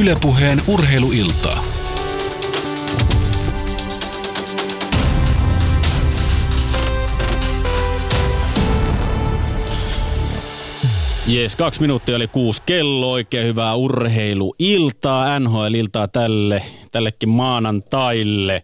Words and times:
Ylepuheen 0.00 0.62
urheiluiltaa. 0.68 1.64
Jees, 11.26 11.56
kaksi 11.56 11.80
minuuttia 11.80 12.16
oli 12.16 12.28
kuusi 12.28 12.62
kello. 12.66 13.12
Oikein 13.12 13.46
hyvää 13.46 13.74
urheiluiltaa, 13.74 15.38
NHL-iltaa 15.40 16.08
tälle, 16.08 16.62
tällekin 16.92 17.28
maanantaille. 17.28 18.62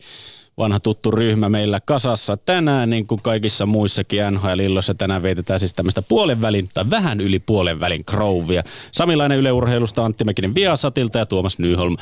Vanha 0.59 0.81
tuttu 0.81 1.11
ryhmä 1.11 1.49
meillä 1.49 1.81
kasassa 1.81 2.37
tänään, 2.37 2.91
niin 2.91 3.07
kuin 3.07 3.23
kaikissa 3.23 3.67
muissakin 3.67 4.21
NHL-illoissa. 4.31 4.95
Tänään 4.95 5.23
veitetään 5.23 5.61
siis 5.61 5.75
tämmöistä 5.75 6.03
puolen 6.03 6.41
välin, 6.41 6.69
tai 6.75 6.85
vähän 6.91 7.21
yli 7.21 7.39
puolen 7.39 7.81
välin 7.81 8.05
krouvia. 8.05 8.63
Samilainen 8.93 9.39
yleurheilusta, 9.39 10.05
Antti 10.05 10.25
Mäkinen 10.25 10.55
Viasatilta 10.55 11.19
ja 11.19 11.27
Tuomas 11.27 11.59
Nyholm. 11.59 11.97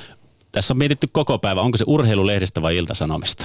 Tässä 0.52 0.74
on 0.74 0.78
mietitty 0.78 1.08
koko 1.12 1.38
päivä, 1.38 1.60
onko 1.60 1.78
se 1.78 1.84
urheilulehdestä 1.86 2.62
vai 2.62 2.76
iltasanomista? 2.76 3.44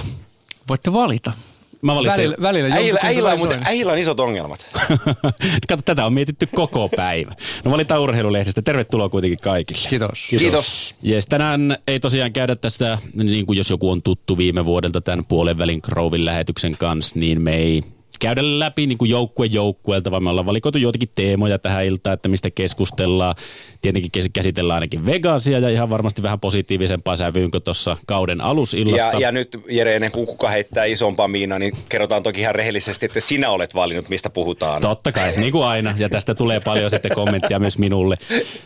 Voitte 0.68 0.92
valita. 0.92 1.32
Mä 1.82 1.94
valitsen. 1.94 2.16
Välillä, 2.16 2.36
välillä 2.42 2.74
Äijillä, 2.74 3.00
äijillä, 3.02 3.32
on, 3.32 3.38
muuten, 3.38 3.60
äijillä 3.64 3.92
on 3.92 3.98
isot 3.98 4.20
ongelmat. 4.20 4.66
Kato, 5.68 5.82
tätä 5.84 6.06
on 6.06 6.12
mietitty 6.12 6.48
koko 6.54 6.88
päivä. 6.96 7.34
No 7.64 7.70
valitaan 7.70 8.00
urheilulehdestä. 8.00 8.62
Tervetuloa 8.62 9.08
kuitenkin 9.08 9.38
kaikille. 9.38 9.88
Kiitos. 9.88 10.26
Kiitos. 10.30 10.94
Jes, 11.02 11.26
tänään 11.26 11.76
ei 11.88 12.00
tosiaan 12.00 12.32
käydä 12.32 12.56
tästä, 12.56 12.98
niin 13.14 13.46
kuin 13.46 13.56
jos 13.56 13.70
joku 13.70 13.90
on 13.90 14.02
tuttu 14.02 14.38
viime 14.38 14.64
vuodelta 14.64 15.00
tämän 15.00 15.24
puolen 15.24 15.58
välin 15.58 15.80
Groovin 15.82 16.24
lähetyksen 16.24 16.76
kanssa, 16.78 17.18
niin 17.18 17.42
me 17.42 17.56
ei 17.56 17.82
käydä 18.18 18.42
läpi 18.42 18.86
niin 18.86 18.98
kuin 18.98 19.10
joukkue 19.10 19.46
joukkueelta, 19.46 20.10
vaan 20.10 20.22
me 20.22 20.30
ollaan 20.30 20.46
valikoitu 20.46 20.78
joitakin 20.78 21.08
teemoja 21.14 21.58
tähän 21.58 21.84
iltaan, 21.84 22.14
että 22.14 22.28
mistä 22.28 22.50
keskustellaan. 22.50 23.34
Tietenkin 23.82 24.10
käsitellään 24.32 24.74
ainakin 24.74 25.06
Vegasia 25.06 25.58
ja 25.58 25.68
ihan 25.68 25.90
varmasti 25.90 26.22
vähän 26.22 26.40
positiivisempaa 26.40 27.16
sävyyn 27.16 27.50
kuin 27.50 27.62
tuossa 27.62 27.96
kauden 28.06 28.40
alusillassa. 28.40 29.16
Ja, 29.16 29.20
ja 29.20 29.32
nyt 29.32 29.56
Jere, 29.68 29.94
ennen 29.94 30.12
kuin 30.12 30.26
kuka 30.26 30.48
heittää 30.48 30.84
isompaa 30.84 31.28
miinaa, 31.28 31.58
niin 31.58 31.76
kerrotaan 31.88 32.22
toki 32.22 32.40
ihan 32.40 32.54
rehellisesti, 32.54 33.06
että 33.06 33.20
sinä 33.20 33.50
olet 33.50 33.74
valinnut, 33.74 34.08
mistä 34.08 34.30
puhutaan. 34.30 34.82
Totta 34.82 35.12
kai, 35.12 35.32
niin 35.36 35.52
kuin 35.52 35.64
aina. 35.64 35.94
Ja 35.98 36.08
tästä 36.08 36.34
tulee 36.34 36.60
paljon 36.60 36.90
sitten 36.90 37.10
kommenttia 37.14 37.58
myös 37.58 37.78
minulle. 37.78 38.16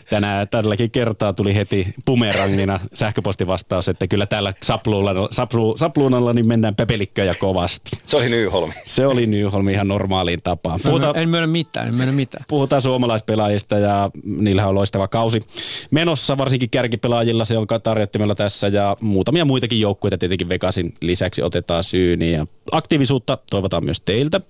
Tänään 0.09 0.47
tälläkin 0.47 0.91
kertaa 0.91 1.33
tuli 1.33 1.55
heti 1.55 1.87
pumerangina 2.05 2.79
sähköpostivastaus, 2.93 3.89
että 3.89 4.07
kyllä 4.07 4.25
täällä 4.25 4.53
sapluunalla, 4.63 5.27
saplu, 5.31 5.77
sapluunalla 5.77 6.33
niin 6.33 6.47
mennään 6.47 6.75
pepelikköjä 6.75 7.35
kovasti. 7.39 7.97
Se 8.05 8.17
oli 8.17 8.29
Nyholmi. 8.29 8.73
Se 8.83 9.07
oli 9.07 9.27
Nyholm 9.43 9.69
ihan 9.69 9.87
normaaliin 9.87 10.41
tapaan. 10.43 10.79
Puhutaan, 10.83 11.17
en 11.17 11.29
myönnä 11.29 11.47
mitään, 11.47 11.87
en 11.87 11.95
myönnä 11.95 12.13
mitään. 12.13 12.45
puhutaan 12.47 12.81
suomalaispelaajista 12.81 13.77
ja 13.77 14.11
niillä 14.23 14.67
on 14.67 14.75
loistava 14.75 15.07
kausi 15.07 15.43
menossa, 15.91 16.37
varsinkin 16.37 16.69
kärkipelaajilla 16.69 17.45
se 17.45 17.57
on 17.57 17.67
tarjottimella 17.83 18.35
tässä 18.35 18.67
ja 18.67 18.97
muutamia 19.01 19.45
muitakin 19.45 19.81
joukkueita 19.81 20.17
tietenkin 20.17 20.49
Vegasin 20.49 20.93
lisäksi 21.01 21.41
otetaan 21.41 21.83
syyniin 21.83 22.33
ja 22.33 22.47
aktiivisuutta 22.71 23.37
toivotaan 23.49 23.85
myös 23.85 24.01
teiltä. 24.01 24.41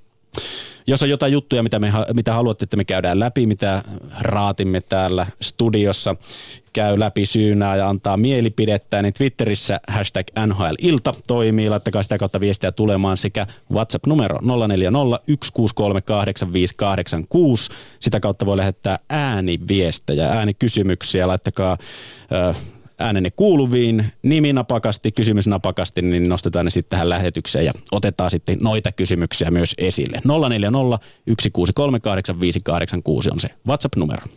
Jos 0.87 1.03
on 1.03 1.09
jotain 1.09 1.33
juttuja, 1.33 1.63
mitä, 1.63 1.79
me, 1.79 1.91
mitä 2.13 2.33
haluatte, 2.33 2.63
että 2.63 2.77
me 2.77 2.85
käydään 2.85 3.19
läpi, 3.19 3.45
mitä 3.45 3.83
raatimme 4.19 4.81
täällä 4.81 5.27
studiossa, 5.41 6.15
käy 6.73 6.99
läpi 6.99 7.25
syynää 7.25 7.75
ja 7.75 7.89
antaa 7.89 8.17
mielipidettä, 8.17 9.01
niin 9.01 9.13
Twitterissä 9.13 9.79
hashtag 9.87 10.27
NHL-ilta 10.45 11.13
toimii. 11.27 11.69
Laittakaa 11.69 12.03
sitä 12.03 12.17
kautta 12.17 12.39
viestiä 12.39 12.71
tulemaan 12.71 13.17
sekä 13.17 13.47
WhatsApp-numero 13.71 14.39
040 14.67 14.99
163 15.43 16.01
8586. 16.01 17.71
Sitä 17.99 18.19
kautta 18.19 18.45
voi 18.45 18.57
lähettää 18.57 18.99
ääniviestejä, 19.09 20.29
äänikysymyksiä. 20.29 21.27
Laittakaa 21.27 21.77
ö, 22.31 22.53
äänenne 22.99 23.31
kuuluviin, 23.31 24.05
nimi 24.23 24.53
napakasti, 24.53 25.11
kysymys 25.11 25.47
napakasti, 25.47 26.01
niin 26.01 26.29
nostetaan 26.29 26.65
ne 26.65 26.69
sitten 26.69 26.89
tähän 26.89 27.09
lähetykseen 27.09 27.65
ja 27.65 27.71
otetaan 27.91 28.31
sitten 28.31 28.57
noita 28.61 28.91
kysymyksiä 28.91 29.51
myös 29.51 29.75
esille. 29.77 30.21
040 30.49 31.05
163 31.41 31.99
8586 31.99 33.29
on 33.31 33.39
se 33.39 33.49
WhatsApp-numero. 33.67 34.27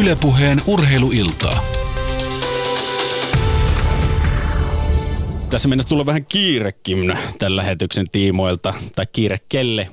Ylepuheen 0.00 0.62
urheiluiltaa. 0.66 1.64
Tässä 5.50 5.68
mennessä 5.68 5.88
tulla 5.88 6.06
vähän 6.06 6.26
kiirekin 6.26 7.18
tämän 7.38 7.56
lähetyksen 7.56 8.06
tiimoilta, 8.12 8.74
tai 8.96 9.06
kiire 9.12 9.38
kelle. 9.48 9.88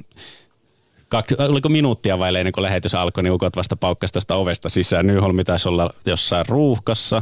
Kaksi, 1.10 1.36
oliko 1.40 1.70
minuuttia 1.70 2.20
vai 2.20 2.36
ennen 2.36 2.52
kuin 2.52 2.64
lähetys 2.64 2.96
alkoi, 2.96 3.24
niin 3.24 3.34
ukot 3.34 3.56
vasta 3.56 3.76
paukkasi 3.76 4.14
tästä 4.14 4.36
ovesta 4.36 4.70
sisään. 4.70 5.08
Nyholmi 5.08 5.44
taisi 5.44 5.70
olla 5.70 5.94
jossain 6.06 6.46
ruuhkassa. 6.46 7.22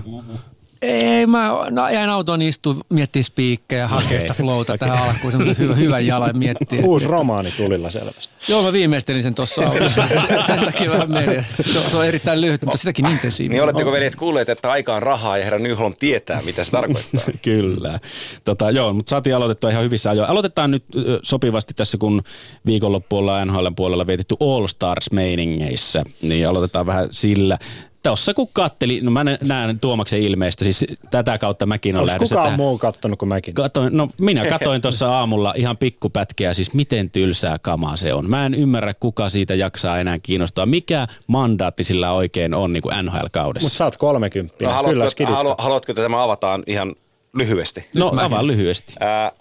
Ei, 0.82 1.28
mä 1.28 1.52
no, 1.70 1.90
jäin 1.90 2.10
autoon 2.10 2.42
istua, 2.42 2.76
miettii 2.90 3.24
spiikkejä, 3.24 3.88
hakea 3.88 4.22
sitä 4.22 4.34
flowta 4.34 4.78
tähän 4.78 4.98
alkuun, 4.98 5.32
semmoisen 5.32 5.58
hyvän, 5.58 5.78
hyvän 5.78 6.06
jalan 6.06 6.38
miettiä. 6.38 6.82
Uusi 6.84 7.08
romaani 7.08 7.52
tulilla 7.52 7.90
selvästi. 7.90 8.34
Joo, 8.48 8.64
mä 8.64 8.74
viimeistelin 8.74 9.24
sen 9.24 9.36
tuossa 9.36 9.68
autossa. 9.68 10.08
Sen 10.48 10.60
takia 10.66 10.92
vähän 10.92 11.12
meni. 11.12 11.46
Se, 11.66 11.80
on- 11.80 11.90
se 11.92 11.98
on 11.98 12.06
erittäin 12.06 12.42
lyhyt, 12.42 12.62
mutta 12.62 12.78
sitäkin 12.78 13.06
intensiivistä. 13.06 13.54
Niin 13.54 13.64
oletteko 13.64 13.92
veljet 13.92 14.16
kuulleet, 14.16 14.50
että 14.50 14.72
aika 14.72 14.96
on 14.96 15.04
rahaa 15.04 15.38
ja 15.38 15.44
herra 15.44 15.60
Nyholm 15.60 15.94
tietää, 16.00 16.42
mitä 16.46 16.64
se 16.64 16.72
tarkoittaa? 16.72 17.22
Kyllä. 17.42 18.00
Tota, 18.46 18.72
joo, 18.72 18.94
mutta 18.94 19.10
saatiin 19.10 19.36
aloitettua 19.36 19.70
ihan 19.70 19.84
hyvissä 19.84 20.10
ajoin. 20.10 20.30
Aloitetaan 20.30 20.72
nyt 20.72 20.84
sopivasti 21.24 21.74
tässä, 21.74 21.98
kun 21.98 22.24
viikonloppu 22.66 23.18
ollaan 23.18 23.48
NHL 23.48 23.68
puolella 23.76 24.08
vietetty 24.08 24.36
All 24.40 24.68
Stars-meiningeissä, 24.68 26.04
niin 26.22 26.48
aloitetaan 26.48 26.86
vähän 26.86 27.08
sillä. 27.12 27.58
Tuossa 28.04 28.34
kun 28.34 28.48
katteli, 28.54 29.02
no 29.02 29.12
mä 29.12 29.24
nä- 29.24 29.38
näen 29.48 29.80
Tuomaksen 29.80 30.22
ilmeistä, 30.22 30.64
siis 30.64 30.86
tätä 31.12 31.38
kautta 31.38 31.66
mäkin 31.66 31.96
olen 31.96 32.02
Olisi 32.02 32.14
lähdössä 32.14 32.36
kukaan 32.36 32.48
tähän. 32.48 32.60
muu 32.60 32.78
kattonut 32.78 33.20
kuin 33.20 33.30
mäkin? 33.30 33.54
Katoin, 33.54 33.98
no 33.98 34.10
minä 34.22 34.46
katoin 34.60 34.82
tuossa 34.82 35.18
aamulla 35.18 35.54
ihan 35.58 35.78
pikkupätkiä, 35.78 36.54
siis 36.54 36.74
miten 36.74 37.10
tylsää 37.10 37.58
kamaa 37.62 37.96
se 37.96 38.14
on. 38.14 38.30
Mä 38.30 38.46
en 38.46 38.54
ymmärrä, 38.54 38.94
kuka 38.94 39.30
siitä 39.30 39.56
jaksaa 39.56 40.00
enää 40.00 40.20
kiinnostaa. 40.20 40.66
Mikä 40.66 41.08
mandaatti 41.28 41.84
sillä 41.84 42.12
oikein 42.12 42.54
on 42.54 42.74
niin 42.74 42.84
kuin 42.84 43.06
NHL-kaudessa? 43.06 43.66
Mutta 43.66 43.78
sä 43.78 43.86
oot 43.86 43.98
30. 43.98 44.54
No, 44.54 44.58
Kyllä 44.58 44.74
haluatko, 44.74 45.26
halu, 45.26 45.56
haluatko, 45.58 45.92
että 45.92 46.02
tämä 46.02 46.24
avataan 46.24 46.64
ihan 46.68 46.96
lyhyesti? 47.34 47.88
no 47.96 48.12
avaa 48.18 48.48
lyhyesti. 48.48 48.94
Ää, 49.00 49.32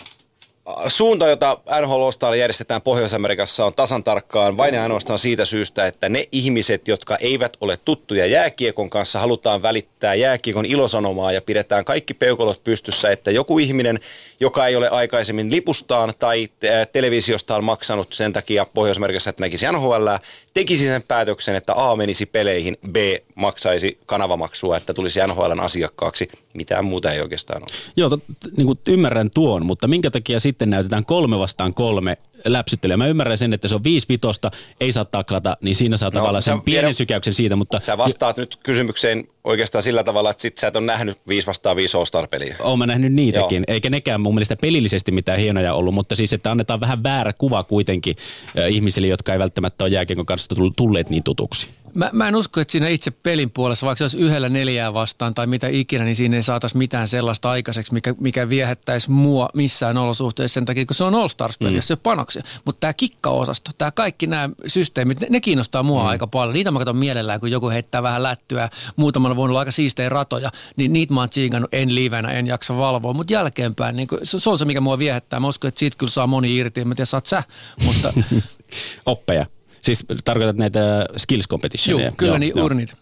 suunta, 0.88 1.28
jota 1.28 1.58
NHL 1.80 2.02
All-Star 2.02 2.34
järjestetään 2.34 2.82
Pohjois-Amerikassa 2.82 3.64
on 3.64 3.74
tasan 3.74 4.04
tarkkaan 4.04 4.56
vain 4.56 4.74
ja 4.74 4.82
ainoastaan 4.82 5.18
siitä 5.18 5.44
syystä, 5.44 5.86
että 5.86 6.08
ne 6.08 6.28
ihmiset, 6.32 6.88
jotka 6.88 7.16
eivät 7.16 7.56
ole 7.60 7.78
tuttuja 7.84 8.26
jääkiekon 8.26 8.90
kanssa, 8.90 9.18
halutaan 9.18 9.62
välittää 9.62 10.14
jääkiekon 10.14 10.66
ilosanomaa 10.66 11.32
ja 11.32 11.42
pidetään 11.42 11.84
kaikki 11.84 12.14
peukalot 12.14 12.64
pystyssä, 12.64 13.10
että 13.10 13.30
joku 13.30 13.58
ihminen, 13.58 14.00
joka 14.40 14.66
ei 14.66 14.76
ole 14.76 14.88
aikaisemmin 14.88 15.50
lipustaan 15.50 16.12
tai 16.18 16.48
televisiostaan 16.92 17.64
maksanut 17.64 18.12
sen 18.12 18.32
takia 18.32 18.66
Pohjois-Amerikassa, 18.74 19.30
että 19.30 19.42
näkisi 19.42 19.66
NHL, 19.72 20.06
tekisi 20.54 20.84
sen 20.84 21.02
päätöksen, 21.02 21.54
että 21.54 21.72
A 21.76 21.96
menisi 21.96 22.26
peleihin, 22.26 22.76
B 22.90 22.96
maksaisi 23.34 23.98
kanavamaksua, 24.06 24.76
että 24.76 24.94
tulisi 24.94 25.20
NHLn 25.26 25.60
asiakkaaksi. 25.60 26.28
Mitään 26.54 26.84
muuta 26.84 27.12
ei 27.12 27.20
oikeastaan 27.20 27.62
ole. 27.62 27.70
Joo, 27.96 28.18
niin 28.56 28.66
kuin 28.66 28.78
ymmärrän 28.88 29.30
tuon, 29.34 29.66
mutta 29.66 29.88
minkä 29.88 30.10
takia 30.10 30.40
sitten 30.40 30.57
näytetään 30.66 31.04
kolme 31.04 31.38
vastaan 31.38 31.74
kolme 31.74 32.16
läpsyttelyä? 32.44 32.96
Mä 32.96 33.06
ymmärrän 33.06 33.38
sen, 33.38 33.52
että 33.52 33.68
se 33.68 33.74
on 33.74 33.84
viisi 33.84 34.06
vitosta, 34.08 34.50
ei 34.80 34.92
saa 34.92 35.04
taklata, 35.04 35.56
niin 35.60 35.74
siinä 35.76 35.96
saa 35.96 36.10
tavallaan 36.10 36.42
sen 36.42 36.62
pienen 36.62 36.82
vielä- 36.82 36.92
sykäyksen 36.94 37.34
siitä, 37.34 37.56
mutta 37.56 37.80
Sä 37.80 37.98
vastaat 37.98 38.36
nyt 38.36 38.56
kysymykseen 38.62 39.28
oikeastaan 39.44 39.82
sillä 39.82 40.04
tavalla, 40.04 40.30
että 40.30 40.42
sit 40.42 40.58
sä 40.58 40.66
et 40.66 40.76
ole 40.76 40.86
nähnyt 40.86 41.18
5 41.28 41.46
vastaan 41.46 41.76
5 41.76 41.96
All-Star-peliä. 41.96 42.56
Oon 42.60 42.78
mä 42.78 42.86
nähnyt 42.86 43.12
niitäkin, 43.12 43.64
Joo. 43.68 43.74
eikä 43.74 43.90
nekään 43.90 44.20
mun 44.20 44.34
mielestä 44.34 44.56
pelillisesti 44.56 45.12
mitään 45.12 45.38
hienoja 45.38 45.74
ollut, 45.74 45.94
mutta 45.94 46.16
siis, 46.16 46.32
että 46.32 46.50
annetaan 46.50 46.80
vähän 46.80 47.02
väärä 47.02 47.32
kuva 47.32 47.62
kuitenkin 47.64 48.16
äh, 48.58 48.70
ihmisille, 48.70 49.06
jotka 49.08 49.32
ei 49.32 49.38
välttämättä 49.38 49.84
ole 49.84 49.90
jääkiekon 49.90 50.26
kanssa 50.26 50.54
tull- 50.54 50.72
tulleet 50.76 51.10
niin 51.10 51.22
tutuksi. 51.22 51.68
Mä, 51.98 52.10
mä 52.12 52.28
en 52.28 52.36
usko, 52.36 52.60
että 52.60 52.72
siinä 52.72 52.88
itse 52.88 53.10
pelin 53.10 53.50
puolessa, 53.50 53.86
vaikka 53.86 53.98
se 53.98 54.04
olisi 54.04 54.18
yhdellä 54.18 54.48
neljää 54.48 54.94
vastaan 54.94 55.34
tai 55.34 55.46
mitä 55.46 55.68
ikinä, 55.68 56.04
niin 56.04 56.16
siinä 56.16 56.36
ei 56.36 56.42
saataisi 56.42 56.76
mitään 56.76 57.08
sellaista 57.08 57.50
aikaiseksi, 57.50 57.94
mikä, 57.94 58.14
mikä 58.20 58.48
viehättäisi 58.48 59.10
mua 59.10 59.48
missään 59.54 59.96
olosuhteissa 59.96 60.54
sen 60.54 60.64
takia, 60.64 60.86
kun 60.86 60.94
se 60.94 61.04
on 61.04 61.14
All 61.14 61.28
Stars-peli, 61.28 61.70
mm. 61.70 61.76
jos 61.76 61.86
se 61.86 61.92
on 61.92 61.98
panoksia. 62.02 62.42
Mutta 62.64 62.80
tämä 62.80 62.92
kikkaosasto, 62.92 63.70
tämä 63.78 63.90
kaikki 63.90 64.26
nämä 64.26 64.50
systeemit, 64.66 65.20
ne, 65.20 65.26
ne 65.30 65.40
kiinnostaa 65.40 65.82
mua 65.82 66.02
mm. 66.02 66.08
aika 66.08 66.26
paljon. 66.26 66.54
Niitä 66.54 66.70
mä 66.70 66.78
katson 66.78 66.96
mielellään, 66.96 67.40
kun 67.40 67.50
joku 67.50 67.70
heittää 67.70 68.02
vähän 68.02 68.22
lättyä. 68.22 68.70
Muutamalla 68.96 69.36
voinut 69.36 69.52
olla 69.52 69.58
aika 69.58 69.72
siistejä 69.72 70.08
ratoja, 70.08 70.52
niin 70.76 70.92
niitä 70.92 71.14
mä 71.14 71.20
oon 71.20 71.30
tsiikannut, 71.30 71.74
en 71.74 71.94
livenä, 71.94 72.32
en 72.32 72.46
jaksa 72.46 72.78
valvoa. 72.78 73.12
Mutta 73.12 73.32
jälkeenpäin, 73.32 73.96
niin 73.96 74.08
kun, 74.08 74.18
se, 74.22 74.38
se, 74.38 74.50
on 74.50 74.58
se, 74.58 74.64
mikä 74.64 74.80
mua 74.80 74.98
viehättää. 74.98 75.40
Mä 75.40 75.48
uskon, 75.48 75.68
että 75.68 75.78
siitä 75.78 75.96
kyllä 75.98 76.10
saa 76.10 76.26
moni 76.26 76.56
irti. 76.56 76.80
En 76.80 76.88
mä 76.88 76.94
tiedä, 76.94 77.06
saat 77.06 77.26
sä, 77.26 77.42
mutta 77.84 78.12
Oppeja. 79.06 79.46
Siis 79.88 80.04
tarkoitat 80.24 80.56
näitä 80.56 81.06
skills 81.16 81.44
juu, 81.44 81.48
competitioneja? 81.50 82.12
kyllä 82.16 82.38
niin 82.38 82.60
urnit. 82.62 82.94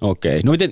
Okei. 0.00 0.40
No 0.44 0.50
miten, 0.50 0.70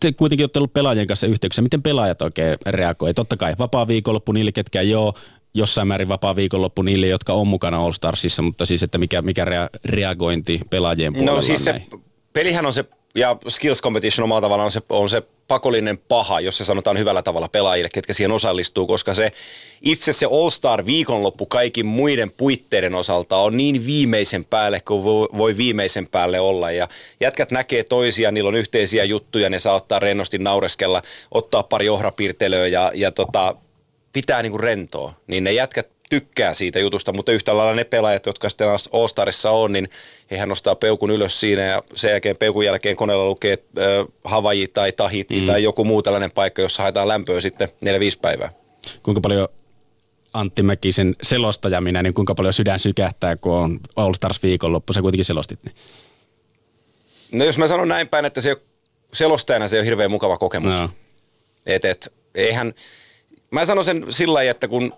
te 0.00 0.12
kuitenkin 0.12 0.44
olette 0.44 0.58
ollut 0.58 0.72
pelaajien 0.72 1.06
kanssa 1.06 1.26
yhteyksissä. 1.26 1.62
Miten 1.62 1.82
pelaajat 1.82 2.22
oikein 2.22 2.56
reagoi? 2.66 3.14
Totta 3.14 3.36
kai 3.36 3.54
vapaa 3.58 3.88
viikonloppu 3.88 4.32
niille, 4.32 4.52
ketkä 4.52 4.80
ei 4.80 4.94
ole 4.94 5.14
jossain 5.54 5.88
määrin 5.88 6.08
vapaa 6.08 6.36
viikonloppu 6.36 6.82
niille, 6.82 7.06
jotka 7.06 7.32
on 7.32 7.46
mukana 7.48 7.78
All 7.78 7.92
Starsissa, 7.92 8.42
mutta 8.42 8.66
siis, 8.66 8.82
että 8.82 8.98
mikä, 8.98 9.22
mikä 9.22 9.44
rea- 9.44 9.78
reagointi 9.84 10.60
pelaajien 10.70 11.12
puolella 11.12 11.36
No 11.36 11.42
siis 11.42 11.60
on 11.60 11.64
se 11.64 11.72
näin? 11.72 11.86
pelihän 12.32 12.66
on 12.66 12.72
se 12.72 12.84
ja 13.18 13.36
skills 13.48 13.82
competition 13.82 14.24
omalla 14.24 14.40
tavallaan 14.40 14.64
on 14.64 14.70
se, 14.70 14.82
on 14.88 15.08
se 15.08 15.22
pakollinen 15.48 15.98
paha, 15.98 16.40
jos 16.40 16.56
se 16.56 16.64
sanotaan 16.64 16.98
hyvällä 16.98 17.22
tavalla 17.22 17.48
pelaajille, 17.48 17.88
ketkä 17.94 18.12
siihen 18.12 18.32
osallistuu, 18.32 18.86
koska 18.86 19.14
se 19.14 19.32
itse 19.82 20.12
se 20.12 20.26
All-Star 20.26 20.86
viikonloppu 20.86 21.46
kaikin 21.46 21.86
muiden 21.86 22.30
puitteiden 22.30 22.94
osalta 22.94 23.36
on 23.36 23.56
niin 23.56 23.86
viimeisen 23.86 24.44
päälle 24.44 24.80
kuin 24.80 25.04
voi, 25.38 25.56
viimeisen 25.56 26.08
päälle 26.08 26.40
olla. 26.40 26.70
Ja 26.70 26.88
jätkät 27.20 27.50
näkee 27.50 27.84
toisia, 27.84 28.30
niillä 28.30 28.48
on 28.48 28.54
yhteisiä 28.54 29.04
juttuja, 29.04 29.50
ne 29.50 29.58
saa 29.58 29.74
ottaa 29.74 29.98
rennosti 29.98 30.38
naureskella, 30.38 31.02
ottaa 31.30 31.62
pari 31.62 31.88
ohrapiirtelöä 31.88 32.66
ja, 32.66 32.92
ja 32.94 33.10
tota, 33.10 33.54
pitää 34.12 34.42
niinku 34.42 34.58
rentoa. 34.58 35.12
Niin 35.26 35.44
ne 35.44 35.52
jätkät 35.52 35.97
tykkää 36.10 36.54
siitä 36.54 36.78
jutusta, 36.78 37.12
mutta 37.12 37.32
yhtä 37.32 37.56
lailla 37.56 37.74
ne 37.74 37.84
pelaajat, 37.84 38.26
jotka 38.26 38.48
sitten 38.48 38.68
All-Starissa 38.68 39.50
on, 39.50 39.72
niin 39.72 39.88
hehän 40.30 40.48
nostaa 40.48 40.74
peukun 40.74 41.10
ylös 41.10 41.40
siinä 41.40 41.62
ja 41.62 41.82
sen 41.94 42.10
jälkeen 42.10 42.36
peukun 42.36 42.64
jälkeen 42.64 42.96
koneella 42.96 43.26
lukee 43.26 43.52
äh, 43.78 44.06
Havaji 44.24 44.68
tai 44.68 44.92
Tahiti 44.92 45.40
mm. 45.40 45.46
tai 45.46 45.62
joku 45.62 45.84
muu 45.84 46.02
tällainen 46.02 46.30
paikka, 46.30 46.62
jossa 46.62 46.82
haetaan 46.82 47.08
lämpöä 47.08 47.40
sitten 47.40 47.68
4-5 47.68 47.70
päivää. 48.22 48.52
Kuinka 49.02 49.20
paljon 49.20 49.48
Antti 50.32 50.62
Mäkisen 50.62 51.14
selostaja 51.22 51.80
minä, 51.80 52.02
niin 52.02 52.14
kuinka 52.14 52.34
paljon 52.34 52.52
sydän 52.52 52.78
sykähtää, 52.78 53.36
kun 53.36 53.52
on 53.52 53.80
All 53.96 54.12
Stars 54.12 54.42
viikonloppu, 54.42 54.92
sä 54.92 55.02
kuitenkin 55.02 55.24
selostit. 55.24 55.64
Niin. 55.64 55.74
No 57.32 57.44
jos 57.44 57.58
mä 57.58 57.66
sanon 57.66 57.88
näin 57.88 58.08
päin, 58.08 58.24
että 58.24 58.40
se 58.40 58.56
selostajana 59.12 59.68
se 59.68 59.78
on 59.78 59.84
hirveän 59.84 60.10
mukava 60.10 60.38
kokemus. 60.38 60.80
No. 60.80 60.90
Et, 61.66 61.84
et, 61.84 62.12
eihän, 62.34 62.74
mä 63.50 63.64
sanon 63.64 63.84
sen 63.84 64.06
sillä 64.10 64.34
lailla, 64.34 64.50
että 64.50 64.68
kun 64.68 64.92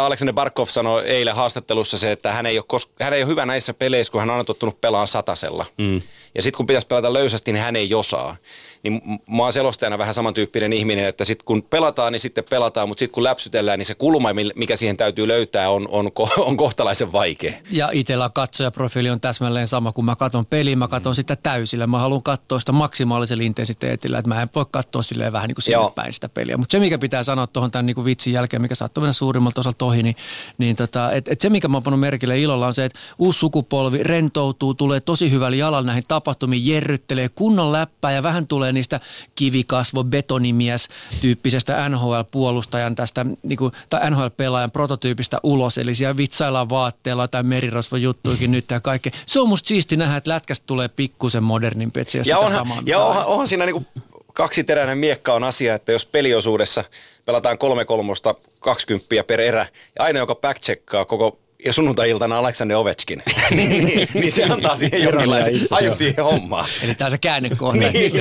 Aleksander 0.00 0.32
Barkov 0.34 0.66
sanoi 0.66 1.04
eilen 1.06 1.34
haastattelussa 1.36 1.98
se, 1.98 2.12
että 2.12 2.32
hän 2.32 2.46
ei, 2.46 2.58
ole 2.58 2.64
kos- 2.72 2.92
hän 3.00 3.12
ei 3.12 3.22
ole 3.22 3.30
hyvä 3.30 3.46
näissä 3.46 3.74
peleissä, 3.74 4.10
kun 4.10 4.20
hän 4.20 4.30
on 4.30 4.46
tottunut 4.46 4.80
pelaamaan 4.80 5.08
satasella. 5.08 5.66
Mm. 5.78 6.02
Ja 6.38 6.42
sitten 6.42 6.56
kun 6.56 6.66
pitäisi 6.66 6.86
pelata 6.86 7.12
löysästi, 7.12 7.52
niin 7.52 7.62
hän 7.62 7.76
ei 7.76 7.94
osaa 7.94 8.36
niin 8.82 9.02
mä 9.30 9.42
oon 9.42 9.52
selostajana 9.52 9.98
vähän 9.98 10.14
samantyyppinen 10.14 10.72
ihminen, 10.72 11.04
että 11.04 11.24
sitten 11.24 11.44
kun 11.44 11.62
pelataan, 11.62 12.12
niin 12.12 12.20
sitten 12.20 12.44
pelataan, 12.50 12.88
mutta 12.88 12.98
sitten 12.98 13.14
kun 13.14 13.24
läpsytellään, 13.24 13.78
niin 13.78 13.86
se 13.86 13.94
kulma, 13.94 14.28
mikä 14.54 14.76
siihen 14.76 14.96
täytyy 14.96 15.28
löytää, 15.28 15.70
on, 15.70 15.88
on, 15.90 16.10
on 16.48 16.56
kohtalaisen 16.56 17.12
vaikea. 17.12 17.52
Ja 17.70 17.88
itsellä 17.92 18.30
katsojaprofiili 18.34 19.10
on 19.10 19.20
täsmälleen 19.20 19.68
sama, 19.68 19.92
kun 19.92 20.04
mä 20.04 20.16
katson 20.16 20.46
peliä, 20.46 20.76
mä 20.76 20.88
katson 20.88 21.12
mm. 21.12 21.14
sitä 21.14 21.36
täysillä. 21.36 21.86
Mä 21.86 21.98
haluan 21.98 22.22
katsoa 22.22 22.58
sitä 22.58 22.72
maksimaalisella 22.72 23.42
intensiteetillä, 23.42 24.18
että 24.18 24.28
mä 24.28 24.42
en 24.42 24.48
voi 24.54 24.66
katsoa 24.70 25.02
silleen 25.02 25.32
vähän 25.32 25.48
niin 25.48 25.54
kuin 25.54 25.64
sinne 25.64 25.90
päin 25.94 26.12
sitä 26.12 26.28
peliä. 26.28 26.56
Mutta 26.56 26.72
se, 26.72 26.80
mikä 26.80 26.98
pitää 26.98 27.22
sanoa 27.22 27.46
tuohon 27.46 27.70
tämän 27.70 27.86
niin 27.86 27.94
kuin 27.94 28.04
vitsin 28.04 28.32
jälkeen, 28.32 28.62
mikä 28.62 28.74
saattoi 28.74 29.02
mennä 29.02 29.12
suurimmalta 29.12 29.60
osalta 29.60 29.84
ohi, 29.84 30.02
niin, 30.02 30.16
niin 30.58 30.76
tota, 30.76 31.12
et, 31.12 31.28
et 31.28 31.40
se, 31.40 31.50
mikä 31.50 31.68
mä 31.68 31.76
oon 31.76 31.82
pannut 31.82 32.00
merkille 32.00 32.40
ilolla 32.40 32.66
on 32.66 32.74
se, 32.74 32.84
että 32.84 32.98
uusi 33.18 33.38
sukupolvi 33.38 34.02
rentoutuu, 34.02 34.74
tulee 34.74 35.00
tosi 35.00 35.30
hyvällä 35.30 35.56
jalalla 35.56 35.86
näihin 35.86 36.04
tapahtumiin, 36.28 36.66
jerryttelee 36.66 37.28
kunnon 37.28 37.72
läppää 37.72 38.12
ja 38.12 38.22
vähän 38.22 38.46
tulee 38.46 38.72
niistä 38.72 39.00
kivikasvo, 39.34 40.04
betonimies 40.04 40.88
tyyppisestä 41.20 41.88
NHL-puolustajan 41.88 42.94
tästä, 42.96 43.26
niin 43.42 43.56
kuin, 43.56 43.72
tai 43.90 44.10
NHL-pelaajan 44.10 44.70
prototyypistä 44.70 45.38
ulos. 45.42 45.78
Eli 45.78 45.94
siellä 45.94 46.16
vitsaillaan 46.16 46.68
vaatteella 46.68 47.28
tai 47.28 47.42
merirosvojuttuikin 47.42 48.50
nyt 48.50 48.70
ja 48.70 48.80
kaikkea. 48.80 49.12
Se 49.26 49.40
on 49.40 49.48
musta 49.48 49.68
siisti 49.68 49.96
nähdä, 49.96 50.16
että 50.16 50.30
lätkästä 50.30 50.66
tulee 50.66 50.88
pikkusen 50.88 51.42
modernimpi, 51.42 52.00
että 52.00 52.18
ja 52.26 52.38
onhan, 52.38 52.66
ja 52.86 52.98
onhan, 52.98 53.26
onhan 53.26 53.48
siinä 53.48 53.66
niin 53.66 53.86
kaksiteräinen 54.32 54.98
miekka 54.98 55.34
on 55.34 55.44
asia, 55.44 55.74
että 55.74 55.92
jos 55.92 56.06
peliosuudessa 56.06 56.84
pelataan 57.24 57.58
kolme 57.58 57.84
kolmosta 57.84 58.34
20 58.60 59.24
per 59.26 59.40
erä, 59.40 59.66
ja 59.98 60.04
aina 60.04 60.18
joka 60.18 60.34
back 60.34 60.62
koko 61.06 61.38
ja 61.64 61.72
sunnuntai-iltana 61.72 62.38
Aleksander 62.38 62.76
Ovechkin, 62.76 63.22
niin, 63.50 63.84
niin, 63.84 64.08
niin, 64.14 64.32
se 64.32 64.44
antaa 64.44 64.76
siihen 64.76 65.02
jonkinlaisen 65.02 65.54
aju 65.70 65.94
siihen 65.94 66.24
hommaan. 66.24 66.66
Eli 66.82 66.94
tämä 66.94 67.06
on 67.06 67.10
se 67.10 67.18
käännekohta. 67.18 67.90
niin. 67.92 68.12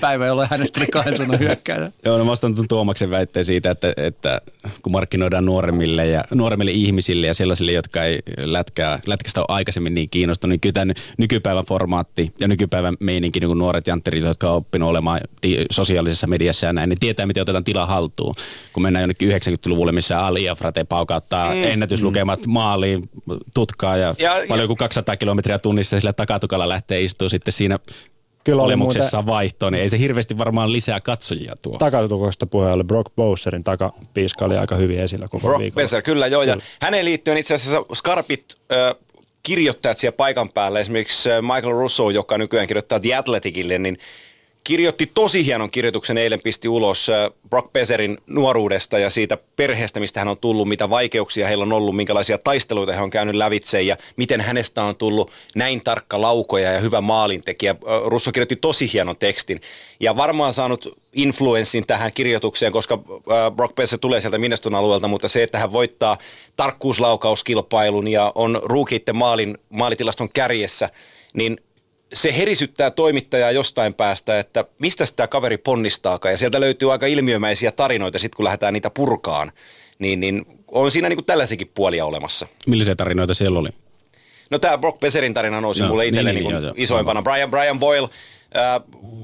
Päivä, 0.00 0.26
jolloin 0.26 0.48
hänestä 0.50 0.80
oli 0.80 0.86
kahden 0.86 1.16
suunnan 1.16 1.38
hyökkääjä. 1.38 1.92
Joo, 2.04 2.18
no 2.18 2.24
mä 2.24 2.32
ostan 2.32 2.54
Tuomaksen 2.68 3.10
väitteen 3.10 3.44
siitä, 3.44 3.70
että, 3.70 3.92
että 3.96 4.40
kun 4.82 4.92
markkinoidaan 4.92 5.44
nuoremmille, 5.44 6.06
ja, 6.06 6.24
nuoremmille 6.34 6.70
ihmisille 6.70 7.26
ja 7.26 7.34
sellaisille, 7.34 7.72
jotka 7.72 8.04
ei 8.04 8.18
lätkää, 8.38 8.98
lätkästä 9.06 9.40
ole 9.40 9.46
aikaisemmin 9.48 9.94
niin 9.94 10.10
kiinnostunut, 10.10 10.50
niin 10.50 10.60
kyllä 10.60 10.72
tämä 10.72 10.92
nykypäivän 11.18 11.64
formaatti 11.64 12.32
ja 12.40 12.48
nykypäivän 12.48 12.96
meininki, 13.00 13.40
niin 13.40 13.48
kuin 13.48 13.58
nuoret 13.58 13.86
jantterit, 13.86 14.24
jotka 14.24 14.50
on 14.50 14.56
oppinut 14.56 14.88
olemaan 14.88 15.20
sosiaalisessa 15.70 16.26
mediassa 16.26 16.66
ja 16.66 16.72
näin, 16.72 16.88
niin 16.88 17.00
tietää, 17.00 17.26
miten 17.26 17.42
otetaan 17.42 17.64
tila 17.64 17.86
haltuun. 17.86 18.34
Kun 18.72 18.82
mennään 18.82 19.02
jonnekin 19.02 19.30
90-luvulle, 19.30 19.92
missä 19.92 20.20
Ali 20.26 20.46
Frate 20.56 20.84
paukauttaa 20.84 21.54
mm. 21.54 21.64
ennätys 21.64 22.02
lukemat 22.10 22.46
maaliin 22.46 23.10
tutkaa 23.54 23.96
ja, 23.96 24.14
ja 24.18 24.32
paljon 24.48 24.68
kuin 24.68 24.76
200 24.76 25.16
kilometriä 25.16 25.58
tunnissa 25.58 25.98
sillä 26.00 26.12
takatukalla 26.12 26.68
lähtee 26.68 27.00
istua 27.00 27.28
sitten 27.28 27.52
siinä 27.52 27.78
Kyllä 28.44 28.62
olemuksessa 28.62 29.16
muuten... 29.16 29.32
vaihtoon, 29.32 29.72
niin 29.72 29.82
ei 29.82 29.88
se 29.88 29.98
hirveästi 29.98 30.38
varmaan 30.38 30.72
lisää 30.72 31.00
katsojia 31.00 31.54
tuo. 31.62 31.76
Takatukosta 31.78 32.46
puheelle 32.46 32.84
Brock 32.84 33.14
Bowserin 33.16 33.64
takapiiska 33.64 34.44
oli 34.44 34.56
aika 34.56 34.76
hyvin 34.76 35.00
esillä 35.00 35.28
koko 35.28 35.46
Brock 35.46 35.60
viikolla. 35.60 35.82
Besser, 35.82 36.02
kyllä 36.02 36.26
joo. 36.26 36.42
Ja 36.42 36.56
häneen 36.80 37.04
liittyen 37.04 37.36
itse 37.36 37.54
asiassa 37.54 37.84
Skarpit 37.94 38.44
äh, 38.72 38.94
kirjoittajat 39.42 39.98
siellä 39.98 40.16
paikan 40.16 40.48
päällä, 40.48 40.80
esimerkiksi 40.80 41.28
Michael 41.40 41.72
Russo, 41.72 42.10
joka 42.10 42.38
nykyään 42.38 42.66
kirjoittaa 42.66 43.00
The 43.00 43.14
Athleticille, 43.14 43.78
niin 43.78 43.98
kirjoitti 44.64 45.10
tosi 45.14 45.46
hienon 45.46 45.70
kirjoituksen 45.70 46.18
eilen, 46.18 46.40
pisti 46.40 46.68
ulos 46.68 47.08
äh, 47.08 47.30
Brock 47.50 47.72
Beserin 47.72 48.18
nuoruudesta 48.26 48.98
ja 48.98 49.10
siitä 49.10 49.38
perheestä, 49.56 50.00
mistä 50.00 50.20
hän 50.20 50.28
on 50.28 50.38
tullut, 50.38 50.68
mitä 50.68 50.90
vaikeuksia 50.90 51.46
heillä 51.46 51.62
on 51.62 51.72
ollut, 51.72 51.96
minkälaisia 51.96 52.38
taisteluita 52.38 52.92
hän 52.92 53.02
on 53.02 53.10
käynyt 53.10 53.34
lävitse 53.34 53.82
ja 53.82 53.96
miten 54.16 54.40
hänestä 54.40 54.82
on 54.82 54.96
tullut 54.96 55.30
näin 55.54 55.84
tarkka 55.84 56.20
laukoja 56.20 56.72
ja 56.72 56.80
hyvä 56.80 57.00
maalintekijä. 57.00 57.70
Äh, 57.70 58.02
Russo 58.04 58.32
kirjoitti 58.32 58.56
tosi 58.56 58.92
hienon 58.92 59.16
tekstin 59.16 59.60
ja 60.00 60.16
varmaan 60.16 60.54
saanut 60.54 60.98
influenssin 61.12 61.86
tähän 61.86 62.12
kirjoitukseen, 62.12 62.72
koska 62.72 62.94
äh, 62.94 63.52
Brock 63.56 63.74
Besser 63.74 63.98
tulee 63.98 64.20
sieltä 64.20 64.38
Minneston 64.38 64.74
alueelta, 64.74 65.08
mutta 65.08 65.28
se, 65.28 65.42
että 65.42 65.58
hän 65.58 65.72
voittaa 65.72 66.18
tarkkuuslaukauskilpailun 66.56 68.08
ja 68.08 68.32
on 68.34 68.60
ruukiitten 68.62 69.16
maalin, 69.16 69.58
maalitilaston 69.68 70.28
kärjessä, 70.32 70.90
niin– 71.34 71.60
se 72.12 72.36
herisyttää 72.36 72.90
toimittajaa 72.90 73.50
jostain 73.50 73.94
päästä, 73.94 74.38
että 74.38 74.64
mistä 74.78 75.06
sitä 75.06 75.26
kaveri 75.26 75.58
ponnistaakaan. 75.58 76.32
Ja 76.32 76.38
sieltä 76.38 76.60
löytyy 76.60 76.92
aika 76.92 77.06
ilmiömäisiä 77.06 77.72
tarinoita 77.72 78.18
sitten, 78.18 78.36
kun 78.36 78.44
lähdetään 78.44 78.74
niitä 78.74 78.90
purkaan. 78.90 79.52
Niin, 79.98 80.20
niin 80.20 80.46
on 80.68 80.90
siinä 80.90 81.08
niin 81.08 81.16
kuin 81.16 81.24
tällaisiakin 81.24 81.70
puolia 81.74 82.06
olemassa. 82.06 82.46
Millaisia 82.66 82.96
tarinoita 82.96 83.34
siellä 83.34 83.58
oli? 83.58 83.68
No 84.50 84.58
tämä 84.58 84.78
Brock 84.78 85.00
Besserin 85.00 85.34
tarina 85.34 85.60
nousi 85.60 85.82
no, 85.82 85.88
mulle 85.88 86.06
itselle 86.06 86.32
niin, 86.32 86.48
niin, 86.48 86.62
niin, 86.62 86.74
isoimpana. 86.76 87.22
Brian, 87.22 87.50
Brian 87.50 87.78
Boyle, 87.78 88.08
äh, 88.56 88.82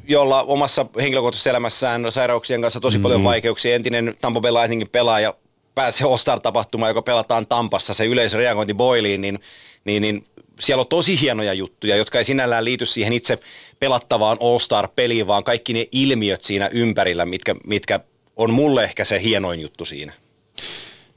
jolla 0.09 0.43
omassa 0.43 0.87
henkilökohtaisessa 1.01 1.51
elämässään 1.51 2.13
sairauksien 2.13 2.63
kanssa 2.63 2.81
tosi 2.81 2.97
mm-hmm. 2.97 3.03
paljon 3.03 3.25
vaikeuksia. 3.25 3.75
Entinen 3.75 4.17
Tampa 4.21 4.41
Bay 4.41 4.53
Lightningin 4.53 4.89
pelaaja 4.89 5.35
pääsi 5.75 6.05
All-Star-tapahtumaan, 6.05 6.91
joka 6.91 7.03
pelataan 7.03 7.47
Tampassa, 7.47 7.95
se 7.95 8.07
yleisöreagointi 8.07 8.75
Boyliin, 8.75 9.21
niin, 9.21 9.39
niin, 9.85 10.03
niin 10.03 10.27
siellä 10.61 10.81
on 10.81 10.87
tosi 10.87 11.21
hienoja 11.21 11.55
juttuja, 11.55 11.97
jotka 11.97 12.19
ei 12.19 12.25
sinällään 12.25 12.65
liity 12.65 12.87
siihen 12.87 13.13
itse 13.13 13.39
pelattavaan 13.81 14.37
All-Star-peliin, 14.41 15.27
vaan 15.27 15.45
kaikki 15.45 15.73
ne 15.73 15.87
ilmiöt 15.93 16.43
siinä 16.43 16.69
ympärillä, 16.73 17.27
mitkä, 17.27 17.55
mitkä 17.67 18.01
on 18.37 18.51
mulle 18.51 18.85
ehkä 18.85 19.05
se 19.05 19.23
hienoin 19.23 19.61
juttu 19.61 19.85
siinä. 19.85 20.13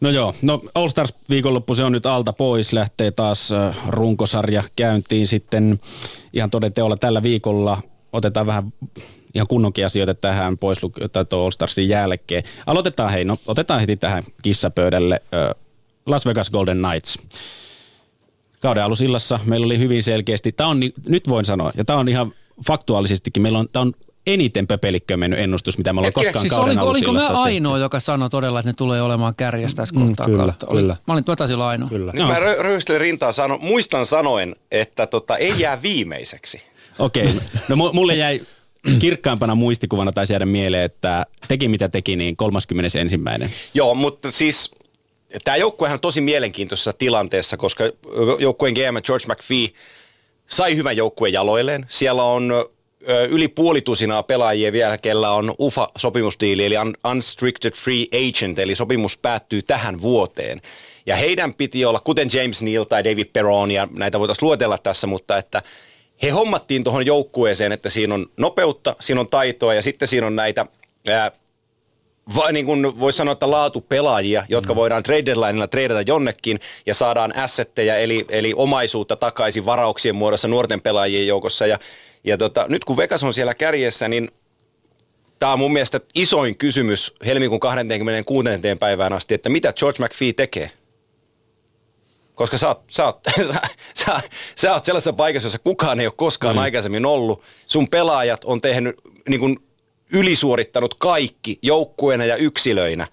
No 0.02 0.10
joo, 0.10 0.34
no 0.42 0.62
All 0.76 0.90
Stars 0.90 1.14
viikonloppu 1.30 1.76
se 1.76 1.84
on 1.84 1.92
nyt 1.92 2.06
alta 2.06 2.34
pois, 2.34 2.74
lähtee 2.74 3.12
taas 3.12 3.50
runkosarja 3.88 4.64
käyntiin 4.76 5.28
sitten 5.28 5.80
ihan 6.34 6.50
todenteolla 6.50 6.98
tällä 6.98 7.24
viikolla. 7.24 7.82
Otetaan 8.14 8.46
vähän 8.46 8.74
ihan 9.36 9.48
kunnonkin 9.48 9.86
asioita 9.86 10.14
tähän 10.14 10.58
pois 10.58 10.78
All 11.32 11.52
Starsin 11.52 11.90
jälkeen. 11.90 12.44
Aloitetaan 12.66 13.12
hei, 13.12 13.26
no 13.26 13.38
otetaan 13.48 13.80
heti 13.80 13.96
tähän 13.96 14.24
kissapöydälle 14.44 15.22
Las 16.06 16.26
Vegas 16.26 16.50
Golden 16.50 16.78
Knights 16.78 17.20
kauden 18.60 18.84
alusillassa 18.84 19.40
meillä 19.46 19.66
oli 19.66 19.80
hyvin 19.80 20.04
selkeästi, 20.04 20.52
tämä 20.52 20.70
on, 20.70 20.80
nyt 21.08 21.30
voin 21.30 21.46
sanoa, 21.46 21.72
ja 21.76 21.86
tämä 21.86 22.00
on 22.00 22.10
ihan 22.10 22.34
faktuaalisestikin, 22.68 23.44
meillä 23.44 23.60
on, 23.60 23.70
tämä 23.72 23.82
on 23.82 23.94
eniten 24.28 24.68
pöpelikköön 24.68 25.20
mennyt 25.20 25.40
ennustus, 25.40 25.78
mitä 25.78 25.94
me 25.94 26.00
ollaan 26.00 26.14
Hetki, 26.16 26.26
koskaan 26.26 26.42
siis 26.42 26.54
kauden 26.54 26.80
oliko, 26.80 27.10
oliko 27.10 27.32
mä 27.34 27.42
ainoa, 27.42 27.74
tehty. 27.74 27.84
joka 27.84 28.00
sanoi 28.00 28.30
todella, 28.30 28.60
että 28.60 28.70
ne 28.70 28.74
tulee 28.74 29.02
olemaan 29.02 29.36
kärjessä 29.36 29.78
tässä 29.78 29.96
mm, 29.96 30.08
kohtaa 30.08 30.26
kyllä, 30.26 30.44
kautta? 30.44 30.68
Oli, 30.70 30.82
kyllä. 30.82 30.96
Mä 31.08 31.14
olin, 31.14 31.24
mä 31.28 31.36
taisin 31.36 31.56
olla 31.56 31.68
ainoa. 31.68 31.90
Kyllä. 31.90 32.12
Nyt 32.12 32.24
no. 32.24 32.30
mä 32.30 32.40
röhystelen 32.40 33.02
rintaa, 33.02 33.32
sano, 33.32 33.58
muistan 33.62 34.06
sanoen, 34.06 34.56
että 34.72 35.08
tota, 35.08 35.38
ei 35.38 35.54
jää 35.58 35.82
viimeiseksi. 35.82 36.62
Okei, 37.00 37.24
okay. 37.24 37.36
no 37.70 37.76
mulle 37.76 38.16
jäi 38.16 38.42
kirkkaimpana 39.00 39.56
muistikuvana 39.56 40.12
tai 40.12 40.26
jäädä 40.30 40.46
mieleen, 40.46 40.84
että 40.84 41.26
teki 41.48 41.68
mitä 41.68 41.90
teki, 41.90 42.16
niin 42.16 42.38
31. 42.38 42.98
Joo, 43.74 43.96
mutta 43.96 44.32
siis 44.32 44.76
Tämä 45.44 45.58
joukkuehan 45.58 45.96
on 45.96 46.00
tosi 46.00 46.22
mielenkiintoisessa 46.22 46.94
tilanteessa, 46.94 47.58
koska 47.58 47.84
joukkueen 48.40 48.74
GM 48.74 49.02
George 49.04 49.26
McPhee 49.28 49.70
sai 50.48 50.76
hyvän 50.76 50.98
joukkueen 50.98 51.34
jaloilleen. 51.34 51.86
Siellä 51.90 52.24
on 52.24 52.54
yli 53.30 53.48
puolitusinaa 53.48 54.24
pelaajia 54.24 54.72
vielä, 54.72 54.98
kellä 54.98 55.32
on 55.32 55.56
UFA-sopimustiili, 55.60 56.66
eli 56.66 56.76
Unrestricted 57.12 57.72
Free 57.72 58.06
Agent, 58.14 58.60
eli 58.60 58.76
sopimus 58.76 59.18
päättyy 59.18 59.62
tähän 59.62 60.02
vuoteen. 60.02 60.62
Ja 61.06 61.16
heidän 61.16 61.54
piti 61.54 61.86
olla, 61.86 62.00
kuten 62.00 62.30
James 62.34 62.62
Neal 62.62 62.84
tai 62.84 63.04
David 63.04 63.26
Perron, 63.34 63.72
ja 63.72 63.88
näitä 63.92 64.20
voitaisiin 64.20 64.48
luetella 64.48 64.78
tässä, 64.78 65.08
mutta 65.08 65.38
että 65.38 65.62
he 66.22 66.30
hommattiin 66.30 66.84
tuohon 66.84 67.06
joukkueeseen, 67.06 67.72
että 67.72 67.90
siinä 67.90 68.14
on 68.14 68.26
nopeutta, 68.38 68.96
siinä 69.00 69.22
on 69.22 69.30
taitoa 69.30 69.74
ja 69.74 69.82
sitten 69.82 70.08
siinä 70.08 70.28
on 70.28 70.36
näitä 70.36 70.66
ää, 71.08 71.32
va, 72.36 72.52
niin 72.52 72.66
kuin 72.66 73.00
voisi 73.00 73.18
sanoa, 73.18 73.32
että 73.32 73.52
laatupelaajia, 73.52 74.46
jotka 74.50 74.74
mm. 74.74 74.78
voidaan 74.78 75.04
trade 75.04 75.26
deadlinella 75.26 75.68
treidata 75.68 76.02
jonnekin 76.02 76.60
ja 76.86 76.94
saadaan 76.94 77.36
assetteja 77.36 77.98
eli, 77.98 78.26
eli 78.30 78.54
omaisuutta 78.56 79.16
takaisin 79.16 79.66
varauksien 79.66 80.16
muodossa 80.16 80.48
nuorten 80.48 80.82
pelaajien 80.82 81.28
joukossa. 81.28 81.68
Ja, 81.68 81.80
ja 82.24 82.38
tota, 82.38 82.66
nyt 82.68 82.86
kun 82.86 82.98
Vegas 82.98 83.24
on 83.24 83.34
siellä 83.34 83.54
kärjessä, 83.54 84.08
niin 84.08 84.32
tämä 85.40 85.54
on 85.54 85.60
mun 85.60 85.74
mielestä 85.74 86.00
isoin 86.16 86.58
kysymys 86.58 87.14
helmikuun 87.26 87.60
26. 87.60 88.50
päivään 88.80 89.14
asti, 89.14 89.34
että 89.34 89.50
mitä 89.50 89.74
George 89.74 90.04
McPhee 90.04 90.34
tekee. 90.34 90.72
Koska 92.36 92.58
sä 92.58 92.68
oot, 92.68 92.84
sä, 92.90 93.06
oot, 93.06 93.20
sä, 93.38 93.62
sä, 93.94 94.22
sä 94.56 94.74
oot 94.74 94.86
sellaisessa 94.86 95.14
paikassa, 95.14 95.46
jossa 95.46 95.60
kukaan 95.60 96.00
ei 96.00 96.08
ole 96.08 96.14
koskaan 96.18 96.56
mm. 96.56 96.62
aikaisemmin 96.62 97.06
ollut. 97.06 97.44
Sun 97.68 97.88
pelaajat 97.88 98.44
on 98.44 98.62
tehnyt 98.62 98.96
niin 99.30 99.40
kuin 99.40 99.60
ylisuorittanut 100.10 100.94
kaikki 100.94 101.60
joukkueena 101.62 102.26
ja 102.26 102.36
yksilöinä. 102.36 103.08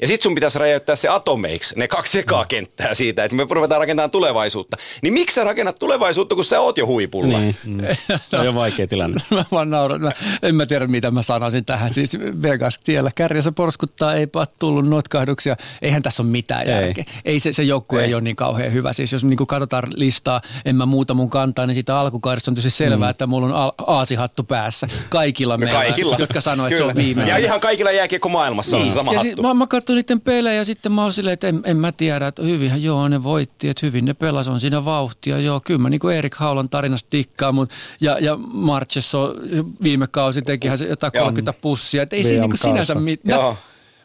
Ja 0.00 0.06
sit 0.08 0.22
sun 0.22 0.34
pitäisi 0.34 0.58
räjäyttää 0.58 0.96
se 0.96 1.08
atomeiksi, 1.08 1.74
ne 1.78 1.88
kaksi 1.88 2.18
ekaa 2.18 2.44
kenttää 2.44 2.94
siitä, 2.94 3.24
että 3.24 3.34
me 3.34 3.46
ruvetaan 3.50 3.80
rakentamaan 3.80 4.10
tulevaisuutta. 4.10 4.76
Niin 5.02 5.12
miksi 5.14 5.34
sä 5.34 5.44
rakennat 5.44 5.78
tulevaisuutta, 5.78 6.34
kun 6.34 6.44
sä 6.44 6.60
oot 6.60 6.78
jo 6.78 6.86
huipulla? 6.86 7.38
Niin. 7.38 7.56
Mm. 7.64 7.80
Se 8.30 8.36
on 8.36 8.44
jo 8.44 8.54
vaikea 8.54 8.86
tilanne. 8.86 9.20
mä 9.30 9.44
vaan 9.52 9.70
nauran. 9.70 10.00
Mä, 10.00 10.12
en 10.42 10.54
mä 10.54 10.66
tiedä, 10.66 10.86
mitä 10.86 11.10
mä 11.10 11.22
sanoisin 11.22 11.64
tähän. 11.64 11.94
Siis 11.94 12.18
Vegas 12.42 12.80
siellä 12.84 13.10
kärjessä 13.14 13.52
porskuttaa, 13.52 14.14
ei 14.14 14.26
ole 14.34 14.46
tullut 14.58 14.88
notkahduksia. 14.88 15.56
Eihän 15.82 16.02
tässä 16.02 16.22
ole 16.22 16.30
mitään 16.30 16.68
Ei. 16.68 16.74
järkeä. 16.74 17.04
Ei 17.24 17.40
se, 17.40 17.52
se 17.52 17.62
joukkue 17.62 18.00
ei. 18.00 18.06
ei 18.06 18.14
ole 18.14 18.22
niin 18.22 18.36
kauhean 18.36 18.72
hyvä. 18.72 18.92
Siis 18.92 19.12
jos 19.12 19.24
niin 19.24 19.46
katsotaan 19.46 19.84
listaa, 19.94 20.40
en 20.64 20.76
mä 20.76 20.86
muuta 20.86 21.14
mun 21.14 21.30
kantaa, 21.30 21.66
niin 21.66 21.74
siitä 21.74 21.98
alkukaudesta 22.00 22.50
on 22.50 22.54
tietysti 22.54 22.78
selvää, 22.78 23.08
mm. 23.08 23.10
että 23.10 23.26
mulla 23.26 23.46
on 23.46 23.54
a- 23.54 23.72
aasihattu 23.86 24.42
päässä. 24.42 24.88
Kaikilla 25.08 25.58
meillä, 25.58 25.80
Kaikilla. 25.80 26.16
jotka 26.18 26.40
sanoo, 26.40 26.66
että 26.66 26.76
se 26.76 26.84
on 26.84 26.90
Kyllä. 26.94 27.04
viimeisenä. 27.06 27.38
Ja 27.38 27.44
ihan 27.44 27.60
kaikilla 27.60 27.90
jääkiekko 27.92 28.28
maailmassa 28.28 28.76
on 28.76 28.86
se 28.86 28.94
sama 28.94 29.12
ja 29.12 29.18
hattu. 29.18 29.30
sit, 29.36 29.42
mä, 29.42 29.54
mä 29.54 29.66
katsoin 29.92 30.18
niiden 30.18 30.20
pelejä 30.20 30.54
ja 30.54 30.64
sitten 30.64 30.92
mä 30.92 31.02
olin 31.02 31.12
silleen, 31.12 31.34
että 31.34 31.48
en, 31.48 31.60
en 31.64 31.76
mä 31.76 31.92
tiedä, 31.92 32.26
että 32.26 32.42
hyvinhän 32.42 32.82
joo 32.82 33.08
ne 33.08 33.22
voitti, 33.22 33.68
että 33.68 33.86
hyvin 33.86 34.04
ne 34.04 34.14
pelas, 34.14 34.48
on 34.48 34.60
siinä 34.60 34.84
vauhtia. 34.84 35.38
Joo, 35.38 35.60
kyllä 35.60 35.80
mä 35.80 35.90
niin 35.90 36.00
kuin 36.00 36.16
Erik 36.16 36.34
Haulan 36.34 36.68
tarinasta 36.68 37.10
tikkaan, 37.10 37.54
mutta 37.54 37.74
ja, 38.00 38.18
ja 38.20 38.36
Marchesso 38.36 39.34
viime 39.82 40.06
kausi 40.06 40.42
tekihän 40.42 40.78
se 40.78 40.84
jotain 40.84 41.12
30 41.12 41.52
pussia, 41.52 42.02
että 42.02 42.16
ei 42.16 42.22
se 42.22 42.34
VM 42.34 42.40
niin 42.40 42.50
kuin 42.50 42.58
sinänsä 42.58 42.94
mitään. 42.94 43.40
Joo. 43.40 43.56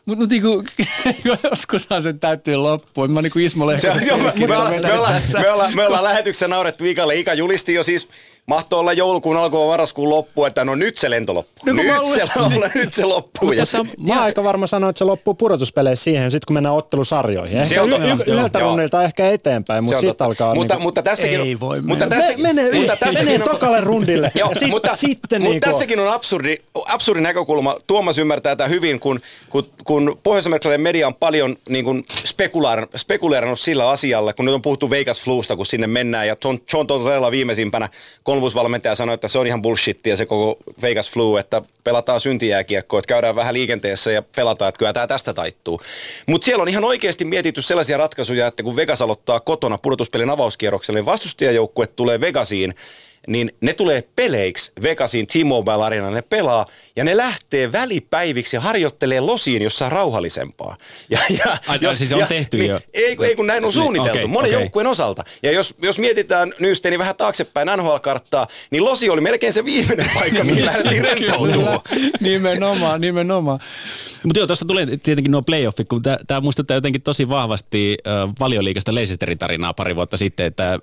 Mutta 0.06 0.22
mut 0.22 0.29
niinku, 0.29 0.63
joskushan 1.50 2.03
sen 2.03 2.20
täytyy 2.20 2.56
loppua. 2.56 3.08
Mä 3.08 3.22
niinku 3.22 3.39
Ismo 3.39 3.67
Lehkosen 3.67 4.24
me, 4.24 4.48
me, 4.48 5.50
ollaan, 5.50 5.72
me, 5.72 5.75
me 5.75 5.88
ollaan 5.88 6.03
lähetyksessä 6.03 6.48
naurettu 6.48 6.86
Ikalle. 6.86 7.15
Ika 7.15 7.34
julisti 7.34 7.74
jo 7.74 7.84
siis, 7.84 8.10
mahtoi 8.48 8.80
olla 8.80 8.94
joulukuun 8.94 9.38
alkuun 9.38 9.62
ja 9.63 9.68
marraskuun 9.68 10.10
loppu, 10.10 10.46
että 10.46 10.66
no 10.66 10.75
nyt 10.75 10.98
se 10.98 11.10
lento 11.10 11.34
loppuu. 11.34 11.63
No 11.66 11.74
nyt, 11.74 11.98
luulen- 11.98 12.16
se, 12.16 12.24
loppuu, 12.39 12.63
nyt 12.75 12.94
se 12.94 13.06
loppuu. 13.06 13.51
Ja, 13.51 13.58
Tässä 13.58 13.80
on, 13.80 13.88
mä 14.08 14.13
oon 14.13 14.24
aika 14.24 14.44
varma 14.44 14.68
sanoa, 14.68 14.89
että 14.89 14.98
se 14.98 15.06
loppuu 15.06 15.34
pudotuspeleissä 15.34 16.04
siihen, 16.04 16.32
sitten 16.32 16.46
kun 16.48 16.54
mennään 16.54 16.75
ottelusarjoihin. 16.75 17.58
Ehkä 17.58 17.84
on 17.84 17.94
y- 17.94 18.24
yhdeltä 18.27 18.60
runnilta 18.60 19.04
ehkä 19.04 19.30
eteenpäin, 19.30 19.77
se 19.77 19.82
mutta 19.82 19.98
sitten 20.01 20.25
alkaa... 20.25 20.56
mutta, 20.56 20.74
niinku, 20.74 20.84
mutta 20.84 21.04
tässäkin 21.04 21.39
Ei 21.42 21.60
voi 21.60 21.82
mutta 21.82 22.06
mennä. 22.06 22.16
tässä, 22.22 22.38
mene, 22.38 22.63
mutta 22.63 22.77
mene, 22.77 22.98
tässäkin 23.00 23.25
mene 23.32 23.44
on, 23.44 23.50
tokalle 23.50 23.82
rundille. 23.82 24.32
Joo, 24.36 24.50
ja 24.50 24.56
sit, 24.56 24.70
mutta, 24.70 24.96
sitten 24.96 25.42
mutta 25.42 25.54
niinku, 25.54 25.70
tässäkin 25.70 26.00
on 26.00 26.10
absurdi, 26.13 26.58
absurdi 26.88 27.22
näkökulma. 27.22 27.77
Tuomas 27.88 28.18
ymmärtää 28.18 28.56
tätä 28.56 28.68
hyvin, 28.68 29.00
kun, 29.00 29.20
kun, 29.50 29.66
kun 29.84 30.20
pohjois 30.24 30.46
media 30.77 31.08
on 31.08 31.16
paljon 31.16 31.56
niin 31.70 31.86
kuin 31.86 32.06
spekuleer, 32.25 32.88
spekuleerannut 32.96 33.60
sillä 33.60 33.89
asialla, 33.89 34.34
kun 34.34 34.46
nyt 34.46 34.54
on 34.56 34.62
puhuttu 34.62 34.89
Vegas 34.89 35.22
Flusta, 35.22 35.56
kun 35.56 35.66
sinne 35.66 35.88
mennään. 35.88 36.27
Ja 36.27 36.36
John, 36.44 36.58
John 36.74 36.88
Tortorella 36.88 37.32
viimeisimpänä 37.32 37.89
kolmosvalmentaja 38.38 38.96
sanoi, 38.96 39.13
että 39.13 39.27
se 39.27 39.39
on 39.39 39.48
ihan 39.48 39.62
bullshittia 39.62 40.17
se 40.17 40.25
koko 40.25 40.58
Vegas 40.82 41.12
Flu, 41.12 41.38
että 41.38 41.62
pelataan 41.84 42.20
syntijääkiekkoa, 42.20 43.00
että 43.00 43.08
käydään 43.08 43.36
vähän 43.36 43.53
liikenteessä 43.53 44.12
ja 44.12 44.22
pelataan, 44.22 44.70
että 44.70 44.79
kyllä 44.79 44.94
tämä 44.94 45.08
tästä 45.08 45.34
taittuu. 45.34 45.82
Mutta 46.25 46.46
siellä 46.46 46.62
on 46.62 46.67
ihan 46.67 46.84
oikeasti 46.84 47.25
mietitty 47.25 47.62
sellaisia 47.62 47.98
ratkaisuja, 47.98 48.48
että 48.48 48.63
kun 48.63 48.75
Vegas 48.75 49.01
aloittaa 49.01 49.39
kotona 49.39 49.77
pudotuspelin 49.77 50.29
avauskierroksella, 50.29 50.98
niin 50.98 51.06
vastustajajoukkue 51.06 51.88
tulee 51.88 52.22
Vegasiin, 52.22 52.75
niin 53.27 53.51
ne 53.62 53.74
tulee 53.74 54.03
peleiksi 54.15 54.72
Vegasin 54.81 55.27
T-Mobile 55.27 55.84
Arena, 55.86 56.12
ne 56.12 56.22
pelaa 56.22 56.65
ja 56.96 57.03
ne 57.03 57.17
lähtee 57.17 57.72
välipäiviksi 57.72 58.55
ja 58.55 58.62
harjoittelee 58.62 59.19
losiin 59.19 59.62
jossain 59.62 59.91
rauhallisempaa. 59.91 60.77
Ja, 61.10 61.19
ja, 61.29 61.57
Ai, 61.67 61.79
tai 61.79 61.96
siis 61.96 62.13
on 62.13 62.27
tehty 62.27 62.57
niin, 62.57 62.72
jo. 62.72 62.79
Ei, 62.93 63.17
ei 63.22 63.36
kun 63.36 63.48
näin 63.48 63.63
on 63.65 63.67
Niin, 63.67 63.74
suunniteltu, 63.74 64.17
okei, 64.17 64.27
monen 64.27 64.51
okei. 64.51 64.62
joukkueen 64.62 64.88
osalta. 64.88 65.24
Ja 65.43 65.51
jos, 65.51 65.74
jos 65.81 66.00
mietitään 66.00 66.53
Nyysteeni 66.60 67.00
vähän 67.00 67.15
taaksepäin 67.15 67.67
NHL-karttaa, 67.77 68.48
niin 68.72 68.84
losi 68.84 69.10
oli 69.10 69.22
melkein 69.22 69.53
se 69.53 69.65
viimeinen 69.65 70.10
paikka, 70.13 70.43
mihin 70.43 70.65
lähdettiin 70.65 71.03
rentoutumaan. 71.03 71.79
nimenomaan, 72.19 73.01
nimenomaan. 73.01 73.60
Mutta 74.24 74.39
joo, 74.39 74.48
tuossa 74.48 74.65
tulee 74.65 74.86
tietenkin 74.86 75.31
nuo 75.31 75.41
playoffit, 75.41 75.88
kun 75.88 76.01
tämä 76.27 76.41
muistuttaa 76.41 76.77
jotenkin 76.77 77.01
tosi 77.01 77.29
vahvasti 77.29 77.98
äh, 78.07 78.34
valioliikasta 78.39 78.96
Leicesterin 78.96 79.38
tarinaa 79.38 79.74
pari 79.74 79.96
vuotta 79.96 80.17
sitten, 80.17 80.46
että 80.46 80.79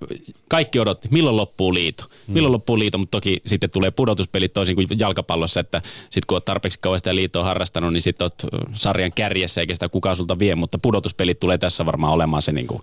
kaikki 0.49 0.81
odotti, 0.81 1.09
milloin 1.11 1.37
loppuu 1.37 1.75
liito. 1.75 2.05
Milloin 2.35 2.53
loppuu 2.53 2.79
liito, 2.79 2.99
mutta 2.99 3.17
toki 3.17 3.41
sitten 3.47 3.71
tulee 3.71 3.91
pudotuspelit 3.91 4.53
toisin 4.53 4.75
kuin 4.75 4.87
jalkapallossa, 4.99 5.61
että 5.61 5.83
sitten 6.03 6.23
kun 6.27 6.35
olet 6.35 6.45
tarpeeksi 6.45 6.79
kauan 6.81 6.99
sitä 6.99 7.15
liitoa 7.15 7.45
harrastanut, 7.45 7.93
niin 7.93 8.03
sitten 8.03 8.25
olet 8.25 8.53
sarjan 8.73 9.13
kärjessä 9.13 9.61
eikä 9.61 9.75
sitä 9.75 9.89
kukaan 9.89 10.17
sulta 10.17 10.39
vie, 10.39 10.55
mutta 10.55 10.79
pudotuspelit 10.79 11.41
tulee 11.41 11.59
tässä 11.59 11.87
varmaan 11.87 12.13
olemaan 12.13 12.43
se 12.43 12.53
niin 12.53 12.67
kuin 12.67 12.83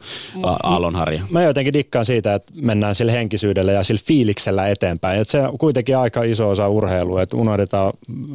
aallonharja. 0.64 1.24
Mä 1.30 1.44
jotenkin 1.44 1.74
dikkaan 1.74 2.06
siitä, 2.06 2.36
että 2.36 2.54
mennään 2.62 2.96
sillä 2.96 3.12
henkisyydellä 3.12 3.72
ja 3.72 3.84
sillä 3.84 4.02
fiiliksellä 4.06 4.68
eteenpäin. 4.68 5.22
Et 5.22 5.28
se 5.28 5.42
on 5.42 5.58
kuitenkin 5.58 5.98
aika 5.98 6.24
iso 6.24 6.50
osa 6.50 6.68
urheilua, 6.68 7.22
että 7.22 7.38
unohdetaan, 7.38 7.94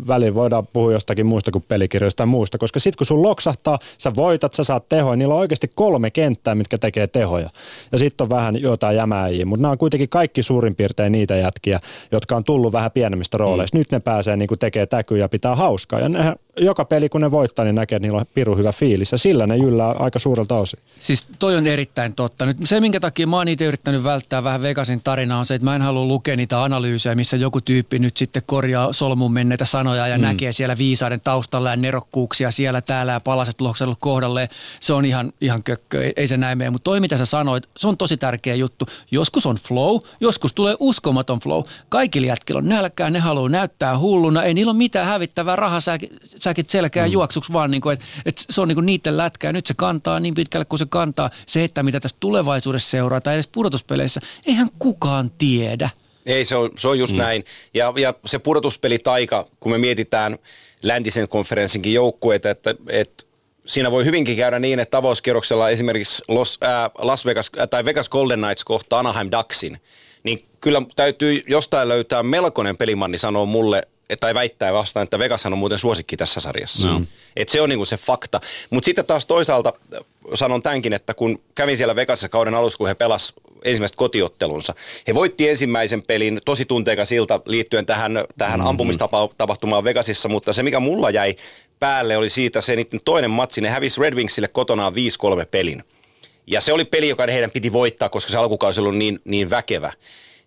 väliin 0.08 0.34
voidaan 0.34 0.66
puhua 0.66 0.92
jostakin 0.92 1.26
muusta 1.26 1.50
kuin 1.50 1.64
pelikirjoista 1.68 2.16
tai 2.16 2.26
muusta, 2.26 2.58
koska 2.58 2.80
sitten 2.80 2.98
kun 2.98 3.06
sun 3.06 3.22
loksahtaa, 3.22 3.78
sä 3.98 4.12
voitat, 4.16 4.54
sä 4.54 4.64
saat 4.64 4.88
tehoja, 4.88 5.16
niillä 5.16 5.34
on 5.34 5.40
oikeasti 5.40 5.70
kolme 5.74 6.10
kenttää, 6.10 6.54
mitkä 6.54 6.78
tekee 6.78 7.06
tehoja. 7.06 7.50
Ja 7.92 7.98
sitten 7.98 8.24
on 8.24 8.30
vähän 8.30 8.60
jotain 8.60 8.96
jämääjiä, 8.96 9.46
mutta 9.46 9.62
nämä 9.62 9.72
on 9.72 9.78
kuitenkin 9.78 10.08
kaikki 10.08 10.42
suurin 10.42 10.74
piirtein 10.74 11.05
niitä 11.10 11.36
jätkiä, 11.36 11.80
jotka 12.12 12.36
on 12.36 12.44
tullut 12.44 12.72
vähän 12.72 12.90
pienemmistä 12.90 13.38
rooleista. 13.38 13.76
Mm. 13.76 13.78
Nyt 13.78 13.90
ne 13.90 14.00
pääsee 14.00 14.36
niin 14.36 14.48
tekemään 14.60 14.88
täkyä 14.88 15.18
ja 15.18 15.28
pitää 15.28 15.56
hauskaa. 15.56 16.00
Ja 16.00 16.08
nehän, 16.08 16.36
joka 16.56 16.84
peli 16.84 17.08
kun 17.08 17.20
ne 17.20 17.30
voittaa, 17.30 17.64
niin 17.64 17.74
näkee, 17.74 17.96
että 17.96 18.06
niillä 18.06 18.18
on 18.18 18.26
pirun 18.34 18.58
hyvä 18.58 18.72
fiilis 18.72 19.12
ja 19.12 19.18
sillä 19.18 19.46
ne 19.46 19.56
jyllää 19.56 19.90
aika 19.90 20.18
suurelta 20.18 20.54
osin. 20.54 20.80
Siis 21.00 21.26
toi 21.38 21.56
on 21.56 21.66
erittäin 21.66 22.14
totta. 22.14 22.46
Nyt 22.46 22.56
se, 22.64 22.80
minkä 22.80 23.00
takia 23.00 23.26
mä 23.26 23.36
oon 23.36 23.48
itse 23.48 23.64
yrittänyt 23.64 24.04
välttää 24.04 24.44
vähän 24.44 24.62
Vegasin 24.62 25.00
tarinaa, 25.04 25.38
on 25.38 25.44
se, 25.44 25.54
että 25.54 25.64
mä 25.64 25.76
en 25.76 25.82
halua 25.82 26.04
lukea 26.04 26.36
niitä 26.36 26.62
analyysejä, 26.62 27.14
missä 27.14 27.36
joku 27.36 27.60
tyyppi 27.60 27.98
nyt 27.98 28.16
sitten 28.16 28.42
korjaa 28.46 28.92
solmuun 28.92 29.32
menneitä 29.32 29.64
sanoja 29.64 30.06
ja 30.06 30.18
mm. 30.18 30.22
näkee 30.22 30.52
siellä 30.52 30.78
viisaiden 30.78 31.20
taustalla 31.20 31.70
ja 31.70 31.76
nerokkuuksia 31.76 32.50
siellä 32.50 32.80
täällä 32.80 33.12
ja 33.12 33.20
palaset 33.20 33.60
loksellut 33.60 33.98
kohdalle. 34.00 34.48
Se 34.80 34.92
on 34.92 35.04
ihan, 35.04 35.32
ihan 35.40 35.62
kökkö, 35.62 36.04
ei, 36.04 36.12
ei 36.16 36.28
se 36.28 36.36
näin 36.36 36.58
mene. 36.58 36.70
Mutta 36.70 36.84
toi, 36.84 37.00
mitä 37.00 37.18
sä 37.18 37.26
sanoit, 37.26 37.68
se 37.76 37.88
on 37.88 37.96
tosi 37.96 38.16
tärkeä 38.16 38.54
juttu. 38.54 38.86
Joskus 39.10 39.46
on 39.46 39.56
flow, 39.56 40.00
joskus 40.20 40.52
tulee 40.52 40.76
uskomaton 40.86 41.38
flow. 41.38 41.62
Kaikilla 41.88 42.26
jätkillä 42.26 42.58
on 42.58 42.68
nälkää, 42.68 43.10
ne 43.10 43.18
haluaa 43.18 43.48
näyttää 43.48 43.98
hulluna, 43.98 44.42
ei 44.42 44.54
niillä 44.54 44.70
ole 44.70 44.78
mitään 44.78 45.06
hävittävää 45.06 45.56
rahasäkit 45.56 46.70
selkää 46.70 47.06
mm. 47.06 47.12
juoksuksi, 47.12 47.52
vaan 47.52 47.70
niin 47.70 47.80
kuin, 47.80 47.92
että, 47.92 48.04
että 48.24 48.42
se 48.50 48.60
on 48.60 48.68
niin 48.68 48.76
kuin 48.76 48.86
niiden 48.86 49.16
lätkää. 49.16 49.52
Nyt 49.52 49.66
se 49.66 49.74
kantaa 49.74 50.20
niin 50.20 50.34
pitkälle 50.34 50.64
kuin 50.64 50.78
se 50.78 50.86
kantaa. 50.88 51.30
Se, 51.46 51.64
että 51.64 51.82
mitä 51.82 52.00
tässä 52.00 52.16
tulevaisuudessa 52.20 52.90
seuraa 52.90 53.20
tai 53.20 53.34
edes 53.34 53.48
pudotuspeleissä, 53.48 54.20
eihän 54.46 54.68
kukaan 54.78 55.30
tiedä. 55.38 55.90
Ei, 56.26 56.44
se 56.44 56.56
on, 56.56 56.70
se 56.78 56.88
on 56.88 56.98
just 56.98 57.12
mm. 57.12 57.18
näin. 57.18 57.44
Ja, 57.74 57.92
ja 57.96 58.14
se 58.26 58.38
pudotuspelitaika, 58.38 59.46
kun 59.60 59.72
me 59.72 59.78
mietitään 59.78 60.38
läntisen 60.82 61.28
konferenssinkin 61.28 61.94
joukkueita, 61.94 62.50
että, 62.50 62.74
että 62.88 63.24
siinä 63.66 63.90
voi 63.90 64.04
hyvinkin 64.04 64.36
käydä 64.36 64.58
niin, 64.58 64.80
että 64.80 64.98
avauskierroksella 64.98 65.70
esimerkiksi 65.70 66.22
Los, 66.28 66.58
ää, 66.60 66.90
Las 66.98 67.24
Vegas 67.24 67.50
ää, 67.58 67.66
tai 67.66 67.84
Vegas 67.84 68.08
Golden 68.08 68.38
Knights 68.38 68.64
kohtaa 68.64 68.98
Anaheim 68.98 69.28
Ducksin, 69.38 69.80
niin 70.26 70.44
kyllä 70.60 70.82
täytyy 70.96 71.42
jostain 71.46 71.88
löytää 71.88 72.22
melkoinen 72.22 72.76
pelimanni 72.76 73.18
sanoo 73.18 73.46
mulle, 73.46 73.82
tai 74.20 74.34
väittää 74.34 74.72
vastaan, 74.72 75.04
että 75.04 75.18
Vegashan 75.18 75.52
on 75.52 75.58
muuten 75.58 75.78
suosikki 75.78 76.16
tässä 76.16 76.40
sarjassa. 76.40 76.88
No. 76.88 77.02
Et 77.36 77.48
se 77.48 77.60
on 77.60 77.68
niinku 77.68 77.84
se 77.84 77.96
fakta. 77.96 78.40
Mutta 78.70 78.84
sitten 78.84 79.06
taas 79.06 79.26
toisaalta 79.26 79.72
äh, 79.94 80.00
sanon 80.34 80.62
tämänkin, 80.62 80.92
että 80.92 81.14
kun 81.14 81.40
kävin 81.54 81.76
siellä 81.76 81.96
Vegasissa 81.96 82.28
kauden 82.28 82.54
alussa, 82.54 82.78
kun 82.78 82.88
he 82.88 82.94
pelas 82.94 83.32
ensimmäiset 83.64 83.96
kotiottelunsa. 83.96 84.74
He 85.06 85.14
voitti 85.14 85.48
ensimmäisen 85.48 86.02
pelin 86.02 86.40
tosi 86.44 86.64
tunteikas 86.64 87.12
ilta 87.12 87.40
liittyen 87.44 87.86
tähän, 87.86 88.24
tähän 88.38 88.60
mm-hmm. 88.60 88.68
ampumistapahtumaan 88.68 89.84
Vegasissa, 89.84 90.28
mutta 90.28 90.52
se 90.52 90.62
mikä 90.62 90.80
mulla 90.80 91.10
jäi 91.10 91.36
päälle 91.78 92.16
oli 92.16 92.30
siitä 92.30 92.60
se 92.60 92.76
niiden 92.76 93.00
toinen 93.04 93.30
matsi. 93.30 93.60
Ne 93.60 93.68
hävisi 93.68 94.00
Red 94.00 94.14
Wingsille 94.14 94.48
kotonaan 94.48 94.92
5-3 94.92 94.96
pelin. 95.50 95.84
Ja 96.46 96.60
se 96.60 96.72
oli 96.72 96.84
peli, 96.84 97.08
joka 97.08 97.26
heidän 97.26 97.50
piti 97.50 97.72
voittaa, 97.72 98.08
koska 98.08 98.30
se 98.30 98.38
alkukausi 98.38 98.80
oli 98.80 98.96
niin, 98.96 99.20
niin 99.24 99.50
väkevä. 99.50 99.92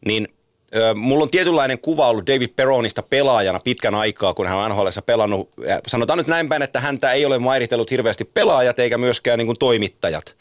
Niin 0.05 0.27
ö, 0.75 0.93
mulla 0.93 1.23
on 1.23 1.29
tietynlainen 1.29 1.79
kuva 1.79 2.09
ollut 2.09 2.27
David 2.27 2.47
Peronista 2.47 3.03
pelaajana 3.03 3.59
pitkän 3.59 3.95
aikaa, 3.95 4.33
kun 4.33 4.47
hän 4.47 4.57
on 4.57 4.71
NHL 4.71 4.87
pelannut. 5.05 5.49
Sanotaan 5.87 6.17
nyt 6.17 6.27
näin 6.27 6.49
päin, 6.49 6.61
että 6.61 6.79
häntä 6.79 7.11
ei 7.11 7.25
ole 7.25 7.39
mairitellut 7.39 7.91
hirveästi 7.91 8.25
pelaajat 8.25 8.79
eikä 8.79 8.97
myöskään 8.97 9.37
niin 9.37 9.47
kuin 9.47 9.59
toimittajat. 9.59 10.35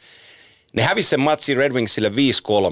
Ne 0.72 0.82
hävisi 0.82 1.08
sen 1.08 1.20
matsin 1.20 1.56
Red 1.56 1.72
Wingsille 1.72 2.12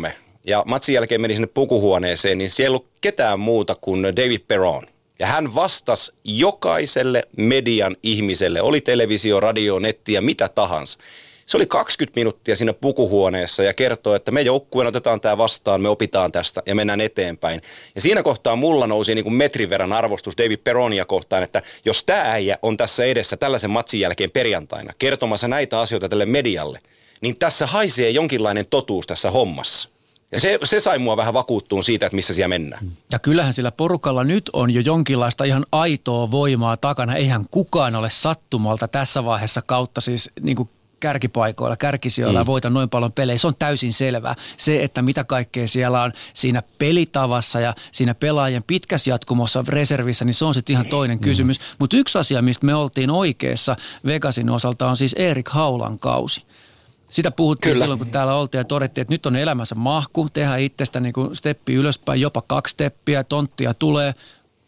5-3. 0.08 0.10
ja 0.46 0.62
matsin 0.66 0.94
jälkeen 0.94 1.20
meni 1.20 1.34
sinne 1.34 1.46
pukuhuoneeseen, 1.46 2.38
niin 2.38 2.50
siellä 2.50 2.66
ei 2.66 2.76
ollut 2.76 2.88
ketään 3.00 3.40
muuta 3.40 3.74
kuin 3.80 4.02
David 4.02 4.40
Perron. 4.48 4.86
Ja 5.18 5.26
hän 5.26 5.54
vastasi 5.54 6.12
jokaiselle 6.24 7.22
median 7.36 7.96
ihmiselle, 8.02 8.62
oli 8.62 8.80
televisio, 8.80 9.40
radio, 9.40 9.78
netti 9.78 10.12
ja 10.12 10.22
mitä 10.22 10.48
tahansa. 10.48 10.98
Se 11.46 11.56
oli 11.56 11.66
20 11.66 12.20
minuuttia 12.20 12.56
siinä 12.56 12.72
pukuhuoneessa 12.72 13.62
ja 13.62 13.74
kertoi, 13.74 14.16
että 14.16 14.30
me 14.30 14.40
joukkueen 14.40 14.88
otetaan 14.88 15.20
tämä 15.20 15.38
vastaan, 15.38 15.80
me 15.80 15.88
opitaan 15.88 16.32
tästä 16.32 16.62
ja 16.66 16.74
mennään 16.74 17.00
eteenpäin. 17.00 17.60
Ja 17.94 18.00
siinä 18.00 18.22
kohtaa 18.22 18.56
mulla 18.56 18.86
nousi 18.86 19.14
niin 19.14 19.24
kuin 19.24 19.34
metrin 19.34 19.70
verran 19.70 19.92
arvostus 19.92 20.38
David 20.38 20.56
Peronia 20.56 21.04
kohtaan, 21.04 21.42
että 21.42 21.62
jos 21.84 22.04
tämä 22.04 22.22
äijä 22.22 22.58
on 22.62 22.76
tässä 22.76 23.04
edessä 23.04 23.36
tällaisen 23.36 23.70
matsin 23.70 24.00
jälkeen 24.00 24.30
perjantaina 24.30 24.92
kertomassa 24.98 25.48
näitä 25.48 25.80
asioita 25.80 26.08
tälle 26.08 26.26
medialle, 26.26 26.78
niin 27.20 27.36
tässä 27.36 27.66
haisee 27.66 28.10
jonkinlainen 28.10 28.66
totuus 28.70 29.06
tässä 29.06 29.30
hommassa. 29.30 29.88
Ja 30.32 30.40
se, 30.40 30.58
se 30.64 30.80
sai 30.80 30.98
mua 30.98 31.16
vähän 31.16 31.34
vakuuttuun 31.34 31.84
siitä, 31.84 32.06
että 32.06 32.16
missä 32.16 32.34
siellä 32.34 32.48
mennään. 32.48 32.90
Ja 33.10 33.18
kyllähän 33.18 33.52
sillä 33.52 33.72
porukalla 33.72 34.24
nyt 34.24 34.50
on 34.52 34.70
jo 34.70 34.80
jonkinlaista 34.80 35.44
ihan 35.44 35.66
aitoa 35.72 36.30
voimaa 36.30 36.76
takana. 36.76 37.14
Eihän 37.14 37.46
kukaan 37.50 37.94
ole 37.94 38.10
sattumalta 38.10 38.88
tässä 38.88 39.24
vaiheessa 39.24 39.62
kautta 39.62 40.00
siis 40.00 40.30
niin 40.40 40.56
kuin 40.56 40.68
kärkipaikoilla, 41.06 41.76
kärkisijoilla 41.76 42.42
mm. 42.42 42.46
voita 42.46 42.70
noin 42.70 42.90
paljon 42.90 43.12
pelejä. 43.12 43.38
Se 43.38 43.46
on 43.46 43.54
täysin 43.58 43.92
selvää. 43.92 44.34
Se, 44.56 44.84
että 44.84 45.02
mitä 45.02 45.24
kaikkea 45.24 45.68
siellä 45.68 46.02
on 46.02 46.12
siinä 46.34 46.62
pelitavassa 46.78 47.60
ja 47.60 47.74
siinä 47.92 48.14
pelaajien 48.14 48.62
pitkässä 48.62 49.10
jatkumossa 49.10 49.64
reservissä, 49.68 50.24
niin 50.24 50.34
se 50.34 50.44
on 50.44 50.54
sitten 50.54 50.72
ihan 50.72 50.86
toinen 50.86 51.16
mm. 51.16 51.20
kysymys. 51.20 51.60
Mutta 51.78 51.96
yksi 51.96 52.18
asia, 52.18 52.42
mistä 52.42 52.66
me 52.66 52.74
oltiin 52.74 53.10
oikeassa 53.10 53.76
Vegasin 54.06 54.50
osalta, 54.50 54.88
on 54.88 54.96
siis 54.96 55.12
Erik 55.12 55.48
Haulan 55.48 55.98
kausi. 55.98 56.42
Sitä 57.10 57.30
puhuttiin 57.30 57.72
Kyllä. 57.72 57.84
silloin, 57.84 57.98
kun 57.98 58.10
täällä 58.10 58.34
oltiin 58.34 58.58
ja 58.58 58.64
todettiin, 58.64 59.02
että 59.02 59.14
nyt 59.14 59.26
on 59.26 59.36
elämässä 59.36 59.74
mahku, 59.74 60.28
tehdä 60.32 60.56
itsestä 60.56 61.00
niin 61.00 61.12
kuin 61.12 61.36
steppi 61.36 61.74
ylöspäin, 61.74 62.20
jopa 62.20 62.42
kaksi 62.46 62.72
steppiä, 62.72 63.24
tonttia 63.24 63.74
tulee, 63.74 64.14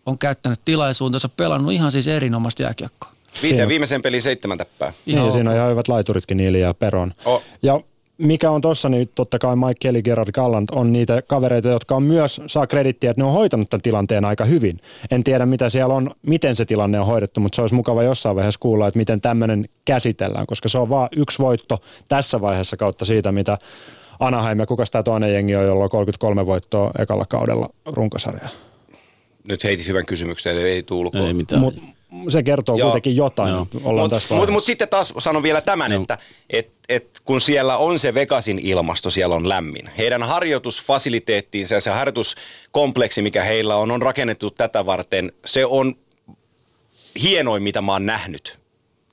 on 0.06 0.18
käyttänyt 0.18 0.60
tilaisuutensa, 0.64 1.28
pelannut 1.28 1.72
ihan 1.72 1.92
siis 1.92 2.06
erinomaista 2.06 2.62
jääkiekkoa. 2.62 3.17
Viiteen 3.42 3.68
viimeisen 3.68 4.02
pelin 4.02 4.22
seitsemän 4.22 4.58
täppää. 4.58 4.92
Niin, 5.06 5.18
ja 5.18 5.30
siinä 5.30 5.50
on 5.50 5.56
ihan 5.56 5.70
hyvät 5.70 5.88
laituritkin 5.88 6.36
Niili 6.36 6.60
ja 6.60 6.74
Peron. 6.74 7.14
Oh. 7.24 7.42
Ja 7.62 7.80
mikä 8.18 8.50
on 8.50 8.60
tossa, 8.60 8.88
niin 8.88 9.08
totta 9.14 9.38
kai 9.38 9.56
Mike 9.56 9.74
Kelly, 9.80 10.02
Gerard 10.02 10.32
Gallant 10.32 10.70
on 10.70 10.92
niitä 10.92 11.22
kavereita, 11.26 11.68
jotka 11.68 11.96
on 11.96 12.02
myös, 12.02 12.40
saa 12.46 12.66
kredittiä, 12.66 13.10
että 13.10 13.20
ne 13.20 13.26
on 13.26 13.32
hoitanut 13.32 13.70
tämän 13.70 13.82
tilanteen 13.82 14.24
aika 14.24 14.44
hyvin. 14.44 14.80
En 15.10 15.24
tiedä, 15.24 15.46
mitä 15.46 15.68
siellä 15.68 15.94
on, 15.94 16.10
miten 16.26 16.56
se 16.56 16.64
tilanne 16.64 17.00
on 17.00 17.06
hoidettu, 17.06 17.40
mutta 17.40 17.56
se 17.56 17.62
olisi 17.62 17.74
mukava 17.74 18.02
jossain 18.02 18.36
vaiheessa 18.36 18.60
kuulla, 18.60 18.86
että 18.86 18.98
miten 18.98 19.20
tämmöinen 19.20 19.68
käsitellään, 19.84 20.46
koska 20.46 20.68
se 20.68 20.78
on 20.78 20.88
vain 20.88 21.08
yksi 21.16 21.38
voitto 21.38 21.82
tässä 22.08 22.40
vaiheessa 22.40 22.76
kautta 22.76 23.04
siitä, 23.04 23.32
mitä 23.32 23.58
Anaheim 24.20 24.60
ja 24.60 24.66
kuka 24.66 24.84
tämä 24.92 25.02
toinen 25.02 25.32
jengi 25.32 25.56
on, 25.56 25.64
jolla 25.64 25.84
on 25.84 25.90
33 25.90 26.46
voittoa 26.46 26.90
ekalla 26.98 27.26
kaudella 27.26 27.70
runkosarjaa. 27.86 28.48
Nyt 29.44 29.64
heitit 29.64 29.86
hyvän 29.86 30.06
kysymyksen, 30.06 30.52
eli 30.52 30.62
ei 30.62 30.82
tullut. 30.82 31.14
Ei 31.14 31.34
mitään. 31.34 31.60
Mut, 31.60 31.74
se 32.28 32.42
kertoo 32.42 32.76
Joo. 32.76 32.86
kuitenkin 32.88 33.16
jotain. 33.16 33.54
Mutta 33.54 34.34
mut, 34.34 34.50
mut 34.50 34.64
sitten 34.64 34.88
taas 34.88 35.14
sanon 35.18 35.42
vielä 35.42 35.60
tämän, 35.60 35.92
Joo. 35.92 36.02
että 36.02 36.18
et, 36.50 36.72
et 36.88 37.20
kun 37.24 37.40
siellä 37.40 37.76
on 37.76 37.98
se 37.98 38.14
Vegasin 38.14 38.58
ilmasto, 38.58 39.10
siellä 39.10 39.34
on 39.34 39.48
lämmin. 39.48 39.90
Heidän 39.98 40.22
harjoitusfasiliteettiinsa 40.22 41.74
ja 41.74 41.80
se 41.80 41.90
harjoituskompleksi, 41.90 43.22
mikä 43.22 43.42
heillä 43.42 43.76
on, 43.76 43.90
on 43.90 44.02
rakennettu 44.02 44.50
tätä 44.50 44.86
varten. 44.86 45.32
Se 45.44 45.66
on 45.66 45.94
hienoin, 47.22 47.62
mitä 47.62 47.82
mä 47.82 47.92
oon 47.92 48.06
nähnyt. 48.06 48.58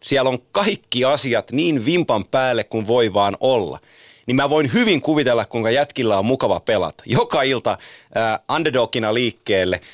Siellä 0.04 0.30
on 0.30 0.40
kaikki 0.52 1.06
asiat 1.06 1.52
niin 1.52 1.86
vimpan 1.86 2.26
päälle 2.26 2.64
kuin 2.64 2.88
voi 2.88 3.14
vaan 3.14 3.38
olla 3.40 3.80
niin 4.28 4.36
mä 4.36 4.50
voin 4.50 4.74
hyvin 4.74 5.02
kuvitella, 5.02 5.46
kuinka 5.46 5.72
jätkillä 5.72 6.20
on 6.20 6.26
mukava 6.26 6.60
pelata. 6.60 7.04
Joka 7.08 7.42
ilta 7.42 7.72
äh, 7.72 8.56
underdogina 8.56 9.14
liikkeelle– 9.14 9.82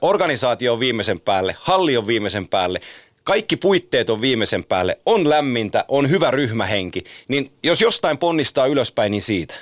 organisaatio 0.00 0.72
on 0.72 0.80
viimeisen 0.80 1.20
päälle, 1.20 1.56
halli 1.58 1.96
on 1.96 2.06
viimeisen 2.06 2.48
päälle, 2.48 2.80
kaikki 3.24 3.56
puitteet 3.56 4.10
on 4.10 4.20
viimeisen 4.20 4.64
päälle, 4.64 4.98
on 5.06 5.30
lämmintä, 5.30 5.84
on 5.88 6.10
hyvä 6.10 6.30
ryhmähenki, 6.30 7.04
niin 7.28 7.50
jos 7.62 7.80
jostain 7.80 8.18
ponnistaa 8.18 8.66
ylöspäin, 8.66 9.10
niin 9.10 9.22
siitä. 9.22 9.54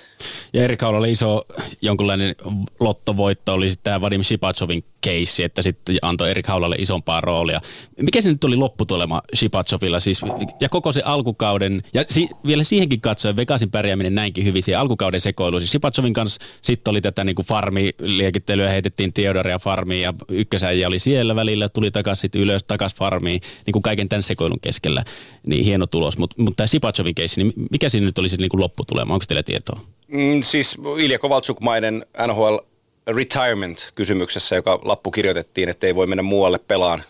Ja 0.52 0.64
Erika 0.64 0.88
oli 0.88 1.12
iso 1.12 1.42
jonkunlainen 1.82 2.34
lottovoitto, 2.80 3.52
oli 3.52 3.70
sitten 3.70 3.84
tämä 3.84 4.00
Vadim 4.00 4.22
Shipatsovin 4.22 4.84
keissi, 5.00 5.44
että 5.44 5.62
sitten 5.62 5.96
antoi 6.02 6.30
Erik 6.30 6.46
Haulalle 6.46 6.76
isompaa 6.78 7.20
roolia. 7.20 7.60
Mikä 8.00 8.20
se 8.20 8.28
nyt 8.28 8.44
oli 8.44 8.56
lopputulema 8.56 9.22
Shipatsovilla 9.36 10.00
siis, 10.00 10.20
ja 10.60 10.68
koko 10.68 10.92
se 10.92 11.02
alkukauden, 11.04 11.82
ja 11.94 12.04
si, 12.06 12.28
vielä 12.46 12.64
siihenkin 12.64 13.00
katsoen 13.00 13.36
Vegasin 13.36 13.70
pärjääminen 13.70 14.14
näinkin 14.14 14.44
hyvin, 14.44 14.62
siihen 14.62 14.80
alkukauden 14.80 15.20
sekoilu. 15.20 15.58
Siis 15.58 15.70
Shipatsovin 15.70 16.12
kanssa 16.12 16.40
sitten 16.62 16.90
oli 16.90 17.00
tätä 17.00 17.24
niin 17.24 17.36
kuin 17.36 17.46
farmi-liekittelyä, 17.46 18.68
heitettiin 18.68 19.12
Theodoria 19.12 19.58
farmiin, 19.58 20.02
ja 20.02 20.14
ykkösäijä 20.28 20.88
oli 20.88 20.98
siellä 20.98 21.36
välillä, 21.36 21.68
tuli 21.68 21.90
takaisin 21.90 22.20
sitten 22.20 22.40
ylös, 22.40 22.64
takaisin 22.64 22.98
farmiin, 22.98 23.40
niin 23.66 23.72
kuin 23.72 23.82
kaiken 23.82 24.08
tämän 24.08 24.22
sekoilun 24.22 24.60
keskellä. 24.60 25.04
Niin 25.46 25.64
hieno 25.64 25.86
tulos, 25.86 26.18
mutta 26.18 26.42
mut 26.42 26.56
tämä 26.56 26.66
Shipatsovin 26.66 27.14
keissi, 27.14 27.42
niin 27.42 27.52
mikä 27.70 27.88
siinä 27.88 28.04
nyt 28.04 28.18
oli 28.18 28.28
sitten 28.28 28.48
niin 28.52 28.60
lopputulema, 28.60 29.14
onko 29.14 29.24
teillä 29.28 29.42
tietoa? 29.42 29.80
Mm, 30.14 30.42
siis 30.42 30.76
Ilja 30.98 31.18
Kovaltsukmainen 31.18 32.06
NHL 32.26 32.56
retirement-kysymyksessä, 33.06 34.56
joka 34.56 34.78
lappu 34.82 35.10
kirjoitettiin, 35.10 35.68
että 35.68 35.86
ei 35.86 35.94
voi 35.94 36.06
mennä 36.06 36.22
muualle 36.22 36.58
pelaan 36.58 37.02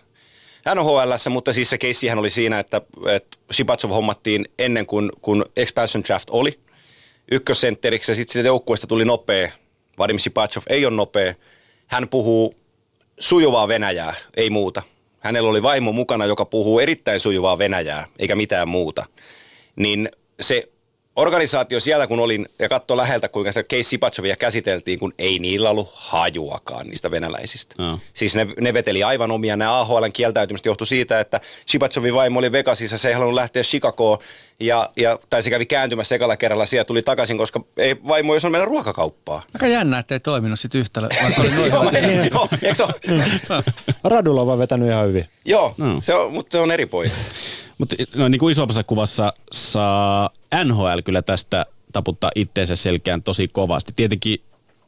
NHL, 0.75 1.31
mutta 1.31 1.53
siis 1.53 1.71
se 1.71 1.79
keissihän 1.79 2.19
oli 2.19 2.31
siinä, 2.31 2.59
että, 2.59 2.81
että 3.09 3.39
Shibatsov 3.53 3.91
hommattiin 3.91 4.45
ennen 4.59 4.87
kuin 4.87 5.11
kun 5.23 5.45
expansion 5.57 6.05
draft 6.05 6.31
oli 6.31 6.59
ykkössentteriksi 7.31 8.11
ja 8.11 8.15
sitten 8.15 8.45
joukkueesta 8.45 8.87
tuli 8.87 9.05
nopea. 9.05 9.51
Vadim 9.99 10.19
Shibatsov 10.19 10.63
ei 10.67 10.87
ole 10.87 10.97
nopea. 10.97 11.35
Hän 11.87 12.09
puhuu 12.09 12.55
sujuvaa 13.19 13.69
Venäjää, 13.69 14.15
ei 14.37 14.51
muuta. 14.51 14.83
Hänellä 15.21 15.51
oli 15.51 15.63
vaimo 15.63 15.93
mukana, 15.93 16.27
joka 16.27 16.45
puhuu 16.45 16.81
erittäin 16.81 17.21
sujuvaa 17.21 17.59
Venäjää, 17.59 18.07
eikä 18.19 18.37
mitään 18.37 18.69
muuta. 18.69 19.07
Niin 19.77 20.09
se 20.41 20.69
organisaatio 21.17 21.81
siellä, 21.81 22.07
kun 22.07 22.21
olin 22.21 22.49
ja 22.59 22.69
katsoi 22.69 22.97
läheltä, 22.97 23.29
kuinka 23.29 23.53
se 23.53 23.63
Case 23.63 23.83
Sipachovia 23.83 24.37
käsiteltiin, 24.37 24.99
kun 24.99 25.15
ei 25.19 25.39
niillä 25.39 25.71
ollut 25.71 25.91
hajuakaan 25.95 26.87
niistä 26.87 27.11
venäläisistä. 27.11 27.75
No. 27.79 28.01
Siis 28.13 28.37
ne, 28.37 28.47
ne 28.61 28.75
veteli 28.75 29.03
aivan 29.03 29.31
omia. 29.31 29.57
Nämä 29.57 29.81
AHLn 29.81 30.13
kieltäytymistä 30.13 30.69
johtui 30.69 30.87
siitä, 30.87 31.21
että 31.21 31.41
Sipachovin 31.67 32.15
vaimo 32.15 32.39
oli 32.39 32.53
Vegasissa, 32.53 32.99
se 32.99 33.09
ei 33.09 33.15
halunnut 33.15 33.35
lähteä 33.35 33.63
Chicagoon, 33.63 34.19
ja, 34.61 34.91
ja, 34.97 35.19
tai 35.31 35.43
se 35.43 35.51
kävi 35.51 35.67
kääntymässä 35.67 36.15
ekalla 36.15 36.37
kerralla, 36.37 36.67
sieltä 36.67 36.87
tuli 36.87 37.03
takaisin, 37.03 37.39
koska 37.39 37.61
ei 37.77 37.97
vaimo 38.09 38.35
jos 38.35 38.45
on 38.45 38.53
mennä 38.53 38.65
ruokakauppaan. 38.65 39.43
Aika 39.55 39.67
jännä, 39.67 39.99
että 39.99 40.15
ei 40.15 40.21
toiminut 40.21 40.61
sitten 40.61 40.81
yhtälö. 40.81 41.09
joo, 41.57 41.67
joo, 41.67 42.49
eikö 42.63 42.75
se 42.75 42.85
Radulla 44.05 44.41
on 44.41 44.47
vaan 44.47 44.59
vetänyt 44.59 44.89
ihan 44.89 45.07
hyvin. 45.07 45.29
Joo, 45.45 45.75
no. 45.79 46.01
se 46.01 46.15
on, 46.15 46.33
mutta 46.33 46.53
se 46.53 46.59
on 46.59 46.71
eri 46.71 46.87
pointti. 46.87 47.19
Mutta 47.79 47.97
no, 48.17 48.29
niin 48.29 48.39
kuin 48.39 48.53
isommassa 48.53 48.85
kuvassa 48.85 49.33
saa 49.53 50.31
NHL 50.65 50.99
kyllä 51.05 51.23
tästä 51.23 51.67
taputtaa 51.93 52.31
itteensä 52.35 52.77
selkeän 52.77 53.23
tosi 53.23 53.49
kovasti. 53.49 53.93
Tietenkin 53.97 54.39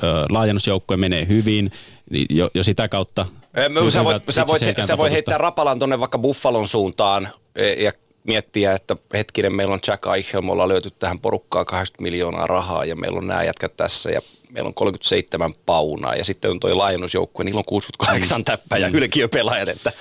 ö, 0.02 0.06
laajennusjoukkue 0.28 0.96
menee 0.96 1.28
hyvin, 1.28 1.72
niin 2.10 2.26
jo, 2.30 2.50
jo 2.54 2.62
sitä 2.62 2.88
kautta... 2.88 3.26
Mä, 3.68 3.90
sä 3.90 4.04
voit, 4.04 4.22
sä 4.30 4.46
voit, 4.46 4.62
sä 4.86 4.98
voit 4.98 5.12
heittää 5.12 5.38
Rapalan 5.38 5.78
tuonne 5.78 6.00
vaikka 6.00 6.18
Buffalon 6.18 6.68
suuntaan 6.68 7.28
e, 7.56 7.72
ja 7.72 7.92
miettiä, 8.26 8.72
että 8.72 8.96
hetkinen, 9.14 9.54
meillä 9.54 9.74
on 9.74 9.80
Jack 9.86 10.06
Eichel, 10.16 10.42
me 10.42 10.52
ollaan 10.52 10.68
löyty 10.68 10.90
tähän 10.90 11.20
porukkaa 11.20 11.64
80 11.64 12.02
miljoonaa 12.02 12.46
rahaa 12.46 12.84
ja 12.84 12.96
meillä 12.96 13.18
on 13.18 13.26
nämä 13.26 13.44
jätkät 13.44 13.76
tässä 13.76 14.10
ja 14.10 14.20
meillä 14.50 14.68
on 14.68 14.74
37 14.74 15.54
paunaa 15.66 16.14
ja 16.14 16.24
sitten 16.24 16.50
on 16.50 16.60
tuo 16.60 16.78
laajennusjoukkue, 16.78 17.44
niillä 17.44 17.58
on 17.58 17.64
68 17.64 18.40
mm. 18.40 18.44
täppää 18.44 18.78
ja 18.78 18.88
mm. 18.88 18.94
ylkiöpelaajat. 18.94 19.68
Että. 19.68 19.92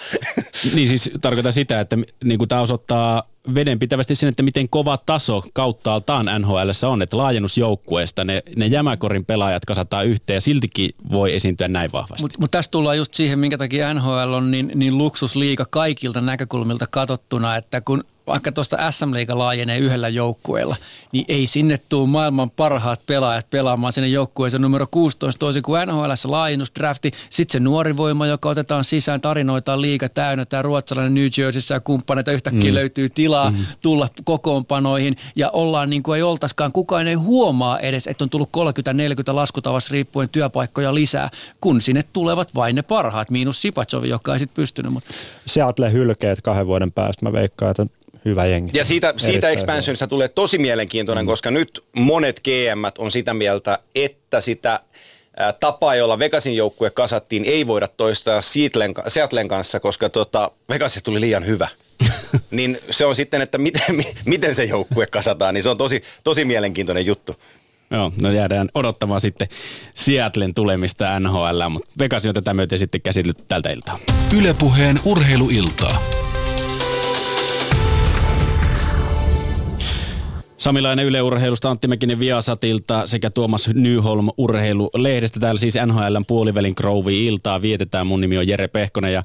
Niin 0.74 0.88
siis 0.88 1.12
tarkoitan 1.22 1.54
sitä, 1.54 1.80
että 1.80 1.98
niin 2.24 2.38
kuin 2.38 2.48
tämä 2.48 2.62
osoittaa 2.62 3.24
vedenpitävästi 3.54 4.16
sen, 4.16 4.30
että 4.30 4.44
miten 4.44 4.70
kova 4.70 4.98
taso 5.06 5.44
kauttaaltaan 5.54 6.30
NHL 6.40 6.70
on, 6.88 7.02
että 7.02 7.18
laajennusjoukkueesta 7.18 8.24
ne, 8.24 8.44
ne 8.56 8.66
jämäkorin 8.66 9.26
pelaajat 9.26 9.66
kasataan 9.66 10.08
yhteen 10.08 10.36
ja 10.36 10.42
siltikin 10.42 10.90
voi 11.12 11.36
esiintyä 11.36 11.68
näin 11.68 11.92
vahvasti. 11.92 12.24
Mutta 12.24 12.40
mut 12.40 12.52
tästä 12.52 12.72
tullaan 12.72 12.98
just 12.98 13.14
siihen, 13.14 13.40
minkä 13.40 13.58
takia 13.58 13.94
NHL 13.94 14.34
on 14.34 14.52
niin, 14.52 14.72
niin 14.76 14.98
luksusliika 14.98 15.66
kaikilta 15.70 16.22
näkökulmilta 16.22 16.88
katsottuna, 16.88 17.56
että 17.56 17.82
kun 17.82 18.04
vaikka 18.28 18.52
tuosta 18.52 18.92
SM-liiga 18.92 19.38
laajenee 19.38 19.78
yhdellä 19.78 20.10
joukkueella, 20.10 20.76
niin 21.12 21.26
ei 21.28 21.48
sinne 21.48 21.80
tule 21.90 22.08
maailman 22.08 22.50
parhaat 22.50 23.06
pelaajat 23.06 23.50
pelaamaan 23.50 23.94
sinne 23.94 24.08
joukkueeseen 24.08 24.62
numero 24.62 24.88
16, 24.92 25.40
toisin 25.40 25.64
kuin 25.64 25.88
NHL 25.88 26.12
laajennusdrafti. 26.24 27.12
Sitten 27.30 27.54
se 27.54 27.60
nuori 27.60 27.98
voima, 27.98 28.28
joka 28.28 28.50
otetaan 28.50 28.84
sisään, 28.84 29.22
tarinoita 29.22 29.74
on 29.74 29.82
liiga 29.82 30.10
täynnä, 30.10 30.46
tämä 30.46 30.62
ruotsalainen 30.62 31.14
New 31.14 31.28
Jerseyssä 31.38 31.76
ja 31.76 31.80
kumppaneita 31.80 32.32
yhtäkkiä 32.32 32.72
mm. 32.72 32.76
löytyy 32.76 33.10
tilaa 33.10 33.35
mm. 33.44 33.66
tulla 33.82 34.10
kokoonpanoihin 34.24 35.16
ja 35.36 35.50
ollaan 35.50 35.90
niin 35.90 36.04
kuin 36.04 36.18
ei 36.18 36.24
oltaskaan, 36.24 36.72
kukaan 36.72 37.08
ei 37.08 37.14
huomaa 37.14 37.80
edes, 37.80 38.08
että 38.08 38.24
on 38.24 38.30
tullut 38.30 38.50
30-40 38.58 39.36
laskutavassa 39.36 39.92
riippuen 39.92 40.30
työpaikkoja 40.30 40.96
lisää, 40.96 41.30
kun 41.62 41.82
sinne 41.82 42.04
tulevat 42.14 42.56
vain 42.56 42.76
ne 42.76 42.82
parhaat, 42.82 43.30
miinus 43.30 43.62
Sipatsovi, 43.62 44.10
joka 44.10 44.34
ei 44.34 44.40
sitten 44.40 44.56
pystynyt. 44.56 44.94
Mutta... 44.94 45.14
Seattle 45.46 45.92
hylkeet 45.92 46.42
kahden 46.42 46.68
vuoden 46.68 46.92
päästä, 46.92 47.26
mä 47.26 47.34
veikkaan, 47.34 47.72
että 47.72 47.86
hyvä 48.26 48.46
jengi. 48.46 48.78
Ja 48.78 48.86
siitä, 48.86 49.14
siitä 49.18 49.50
expansionista 49.50 50.08
tulee 50.08 50.28
tosi 50.28 50.58
mielenkiintoinen, 50.58 51.26
mm. 51.26 51.28
koska 51.28 51.52
nyt 51.52 51.84
monet 51.96 52.42
GM 52.44 52.84
on 52.98 53.12
sitä 53.12 53.34
mieltä, 53.34 53.80
että 53.96 54.42
sitä 54.42 54.80
tapaa, 55.60 55.96
jolla 55.96 56.20
Vegasin 56.20 56.56
joukkue 56.56 56.90
kasattiin, 56.90 57.46
ei 57.46 57.68
voida 57.68 57.88
toistaa 57.88 58.42
Seattlen, 58.42 58.94
Seattlen 59.08 59.48
kanssa, 59.48 59.80
koska 59.80 60.10
tota, 60.10 60.52
Vegasista 60.70 61.06
tuli 61.06 61.22
liian 61.22 61.46
hyvä. 61.46 61.68
niin 62.52 62.78
se 62.90 63.06
on 63.06 63.16
sitten, 63.16 63.42
että 63.42 63.58
miten, 63.58 64.06
miten 64.26 64.56
se 64.56 64.64
joukkue 64.64 65.08
kasataan, 65.08 65.54
niin 65.54 65.64
se 65.64 65.70
on 65.70 65.78
tosi, 65.78 66.04
tosi 66.24 66.46
mielenkiintoinen 66.46 67.06
juttu. 67.06 67.36
Joo, 67.92 68.12
no 68.22 68.32
jäädään 68.32 68.70
odottamaan 68.76 69.22
sitten 69.22 69.48
Seattlen 69.94 70.54
tulemista 70.54 71.20
NHL, 71.20 71.70
mutta 71.70 71.90
Vegas 72.00 72.26
on 72.26 72.34
tätä 72.34 72.54
myöten 72.54 72.80
sitten 72.80 73.02
käsitelty 73.02 73.44
tältä 73.48 73.70
iltaa. 73.70 74.00
Ylepuheen 74.38 75.00
urheiluiltaa. 75.06 76.02
Samilainen 80.58 81.06
yleurheilusta, 81.06 81.70
Antti 81.70 81.88
Mäkinen 81.88 82.20
Viasatilta 82.20 83.08
sekä 83.08 83.30
Tuomas 83.30 83.70
Nyholm 83.74 84.30
urheilulehdestä. 84.38 85.40
Täällä 85.40 85.60
siis 85.60 85.78
NHLn 85.86 86.26
puolivälin 86.28 86.74
Grovi 86.78 87.26
iltaa 87.26 87.62
vietetään. 87.62 88.08
Mun 88.08 88.22
nimi 88.22 88.38
on 88.38 88.48
Jere 88.48 88.68
Pehkonen 88.68 89.14
ja 89.14 89.24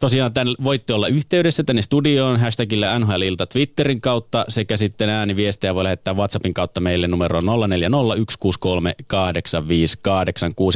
Tosiaan 0.00 0.32
tämän 0.32 0.54
voitte 0.64 0.92
olla 0.92 1.08
yhteydessä 1.08 1.64
tänne 1.64 1.82
studioon 1.82 2.40
hashtagillä 2.40 2.98
NHL-ilta 2.98 3.46
Twitterin 3.46 4.00
kautta 4.00 4.44
sekä 4.48 4.76
sitten 4.76 5.08
ääniviestejä 5.08 5.74
voi 5.74 5.84
lähettää 5.84 6.14
WhatsAppin 6.14 6.54
kautta 6.54 6.80
meille 6.80 7.08
numero 7.08 7.40
0401638586. 7.40 7.46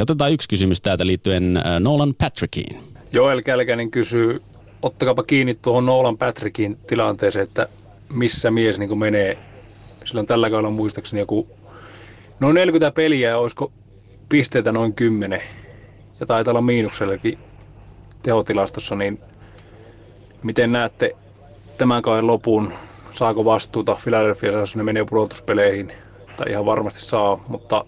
Otetaan 0.03 0.33
yksi 0.33 0.49
kysymys 0.49 0.81
täältä 0.81 1.07
liittyen 1.07 1.57
äh, 1.57 1.81
Nolan 1.81 2.15
Patrickiin. 2.15 2.79
Joel 3.13 3.43
Kälkänen 3.43 3.91
kysyy, 3.91 4.43
ottakaapa 4.83 5.23
kiinni 5.23 5.55
tuohon 5.55 5.87
Nolan 5.87 6.19
Patrickin 6.19 6.79
tilanteeseen, 6.87 7.43
että 7.43 7.69
missä 8.09 8.51
mies 8.51 8.79
niin 8.79 8.99
menee. 8.99 9.39
Silloin 10.05 10.27
tällä 10.27 10.51
kaudella 10.51 10.71
muistaakseni 10.71 11.21
joku 11.21 11.49
noin 12.41 12.55
40 12.55 12.91
peliä 12.91 13.29
ja 13.29 13.39
olisiko 13.39 13.73
pisteitä 14.29 14.73
noin 14.73 14.95
10. 14.95 15.41
Ja 16.21 16.27
taitaa 16.27 16.53
olla 16.53 16.61
miinuksellekin 16.61 17.39
tehotilastossa, 18.25 18.97
niin 18.97 19.21
miten 20.43 20.73
näette 20.73 21.17
tämän 21.79 22.03
kauden 22.03 22.27
lopun? 22.27 22.73
Saako 23.13 23.45
vastuuta 23.45 23.97
Philadelphia, 24.03 24.53
jos 24.53 24.77
ne 24.77 24.83
menee 24.83 25.05
pudotuspeleihin? 25.05 25.93
Tai 26.37 26.51
ihan 26.51 26.67
varmasti 26.67 27.01
saa, 27.01 27.45
mutta 27.49 27.85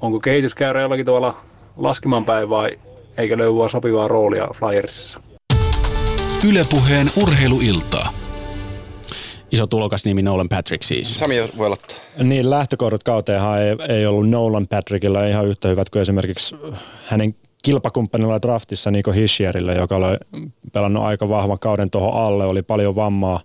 onko 0.00 0.20
kehityskäyrä 0.20 0.80
jollakin 0.80 1.06
tavalla 1.06 1.36
laskemaan 1.76 2.24
päin 2.24 2.50
vai 2.50 2.78
eikä 3.16 3.38
löydy 3.38 3.68
sopivaa 3.70 4.08
roolia 4.08 4.48
Flyersissa? 4.54 5.20
Ylepuheen 6.48 7.10
urheiluiltaa. 7.22 8.12
Iso 9.52 9.66
tulokas 9.66 10.04
nimi 10.04 10.22
Nolan 10.22 10.48
Patrick 10.48 10.82
siis. 10.82 11.14
Sami 11.14 11.36
voi 11.56 11.66
aloittaa. 11.66 11.96
Niin, 12.22 12.50
lähtökohdat 12.50 13.02
kauteenhan 13.02 13.62
ei, 13.62 13.76
ei 13.88 14.06
ollut 14.06 14.28
Nolan 14.28 14.66
Patrickilla 14.70 15.26
ihan 15.26 15.46
yhtä 15.46 15.68
hyvät 15.68 15.90
kuin 15.90 16.02
esimerkiksi 16.02 16.56
hänen 17.06 17.34
kilpakumppanilla 17.62 18.42
draftissa 18.42 18.90
Niko 18.90 19.12
Hishierille, 19.12 19.74
joka 19.74 19.96
oli 19.96 20.16
pelannut 20.72 21.02
aika 21.04 21.28
vahvan 21.28 21.58
kauden 21.58 21.90
tuohon 21.90 22.14
alle, 22.26 22.44
oli 22.44 22.62
paljon 22.62 22.96
vammaa. 22.96 23.40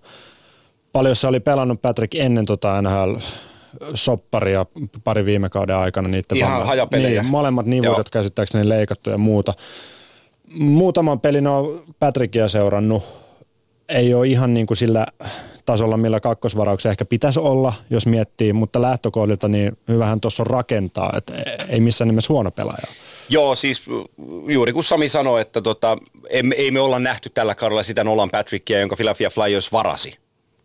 Paljon 0.91 1.15
se 1.15 1.28
oli 1.28 1.39
pelannut 1.39 1.82
Patrick 1.82 2.15
ennen 2.15 2.45
tota 2.45 2.82
NHL 2.82 3.15
sopparia 3.93 4.65
pari 5.04 5.25
viime 5.25 5.49
kauden 5.49 5.75
aikana. 5.75 6.08
Niiden 6.08 6.38
Ihan 6.38 6.51
vamma- 6.51 6.65
hajapelejä. 6.65 7.21
Niin, 7.21 7.32
molemmat 7.32 7.65
nivusat 7.65 7.97
Joo. 7.97 8.04
käsittääkseni 8.12 8.69
leikattu 8.69 9.10
ja 9.10 9.17
muuta. 9.17 9.54
Muutaman 10.60 11.19
pelin 11.19 11.47
on 11.47 11.84
Patrickia 11.99 12.47
seurannut. 12.47 13.04
Ei 13.89 14.13
ole 14.13 14.28
ihan 14.28 14.54
niin 14.54 14.67
kuin 14.67 14.78
sillä 14.78 15.06
tasolla, 15.65 15.98
millä 15.98 16.19
kakkosvarauksia 16.19 16.91
ehkä 16.91 17.06
pitäisi 17.06 17.39
olla, 17.39 17.74
jos 17.89 18.08
miettii, 18.08 18.54
mutta 18.54 18.82
lähtökohdilta 18.82 19.48
niin 19.48 19.78
hyvähän 19.88 20.21
tuossa 20.21 20.43
on 20.43 20.48
rakentaa, 20.48 21.13
että 21.17 21.34
ei 21.69 21.80
missään 21.80 22.08
nimessä 22.08 22.34
huono 22.34 22.52
pelaaja. 22.52 22.88
Joo, 23.30 23.56
siis 23.56 23.84
juuri 24.48 24.74
kun 24.74 24.84
Sami 24.84 25.10
sanoi, 25.10 25.41
että 25.41 25.62
tota, 25.62 25.98
ei, 26.30 26.43
ei 26.58 26.71
me 26.71 26.80
olla 26.80 27.00
nähty 27.00 27.30
tällä 27.30 27.56
kaudella 27.56 27.84
sitä 27.84 28.04
Nolan 28.04 28.30
Patrickia, 28.30 28.80
jonka 28.80 28.95
Philadelphia 28.95 29.30
Flyers 29.30 29.71
varasi. 29.71 30.17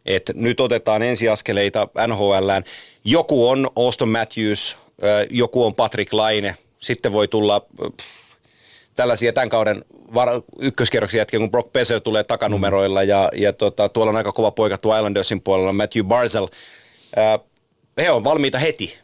Et 0.07 0.31
nyt 0.35 0.61
otetaan 0.61 1.03
ensiaskeleita 1.03 1.89
NHLään. 2.07 2.65
Joku 3.05 3.49
on 3.49 3.71
Auston 3.77 4.09
Matthews, 4.09 4.77
joku 5.31 5.65
on 5.65 5.75
Patrick 5.75 6.13
Laine. 6.13 6.57
Sitten 6.81 7.13
voi 7.13 7.29
tulla 7.29 7.67
tällaisia 8.97 9.33
tämän 9.33 9.49
kauden 9.49 9.85
var- 10.15 10.43
ykköskierroksen 10.59 11.19
jätkiä, 11.19 11.41
kun 11.41 11.51
Brock 11.51 11.73
Besser 11.73 12.01
tulee 12.01 12.25
takanumeroilla 12.25 13.03
ja, 13.03 13.31
ja 13.37 13.53
tota, 13.53 13.89
tuolla 13.89 14.11
on 14.11 14.17
aika 14.17 14.33
kova 14.33 14.51
poika 14.51 14.79
tuo 14.79 14.97
Islandersin 14.97 15.41
puolella, 15.41 15.73
Matthew 15.73 16.05
Barzell. 16.05 16.47
He 17.99 18.11
on 18.11 18.25
valmiita 18.25 18.59
heti. 18.59 18.99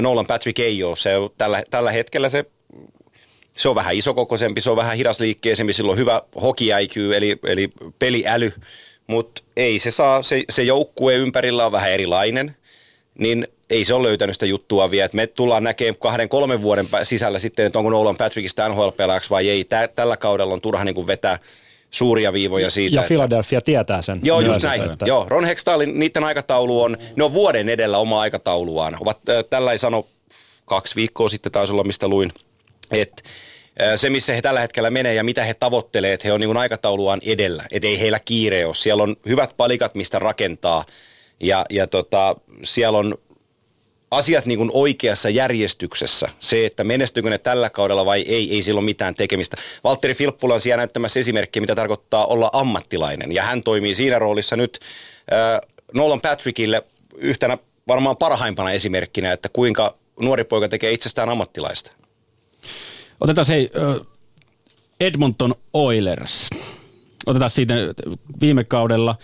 Nolan 0.00 0.26
Patrick 0.26 0.58
ei 0.58 0.82
ole. 0.82 0.96
Se 0.96 1.10
tällä, 1.38 1.62
tällä 1.70 1.92
hetkellä 1.92 2.28
se 2.28 2.44
se 3.56 3.68
on 3.68 3.74
vähän 3.74 3.94
isokokoisempi, 3.94 4.60
se 4.60 4.70
on 4.70 4.76
vähän 4.76 4.96
hidasliikkeisempi, 4.96 5.72
sillä 5.72 5.92
on 5.92 5.98
hyvä 5.98 6.22
hockey 6.42 6.68
IQ, 6.82 6.96
eli, 6.96 7.38
eli 7.42 7.70
peliäly, 7.98 8.52
mutta 9.06 9.42
ei 9.56 9.78
se 9.78 9.90
saa, 9.90 10.22
se, 10.22 10.44
se 10.50 10.62
joukkue 10.62 11.14
ympärillä 11.14 11.66
on 11.66 11.72
vähän 11.72 11.90
erilainen, 11.90 12.56
niin 13.18 13.48
ei 13.72 13.84
se 13.84 13.94
ole 13.94 14.08
löytänyt 14.08 14.36
sitä 14.36 14.46
juttua 14.46 14.90
vielä. 14.90 15.04
Et 15.04 15.12
me 15.12 15.26
tullaan 15.26 15.62
näkemään 15.62 15.96
kahden, 15.96 16.28
kolmen 16.28 16.62
vuoden 16.62 16.88
sisällä 17.02 17.38
sitten, 17.38 17.66
että 17.66 17.78
onko 17.78 17.90
Nolan 17.90 18.16
Patrickista 18.16 18.68
NHL-pelaajaksi 18.68 19.30
vai 19.30 19.48
ei. 19.50 19.64
Tä, 19.64 19.88
tällä 19.88 20.16
kaudella 20.16 20.54
on 20.54 20.60
turha 20.60 20.84
niin 20.84 20.94
kuin 20.94 21.06
vetää 21.06 21.38
suuria 21.90 22.32
viivoja 22.32 22.70
siitä. 22.70 22.94
Ja 22.96 23.00
että- 23.00 23.08
Philadelphia 23.08 23.60
tietää 23.60 24.02
sen. 24.02 24.20
Joo, 24.22 24.40
just 24.40 24.62
näin. 24.62 24.90
että- 24.92 25.06
Joo, 25.06 25.26
Ron 25.28 25.44
Hextallin, 25.44 25.98
niiden 26.00 26.24
aikataulu 26.24 26.82
on, 26.82 26.96
ne 27.16 27.24
on 27.24 27.32
vuoden 27.32 27.68
edellä 27.68 27.98
oma 27.98 28.20
aikatauluaan. 28.20 28.96
Ovat 29.00 29.28
äh, 29.28 29.44
tällä 29.50 29.72
ei 29.72 29.78
sano 29.78 30.06
kaksi 30.64 30.96
viikkoa 30.96 31.28
sitten 31.28 31.52
taisi 31.52 31.72
olla, 31.72 31.84
mistä 31.84 32.08
luin, 32.08 32.32
että 32.90 33.22
se, 33.96 34.10
missä 34.10 34.32
he 34.32 34.42
tällä 34.42 34.60
hetkellä 34.60 34.90
menee 34.90 35.14
ja 35.14 35.24
mitä 35.24 35.44
he 35.44 35.54
tavoittelee, 35.54 36.12
että 36.12 36.28
he 36.28 36.32
on 36.32 36.40
niin 36.40 36.56
aikatauluaan 36.56 37.20
edellä, 37.26 37.64
että 37.70 37.88
ei 37.88 38.00
heillä 38.00 38.20
kiire 38.24 38.66
ole. 38.66 38.74
Siellä 38.74 39.02
on 39.02 39.16
hyvät 39.28 39.56
palikat, 39.56 39.94
mistä 39.94 40.18
rakentaa 40.18 40.84
ja, 41.40 41.66
ja 41.70 41.86
tota, 41.86 42.36
siellä 42.62 42.98
on 42.98 43.14
asiat 44.12 44.46
niin 44.46 44.58
kuin 44.58 44.70
oikeassa 44.72 45.28
järjestyksessä. 45.28 46.28
Se, 46.40 46.66
että 46.66 46.84
menestyykö 46.84 47.30
ne 47.30 47.38
tällä 47.38 47.70
kaudella 47.70 48.06
vai 48.06 48.20
ei, 48.20 48.54
ei 48.54 48.62
sillä 48.62 48.78
ole 48.78 48.84
mitään 48.84 49.14
tekemistä. 49.14 49.56
Valtteri 49.84 50.14
Filppula 50.14 50.54
on 50.54 50.60
siellä 50.60 50.76
näyttämässä 50.76 51.20
esimerkkiä, 51.20 51.60
mitä 51.60 51.74
tarkoittaa 51.74 52.26
olla 52.26 52.50
ammattilainen. 52.52 53.32
Ja 53.32 53.42
hän 53.42 53.62
toimii 53.62 53.94
siinä 53.94 54.18
roolissa 54.18 54.56
nyt 54.56 54.78
äh, 55.32 55.60
Nolan 55.94 56.20
Patrickille 56.20 56.82
yhtenä 57.16 57.58
varmaan 57.88 58.16
parhaimpana 58.16 58.70
esimerkkinä, 58.70 59.32
että 59.32 59.48
kuinka 59.48 59.94
nuori 60.20 60.44
poika 60.44 60.68
tekee 60.68 60.92
itsestään 60.92 61.28
ammattilaista. 61.28 61.92
Otetaan 63.20 63.44
se 63.44 63.70
Edmonton 65.00 65.54
Oilers. 65.72 66.50
Otetaan 67.26 67.50
siitä 67.50 67.74
viime 68.40 68.64
kaudella. 68.64 69.16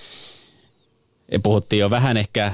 Puhuttiin 1.42 1.80
jo 1.80 1.90
vähän 1.90 2.16
ehkä, 2.16 2.52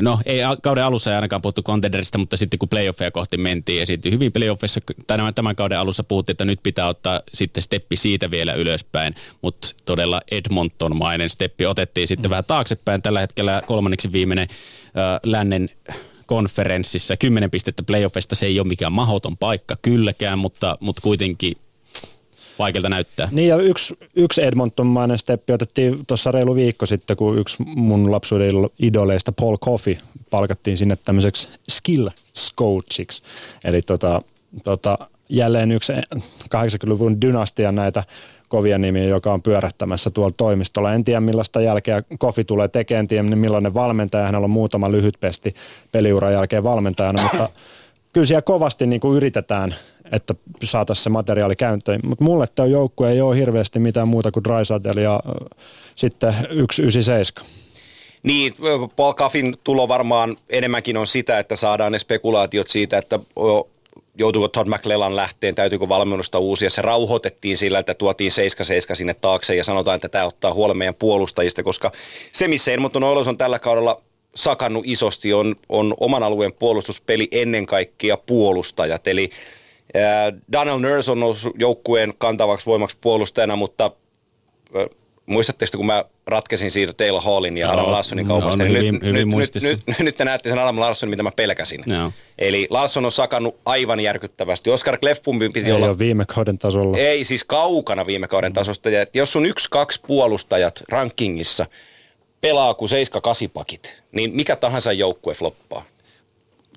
no 0.00 0.18
ei 0.26 0.38
kauden 0.62 0.84
alussa 0.84 1.10
ei 1.10 1.14
ainakaan 1.14 1.42
puhuttu 1.42 1.62
contenderista, 1.62 2.18
mutta 2.18 2.36
sitten 2.36 2.58
kun 2.58 2.68
playoffeja 2.68 3.10
kohti 3.10 3.36
mentiin, 3.36 3.82
esiintyi 3.82 4.12
hyvin 4.12 4.32
playoffissa, 4.32 4.80
tämän, 5.06 5.34
tämän 5.34 5.56
kauden 5.56 5.78
alussa 5.78 6.04
puhuttiin, 6.04 6.34
että 6.34 6.44
nyt 6.44 6.60
pitää 6.62 6.88
ottaa 6.88 7.20
sitten 7.34 7.62
steppi 7.62 7.96
siitä 7.96 8.30
vielä 8.30 8.52
ylöspäin, 8.52 9.14
mutta 9.42 9.68
todella 9.84 10.20
Edmonton-mainen 10.30 11.30
steppi 11.30 11.66
otettiin 11.66 12.08
sitten 12.08 12.28
mm. 12.28 12.30
vähän 12.30 12.44
taaksepäin. 12.44 13.02
Tällä 13.02 13.20
hetkellä 13.20 13.62
kolmanneksi 13.66 14.12
viimeinen 14.12 14.48
äh, 14.50 15.20
lännen 15.22 15.70
konferenssissa. 16.26 17.16
10 17.16 17.50
pistettä 17.50 17.82
playoffista, 17.82 18.34
se 18.34 18.46
ei 18.46 18.60
ole 18.60 18.68
mikään 18.68 18.92
mahdoton 18.92 19.36
paikka 19.36 19.76
kylläkään, 19.82 20.38
mutta, 20.38 20.76
mutta 20.80 21.02
kuitenkin 21.02 21.56
vaikealta 22.60 22.88
näyttää. 22.88 23.28
Niin 23.32 23.48
ja 23.48 23.56
yksi, 23.56 23.98
yksi 24.16 24.42
Edmonton-mainen 24.42 25.18
steppi 25.18 25.52
otettiin 25.52 26.06
tuossa 26.06 26.30
reilu 26.30 26.54
viikko 26.54 26.86
sitten, 26.86 27.16
kun 27.16 27.38
yksi 27.38 27.56
mun 27.62 28.12
lapsuuden 28.12 28.52
idoleista, 28.78 29.32
Paul 29.32 29.56
Coffey, 29.56 29.96
palkattiin 30.30 30.76
sinne 30.76 30.96
tämmöiseksi 30.96 31.48
skill 31.70 32.08
coachiksi. 32.56 33.22
Eli 33.64 33.82
tota, 33.82 34.22
tota, 34.64 34.98
jälleen 35.28 35.72
yksi 35.72 35.92
80-luvun 36.56 37.20
dynastia 37.20 37.72
näitä 37.72 38.04
kovia 38.48 38.78
nimiä, 38.78 39.04
joka 39.04 39.32
on 39.32 39.42
pyörähtämässä 39.42 40.10
tuolla 40.10 40.34
toimistolla. 40.36 40.94
En 40.94 41.04
tiedä 41.04 41.20
millaista 41.20 41.60
jälkeä 41.60 42.02
Kofi 42.18 42.44
tulee 42.44 42.68
tekemään, 42.68 43.00
en 43.00 43.08
tiedä 43.08 43.22
millainen 43.22 43.74
valmentaja, 43.74 44.26
hänellä 44.26 44.44
on 44.44 44.50
muutama 44.50 44.90
lyhyt 44.90 45.14
pesti 45.20 45.54
peliuran 45.92 46.32
jälkeen 46.32 46.64
valmentajana, 46.64 47.22
mutta 47.22 47.48
kyllä 48.12 48.26
siellä 48.26 48.42
kovasti 48.42 48.86
niin 48.86 49.00
kuin 49.00 49.16
yritetään, 49.16 49.74
että 50.12 50.34
saataisiin 50.62 51.04
se 51.04 51.10
materiaali 51.10 51.56
käyntiin. 51.56 52.00
Mutta 52.04 52.24
mulle 52.24 52.46
tämä 52.54 52.66
joukkue 52.66 53.12
ei 53.12 53.20
ole 53.20 53.36
hirveästi 53.36 53.78
mitään 53.78 54.08
muuta 54.08 54.30
kuin 54.30 54.44
Draisaitl 54.44 54.98
ja 54.98 55.20
ö, 55.28 55.54
sitten 55.94 56.34
197. 56.34 57.50
Niin, 58.22 58.54
Paul 58.96 59.12
Kaffin 59.12 59.54
tulo 59.64 59.88
varmaan 59.88 60.36
enemmänkin 60.48 60.96
on 60.96 61.06
sitä, 61.06 61.38
että 61.38 61.56
saadaan 61.56 61.92
ne 61.92 61.98
spekulaatiot 61.98 62.68
siitä, 62.68 62.98
että 62.98 63.18
o, 63.38 63.68
joutuiko 64.18 64.48
Todd 64.48 64.68
McLellan 64.68 65.16
lähteen, 65.16 65.54
täytyykö 65.54 65.88
valmennusta 65.88 66.38
uusia. 66.38 66.70
Se 66.70 66.82
rauhoitettiin 66.82 67.56
sillä, 67.56 67.78
että 67.78 67.94
tuotiin 67.94 68.32
7-7 68.92 68.94
sinne 68.94 69.14
taakse 69.14 69.56
ja 69.56 69.64
sanotaan, 69.64 69.96
että 69.96 70.08
tämä 70.08 70.26
ottaa 70.26 70.54
huolen 70.54 70.76
meidän 70.76 70.94
puolustajista, 70.94 71.62
koska 71.62 71.92
se, 72.32 72.48
missä 72.48 72.72
Edmonton 72.72 73.04
Oilers 73.04 73.28
on 73.28 73.38
tällä 73.38 73.58
kaudella 73.58 74.02
sakannut 74.34 74.84
isosti, 74.86 75.32
on, 75.32 75.56
on 75.68 75.94
oman 76.00 76.22
alueen 76.22 76.52
puolustuspeli 76.52 77.28
ennen 77.32 77.66
kaikkea 77.66 78.16
puolustajat. 78.16 79.06
Eli 79.06 79.30
ää, 79.94 80.32
Daniel 80.52 80.78
Nurse 80.78 81.10
on 81.10 81.20
noussut 81.20 81.54
joukkueen 81.58 82.12
kantavaksi 82.18 82.66
voimaksi 82.66 82.96
puolustajana, 83.00 83.56
mutta 83.56 83.90
ää, 84.74 84.86
muistatteko, 85.26 85.76
kun 85.76 85.86
mä 85.86 86.04
ratkesin 86.26 86.70
siitä 86.70 86.92
Taylor 86.92 87.22
Hallin 87.22 87.56
ja 87.56 87.70
Adam 87.72 87.92
Larssonin 87.92 88.28
no, 88.28 88.34
kaupasta, 88.34 88.62
on 88.62 88.68
niin 88.72 88.78
hyvin- 88.78 88.94
nyt, 88.94 89.02
hyvin 89.02 89.28
nyt, 89.28 89.62
nyt, 89.62 89.80
nyt, 89.86 89.98
nyt 89.98 90.16
te 90.16 90.24
näette 90.24 90.50
sen 90.50 90.58
Adam 90.58 90.80
Larssonin, 90.80 91.10
mitä 91.10 91.22
mä 91.22 91.30
pelkäsin. 91.36 91.84
Joo. 91.86 92.12
Eli 92.38 92.66
Larsson 92.70 93.04
on 93.04 93.12
sakannut 93.12 93.56
aivan 93.66 94.00
järkyttävästi. 94.00 94.70
Oskar 94.70 94.98
Klefbumin 94.98 95.52
piti 95.52 95.66
Ei 95.66 95.72
olla 95.72 95.86
ole 95.86 95.98
viime 95.98 96.24
kauden 96.24 96.58
tasolla. 96.58 96.98
ei 96.98 97.24
siis 97.24 97.44
kaukana 97.44 98.06
viime 98.06 98.28
kauden 98.28 98.52
tasosta. 98.52 98.90
Ja 98.90 99.06
jos 99.14 99.32
sun 99.32 99.46
yksi, 99.46 99.68
kaksi 99.70 100.00
puolustajat 100.06 100.82
rankingissa 100.88 101.66
pelaa 102.40 102.74
kuin 102.74 102.88
7-8 103.46 103.50
pakit, 103.54 104.02
niin 104.12 104.36
mikä 104.36 104.56
tahansa 104.56 104.92
joukkue 104.92 105.34
floppaa. 105.34 105.84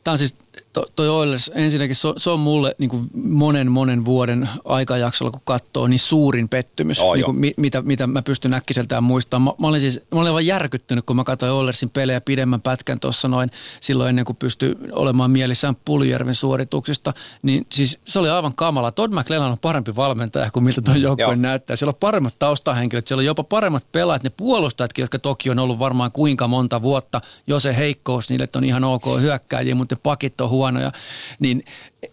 Tämä 0.04 0.12
on 0.12 0.18
siis, 0.18 0.36
to, 0.74 0.86
toi 0.96 1.10
Oilers, 1.10 1.52
ensinnäkin 1.56 1.96
se 1.96 2.08
on, 2.08 2.14
se 2.18 2.30
on 2.30 2.40
mulle 2.40 2.76
niin 2.78 2.90
kuin 2.90 3.10
monen 3.14 3.72
monen 3.72 4.06
vuoden 4.06 4.50
aikajaksolla, 4.66 5.32
kun 5.32 5.42
katsoo, 5.46 5.88
niin 5.88 6.00
suurin 6.00 6.50
pettymys, 6.50 6.98
Joo, 6.98 7.14
niin 7.14 7.26
kuin, 7.26 7.38
mi, 7.38 7.54
mitä, 7.58 7.82
mitä 7.82 8.08
mä 8.08 8.22
pystyn 8.22 8.54
äkkiseltään 8.54 9.04
muistamaan. 9.04 9.56
Mä, 9.60 9.62
mä, 9.62 9.68
olin 9.68 9.82
siis, 9.82 10.02
mä 10.12 10.20
olin 10.20 10.28
aivan 10.28 10.46
järkyttynyt, 10.46 11.06
kun 11.06 11.16
mä 11.16 11.24
katsoin 11.24 11.52
Oilersin 11.52 11.90
pelejä 11.90 12.22
pidemmän 12.22 12.62
pätkän 12.62 13.00
tuossa 13.00 13.28
noin 13.28 13.52
silloin 13.80 14.10
ennen 14.10 14.26
kuin 14.26 14.36
pystyi 14.36 14.76
olemaan 14.92 15.32
mielissään 15.32 15.76
Puljärven 15.86 16.36
suorituksista. 16.36 17.14
Niin 17.42 17.66
siis 17.72 18.00
se 18.06 18.20
oli 18.20 18.30
aivan 18.30 18.54
kamala. 18.56 18.92
Todd 18.92 19.14
McLellan 19.14 19.52
on 19.52 19.60
parempi 19.60 19.96
valmentaja 19.96 20.52
kuin 20.52 20.64
miltä 20.64 20.82
tuo 20.82 20.96
joukkue 20.96 21.26
Joo. 21.26 21.36
näyttää. 21.36 21.76
Siellä 21.76 21.90
on 21.90 22.00
paremmat 22.00 22.36
taustahenkilöt, 22.40 23.08
siellä 23.08 23.22
on 23.22 23.26
jopa 23.26 23.44
paremmat 23.44 23.92
pelaajat, 23.92 24.24
ne 24.24 24.30
puolustajatkin, 24.30 25.04
jotka 25.04 25.20
toki 25.20 25.50
on 25.50 25.60
ollut 25.60 25.80
varmaan 25.80 26.12
kuinka 26.12 26.48
monta 26.48 26.82
vuotta, 26.82 27.22
jo 27.48 27.60
se 27.60 27.78
heikkous 27.78 28.30
niille, 28.30 28.48
on 28.56 28.64
ihan 28.64 28.84
ok 28.84 29.04
hyökkääjiä, 29.20 29.76
mutta 29.76 29.96
ne 29.96 30.00
pakit 30.04 30.42
on 30.44 30.50
huonoja, 30.50 30.92
niin 31.40 31.66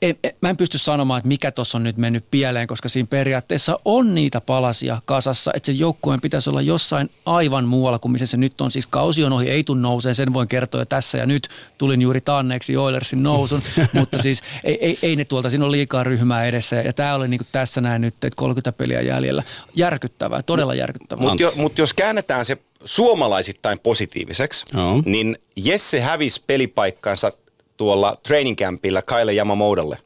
en, 0.03 0.17
en, 0.25 0.33
mä 0.41 0.51
en 0.51 0.57
pysty 0.57 0.79
sanomaan, 0.79 1.19
että 1.19 1.29
mikä 1.29 1.51
tuossa 1.51 1.79
on 1.79 1.83
nyt 1.83 1.97
mennyt 1.97 2.25
pieleen, 2.31 2.67
koska 2.67 2.89
siinä 2.89 3.07
periaatteessa 3.11 3.79
on 3.85 4.15
niitä 4.15 4.41
palasia 4.41 5.03
kasassa, 5.05 5.51
että 5.55 5.67
se 5.67 5.73
joukkueen 5.73 6.21
pitäisi 6.21 6.51
olla 6.51 6.61
jossain 6.61 7.11
aivan 7.27 7.65
muualla 7.65 7.99
kuin 7.99 8.13
missä 8.13 8.27
se 8.27 8.37
nyt 8.37 8.61
on. 8.61 8.71
Siis 8.71 8.87
kausi 8.87 9.25
on 9.25 9.33
ohi, 9.33 9.51
ei 9.51 9.65
tule 9.65 9.81
nouseen, 9.81 10.15
sen 10.15 10.35
voin 10.35 10.49
kertoa 10.49 10.81
jo 10.81 10.85
tässä 10.85 11.19
ja 11.19 11.27
nyt. 11.27 11.49
Tulin 11.79 12.03
juuri 12.03 12.21
taanneeksi 12.21 12.77
Oilersin 12.77 13.23
nousun, 13.23 13.63
mutta 13.93 14.19
siis 14.19 14.43
ei, 14.65 14.79
ei, 14.81 14.99
ei 15.03 15.17
ne 15.17 15.25
tuolta, 15.25 15.51
siinä 15.51 15.65
on 15.65 15.73
liikaa 15.73 16.05
ryhmää 16.05 16.45
edessä 16.45 16.77
ja 16.77 16.93
tämä 16.93 17.15
oli 17.15 17.29
niin 17.29 17.39
kuin 17.39 17.49
tässä 17.53 17.81
näin 17.81 18.01
nyt, 18.01 18.15
että 18.15 18.37
30 18.37 18.73
peliä 18.73 19.01
jäljellä. 19.01 19.43
Järkyttävää, 19.75 20.43
todella 20.43 20.75
järkyttävää. 20.75 21.29
Mutta 21.29 21.43
jo, 21.43 21.53
mut 21.57 21.79
jos 21.79 21.95
käännetään 21.95 22.45
se 22.45 22.59
suomalaisittain 22.85 23.79
positiiviseksi, 23.79 24.65
Joo. 24.75 25.03
niin 25.05 25.39
Jesse 25.57 26.01
hävisi 26.01 26.45
pelipaikkansa 26.47 27.33
tuolla 27.81 28.17
training 28.23 28.57
campilla 28.57 29.03
Kyle 29.03 29.35
Yamamoudalle. 29.35 29.99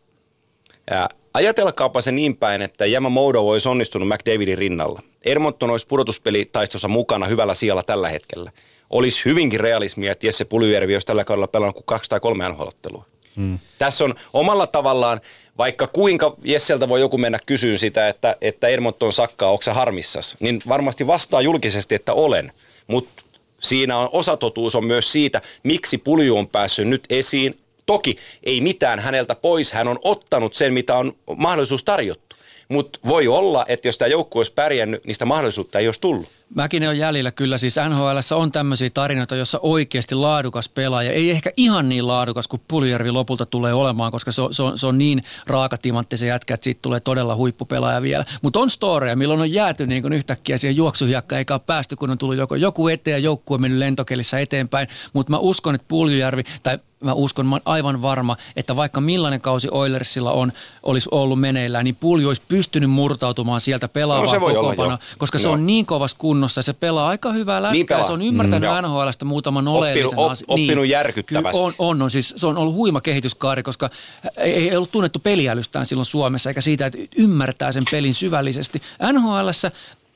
Ja 0.90 1.08
ajatelkaapa 1.34 2.00
se 2.00 2.12
niin 2.12 2.36
päin, 2.36 2.62
että 2.62 2.86
Yamamoto 2.86 3.48
olisi 3.48 3.68
onnistunut 3.68 4.08
McDavidin 4.08 4.58
rinnalla. 4.58 5.02
Edmonton 5.24 5.70
olisi 5.70 5.86
pudotuspelitaistossa 5.86 6.88
mukana 6.88 7.26
hyvällä 7.26 7.54
sijalla 7.54 7.82
tällä 7.82 8.08
hetkellä. 8.08 8.52
Olisi 8.90 9.24
hyvinkin 9.24 9.60
realismia, 9.60 10.12
että 10.12 10.26
Jesse 10.26 10.44
Pulyjärvi 10.44 10.94
olisi 10.94 11.06
tällä 11.06 11.24
kaudella 11.24 11.46
pelannut 11.46 11.74
kuin 11.74 11.84
kaksi 11.86 12.10
tai 12.10 12.20
kolme 12.20 12.48
NHL-ottelua. 12.48 13.04
Hmm. 13.36 13.58
Tässä 13.78 14.04
on 14.04 14.14
omalla 14.32 14.66
tavallaan, 14.66 15.20
vaikka 15.58 15.86
kuinka 15.86 16.36
Jesseltä 16.44 16.88
voi 16.88 17.00
joku 17.00 17.18
mennä 17.18 17.38
kysyyn 17.46 17.78
sitä, 17.78 18.08
että, 18.08 18.36
että 18.40 18.68
Edmonton 18.68 19.12
sakkaa, 19.12 19.50
onko 19.50 19.64
harmissas, 19.72 20.36
niin 20.40 20.60
varmasti 20.68 21.06
vastaa 21.06 21.40
julkisesti, 21.42 21.94
että 21.94 22.12
olen. 22.12 22.52
Mutta 22.86 23.22
siinä 23.60 23.98
on 23.98 24.08
osatotuus 24.12 24.74
on 24.74 24.86
myös 24.86 25.12
siitä, 25.12 25.42
miksi 25.62 25.98
Pulju 25.98 26.36
on 26.36 26.48
päässyt 26.48 26.88
nyt 26.88 27.04
esiin. 27.10 27.63
Toki 27.86 28.16
ei 28.42 28.60
mitään 28.60 28.98
häneltä 28.98 29.34
pois, 29.34 29.72
hän 29.72 29.88
on 29.88 29.98
ottanut 30.02 30.54
sen, 30.54 30.72
mitä 30.72 30.96
on 30.96 31.16
mahdollisuus 31.36 31.84
tarjottu. 31.84 32.36
Mutta 32.68 32.98
voi 33.08 33.28
olla, 33.28 33.64
että 33.68 33.88
jos 33.88 33.98
tämä 33.98 34.08
joukkue 34.08 34.40
olisi 34.40 34.52
pärjännyt, 34.52 35.02
sitä 35.12 35.24
mahdollisuutta 35.24 35.78
ei 35.78 35.88
olisi 35.88 36.00
tullut. 36.00 36.28
Mäkinen 36.54 36.88
on 36.88 36.98
jäljellä 36.98 37.30
kyllä, 37.30 37.58
siis 37.58 37.76
NHL 37.88 38.34
on 38.34 38.52
tämmöisiä 38.52 38.90
tarinoita, 38.94 39.36
jossa 39.36 39.58
oikeasti 39.62 40.14
laadukas 40.14 40.68
pelaaja, 40.68 41.12
ei 41.12 41.30
ehkä 41.30 41.50
ihan 41.56 41.88
niin 41.88 42.06
laadukas 42.06 42.48
kuin 42.48 42.62
Puljärvi 42.68 43.10
lopulta 43.10 43.46
tulee 43.46 43.74
olemaan, 43.74 44.12
koska 44.12 44.32
se 44.32 44.42
on, 44.42 44.54
se 44.54 44.62
on, 44.62 44.78
se 44.78 44.86
on 44.86 44.98
niin 44.98 45.24
raaka 45.46 45.76
timantti 45.76 46.16
se 46.16 46.26
jätkä, 46.26 46.54
että 46.54 46.64
siitä 46.64 46.78
tulee 46.82 47.00
todella 47.00 47.36
huippupelaaja 47.36 48.02
vielä. 48.02 48.24
Mutta 48.42 48.60
on 48.60 48.70
storeja, 48.70 49.16
milloin 49.16 49.40
on 49.40 49.52
jääty 49.52 49.86
niin 49.86 50.02
kuin 50.02 50.12
yhtäkkiä 50.12 50.58
siihen 50.58 50.76
juoksuhiakkaan, 50.76 51.38
eikä 51.38 51.54
ole 51.54 51.60
päästy, 51.66 51.96
kun 51.96 52.10
on 52.10 52.18
tullut 52.18 52.36
joko 52.36 52.54
joku 52.54 52.88
eteen 52.88 53.12
ja 53.12 53.18
joukkue 53.18 53.54
on 53.54 53.60
mennyt 53.60 53.78
lentokelissä 53.78 54.38
eteenpäin. 54.38 54.88
Mutta 55.12 55.30
mä 55.30 55.38
uskon, 55.38 55.74
että 55.74 55.88
Puljärvi, 55.88 56.42
tai 56.62 56.78
mä 57.04 57.12
uskon, 57.12 57.46
mä 57.46 57.54
oon 57.54 57.62
aivan 57.64 58.02
varma, 58.02 58.36
että 58.56 58.76
vaikka 58.76 59.00
millainen 59.00 59.40
kausi 59.40 59.68
Oilersilla 59.70 60.32
on, 60.32 60.52
olisi 60.82 61.08
ollut 61.12 61.40
meneillään, 61.40 61.84
niin 61.84 61.96
Pulju 61.96 62.28
olisi 62.28 62.42
pystynyt 62.48 62.90
murtautumaan 62.90 63.60
sieltä 63.60 63.84
No 63.84 63.88
pelaavaan 63.88 64.28
se 64.28 64.38
kokoonpanoon, 64.38 64.90
joo. 64.90 65.16
koska 65.18 65.38
se 65.38 65.44
Joo. 65.44 65.52
on 65.52 65.66
niin 65.66 65.86
kovassa 65.86 66.16
kunnossa 66.20 66.43
ja 66.56 66.62
se 66.62 66.72
pelaa 66.72 67.08
aika 67.08 67.32
hyvää 67.32 67.62
lätkää. 67.62 67.72
Niin 67.72 67.86
pelaa. 67.86 68.06
se 68.06 68.12
on 68.12 68.22
ymmärtänyt 68.22 68.70
Mm. 68.70 68.88
NHLstä 68.88 69.24
muutaman 69.24 69.68
oleellisen 69.68 70.18
op- 70.18 70.30
asian. 70.30 70.46
oppinut 70.48 70.86
järkyttävästi. 70.86 71.50
Kyllä 71.58 71.64
on, 71.66 71.74
on, 71.78 72.02
on, 72.02 72.10
siis 72.10 72.34
se 72.36 72.46
on 72.46 72.58
ollut 72.58 72.74
huima 72.74 73.00
kehityskaari, 73.00 73.62
koska 73.62 73.90
ei, 74.36 74.52
ei 74.70 74.76
ollut 74.76 74.90
tunnettu 74.92 75.18
peliälystään 75.18 75.86
silloin 75.86 76.06
Suomessa, 76.06 76.50
eikä 76.50 76.60
siitä, 76.60 76.86
että 76.86 76.98
ymmärtää 77.16 77.72
sen 77.72 77.82
pelin 77.90 78.14
syvällisesti. 78.14 78.82
NHLssä 79.12 79.70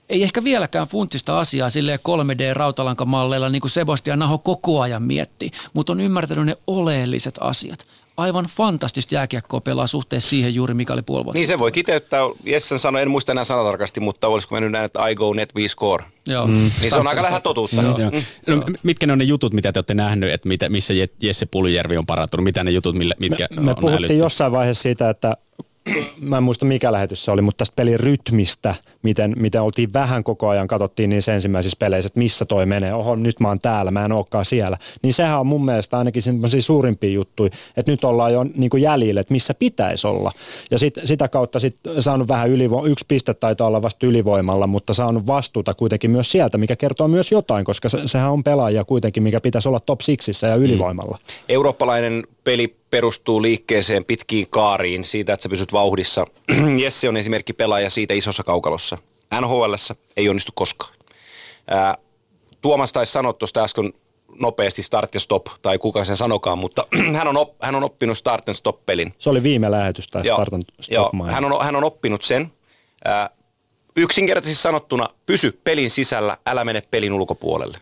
ei 0.08 0.22
ehkä 0.22 0.44
vieläkään 0.44 0.86
funtsista 0.86 1.38
asiaa 1.38 1.70
silleen 1.70 1.98
3D-rautalankamalleilla, 2.08 3.48
niin 3.48 3.60
kuin 3.60 3.70
Sebastian 3.70 4.18
Naho 4.18 4.38
koko 4.38 4.80
ajan 4.80 5.02
miettii, 5.02 5.50
mutta 5.72 5.92
on 5.92 6.00
ymmärtänyt 6.00 6.46
ne 6.46 6.56
oleelliset 6.66 7.34
asiat. 7.40 7.86
Aivan 8.18 8.44
fantastista 8.44 9.14
jääkiekkoa 9.14 9.60
pelaa 9.60 9.86
suhteessa 9.86 10.30
siihen 10.30 10.54
juuri, 10.54 10.74
mikä 10.74 10.92
oli 10.92 11.02
puoli 11.02 11.24
vuotta 11.24 11.38
Niin 11.38 11.46
se 11.46 11.58
voi 11.58 11.72
kiteyttää, 11.72 12.20
Jessen 12.44 12.78
sanoi, 12.78 13.02
en 13.02 13.10
muista 13.10 13.32
enää 13.32 13.44
sanatarkasti, 13.44 14.00
mutta 14.00 14.28
olisiko 14.28 14.54
mennyt 14.54 14.72
näin, 14.72 14.84
että 14.84 15.08
I 15.08 15.14
go 15.14 15.34
net 15.34 15.54
we 15.56 15.68
score. 15.68 16.04
Joo. 16.26 16.46
Niin 16.46 16.72
se 16.88 16.96
on 16.96 17.06
aika 17.06 17.22
lähellä 17.22 17.40
totuutta. 17.40 17.82
Joo. 17.82 17.98
Mm. 17.98 18.54
No, 18.54 18.62
mitkä 18.82 19.06
ne 19.06 19.12
on 19.12 19.18
ne 19.18 19.24
jutut, 19.24 19.52
mitä 19.52 19.72
te 19.72 19.78
olette 19.78 19.94
nähnyt, 19.94 20.32
että 20.32 20.48
mitä, 20.48 20.68
missä 20.68 20.94
Je- 20.94 21.16
Jesse 21.22 21.46
Puljärvi 21.46 21.96
on 21.96 22.06
parantunut? 22.06 22.44
Mitä 22.44 22.64
ne 22.64 22.70
jutut, 22.70 22.96
millä, 22.96 23.14
mitkä 23.18 23.48
Me 23.60 23.70
on 23.70 23.76
puhuttiin 23.80 23.98
älytty? 23.98 24.16
jossain 24.16 24.52
vaiheessa 24.52 24.82
siitä, 24.82 25.10
että 25.10 25.36
mä 26.20 26.36
en 26.36 26.42
muista 26.42 26.64
mikä 26.64 26.92
lähetys 26.92 27.24
se 27.24 27.30
oli, 27.30 27.42
mutta 27.42 27.58
tästä 27.58 27.76
pelin 27.76 28.00
rytmistä, 28.00 28.74
miten, 29.02 29.34
miten 29.36 29.62
oltiin 29.62 29.92
vähän 29.94 30.24
koko 30.24 30.48
ajan, 30.48 30.68
katsottiin 30.68 31.10
niissä 31.10 31.34
ensimmäisissä 31.34 31.76
peleissä, 31.78 32.06
että 32.06 32.18
missä 32.18 32.44
toi 32.44 32.66
menee, 32.66 32.94
oho 32.94 33.16
nyt 33.16 33.40
mä 33.40 33.48
oon 33.48 33.58
täällä, 33.58 33.90
mä 33.90 34.04
en 34.04 34.12
olekaan 34.12 34.44
siellä. 34.44 34.76
Niin 35.02 35.12
sehän 35.12 35.40
on 35.40 35.46
mun 35.46 35.64
mielestä 35.64 35.98
ainakin 35.98 36.22
semmoisia 36.22 36.62
suurimpia 36.62 37.10
juttuja, 37.10 37.50
että 37.76 37.92
nyt 37.92 38.04
ollaan 38.04 38.32
jo 38.32 38.46
niin 38.56 38.70
kuin 38.70 38.82
jäljillä, 38.82 39.20
että 39.20 39.34
missä 39.34 39.54
pitäisi 39.54 40.06
olla. 40.06 40.32
Ja 40.70 40.78
sit, 40.78 40.94
sitä 41.04 41.28
kautta 41.28 41.58
sit 41.58 41.76
saanut 41.98 42.28
vähän 42.28 42.50
ylivo- 42.50 42.86
yksi 42.86 43.04
piste 43.08 43.34
taitaa 43.34 43.66
olla 43.66 43.82
vasta 43.82 44.06
ylivoimalla, 44.06 44.66
mutta 44.66 44.94
saanut 44.94 45.26
vastuuta 45.26 45.74
kuitenkin 45.74 46.10
myös 46.10 46.32
sieltä, 46.32 46.58
mikä 46.58 46.76
kertoo 46.76 47.08
myös 47.08 47.32
jotain, 47.32 47.64
koska 47.64 47.88
se, 47.88 47.98
sehän 48.06 48.32
on 48.32 48.44
pelaaja 48.44 48.84
kuitenkin, 48.84 49.22
mikä 49.22 49.40
pitäisi 49.40 49.68
olla 49.68 49.80
top 49.80 50.00
sixissä 50.00 50.46
ja 50.46 50.54
ylivoimalla. 50.54 51.18
Eurooppalainen 51.48 52.22
peli 52.44 52.76
perustuu 52.90 53.42
liikkeeseen 53.42 54.04
pitkiin 54.04 54.46
kaariin 54.50 55.04
siitä, 55.04 55.32
että 55.32 55.42
sä 55.42 55.48
pysyt 55.48 55.72
vauhdissa. 55.72 56.26
Jesse 56.82 57.08
on 57.08 57.16
esimerkki 57.16 57.52
pelaaja 57.52 57.90
siitä 57.90 58.14
isossa 58.14 58.42
kaukalossa. 58.42 58.98
nhl 59.40 59.74
ei 60.16 60.28
onnistu 60.28 60.52
koskaan. 60.54 60.94
Ää, 61.70 61.96
Tuomas 62.60 62.92
taisi 62.92 63.12
sanoa 63.12 63.32
tuosta 63.32 63.64
äsken 63.64 63.92
nopeasti 64.40 64.82
start 64.82 65.14
ja 65.14 65.20
stop, 65.20 65.46
tai 65.62 65.78
kuka 65.78 66.04
sen 66.04 66.16
sanokaan, 66.16 66.58
mutta 66.58 66.84
hän 67.18 67.28
on, 67.28 67.36
op, 67.36 67.54
hän 67.62 67.74
on 67.74 67.84
oppinut 67.84 68.18
start 68.18 68.48
and 68.48 68.54
stop 68.54 68.86
pelin. 68.86 69.14
Se 69.18 69.30
oli 69.30 69.42
viime 69.42 69.70
lähetys 69.70 70.08
Joo, 70.14 70.36
start 70.36 70.52
and 70.52 70.62
joo, 70.90 71.04
stop 71.04 71.12
main. 71.12 71.30
hän, 71.34 71.44
on, 71.44 71.64
hän 71.64 71.76
on 71.76 71.84
oppinut 71.84 72.22
sen. 72.22 72.52
Ää, 73.04 73.30
yksinkertaisesti 73.96 74.62
sanottuna, 74.62 75.08
pysy 75.26 75.60
pelin 75.64 75.90
sisällä, 75.90 76.36
älä 76.46 76.64
mene 76.64 76.82
pelin 76.90 77.12
ulkopuolelle. 77.12 77.78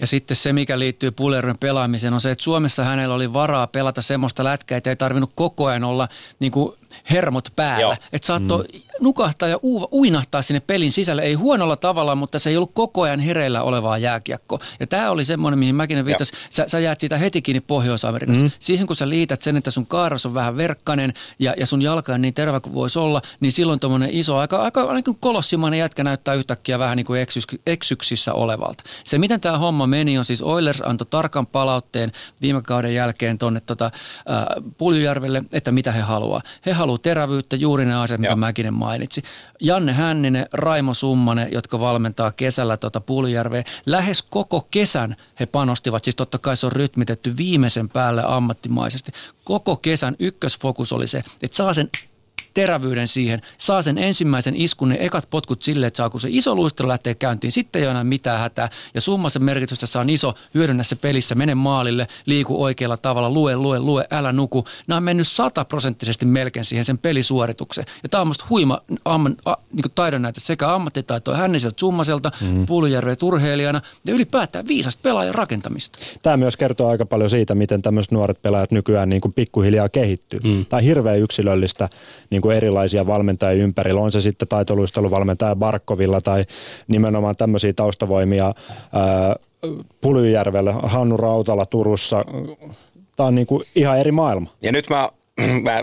Ja 0.00 0.06
sitten 0.06 0.36
se, 0.36 0.52
mikä 0.52 0.78
liittyy 0.78 1.10
Pulerven 1.10 1.58
pelaamiseen, 1.58 2.14
on 2.14 2.20
se, 2.20 2.30
että 2.30 2.44
Suomessa 2.44 2.84
hänellä 2.84 3.14
oli 3.14 3.32
varaa 3.32 3.66
pelata 3.66 4.02
semmoista 4.02 4.44
lätkää, 4.44 4.78
että 4.78 4.90
ei 4.90 4.96
tarvinnut 4.96 5.32
koko 5.34 5.66
ajan 5.66 5.84
olla 5.84 6.08
niin 6.38 6.52
kuin 6.52 6.79
hermot 7.10 7.48
päällä. 7.56 7.80
Joo. 7.80 7.96
Että 8.12 8.26
saattoi 8.26 8.64
nukahtaa 9.00 9.48
ja 9.48 9.58
uuva, 9.62 9.88
uinahtaa 9.92 10.42
sinne 10.42 10.60
pelin 10.60 10.92
sisälle. 10.92 11.22
Ei 11.22 11.34
huonolla 11.34 11.76
tavalla, 11.76 12.14
mutta 12.14 12.38
se 12.38 12.50
ei 12.50 12.56
ollut 12.56 12.74
koko 12.74 13.02
ajan 13.02 13.20
hereillä 13.20 13.62
olevaa 13.62 13.98
jääkiekko. 13.98 14.60
Ja 14.80 14.86
tämä 14.86 15.10
oli 15.10 15.24
semmoinen, 15.24 15.58
mihin 15.58 15.74
mäkin 15.74 16.04
viittasin. 16.04 16.38
Sä, 16.50 16.68
sä 16.68 16.78
jäät 16.78 17.00
siitä 17.00 17.18
heti 17.18 17.42
kiinni 17.42 17.60
Pohjois-Amerikassa. 17.60 18.44
Mm. 18.44 18.50
Siihen 18.58 18.86
kun 18.86 18.96
sä 18.96 19.08
liität 19.08 19.42
sen, 19.42 19.56
että 19.56 19.70
sun 19.70 19.86
kaaras 19.86 20.26
on 20.26 20.34
vähän 20.34 20.56
verkkanen 20.56 21.14
ja, 21.38 21.54
ja 21.56 21.66
sun 21.66 21.82
jalka 21.82 22.14
on 22.14 22.22
niin 22.22 22.34
terve 22.34 22.60
kuin 22.60 22.74
voisi 22.74 22.98
olla, 22.98 23.22
niin 23.40 23.52
silloin 23.52 23.80
tuommoinen 23.80 24.10
iso, 24.12 24.36
aika, 24.36 24.56
aika, 24.56 24.82
aika 24.82 25.14
kolossimainen 25.20 25.78
jätkä 25.78 26.04
näyttää 26.04 26.34
yhtäkkiä 26.34 26.78
vähän 26.78 26.96
niin 26.96 27.06
kuin 27.06 27.20
eksys, 27.20 27.46
eksyksissä 27.66 28.32
olevalta. 28.32 28.84
Se, 29.04 29.18
miten 29.18 29.40
tämä 29.40 29.58
homma 29.58 29.86
meni, 29.86 30.18
on 30.18 30.24
siis 30.24 30.42
Oilers 30.42 30.80
antoi 30.80 31.06
tarkan 31.10 31.46
palautteen 31.46 32.12
viime 32.42 32.62
kauden 32.62 32.94
jälkeen 32.94 33.38
tuonne 33.38 33.60
tota, 33.60 33.84
äh, 33.84 33.92
Puljujärvelle, 34.78 35.42
että 35.52 35.72
mitä 35.72 35.92
he 35.92 36.00
haluaa. 36.00 36.42
He 36.66 36.72
haluaa 36.80 36.98
terävyyttä, 36.98 37.56
juuri 37.56 37.84
ne 37.84 37.94
asiat, 37.94 38.20
mitä 38.20 38.36
Mäkinen 38.36 38.74
mainitsi. 38.74 39.22
Janne 39.60 39.92
Hänninen, 39.92 40.46
Raimo 40.52 40.94
Summanen, 40.94 41.48
jotka 41.52 41.80
valmentaa 41.80 42.32
kesällä 42.32 42.76
tota 42.76 43.00
Puljujärveä. 43.00 43.64
Lähes 43.86 44.22
koko 44.22 44.66
kesän 44.70 45.16
he 45.40 45.46
panostivat, 45.46 46.04
siis 46.04 46.16
totta 46.16 46.38
kai 46.38 46.56
se 46.56 46.66
on 46.66 46.72
rytmitetty 46.72 47.36
viimeisen 47.36 47.88
päälle 47.88 48.22
ammattimaisesti. 48.26 49.12
Koko 49.44 49.76
kesän 49.76 50.16
ykkösfokus 50.18 50.92
oli 50.92 51.06
se, 51.06 51.22
että 51.42 51.56
saa 51.56 51.74
sen 51.74 51.88
terävyyden 52.54 53.08
siihen, 53.08 53.42
saa 53.58 53.82
sen 53.82 53.98
ensimmäisen 53.98 54.56
iskun, 54.56 54.88
ne 54.88 54.96
ekat 55.00 55.30
potkut 55.30 55.62
sille, 55.62 55.86
että 55.86 55.96
saa 55.96 56.10
kun 56.10 56.20
se 56.20 56.28
iso 56.30 56.54
luistelu 56.54 56.88
lähtee 56.88 57.14
käyntiin, 57.14 57.52
sitten 57.52 57.80
ei 57.80 57.86
ole 57.86 57.90
enää 57.90 58.04
mitään 58.04 58.40
hätää. 58.40 58.68
Ja 58.94 59.00
summasen 59.00 59.44
merkitystä 59.44 59.86
saa 59.86 60.04
iso, 60.08 60.34
hyödynnä 60.54 60.82
se 60.82 60.96
pelissä, 60.96 61.34
mene 61.34 61.54
maalille, 61.54 62.08
liiku 62.26 62.62
oikealla 62.62 62.96
tavalla, 62.96 63.30
lue, 63.30 63.56
lue, 63.56 63.78
lue, 63.78 64.06
älä 64.10 64.32
nuku. 64.32 64.64
Nämä 64.86 64.96
on 64.96 65.02
mennyt 65.02 65.28
sataprosenttisesti 65.28 66.26
melkein 66.26 66.64
siihen 66.64 66.84
sen 66.84 66.98
pelisuoritukseen. 66.98 67.86
Ja 68.02 68.08
tämä 68.08 68.20
on 68.20 68.26
musta 68.26 68.44
huima 68.50 68.80
amman, 69.04 69.36
a, 69.44 69.54
niin 69.72 69.84
taidon 69.94 70.22
näytä 70.22 70.40
sekä 70.40 70.74
ammattitaitoa 70.74 71.36
Hänniseltä, 71.36 71.80
Summaselta, 71.80 72.32
mm. 72.40 72.66
Puulujärveä 72.66 73.16
turheilijana 73.16 73.80
ja 74.06 74.14
ylipäätään 74.14 74.66
viisasta 74.66 75.00
pelaajan 75.02 75.34
rakentamista. 75.34 75.98
Tämä 76.22 76.36
myös 76.36 76.56
kertoo 76.56 76.88
aika 76.88 77.06
paljon 77.06 77.30
siitä, 77.30 77.54
miten 77.54 77.82
tämmöiset 77.82 78.12
nuoret 78.12 78.42
pelaajat 78.42 78.70
nykyään 78.70 79.08
niin 79.08 79.20
kuin 79.20 79.32
pikkuhiljaa 79.32 79.88
kehittyy. 79.88 80.40
Mm. 80.44 80.66
Tai 80.66 80.84
hirveän 80.84 81.18
yksilöllistä 81.18 81.88
niin 82.30 82.39
kuin 82.40 82.56
erilaisia 82.56 83.06
valmentajia 83.06 83.62
ympärillä. 83.62 84.00
On 84.00 84.12
se 84.12 84.20
sitten 84.20 84.48
taitoluisteluvalmentaja 84.48 85.56
Barkovilla 85.56 86.20
tai 86.20 86.44
nimenomaan 86.88 87.36
tämmöisiä 87.36 87.72
taustavoimia 87.72 88.44
ää, 88.44 89.36
Pulyjärvellä, 90.00 90.72
Hannu 90.72 91.16
Rautala 91.16 91.66
Turussa. 91.66 92.24
Tämä 93.16 93.26
on 93.26 93.34
niin 93.34 93.46
kuin 93.46 93.62
ihan 93.74 93.98
eri 93.98 94.12
maailma. 94.12 94.50
Ja 94.62 94.72
nyt 94.72 94.90
mä 94.90 95.08
mä 95.66 95.78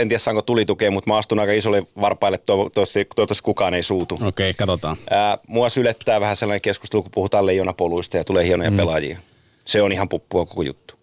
en 0.00 0.08
tiedä 0.08 0.18
saanko 0.18 0.42
tulitukea, 0.42 0.90
mutta 0.90 1.10
mä 1.10 1.16
astun 1.16 1.38
aika 1.38 1.52
isolle 1.52 1.86
varpaille, 2.00 2.38
toivottavasti, 2.38 3.06
toivottavasti 3.16 3.44
kukaan 3.44 3.74
ei 3.74 3.82
suutu. 3.82 4.14
Okei, 4.14 4.28
okay, 4.28 4.54
katsotaan. 4.66 4.96
Ää, 5.10 5.38
mua 5.46 5.70
sylettää 5.70 6.20
vähän 6.20 6.36
sellainen 6.36 6.60
keskustelu, 6.60 7.02
kun 7.02 7.10
puhutaan 7.14 7.46
leijonapoluista 7.46 8.16
ja 8.16 8.24
tulee 8.24 8.44
hienoja 8.44 8.70
mm. 8.70 8.76
pelaajia. 8.76 9.18
Se 9.64 9.82
on 9.82 9.92
ihan 9.92 10.08
puppua 10.08 10.46
koko 10.46 10.62
juttu. 10.62 10.93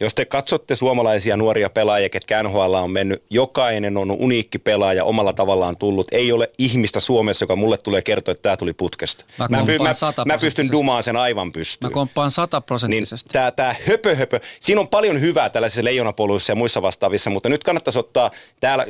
Jos 0.00 0.14
te 0.14 0.24
katsotte 0.24 0.76
suomalaisia 0.76 1.36
nuoria 1.36 1.70
pelaajia, 1.70 2.08
ketkä 2.08 2.42
NHL 2.42 2.74
on 2.74 2.90
mennyt, 2.90 3.22
jokainen 3.30 3.96
on 3.96 4.10
uniikki 4.10 4.58
pelaaja, 4.58 5.04
omalla 5.04 5.32
tavallaan 5.32 5.76
tullut. 5.76 6.06
Ei 6.12 6.32
ole 6.32 6.50
ihmistä 6.58 7.00
Suomessa, 7.00 7.42
joka 7.42 7.56
mulle 7.56 7.76
tulee 7.76 8.02
kertoa, 8.02 8.32
että 8.32 8.42
tämä 8.42 8.56
tuli 8.56 8.72
putkesta. 8.72 9.24
Mä, 9.38 9.46
mä, 9.50 9.66
py, 9.66 9.78
mä, 9.78 9.92
mä 10.26 10.38
pystyn 10.38 10.72
dumaan 10.72 11.02
sen 11.02 11.16
aivan 11.16 11.52
pystyyn. 11.52 11.90
Mä 11.90 11.94
komppaan 11.94 12.30
sataprosenttisesti. 12.30 13.28
Niin 13.28 13.32
tämä, 13.32 13.50
tämä 13.50 13.74
höpö, 13.88 14.16
höpö. 14.16 14.40
Siinä 14.60 14.80
on 14.80 14.88
paljon 14.88 15.20
hyvää 15.20 15.50
tällaisissa 15.50 15.84
leijonapoluissa 15.84 16.52
ja 16.52 16.56
muissa 16.56 16.82
vastaavissa, 16.82 17.30
mutta 17.30 17.48
nyt 17.48 17.64
kannattaisi 17.64 17.98
ottaa, 17.98 18.30
täällä, 18.60 18.86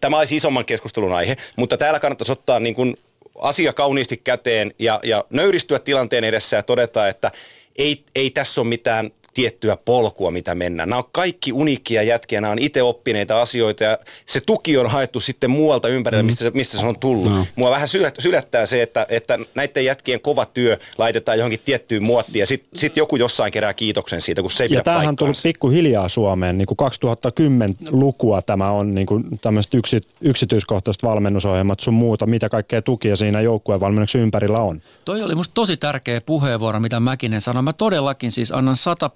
tämä 0.00 0.18
olisi 0.18 0.36
isomman 0.36 0.64
keskustelun 0.64 1.12
aihe, 1.12 1.36
mutta 1.56 1.76
täällä 1.76 2.00
kannattaisi 2.00 2.32
ottaa 2.32 2.60
niin 2.60 2.74
kuin 2.74 2.96
asia 3.40 3.72
kauniisti 3.72 4.16
käteen 4.16 4.74
ja, 4.78 5.00
ja 5.02 5.24
nöyristyä 5.30 5.78
tilanteen 5.78 6.24
edessä 6.24 6.56
ja 6.56 6.62
todeta, 6.62 7.08
että 7.08 7.30
ei, 7.76 8.04
ei 8.14 8.30
tässä 8.30 8.60
ole 8.60 8.68
mitään 8.68 9.10
tiettyä 9.34 9.76
polkua, 9.84 10.30
mitä 10.30 10.54
mennään. 10.54 10.88
Nämä 10.88 10.98
on 10.98 11.08
kaikki 11.12 11.52
uniikkia 11.52 12.02
jätkiä, 12.02 12.40
nämä 12.40 12.52
on 12.52 12.58
itse 12.58 12.82
oppineita 12.82 13.42
asioita 13.42 13.84
ja 13.84 13.98
se 14.26 14.40
tuki 14.40 14.76
on 14.76 14.90
haettu 14.90 15.20
sitten 15.20 15.50
muualta 15.50 15.88
ympärillä, 15.88 16.22
mm. 16.22 16.26
mistä, 16.26 16.50
mistä 16.54 16.78
se 16.78 16.86
on 16.86 16.98
tullut. 16.98 17.32
No. 17.32 17.46
Mua 17.56 17.70
vähän 17.70 17.88
sylättää 18.18 18.66
se, 18.66 18.82
että, 18.82 19.06
että 19.08 19.38
näiden 19.54 19.84
jätkien 19.84 20.20
kova 20.20 20.46
työ 20.46 20.78
laitetaan 20.98 21.38
johonkin 21.38 21.60
tiettyyn 21.64 22.04
muottiin 22.04 22.40
ja 22.40 22.46
sitten 22.46 22.78
sit 22.78 22.96
joku 22.96 23.16
jossain 23.16 23.52
kerää 23.52 23.74
kiitoksen 23.74 24.20
siitä, 24.20 24.42
kun 24.42 24.50
se 24.50 24.64
ei 24.64 24.72
Ja 24.72 24.82
tämähän 24.82 25.08
on 25.08 25.16
tullut 25.16 25.36
pikkuhiljaa 25.42 26.08
Suomeen, 26.08 26.58
niin 26.58 26.66
kuin 26.66 26.78
2010-lukua 26.90 28.42
tämä 28.42 28.70
on 28.70 28.94
niin 28.94 29.06
kuin 29.06 29.24
tämmöiset 29.40 29.74
yksi, 29.74 30.00
yksityiskohtaiset 30.20 31.02
valmennusohjelmat 31.02 31.80
sun 31.80 31.94
muuta, 31.94 32.26
mitä 32.26 32.48
kaikkea 32.48 32.82
tukia 32.82 33.16
siinä 33.16 33.40
joukkueen 33.40 33.80
valmennuksen 33.80 34.20
ympärillä 34.20 34.58
on. 34.58 34.82
Toi 35.04 35.22
oli 35.22 35.34
musta 35.34 35.54
tosi 35.54 35.76
tärkeä 35.76 36.20
puheenvuoro, 36.20 36.80
mitä 36.80 37.00
Mäkinen 37.00 37.40
sanoi. 37.40 37.62
Mä 37.62 37.72
todellakin 37.72 38.32
siis 38.32 38.52
annan 38.52 38.76
100 38.76 39.08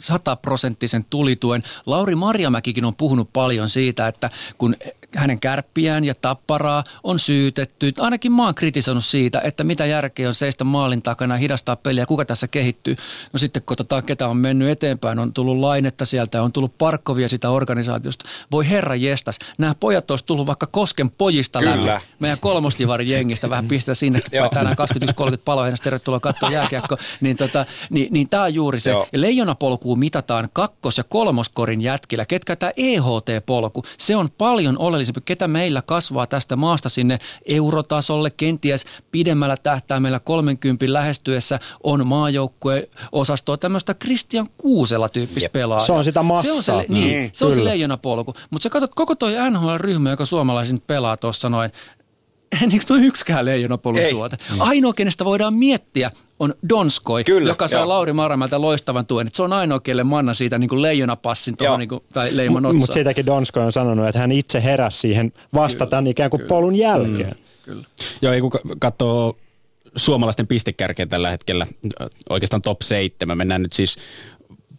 sataprosenttisen 0.00 1.04
tulituen. 1.10 1.62
Lauri 1.86 2.14
Marjamäkikin 2.14 2.84
on 2.84 2.96
puhunut 2.96 3.30
paljon 3.32 3.68
siitä, 3.68 4.08
että 4.08 4.30
kun 4.58 4.74
hänen 5.16 5.40
kärppiään 5.40 6.04
ja 6.04 6.14
tapparaa 6.14 6.84
on 7.02 7.18
syytetty. 7.18 7.92
Ainakin 7.98 8.32
mä 8.32 8.44
oon 8.44 8.54
kritisoinut 8.54 9.04
siitä, 9.04 9.40
että 9.40 9.64
mitä 9.64 9.86
järkeä 9.86 10.28
on 10.28 10.34
seistä 10.34 10.64
maalin 10.64 11.02
takana 11.02 11.36
hidastaa 11.36 11.76
peliä, 11.76 12.06
kuka 12.06 12.24
tässä 12.24 12.48
kehittyy. 12.48 12.96
No 13.32 13.38
sitten 13.38 13.62
kun 13.66 13.76
tota, 13.76 14.02
ketä 14.02 14.28
on 14.28 14.36
mennyt 14.36 14.68
eteenpäin, 14.68 15.18
on 15.18 15.32
tullut 15.32 15.58
lainetta 15.58 16.04
sieltä, 16.04 16.42
on 16.42 16.52
tullut 16.52 16.78
parkkovia 16.78 17.28
sitä 17.28 17.50
organisaatiosta. 17.50 18.24
Voi 18.50 18.68
herra 18.68 18.94
jestas, 18.94 19.38
nämä 19.58 19.74
pojat 19.74 20.10
olisi 20.10 20.24
tullut 20.24 20.46
vaikka 20.46 20.66
Kosken 20.66 21.10
pojista 21.10 21.58
Kyllä. 21.58 21.86
läpi. 21.86 22.04
Meidän 22.18 22.38
kolmostivarin 22.40 23.08
jengistä 23.08 23.50
vähän 23.50 23.68
pistää 23.68 23.94
sinne, 23.94 24.20
tänään 24.54 24.76
21.30 25.30 25.38
palohennasta, 25.44 25.84
tervetuloa 25.84 26.20
katsoa 26.20 26.50
jääkiekko. 26.50 26.96
Niin, 27.20 27.36
tota, 27.36 27.66
niin, 27.90 28.08
niin 28.10 28.28
tämä 28.28 28.42
on 28.42 28.54
juuri 28.54 28.80
se. 28.80 28.90
Joo. 28.90 29.06
Leijonapolkuun 29.12 29.98
mitataan 29.98 30.48
kakkos- 30.52 30.98
ja 30.98 31.04
kolmoskorin 31.04 31.80
jätkillä. 31.80 32.24
Ketkä 32.24 32.56
tämä 32.56 32.72
EHT-polku, 32.76 33.82
se 33.98 34.16
on 34.16 34.28
paljon 34.38 34.78
oleellisempi 34.78 35.03
oleellisempi, 35.04 35.20
ketä 35.24 35.48
meillä 35.48 35.82
kasvaa 35.82 36.26
tästä 36.26 36.56
maasta 36.56 36.88
sinne 36.88 37.18
eurotasolle, 37.46 38.30
kenties 38.30 38.84
pidemmällä 39.10 39.56
tähtäimellä 39.56 40.20
30 40.20 40.92
lähestyessä 40.92 41.60
on 41.82 42.06
maajoukkueosastoa, 42.06 43.56
tämmöistä 43.56 43.94
Christian 43.94 44.48
Kuusela 44.58 45.08
tyyppistä 45.08 45.48
pelaajaa. 45.48 45.86
Se 45.86 45.92
on 45.92 46.04
sitä 46.04 46.22
massaa. 46.22 46.62
Se 46.62 46.72
on 46.72 46.82
se, 46.82 46.86
niin, 46.88 47.22
mm, 47.22 47.30
se, 47.32 47.44
on 47.44 47.54
se 47.54 47.64
leijonapolku. 47.64 48.34
Mutta 48.50 48.62
sä 48.62 48.70
katsot 48.70 48.94
koko 48.94 49.14
toi 49.14 49.32
NHL-ryhmä, 49.50 50.10
joka 50.10 50.24
suomalaisin 50.24 50.82
pelaa 50.86 51.16
tuossa 51.16 51.48
noin, 51.48 51.70
eikö 52.62 52.84
tuo 52.86 52.96
yksikään 52.96 53.44
leijonapolun 53.44 54.00
tuote? 54.10 54.36
Ainoa, 54.58 54.94
kenestä 54.94 55.24
voidaan 55.24 55.54
miettiä, 55.54 56.10
on 56.40 56.54
Donskoi, 56.68 57.24
Kyllä, 57.24 57.48
joka 57.48 57.68
saa 57.68 57.88
Lauri 57.88 58.12
Maramäeltä 58.12 58.60
loistavan 58.60 59.06
tuen. 59.06 59.30
se 59.32 59.42
on 59.42 59.52
ainoa, 59.52 59.80
kelle 59.80 60.04
manna 60.04 60.34
siitä 60.34 60.58
niin 60.58 60.68
kuin 60.68 60.82
leijonapassin 60.82 61.56
tuohon 61.56 61.78
niin 61.78 61.88
kuin, 61.88 62.02
tai 62.12 62.36
leiman 62.36 62.62
Mutta 62.62 62.78
mut 62.78 62.92
siitäkin 62.92 63.26
Donskoi 63.26 63.64
on 63.64 63.72
sanonut, 63.72 64.08
että 64.08 64.18
hän 64.18 64.32
itse 64.32 64.64
heräsi 64.64 64.98
siihen 64.98 65.32
vasta 65.54 65.86
tämän 65.86 66.06
ikään 66.06 66.30
kuin 66.30 66.40
kyllä. 66.40 66.48
polun 66.48 66.76
jälkeen. 66.76 67.30
Mm, 67.30 67.36
kyllä. 67.62 67.84
Joo, 68.22 68.32
ei 68.32 68.40
kun 68.40 68.50
katsoo 68.78 69.36
suomalaisten 69.96 70.46
pistekärkeä 70.46 71.06
tällä 71.06 71.30
hetkellä, 71.30 71.66
oikeastaan 72.30 72.62
top 72.62 72.82
7. 72.82 73.38
Mennään 73.38 73.62
nyt 73.62 73.72
siis 73.72 73.96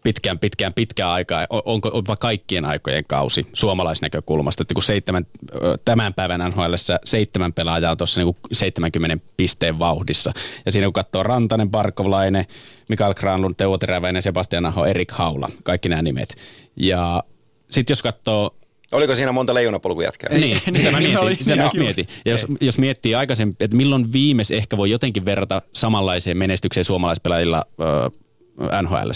pitkään, 0.06 0.40
pitkään, 0.40 0.74
pitkään 0.74 1.10
aikaa, 1.10 1.48
onko 1.50 1.92
jopa 1.96 2.16
kaikkien 2.16 2.66
aikojen 2.66 3.04
kausi 3.08 3.48
suomalaisnäkökulmasta, 3.54 4.64
että 4.64 4.74
kun 4.74 4.84
seitsemän, 4.84 5.28
tämän 5.86 6.14
päivän 6.14 6.52
NHL 6.52 6.74
seitsemän 7.06 7.54
pelaajaa 7.54 7.92
on 7.92 7.98
tuossa 7.98 8.22
niin 8.22 8.36
70 8.52 9.26
pisteen 9.38 9.80
vauhdissa. 9.80 10.32
Ja 10.66 10.72
siinä 10.72 10.88
kun 10.88 10.94
katsoo 10.94 11.24
Rantanen, 11.24 11.70
Barkovlainen, 11.70 12.46
Mikael 12.90 13.14
Granlund, 13.14 13.56
Teuvo 13.58 13.78
Teräväinen, 13.78 14.22
Sebastian 14.22 14.66
Aho, 14.66 14.86
Erik 14.86 15.12
Haula, 15.12 15.50
kaikki 15.64 15.90
nämä 15.90 16.02
nimet. 16.02 16.36
Ja 16.76 17.24
sitten 17.70 17.92
jos 17.92 18.02
katsoo 18.02 18.56
Oliko 18.92 19.16
siinä 19.16 19.32
monta 19.32 19.54
leijonapolkujätkää? 19.54 20.30
Niin, 20.38 20.62
sitä 20.76 20.92
mä 20.92 21.00
mietin. 21.00 21.38
Sitä 21.38 21.56
myös 21.56 21.74
mietin. 21.74 22.06
Ja 22.26 22.32
jos, 22.32 22.46
jos 22.62 22.78
miettii 22.78 23.16
aikaisemmin, 23.16 23.56
että 23.60 23.78
milloin 23.78 24.14
viimeis 24.14 24.52
ehkä 24.52 24.78
voi 24.78 24.92
jotenkin 24.92 25.26
verrata 25.26 25.62
samanlaiseen 25.74 26.38
menestykseen 26.38 26.86
suomalaispelaajilla 26.86 27.64
nhl 28.82 29.10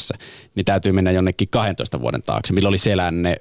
niin 0.55 0.65
täytyy 0.65 0.91
mennä 0.91 1.11
jonnekin 1.11 1.47
12 1.49 2.01
vuoden 2.01 2.23
taakse. 2.23 2.53
Milloin 2.53 2.71
oli 2.71 2.77
Selänne, 2.77 3.35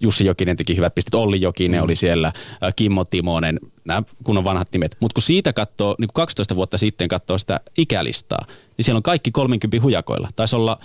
Jussi 0.00 0.24
Jokinen 0.24 0.56
teki 0.56 0.76
hyvät 0.76 0.94
pistet, 0.94 1.14
Olli 1.14 1.40
Jokinen 1.40 1.80
mm. 1.80 1.84
oli 1.84 1.96
siellä, 1.96 2.32
Kimmo 2.76 3.04
Timonen, 3.04 3.60
nämä 3.84 4.02
kun 4.24 4.38
on 4.38 4.44
vanhat 4.44 4.68
nimet. 4.72 4.96
Mutta 5.00 5.14
kun 5.14 5.22
siitä 5.22 5.52
katsoo, 5.52 5.94
niin 5.98 6.08
kun 6.08 6.14
12 6.14 6.56
vuotta 6.56 6.78
sitten 6.78 7.08
katsoo 7.08 7.38
sitä 7.38 7.60
ikälistaa, 7.78 8.46
niin 8.76 8.84
siellä 8.84 8.96
on 8.96 9.02
kaikki 9.02 9.30
30 9.30 9.82
hujakoilla. 9.82 10.28
Taisi 10.36 10.56
olla 10.56 10.78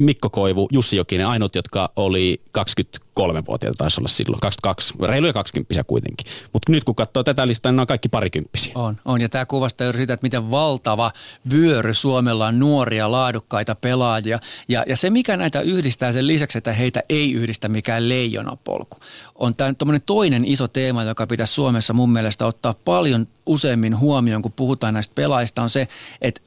Mikko 0.00 0.30
Koivu, 0.30 0.68
Jussi 0.72 0.96
Jokinen, 0.96 1.26
ainut, 1.26 1.54
jotka 1.54 1.92
oli 1.96 2.40
23-vuotiaita 2.58 3.78
taisi 3.78 4.00
olla 4.00 4.08
silloin, 4.08 4.40
22, 4.40 4.94
reiluja 5.00 5.32
20 5.32 5.84
kuitenkin. 5.84 6.26
Mutta 6.52 6.72
nyt 6.72 6.84
kun 6.84 6.94
katsoo 6.94 7.22
tätä 7.22 7.46
listaa, 7.46 7.72
niin 7.72 7.76
ne 7.76 7.80
on 7.80 7.86
kaikki 7.86 8.08
parikymppisiä. 8.08 8.72
On, 8.74 8.96
on. 9.04 9.20
Ja 9.20 9.28
tämä 9.28 9.46
kuvastaa 9.46 9.84
juuri 9.84 9.98
sitä, 9.98 10.14
että 10.14 10.24
miten 10.24 10.50
valtava 10.50 11.12
vyöry 11.50 11.94
Suomella 11.94 12.46
on 12.46 12.58
nuoria, 12.58 13.10
laadukkaita 13.10 13.74
pelaajia. 13.74 14.40
Ja, 14.68 14.84
ja 14.88 14.96
se, 14.96 15.10
mikä 15.10 15.36
näitä 15.36 15.60
yhdistää 15.60 16.12
sen 16.12 16.26
lisäksi, 16.26 16.58
että 16.58 16.72
heitä 16.72 17.02
ei 17.08 17.32
yhdistä 17.32 17.68
mikään 17.68 18.08
leijonapolku, 18.08 18.96
on 19.34 19.54
tämä 19.54 19.74
toinen 20.06 20.44
iso 20.44 20.68
teema, 20.68 21.04
joka 21.04 21.26
pitäisi 21.26 21.54
Suomessa 21.54 21.92
mun 21.92 22.12
mielestä 22.12 22.46
ottaa 22.46 22.74
paljon 22.84 23.28
useammin 23.46 23.98
huomioon, 23.98 24.42
kun 24.42 24.52
puhutaan 24.52 24.94
näistä 24.94 25.12
pelaajista, 25.14 25.62
on 25.62 25.70
se, 25.70 25.88
että 26.20 26.40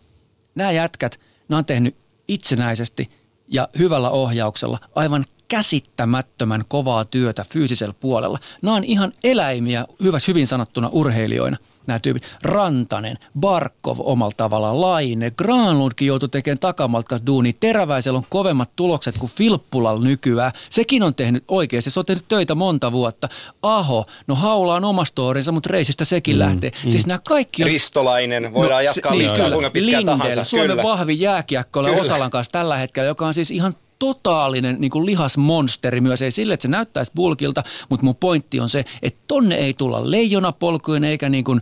nämä 0.56 0.72
jätkät, 0.72 1.20
nämä 1.50 1.58
on 1.58 1.66
tehnyt 1.66 1.96
itsenäisesti 2.28 3.10
ja 3.48 3.68
hyvällä 3.78 4.10
ohjauksella 4.10 4.80
aivan 4.96 5.26
käsittämättömän 5.48 6.64
kovaa 6.68 7.06
työtä 7.06 7.46
fyysisellä 7.50 7.96
puolella. 8.00 8.40
Nämä 8.62 8.76
on 8.76 8.84
ihan 8.84 9.14
eläimiä, 9.24 9.86
hyvin 10.28 10.48
sanottuna 10.48 10.90
urheilijoina– 10.92 11.58
nämä 11.88 12.00
tyypit. 12.00 12.24
Rantanen, 12.44 13.18
Barkov 13.40 13.98
omalla 14.00 14.34
tavallaan, 14.38 14.82
Laine, 14.82 15.32
Granlundkin 15.32 16.08
joutui 16.08 16.30
tekemään 16.30 16.60
takamalta 16.60 17.20
duuni. 17.26 17.54
Teräväisellä 17.54 18.18
on 18.18 18.26
kovemmat 18.30 18.70
tulokset 18.76 19.18
kuin 19.18 19.32
Filppulalla 19.32 20.02
nykyään. 20.02 20.52
Sekin 20.70 21.04
on 21.04 21.16
tehnyt 21.16 21.44
oikeasti, 21.48 21.92
se 21.92 22.00
on 22.00 22.06
tehnyt 22.06 22.26
töitä 22.28 22.56
monta 22.56 22.92
vuotta. 22.92 23.30
Aho, 23.62 24.06
no 24.28 24.36
Haula 24.36 24.76
on 24.76 24.86
oma 24.86 25.06
storinsa, 25.06 25.52
mutta 25.52 25.70
reisistä 25.72 26.06
sekin 26.06 26.36
mm, 26.36 26.40
lähtee. 26.40 26.72
Mm. 26.84 26.90
Siis 26.90 27.08
nämä 27.08 27.20
kaikki 27.28 27.64
on... 27.64 27.70
Ristolainen, 27.70 28.54
voidaan 28.54 28.78
no, 28.78 28.82
jatkaa 28.82 29.12
se, 29.12 29.18
niin, 29.18 29.32
listaa 29.32 29.52
kuinka 29.52 29.70
pitkään 29.70 30.06
Lindel, 30.06 30.18
tahansa. 30.18 30.44
Suomen 30.44 30.70
kyllä. 30.70 30.84
vahvi 30.84 31.20
jääkiekkoilla 31.20 31.90
Osalan 31.90 32.32
kanssa 32.32 32.52
tällä 32.52 32.78
hetkellä, 32.78 33.08
joka 33.08 33.28
on 33.28 33.34
siis 33.34 33.52
ihan 33.52 33.74
totaalinen 34.00 34.76
niin 34.80 34.92
kuin 34.92 35.06
lihasmonsteri 35.06 36.02
myös. 36.02 36.22
Ei 36.22 36.32
sille, 36.32 36.54
että 36.54 36.62
se 36.62 36.68
näyttäisi 36.68 37.12
bulkilta, 37.16 37.64
mutta 37.90 38.06
mun 38.06 38.16
pointti 38.16 38.60
on 38.60 38.70
se, 38.70 38.86
että 39.02 39.20
tonne 39.28 39.56
ei 39.56 39.74
tulla 39.74 40.12
leijonapolkujen 40.12 41.04
eikä 41.04 41.30
niin 41.30 41.44
kuin, 41.44 41.62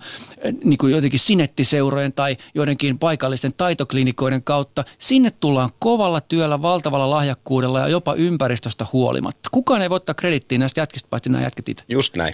niin 0.64 0.78
kuin 0.78 0.94
jotenkin 0.94 1.20
sinettiseurojen 1.20 2.14
tai 2.14 2.38
joidenkin 2.56 3.00
paikallisten 3.00 3.54
taitoklinikoiden 3.54 4.44
kautta. 4.44 4.84
Sinne 5.00 5.32
tullaan 5.40 5.70
kovalla 5.80 6.22
työllä, 6.22 6.62
valtavalla 6.62 7.10
lahjakkuudella 7.10 7.80
ja 7.80 7.88
jopa 7.88 8.14
ympäristöstä 8.14 8.86
huolimatta. 8.94 9.50
Kukaan 9.52 9.82
ei 9.82 9.90
voi 9.90 9.96
ottaa 9.96 10.16
kredittiin 10.16 10.60
näistä 10.60 10.82
jätkistä, 10.82 11.10
paitsi 11.10 11.30
nämä 11.30 11.44
jätkät 11.44 11.70
itse. 11.70 11.84
Just 11.88 12.16
näin. 12.16 12.34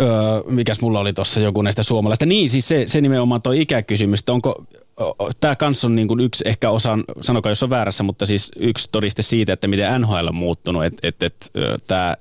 Öö, 0.00 0.06
mikäs 0.46 0.80
mulla 0.80 1.00
oli 1.00 1.12
tuossa 1.12 1.40
joku 1.40 1.62
näistä 1.62 1.82
suomalaista. 1.82 2.26
Niin, 2.26 2.50
siis 2.50 2.68
se, 2.68 2.84
se 2.88 3.00
nimenomaan 3.00 3.42
tuo 3.42 3.52
ikäkysymys, 3.52 4.20
että 4.20 4.32
onko, 4.32 4.64
tämä 5.40 5.56
kanssa 5.56 5.86
on 5.86 5.94
niin 5.94 6.08
kuin 6.08 6.20
yksi 6.20 6.44
ehkä 6.48 6.70
osan, 6.70 7.04
sanokaa 7.20 7.52
jos 7.52 7.62
on 7.62 7.70
väärässä, 7.70 8.02
mutta 8.02 8.26
siis 8.26 8.52
yksi 8.56 8.88
todiste 8.92 9.22
siitä, 9.22 9.52
että 9.52 9.68
miten 9.68 10.00
NHL 10.00 10.26
on 10.28 10.34
muuttunut, 10.34 10.84
että 10.84 11.08
et, 11.08 11.22
et, 11.22 11.50
tämä 11.86 12.16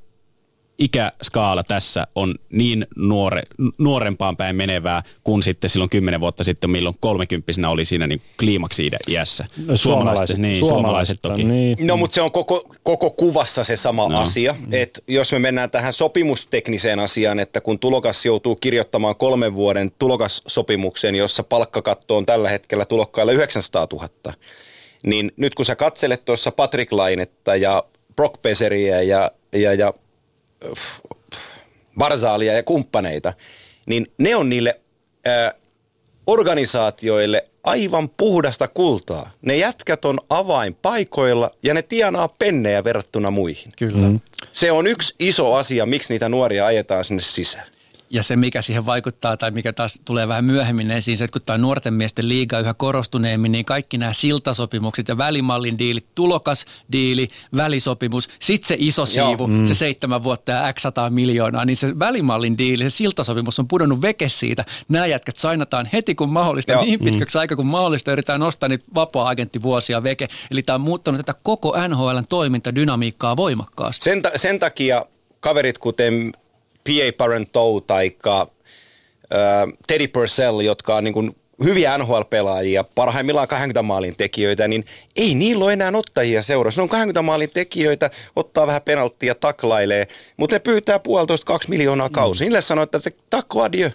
ikäskaala 0.77 1.63
tässä 1.63 2.07
on 2.15 2.35
niin 2.49 2.87
nuore, 2.95 3.41
nuorempaan 3.77 4.37
päin 4.37 4.55
menevää 4.55 5.03
kuin 5.23 5.43
sitten 5.43 5.69
silloin 5.69 5.89
kymmenen 5.89 6.19
vuotta 6.19 6.43
sitten, 6.43 6.69
milloin 6.69 6.95
kolmekymppisenä 6.99 7.69
oli 7.69 7.85
siinä 7.85 8.07
niin 8.07 8.21
kliimaksi 8.39 8.91
iässä. 9.07 9.45
No, 9.65 9.75
suomalaiset, 9.75 10.37
niin, 10.37 10.57
suomalaiset, 10.57 10.67
suomalaiset 10.67 11.19
toki. 11.21 11.43
Niin. 11.43 11.87
No 11.87 11.97
mutta 11.97 12.15
se 12.15 12.21
on 12.21 12.31
koko, 12.31 12.75
koko 12.83 13.09
kuvassa 13.09 13.63
se 13.63 13.77
sama 13.77 14.09
no. 14.09 14.19
asia, 14.19 14.55
että 14.71 15.01
jos 15.07 15.31
me 15.31 15.39
mennään 15.39 15.71
tähän 15.71 15.93
sopimustekniseen 15.93 16.99
asiaan, 16.99 17.39
että 17.39 17.61
kun 17.61 17.79
tulokas 17.79 18.25
joutuu 18.25 18.55
kirjoittamaan 18.55 19.15
kolmen 19.15 19.55
vuoden 19.55 19.91
tulokassopimukseen, 19.99 21.15
jossa 21.15 21.43
palkkakatto 21.43 22.17
on 22.17 22.25
tällä 22.25 22.49
hetkellä 22.49 22.85
tulokkaille 22.85 23.33
900 23.33 23.87
000, 23.91 24.09
niin 25.03 25.31
nyt 25.37 25.55
kun 25.55 25.65
sä 25.65 25.75
katselet 25.75 26.25
tuossa 26.25 26.51
Patrick 26.51 26.91
Lainetta 26.91 27.55
ja 27.55 27.83
Brock 28.15 28.41
Peseriä 28.41 29.01
ja, 29.01 29.31
ja, 29.53 29.73
ja 29.73 29.93
Barzaalia 31.97 32.53
ja 32.53 32.63
kumppaneita, 32.63 33.33
niin 33.85 34.07
ne 34.17 34.35
on 34.35 34.49
niille 34.49 34.79
ää, 35.25 35.53
organisaatioille 36.27 37.47
aivan 37.63 38.09
puhdasta 38.09 38.67
kultaa. 38.67 39.31
Ne 39.41 39.57
jätkät 39.57 40.05
on 40.05 40.19
avainpaikoilla 40.29 41.51
ja 41.63 41.73
ne 41.73 41.81
tienaa 41.81 42.27
pennejä 42.27 42.83
verrattuna 42.83 43.31
muihin. 43.31 43.71
Kyllä. 43.77 44.07
Mm. 44.07 44.19
Se 44.51 44.71
on 44.71 44.87
yksi 44.87 45.15
iso 45.19 45.53
asia, 45.53 45.85
miksi 45.85 46.13
niitä 46.13 46.29
nuoria 46.29 46.65
ajetaan 46.65 47.03
sinne 47.03 47.21
sisään. 47.21 47.67
Ja 48.13 48.23
se, 48.23 48.35
mikä 48.35 48.61
siihen 48.61 48.85
vaikuttaa 48.85 49.37
tai 49.37 49.51
mikä 49.51 49.73
taas 49.73 49.99
tulee 50.05 50.27
vähän 50.27 50.45
myöhemmin 50.45 50.91
esiin, 50.91 51.17
se, 51.17 51.23
että 51.23 51.33
kun 51.33 51.45
tämä 51.45 51.57
nuorten 51.57 51.93
miesten 51.93 52.29
liiga 52.29 52.59
yhä 52.59 52.73
korostuneemmin, 52.73 53.51
niin 53.51 53.65
kaikki 53.65 53.97
nämä 53.97 54.13
siltasopimukset 54.13 55.07
ja 55.07 55.17
välimallin 55.17 55.77
diilit, 55.77 56.05
tulokasdiili, 56.15 57.27
välisopimus, 57.55 58.29
sitten 58.39 58.67
se 58.67 58.75
iso 58.79 59.05
siivu, 59.05 59.47
mm. 59.47 59.65
se 59.65 59.73
seitsemän 59.73 60.23
vuotta 60.23 60.51
ja 60.51 60.73
x 60.73 60.81
100 60.81 61.09
miljoonaa, 61.09 61.65
niin 61.65 61.77
se 61.77 61.99
välimallin 61.99 62.57
diili, 62.57 62.83
se 62.83 62.89
siltasopimus 62.89 63.59
on 63.59 63.67
pudonnut 63.67 64.01
veke 64.01 64.29
siitä. 64.29 64.65
Nämä 64.89 65.05
jätkät 65.05 65.35
sainataan 65.35 65.89
heti 65.93 66.15
kun 66.15 66.29
mahdollista, 66.29 66.71
Joo. 66.71 66.83
niin 66.83 66.99
pitkäksi 66.99 67.37
mm. 67.37 67.39
aika 67.39 67.55
kuin 67.55 67.67
mahdollista, 67.67 68.11
yritetään 68.11 68.39
nostaa 68.39 68.69
niitä 68.69 68.85
vapaa-agenttivuosia 68.95 70.03
veke. 70.03 70.27
Eli 70.51 70.63
tämä 70.63 70.75
on 70.75 70.81
muuttanut 70.81 71.25
tätä 71.25 71.39
koko 71.43 71.75
NHLn 71.87 72.23
toimintadynamiikkaa 72.29 73.37
voimakkaasti. 73.37 74.03
Sen, 74.03 74.21
ta- 74.21 74.31
sen 74.35 74.59
takia 74.59 75.05
kaverit 75.39 75.77
kuten 75.77 76.31
P.A. 76.83 77.13
Parenteau 77.17 77.81
tai 77.81 78.11
äh, 78.27 78.47
Teddy 79.87 80.07
Purcell, 80.07 80.59
jotka 80.59 80.95
on 80.95 81.03
niin 81.03 81.13
kuin 81.13 81.35
hyviä 81.63 81.97
NHL-pelaajia, 81.97 82.83
parhaimmillaan 82.95 83.47
20 83.47 83.81
maalin 83.81 84.15
tekijöitä, 84.17 84.67
niin 84.67 84.85
ei 85.15 85.35
niillä 85.35 85.65
ole 85.65 85.73
enää 85.73 85.91
ottajia 85.95 86.43
seurassa. 86.43 86.81
Ne 86.81 86.83
on 86.83 86.89
20 86.89 87.21
maalin 87.21 87.49
tekijöitä, 87.53 88.09
ottaa 88.35 88.67
vähän 88.67 88.81
penalttia, 88.81 89.35
taklailee, 89.35 90.07
mutta 90.37 90.55
ne 90.55 90.59
pyytää 90.59 90.99
puolitoista 90.99 91.45
kaksi 91.45 91.69
miljoonaa 91.69 92.09
kausi. 92.09 92.43
Mm. 92.43 92.45
Niille 92.45 92.61
sanoo, 92.61 92.83
että 92.83 92.99
takko 93.29 93.61
adieu. 93.61 93.89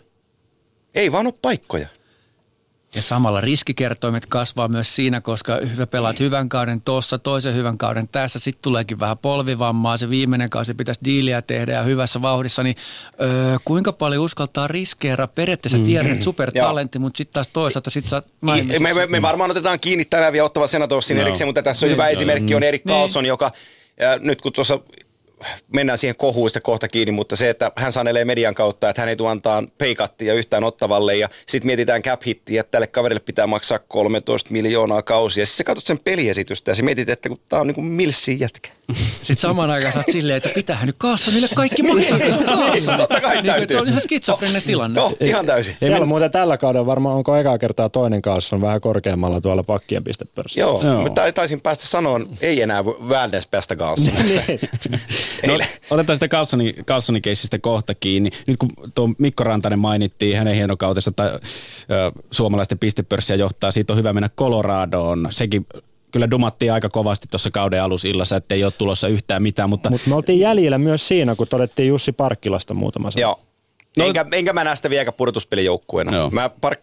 Ei 0.95 1.12
vaan 1.12 1.26
ole 1.26 1.34
paikkoja. 1.43 1.89
Ja 2.95 3.03
samalla 3.03 3.41
riskikertoimet 3.41 4.26
kasvaa 4.26 4.68
myös 4.68 4.97
siinä, 4.97 5.20
koska 5.20 5.59
hyvä 5.72 5.86
pelaat 5.86 6.20
hyvän 6.20 6.49
kauden 6.49 6.80
tuossa, 6.80 7.18
toisen 7.18 7.55
hyvän 7.55 7.78
kauden 7.78 8.09
tässä. 8.09 8.39
Sitten 8.39 8.62
tuleekin 8.62 9.01
vähän 9.01 9.18
polvivammaa, 9.18 9.97
se 9.97 10.11
viimeinen 10.11 10.51
kausi 10.51 10.74
pitäisi 10.74 11.01
diiliä 11.05 11.43
tehdä 11.43 11.72
ja 11.72 11.82
hyvässä 11.82 12.22
vauhdissa. 12.22 12.62
Niin 12.62 12.76
öö, 13.20 13.57
kuinka 13.64 13.93
paljon 13.93 14.24
uskaltaa 14.24 14.68
riskeerä? 14.68 15.26
Periaatteessa 15.26 15.78
mm. 15.78 15.84
tiedät, 15.84 16.12
että 16.12 16.24
supertalentti, 16.24 16.99
mutta 16.99 17.18
sitten 17.18 17.34
taas 17.34 17.49
toisaalta 17.49 17.91
sit 17.91 18.07
sä 18.07 18.22
me, 18.41 18.95
me, 18.95 19.07
me, 19.07 19.22
varmaan 19.22 19.51
otetaan 19.51 19.80
kiinni 19.80 20.05
tänään 20.05 20.32
vielä 20.32 20.47
ottava 20.47 20.66
senatorsin 20.66 21.16
no. 21.16 21.22
erikseen, 21.22 21.49
mutta 21.49 21.62
tässä 21.62 21.86
on 21.86 21.89
niin. 21.89 21.95
hyvä 21.95 22.09
esimerkki, 22.09 22.55
on 22.55 22.62
Erik 22.62 22.84
Karlsson, 22.84 23.22
niin. 23.22 23.28
joka 23.28 23.53
ja 24.01 24.18
nyt 24.18 24.41
kun 24.41 24.53
tuossa 24.53 24.80
mennään 25.74 25.99
siihen 25.99 26.16
kohuista 26.16 26.61
kohta 26.61 26.89
kiinni, 26.89 27.12
mutta 27.12 27.36
se, 27.36 27.51
että 27.51 27.72
hän 27.76 27.93
sanelee 27.93 28.24
median 28.24 28.55
kautta, 28.55 28.91
että 28.91 29.03
hän 29.03 29.09
ei 29.09 29.16
tule 29.16 29.28
antaa 29.28 29.64
peikattia 29.78 30.34
yhtään 30.34 30.64
ottavalle 30.64 31.16
ja 31.16 31.28
sitten 31.47 31.66
mietitään 31.66 32.03
cap 32.03 32.22
hittiä, 32.26 32.61
että 32.61 32.70
tälle 32.70 32.86
kaverille 32.86 33.20
pitää 33.20 33.47
maksaa 33.47 33.78
13 33.78 34.51
miljoonaa 34.51 35.03
kausia. 35.03 35.47
Sitten 35.47 35.59
sä 35.59 35.64
katsot 35.64 35.86
sen 35.86 35.99
peliesitystä 36.05 36.70
ja 36.70 36.74
sä 36.74 36.82
mietit, 36.82 37.09
että 37.09 37.28
kun 37.28 37.41
tää 37.49 37.61
on 37.61 37.66
niinku 37.66 37.82
milsi 37.82 38.36
jätkä. 38.41 38.77
Sitten 38.95 39.36
samaan 39.36 39.70
aikaan 39.70 39.93
sä 39.93 39.99
oot 39.99 40.07
silleen, 40.12 40.36
että 40.36 40.49
pitää 40.49 40.86
nyt 40.86 40.97
niille 41.30 41.49
kaikki 41.55 41.82
maksaa, 41.82 42.18
on 42.93 42.99
Totta 42.99 43.20
kai 43.20 43.43
niin, 43.43 43.55
Se 43.70 43.78
on 43.78 43.89
ihan 43.89 44.01
skitsofrinen 44.01 44.62
tilanne. 44.62 45.01
Joo, 45.01 45.16
ihan 45.20 45.47
täysin. 45.47 45.76
Ei, 45.82 45.89
Siellä 45.89 46.07
muuten 46.07 46.30
tällä 46.30 46.59
kaudella 46.59 46.86
varmaan 46.86 47.16
onko 47.16 47.36
ekaa 47.36 47.59
kertaa 47.59 47.89
toinen 47.89 48.22
on 48.53 48.61
vähän 48.61 48.80
korkeammalla 48.80 49.41
tuolla 49.41 49.62
pakkien 49.62 50.05
pistepörssissä. 50.05 50.61
Joo, 50.61 50.82
Joo. 50.82 51.09
taisin 51.34 51.61
päästä 51.61 51.86
sanoa, 51.86 52.20
ei 52.41 52.62
enää 52.62 52.84
väännäs 52.84 53.47
päästä 53.47 53.76
Carlson 53.76 54.12
no, 55.47 55.59
otetaan 55.91 56.16
sitä 56.16 56.28
Carlsonin, 56.28 56.74
Carlsonin 56.84 57.22
keissistä 57.22 57.59
kohta 57.59 57.95
kiinni. 57.95 58.30
Nyt 58.47 58.57
kun 58.57 58.70
tuo 58.95 59.11
Mikko 59.18 59.45
Rantanen 59.45 59.78
mainittiin 59.78 60.36
hänen 60.36 60.55
hienokautessa 60.55 61.12
tai 61.12 61.28
ö, 61.28 61.41
suomalaisten 62.30 62.78
pistepörssiä 62.78 63.36
johtaa, 63.36 63.70
siitä 63.70 63.93
on 63.93 63.99
hyvä 63.99 64.12
mennä 64.12 64.30
Coloradoon. 64.39 65.26
Sekin 65.30 65.66
kyllä 66.12 66.30
dumattiin 66.30 66.72
aika 66.72 66.88
kovasti 66.88 67.26
tuossa 67.30 67.50
kauden 67.50 67.82
alusillassa, 67.82 68.36
että 68.36 68.54
ei 68.54 68.64
ole 68.64 68.72
tulossa 68.78 69.09
yhtään 69.09 69.42
mitään. 69.42 69.70
Mutta 69.70 69.90
Mut 69.90 70.06
me 70.06 70.14
oltiin 70.14 70.40
jäljellä 70.40 70.78
myös 70.78 71.09
siinä, 71.09 71.34
kun 71.34 71.48
todettiin 71.48 71.88
Jussi 71.88 72.12
Parkkilasta 72.12 72.74
muutama 72.74 73.11
sana. 73.11 73.20
Joo. 73.20 73.40
No, 73.96 74.04
enkä, 74.04 74.26
enkä 74.32 74.52
mä 74.52 74.64
näe 74.64 74.76
sitä 74.76 74.90
vieläkään 74.90 75.14
pudotuspelijoukkueena. 75.14 76.12
No. 76.12 76.30
Mä 76.30 76.48
park, 76.61 76.80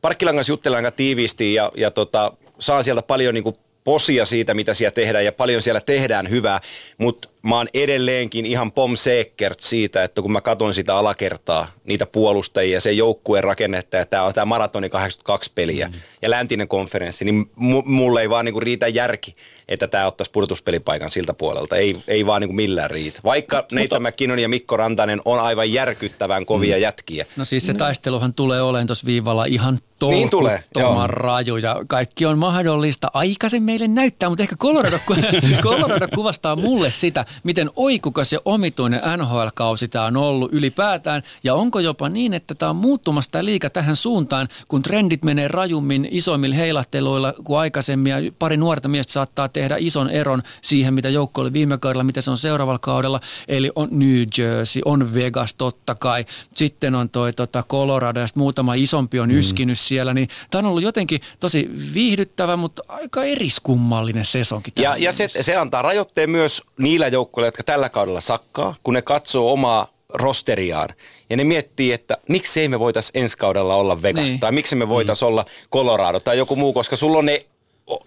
Parkkilan 0.00 0.34
kanssa 0.34 0.52
juttelen 0.52 0.76
aika 0.76 0.90
tiiviisti 0.90 1.54
ja, 1.54 1.72
ja 1.76 1.90
tota, 1.90 2.32
saan 2.58 2.84
sieltä 2.84 3.02
paljon 3.02 3.34
niin 3.34 3.54
posia 3.84 4.24
siitä, 4.24 4.54
mitä 4.54 4.74
siellä 4.74 4.90
tehdään 4.90 5.24
ja 5.24 5.32
paljon 5.32 5.62
siellä 5.62 5.80
tehdään 5.80 6.30
hyvää, 6.30 6.60
mutta 6.98 7.28
mä 7.42 7.56
oon 7.56 7.66
edelleenkin 7.74 8.46
ihan 8.46 8.72
pomseekkert 8.72 9.60
siitä, 9.60 10.04
että 10.04 10.22
kun 10.22 10.32
mä 10.32 10.40
katson 10.40 10.74
sitä 10.74 10.96
alakertaa, 10.96 11.68
niitä 11.84 12.06
puolustajia, 12.06 12.80
se 12.80 12.92
joukkueen 12.92 13.44
rakennetta 13.44 13.96
ja 13.96 14.06
tämä 14.06 14.22
on 14.22 14.34
tämä 14.34 14.44
maratoni 14.44 14.88
82 14.88 15.52
peliä 15.54 15.88
mm. 15.88 15.94
ja 16.22 16.30
läntinen 16.30 16.68
konferenssi, 16.68 17.24
niin 17.24 17.50
mulle 17.84 18.20
ei 18.20 18.30
vaan 18.30 18.44
niinku 18.44 18.60
riitä 18.60 18.88
järki, 18.88 19.32
että 19.68 19.88
tämä 19.88 20.06
ottaisi 20.06 20.32
pudotuspelipaikan 20.32 21.10
siltä 21.10 21.34
puolelta. 21.34 21.76
Ei, 21.76 21.96
ei 22.08 22.26
vaan 22.26 22.40
niinku 22.40 22.54
millään 22.54 22.90
riitä. 22.90 23.20
Vaikka 23.24 23.66
Neita 23.72 24.00
McKinnon 24.00 24.38
ja 24.38 24.48
Mikko 24.48 24.76
Rantanen 24.76 25.20
on 25.24 25.40
aivan 25.40 25.72
järkyttävän 25.72 26.46
kovia 26.46 26.76
mm. 26.76 26.82
jätkiä. 26.82 27.26
No 27.36 27.44
siis 27.44 27.66
se 27.66 27.74
taisteluhan 27.74 28.34
tulee 28.34 28.62
olemaan 28.62 28.86
tuossa 28.86 29.06
viivalla 29.06 29.44
ihan 29.44 29.78
niin 30.06 30.30
tulee, 30.30 30.64
raju 31.06 31.56
ja 31.56 31.84
kaikki 31.86 32.26
on 32.26 32.38
mahdollista. 32.38 33.10
Aikaisin 33.14 33.62
meille 33.62 33.88
näyttää, 33.88 34.28
mutta 34.28 34.42
ehkä 34.42 34.56
Colorado, 34.56 34.98
Colorado 35.62 36.08
kuvastaa 36.14 36.56
mulle 36.56 36.90
sitä, 36.90 37.24
miten 37.44 37.70
oikukas 37.76 38.32
ja 38.32 38.38
omituinen 38.44 39.00
NHL-kausi 39.16 39.88
tämä 39.88 40.04
on 40.04 40.16
ollut 40.16 40.52
ylipäätään. 40.52 41.22
Ja 41.44 41.54
onko 41.54 41.80
jopa 41.80 42.08
niin, 42.08 42.34
että 42.34 42.54
tämä 42.54 42.70
on 42.70 42.76
muuttumassa 42.76 43.30
tämä 43.30 43.44
liika 43.44 43.70
tähän 43.70 43.96
suuntaan, 43.96 44.48
kun 44.68 44.82
trendit 44.82 45.22
menee 45.24 45.48
rajummin 45.48 46.08
isoimmilla 46.10 46.56
heilahteluilla 46.56 47.34
kuin 47.44 47.58
aikaisemmin. 47.58 48.10
Ja 48.10 48.32
pari 48.38 48.56
nuorta 48.56 48.88
miestä 48.88 49.12
saattaa 49.12 49.48
tehdä 49.48 49.76
ison 49.78 50.10
eron 50.10 50.42
siihen, 50.62 50.94
mitä 50.94 51.08
joukko 51.08 51.40
oli 51.40 51.52
viime 51.52 51.78
kaudella, 51.78 52.04
mitä 52.04 52.20
se 52.20 52.30
on 52.30 52.38
seuraavalla 52.38 52.78
kaudella. 52.78 53.20
Eli 53.48 53.70
on 53.74 53.88
New 53.90 54.22
Jersey, 54.38 54.82
on 54.84 55.14
Vegas 55.14 55.54
totta 55.54 55.94
kai. 55.94 56.24
Sitten 56.54 56.94
on 56.94 57.10
toi 57.10 57.32
tota 57.32 57.64
Colorado 57.68 58.20
ja 58.20 58.26
muutama 58.34 58.74
isompi 58.74 59.20
on 59.20 59.28
mm. 59.28 59.38
yskinyt 59.38 59.78
siellä. 59.78 60.14
Niin 60.14 60.28
tämä 60.50 60.60
on 60.60 60.66
ollut 60.66 60.82
jotenkin 60.82 61.20
tosi 61.40 61.70
viihdyttävä, 61.94 62.56
mutta 62.56 62.82
aika 62.88 63.24
eriskummallinen 63.24 64.24
sesonkin. 64.24 64.72
Ja, 64.76 64.96
ja 64.96 65.12
se, 65.12 65.28
se 65.28 65.56
antaa 65.56 65.82
rajoitteen 65.82 66.30
myös 66.30 66.62
niillä 66.78 67.10
joukkoilla, 67.18 67.46
jotka 67.46 67.62
tällä 67.62 67.88
kaudella 67.88 68.20
sakkaa, 68.20 68.74
kun 68.82 68.94
ne 68.94 69.02
katsoo 69.02 69.52
omaa 69.52 69.88
rosteriaan. 70.14 70.88
Ja 71.30 71.36
ne 71.36 71.44
miettii, 71.44 71.92
että 71.92 72.16
miksi 72.28 72.60
ei 72.60 72.68
me 72.68 72.78
voitaisiin 72.78 73.22
ensi 73.22 73.36
kaudella 73.36 73.76
olla 73.76 74.02
Vegas, 74.02 74.24
niin. 74.24 74.40
tai 74.40 74.52
miksi 74.52 74.76
me 74.76 74.88
voitaisiin 74.88 75.26
mm. 75.26 75.28
olla 75.28 75.44
Colorado 75.72 76.20
tai 76.20 76.38
joku 76.38 76.56
muu, 76.56 76.72
koska 76.72 76.96
sulla 76.96 77.18
on 77.18 77.26
ne 77.26 77.46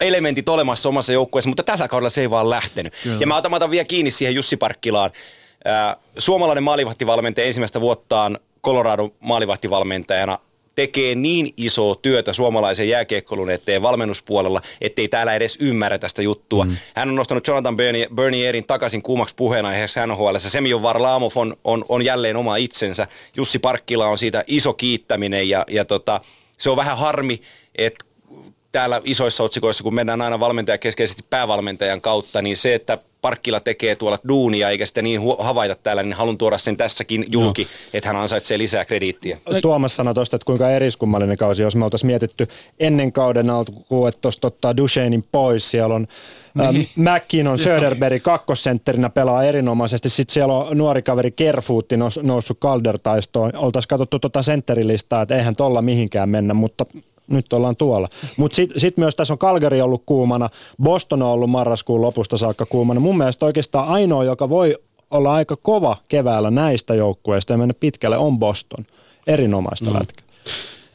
elementit 0.01 0.49
olemassa 0.49 0.89
omassa 0.89 1.13
joukkueessa, 1.13 1.49
mutta 1.49 1.63
tällä 1.63 1.87
kaudella 1.87 2.09
se 2.09 2.21
ei 2.21 2.29
vaan 2.29 2.49
lähtenyt. 2.49 2.93
Kyllä. 3.03 3.17
Ja 3.19 3.27
mä 3.27 3.37
otan, 3.37 3.51
mä 3.51 3.55
otan 3.55 3.71
vielä 3.71 3.85
kiinni 3.85 4.11
siihen 4.11 4.35
Jussi 4.35 4.57
Parkkilaan. 4.57 5.11
Äh, 5.67 5.95
suomalainen 6.17 6.63
maalivahtivalmentaja 6.63 7.47
ensimmäistä 7.47 7.81
vuottaan 7.81 8.39
Colorado 8.63 9.09
maalivahtivalmentajana 9.19 10.39
tekee 10.75 11.15
niin 11.15 11.53
isoa 11.57 11.95
työtä 11.95 12.33
suomalaisen 12.33 12.89
jääkiekkoilun 12.89 13.49
eteen 13.49 13.81
valmennuspuolella, 13.81 14.61
ettei 14.81 15.07
täällä 15.07 15.35
edes 15.35 15.57
ymmärrä 15.59 15.97
tästä 15.97 16.21
juttua. 16.21 16.65
Mm. 16.65 16.77
Hän 16.95 17.09
on 17.09 17.15
nostanut 17.15 17.47
Jonathan 17.47 17.77
Bernier'in 18.13 18.65
takaisin 18.67 19.01
kuumaksi 19.01 19.35
puheenaiheeksi 19.35 19.99
NHL. 20.07 20.37
Semjo 20.37 20.81
Varlamov 20.81 21.31
on, 21.35 21.57
on, 21.63 21.85
on, 21.89 22.05
jälleen 22.05 22.35
oma 22.35 22.55
itsensä. 22.55 23.07
Jussi 23.37 23.59
Parkkila 23.59 24.07
on 24.07 24.17
siitä 24.17 24.43
iso 24.47 24.73
kiittäminen 24.73 25.49
ja, 25.49 25.65
ja 25.69 25.85
tota, 25.85 26.21
se 26.57 26.69
on 26.69 26.77
vähän 26.77 26.97
harmi, 26.97 27.41
että 27.75 28.05
täällä 28.71 29.01
isoissa 29.03 29.43
otsikoissa, 29.43 29.83
kun 29.83 29.95
mennään 29.95 30.21
aina 30.21 30.39
valmentaja 30.39 30.77
keskeisesti 30.77 31.23
päävalmentajan 31.29 32.01
kautta, 32.01 32.41
niin 32.41 32.57
se, 32.57 32.75
että 32.75 32.97
Parkkila 33.21 33.59
tekee 33.59 33.95
tuolla 33.95 34.19
duunia 34.27 34.69
eikä 34.69 34.85
sitä 34.85 35.01
niin 35.01 35.21
havaita 35.39 35.75
täällä, 35.75 36.03
niin 36.03 36.13
haluan 36.13 36.37
tuoda 36.37 36.57
sen 36.57 36.77
tässäkin 36.77 37.25
julki, 37.29 37.63
no. 37.63 37.69
että 37.93 38.09
hän 38.09 38.15
ansaitsee 38.15 38.57
lisää 38.57 38.85
krediittiä. 38.85 39.37
Tuomas 39.61 39.95
sanoi 39.95 40.13
tuosta, 40.13 40.35
että 40.35 40.45
kuinka 40.45 40.69
eriskummallinen 40.69 41.37
kausi, 41.37 41.63
jos 41.63 41.75
me 41.75 41.83
oltaisiin 41.83 42.07
mietitty 42.07 42.47
ennen 42.79 43.11
kauden 43.11 43.49
alkuun, 43.49 44.07
että 44.07 44.21
tuosta 44.21 44.47
ottaa 44.47 44.77
Dushenin 44.77 45.25
pois, 45.31 45.71
siellä 45.71 45.95
on 45.95 46.07
niin. 46.71 46.89
McKinnon 46.95 47.57
Söderberg 47.57 48.23
kakkosentterinä 48.23 49.09
pelaa 49.09 49.43
erinomaisesti. 49.43 50.09
Sitten 50.09 50.33
siellä 50.33 50.53
on 50.53 50.77
nuori 50.77 51.01
kaveri 51.01 51.31
Kerfuutti 51.31 51.97
nous, 51.97 52.19
noussut 52.23 52.59
Calder-taistoon. 52.59 53.55
Oltaisiin 53.55 53.87
katsottu 53.87 54.19
tuota 54.19 54.41
sentterilistaa, 54.41 55.21
että 55.21 55.37
eihän 55.37 55.55
tuolla 55.55 55.81
mihinkään 55.81 56.29
mennä, 56.29 56.53
mutta 56.53 56.85
nyt 57.31 57.53
ollaan 57.53 57.75
tuolla. 57.75 58.09
Mutta 58.37 58.55
sitten 58.55 58.79
sit 58.79 58.97
myös 58.97 59.15
tässä 59.15 59.33
on 59.33 59.37
Calgary 59.37 59.81
ollut 59.81 60.03
kuumana, 60.05 60.49
Boston 60.83 61.21
on 61.21 61.29
ollut 61.29 61.49
marraskuun 61.49 62.01
lopusta 62.01 62.37
saakka 62.37 62.65
kuumana. 62.65 62.99
Mun 62.99 63.17
mielestä 63.17 63.45
oikeastaan 63.45 63.87
ainoa, 63.87 64.23
joka 64.23 64.49
voi 64.49 64.77
olla 65.11 65.33
aika 65.33 65.55
kova 65.55 65.97
keväällä 66.07 66.51
näistä 66.51 66.95
joukkueista 66.95 67.53
ja 67.53 67.57
mennä 67.57 67.73
pitkälle, 67.79 68.17
on 68.17 68.39
Boston. 68.39 68.85
Erinomaista 69.27 69.89
mm. 69.89 69.95
lätkää. 69.95 70.25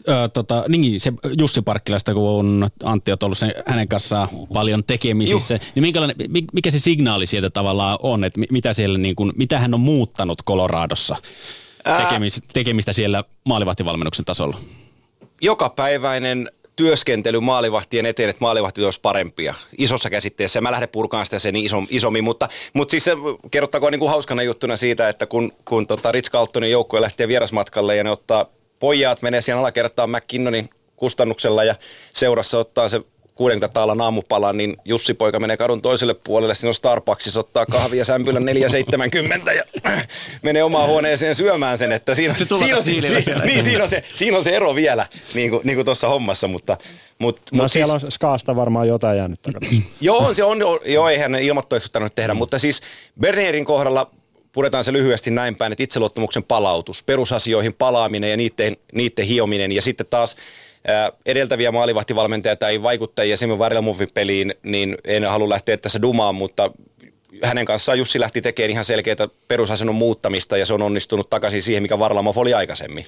Öö, 0.09 0.29
tota, 0.29 0.65
niin, 0.69 1.01
se 1.01 1.13
Jussi 1.39 1.63
Parkkilasta, 1.63 2.15
kun 2.15 2.29
on 2.29 2.69
Antti 2.85 3.13
on 3.13 3.19
ollut 3.23 3.39
sen, 3.39 3.53
hänen 3.67 3.89
kanssaan 3.89 4.29
paljon 4.53 4.85
tekemisissä, 4.85 5.55
Juh. 5.55 5.61
niin 5.75 5.83
minkälainen, 5.83 6.17
mikä 6.53 6.71
se 6.71 6.79
signaali 6.79 7.27
sieltä 7.27 7.51
tavallaan 7.51 7.99
on, 8.03 8.25
että 8.25 8.41
mitä, 8.51 8.73
siellä, 8.73 8.99
niin 8.99 9.17
kuin, 9.17 9.33
mitä 9.37 9.59
hän 9.59 9.75
on 9.75 9.81
muuttanut 9.81 10.43
Koloraadossa 10.43 11.17
tekemistä, 11.99 12.49
tekemistä 12.53 12.93
siellä 12.93 13.25
maalivahtivalmennuksen 13.45 14.25
tasolla? 14.25 14.59
Jokapäiväinen 15.41 16.51
työskentely 16.77 17.41
maalivahtien 17.41 18.07
eteen, 18.07 18.31
että 18.31 18.41
maalivahtit 18.41 18.85
olisi 18.85 19.01
parempia 19.01 19.55
isossa 19.79 20.11
käsitteessä. 20.11 20.61
Mä 20.61 20.71
lähden 20.71 20.89
purkaan 20.89 21.27
sitä 21.27 21.39
sen 21.39 21.57
isom, 21.57 21.87
isommin, 21.91 22.25
mutta, 22.25 22.49
mutta 22.73 22.91
siis 22.91 23.05
se 23.05 23.13
kerrottakoon 23.51 23.93
niin 23.93 24.01
kuin 24.01 24.11
hauskana 24.11 24.43
juttuna 24.43 24.77
siitä, 24.77 25.09
että 25.09 25.27
kun, 25.27 25.53
kun 25.65 25.87
tota 25.87 26.13
Rich 26.13 26.31
Carltonin 26.31 26.71
joukkue 26.71 27.01
lähtee 27.01 27.29
vierasmatkalle 27.29 27.97
ja 27.97 28.05
ne 28.05 28.11
ottaa 28.11 28.47
pojat, 28.79 29.23
menee 29.23 29.41
siihen 29.41 29.59
alakertaan 29.59 30.11
McKinnonin 30.11 30.71
kustannuksella 30.97 31.65
ja 31.65 31.75
seurassa 32.13 32.59
ottaa 32.59 32.89
se 32.89 33.01
60 33.37 33.69
taalan 33.69 34.01
aamupala, 34.01 34.53
niin 34.53 34.77
Jussi 34.85 35.15
poika 35.15 35.41
menee 35.41 35.57
kadun 35.57 35.83
toiselle 35.83 36.15
puolelle, 36.15 36.55
siinä 36.55 36.69
on 36.71 36.75
Starbucksissa, 36.75 37.41
ottaa 37.41 37.67
kahvia 37.67 38.05
sämpylän 38.05 38.45
470 38.45 39.53
ja 39.53 39.63
menee 40.43 40.63
omaan 40.63 40.89
huoneeseen 40.89 41.35
syömään 41.35 41.79
sen, 41.79 41.93
että 41.93 42.15
siinä, 42.15 42.35
se 42.35 42.45
siinä, 42.59 42.77
on, 42.77 42.83
si, 42.85 43.01
niin, 43.45 43.65
siinä, 43.65 43.83
on 43.83 43.89
se, 43.89 44.05
siinä 44.15 44.37
on 44.37 44.45
se 44.45 44.57
ero 44.57 44.75
vielä, 44.75 45.07
niin 45.35 45.51
kuin, 45.51 45.61
niin 45.65 45.77
kuin 45.77 45.85
tuossa 45.85 46.09
hommassa, 46.09 46.49
mutta... 46.49 46.77
Mut, 47.19 47.41
no 47.53 47.63
mut 47.63 47.73
siellä 47.73 47.93
siis, 47.93 48.05
on 48.05 48.11
Skaasta 48.11 48.57
varmaan 48.57 48.89
jotain 48.89 49.19
jäänyt 49.19 49.41
Joo, 50.01 50.35
se 50.35 50.45
on, 50.45 50.59
joo, 50.85 51.09
eihän 51.09 51.33
ne 51.33 51.43
ilmoittoiksuttanut 51.43 52.15
tehdä, 52.15 52.35
mm. 52.35 52.39
mutta 52.39 52.59
siis 52.59 52.83
Bernierin 53.21 53.65
kohdalla 53.65 54.11
puretaan 54.53 54.85
se 54.85 54.93
lyhyesti 54.93 55.31
näin 55.31 55.57
päin, 55.57 55.73
että 55.73 55.83
itseluottamuksen 55.83 56.43
palautus, 56.43 57.03
perusasioihin 57.03 57.75
palaaminen 57.75 58.31
ja 58.31 58.37
niiden, 58.37 58.77
niiden 58.93 59.27
hiominen 59.27 59.73
ja 59.73 59.83
sitten 59.83 60.07
taas 60.11 60.37
edeltäviä 61.27 61.73
maalivahtivalmentajia 61.73 62.57
tai 62.57 62.83
vaikuttajia 62.83 63.37
Simo 63.37 63.59
Varjelmovin 63.59 64.09
peliin, 64.15 64.55
niin 64.63 64.99
en 65.05 65.25
halua 65.25 65.49
lähteä 65.49 65.77
tässä 65.77 66.03
dumaan, 66.03 66.35
mutta 66.35 66.71
hänen 67.43 67.65
kanssaan 67.65 67.99
Jussi 67.99 68.21
lähti 68.21 68.43
tekemään 68.43 68.71
ihan 68.71 68.85
selkeää 68.85 69.29
perusasennon 69.49 69.95
muuttamista 69.95 70.57
ja 70.57 70.67
se 70.67 70.75
on 70.75 70.83
onnistunut 70.83 71.31
takaisin 71.31 71.63
siihen, 71.63 71.83
mikä 71.83 71.99
Varlamov 71.99 72.37
oli 72.37 72.55
aikaisemmin. 72.55 73.05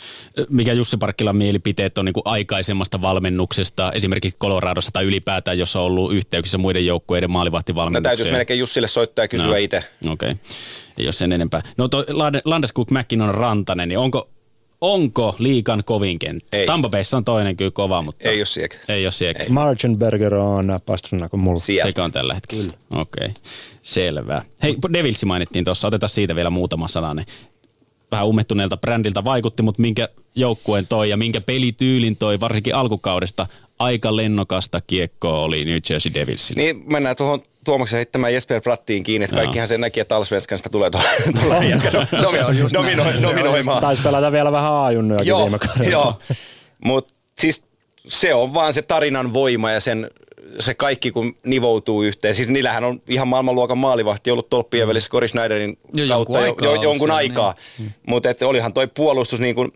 Mikä 0.49 0.73
Jussi 0.73 0.97
Parkkilan 0.97 1.37
mielipiteet 1.37 1.99
on 1.99 2.05
niin 2.05 2.13
kuin 2.13 2.23
aikaisemmasta 2.25 3.01
valmennuksesta, 3.01 3.93
esimerkiksi 3.93 4.39
Coloradossa 4.41 4.91
tai 4.93 5.05
ylipäätään, 5.05 5.59
jossa 5.59 5.81
on 5.81 5.87
ollut 5.87 6.13
yhteyksissä 6.13 6.59
muiden 6.59 6.87
joukkueiden 6.87 7.31
maalivahtivalmennukseen? 7.31 8.03
No 8.03 8.17
täytyisi 8.17 8.33
melkein 8.33 8.61
Jussille 8.61 8.89
soittaa 8.89 9.25
ja 9.25 9.29
kysyä 9.29 9.47
no, 9.47 9.57
itse. 9.57 9.85
Okei, 10.11 10.31
okay. 10.31 10.45
ei 10.99 11.07
ole 11.07 11.13
sen 11.13 11.33
enempää. 11.33 11.63
No 11.77 11.89
toi 11.89 12.05
Landeskuk 12.45 12.91
McKinnon 12.91 13.35
Rantanen, 13.35 13.89
niin 13.89 13.99
onko 13.99 14.29
Onko 14.81 15.37
liikan 15.39 15.85
kovin 15.85 16.19
kenttä? 16.19 16.57
Ei. 16.57 16.67
Tampa 16.67 16.89
Bayssa 16.89 17.17
on 17.17 17.25
toinen 17.25 17.57
kyllä 17.57 17.71
kova, 17.71 18.03
mutta... 18.03 18.29
Ei 18.29 18.41
ole 18.41 18.47
siekä. 18.47 18.79
Ei 18.89 19.07
ole 19.07 19.13
siekä. 19.13 19.45
Margenberger 19.51 20.35
on 20.35 20.79
pastrana 20.87 21.29
kuin 21.29 21.41
mulla. 21.41 21.59
Sieltä. 21.59 21.89
Sekä 21.89 22.05
on 22.05 22.13
tällä 22.13 22.35
hetkellä. 22.35 22.73
Okei, 22.95 23.27
okay. 23.27 23.43
selvä. 23.83 24.43
Hei, 24.63 24.77
Devilsi 24.93 25.27
mainittiin 25.27 25.65
tuossa, 25.65 25.89
otetaan 25.89 26.11
siitä 26.11 26.37
vielä 26.37 26.51
muutama 26.51 26.89
sana. 26.89 27.25
Vähän 28.11 28.27
ummettuneelta 28.27 28.77
brändiltä 28.77 29.25
vaikutti, 29.25 29.63
mutta 29.63 29.83
minkä 29.83 30.09
joukkueen 30.35 30.87
toi 30.87 31.11
ja 31.11 31.17
minkä 31.17 31.41
pelityylin 31.41 32.17
toi 32.17 32.41
varsinkin 32.41 32.75
alkukaudesta 32.75 33.47
aika 33.79 34.17
lennokasta 34.17 34.81
kiekkoa 34.87 35.41
oli 35.41 35.65
New 35.65 35.79
Jersey 35.91 36.15
Devilsille. 36.15 36.63
Niin, 36.63 36.85
mennään 36.87 37.17
tuohon 37.17 37.43
Tuomaksen 37.69 37.97
heittämään 37.97 38.35
Jesper 38.35 38.61
Brattiin 38.61 39.03
kiinni, 39.03 39.25
että 39.25 39.37
kaikkihan 39.37 39.69
sen 39.69 39.81
näki, 39.81 40.01
että 40.01 40.17
Allsvenskansta 40.17 40.71
tulee 40.71 40.91
tuolla 40.91 41.09
dominoimaan. 43.23 43.81
Taisi 43.81 44.03
pelata 44.03 44.33
vielä 44.33 44.53
vähän 44.53 44.73
aajunnujakin 44.73 45.37
viime 45.37 45.59
kaudella. 45.59 45.91
Joo, 45.91 46.19
mutta 46.85 47.15
siis 47.39 47.65
se 48.07 48.35
on 48.35 48.55
vaan 48.55 48.75
se 48.75 48.83
tarinan 48.83 49.33
voima 49.33 49.71
ja 49.71 49.81
sen 49.81 50.11
se 50.59 50.75
kaikki 50.75 51.11
kun 51.11 51.37
nivoutuu 51.45 52.03
yhteen. 52.03 52.35
Siis 52.35 52.49
niillähän 52.49 52.85
on 52.85 53.03
ihan 53.09 53.29
maailmanluokan 53.29 53.79
maalivahti 53.79 54.31
ollut 54.31 54.51
tolppien 54.51 54.87
mm. 54.87 54.89
välissä 54.89 55.11
Cory 55.11 55.29
Schneiderin 55.29 55.79
jo, 55.95 56.09
kautta 56.09 56.41
jonkun 56.41 56.65
jo, 56.65 56.75
jo, 56.75 56.83
jonkun 56.83 57.11
aikaa. 57.11 57.55
Niin. 57.79 57.95
Mutta 58.07 58.29
olihan 58.47 58.73
toi 58.73 58.87
puolustus 58.87 59.41
niin 59.41 59.55
kuin 59.55 59.73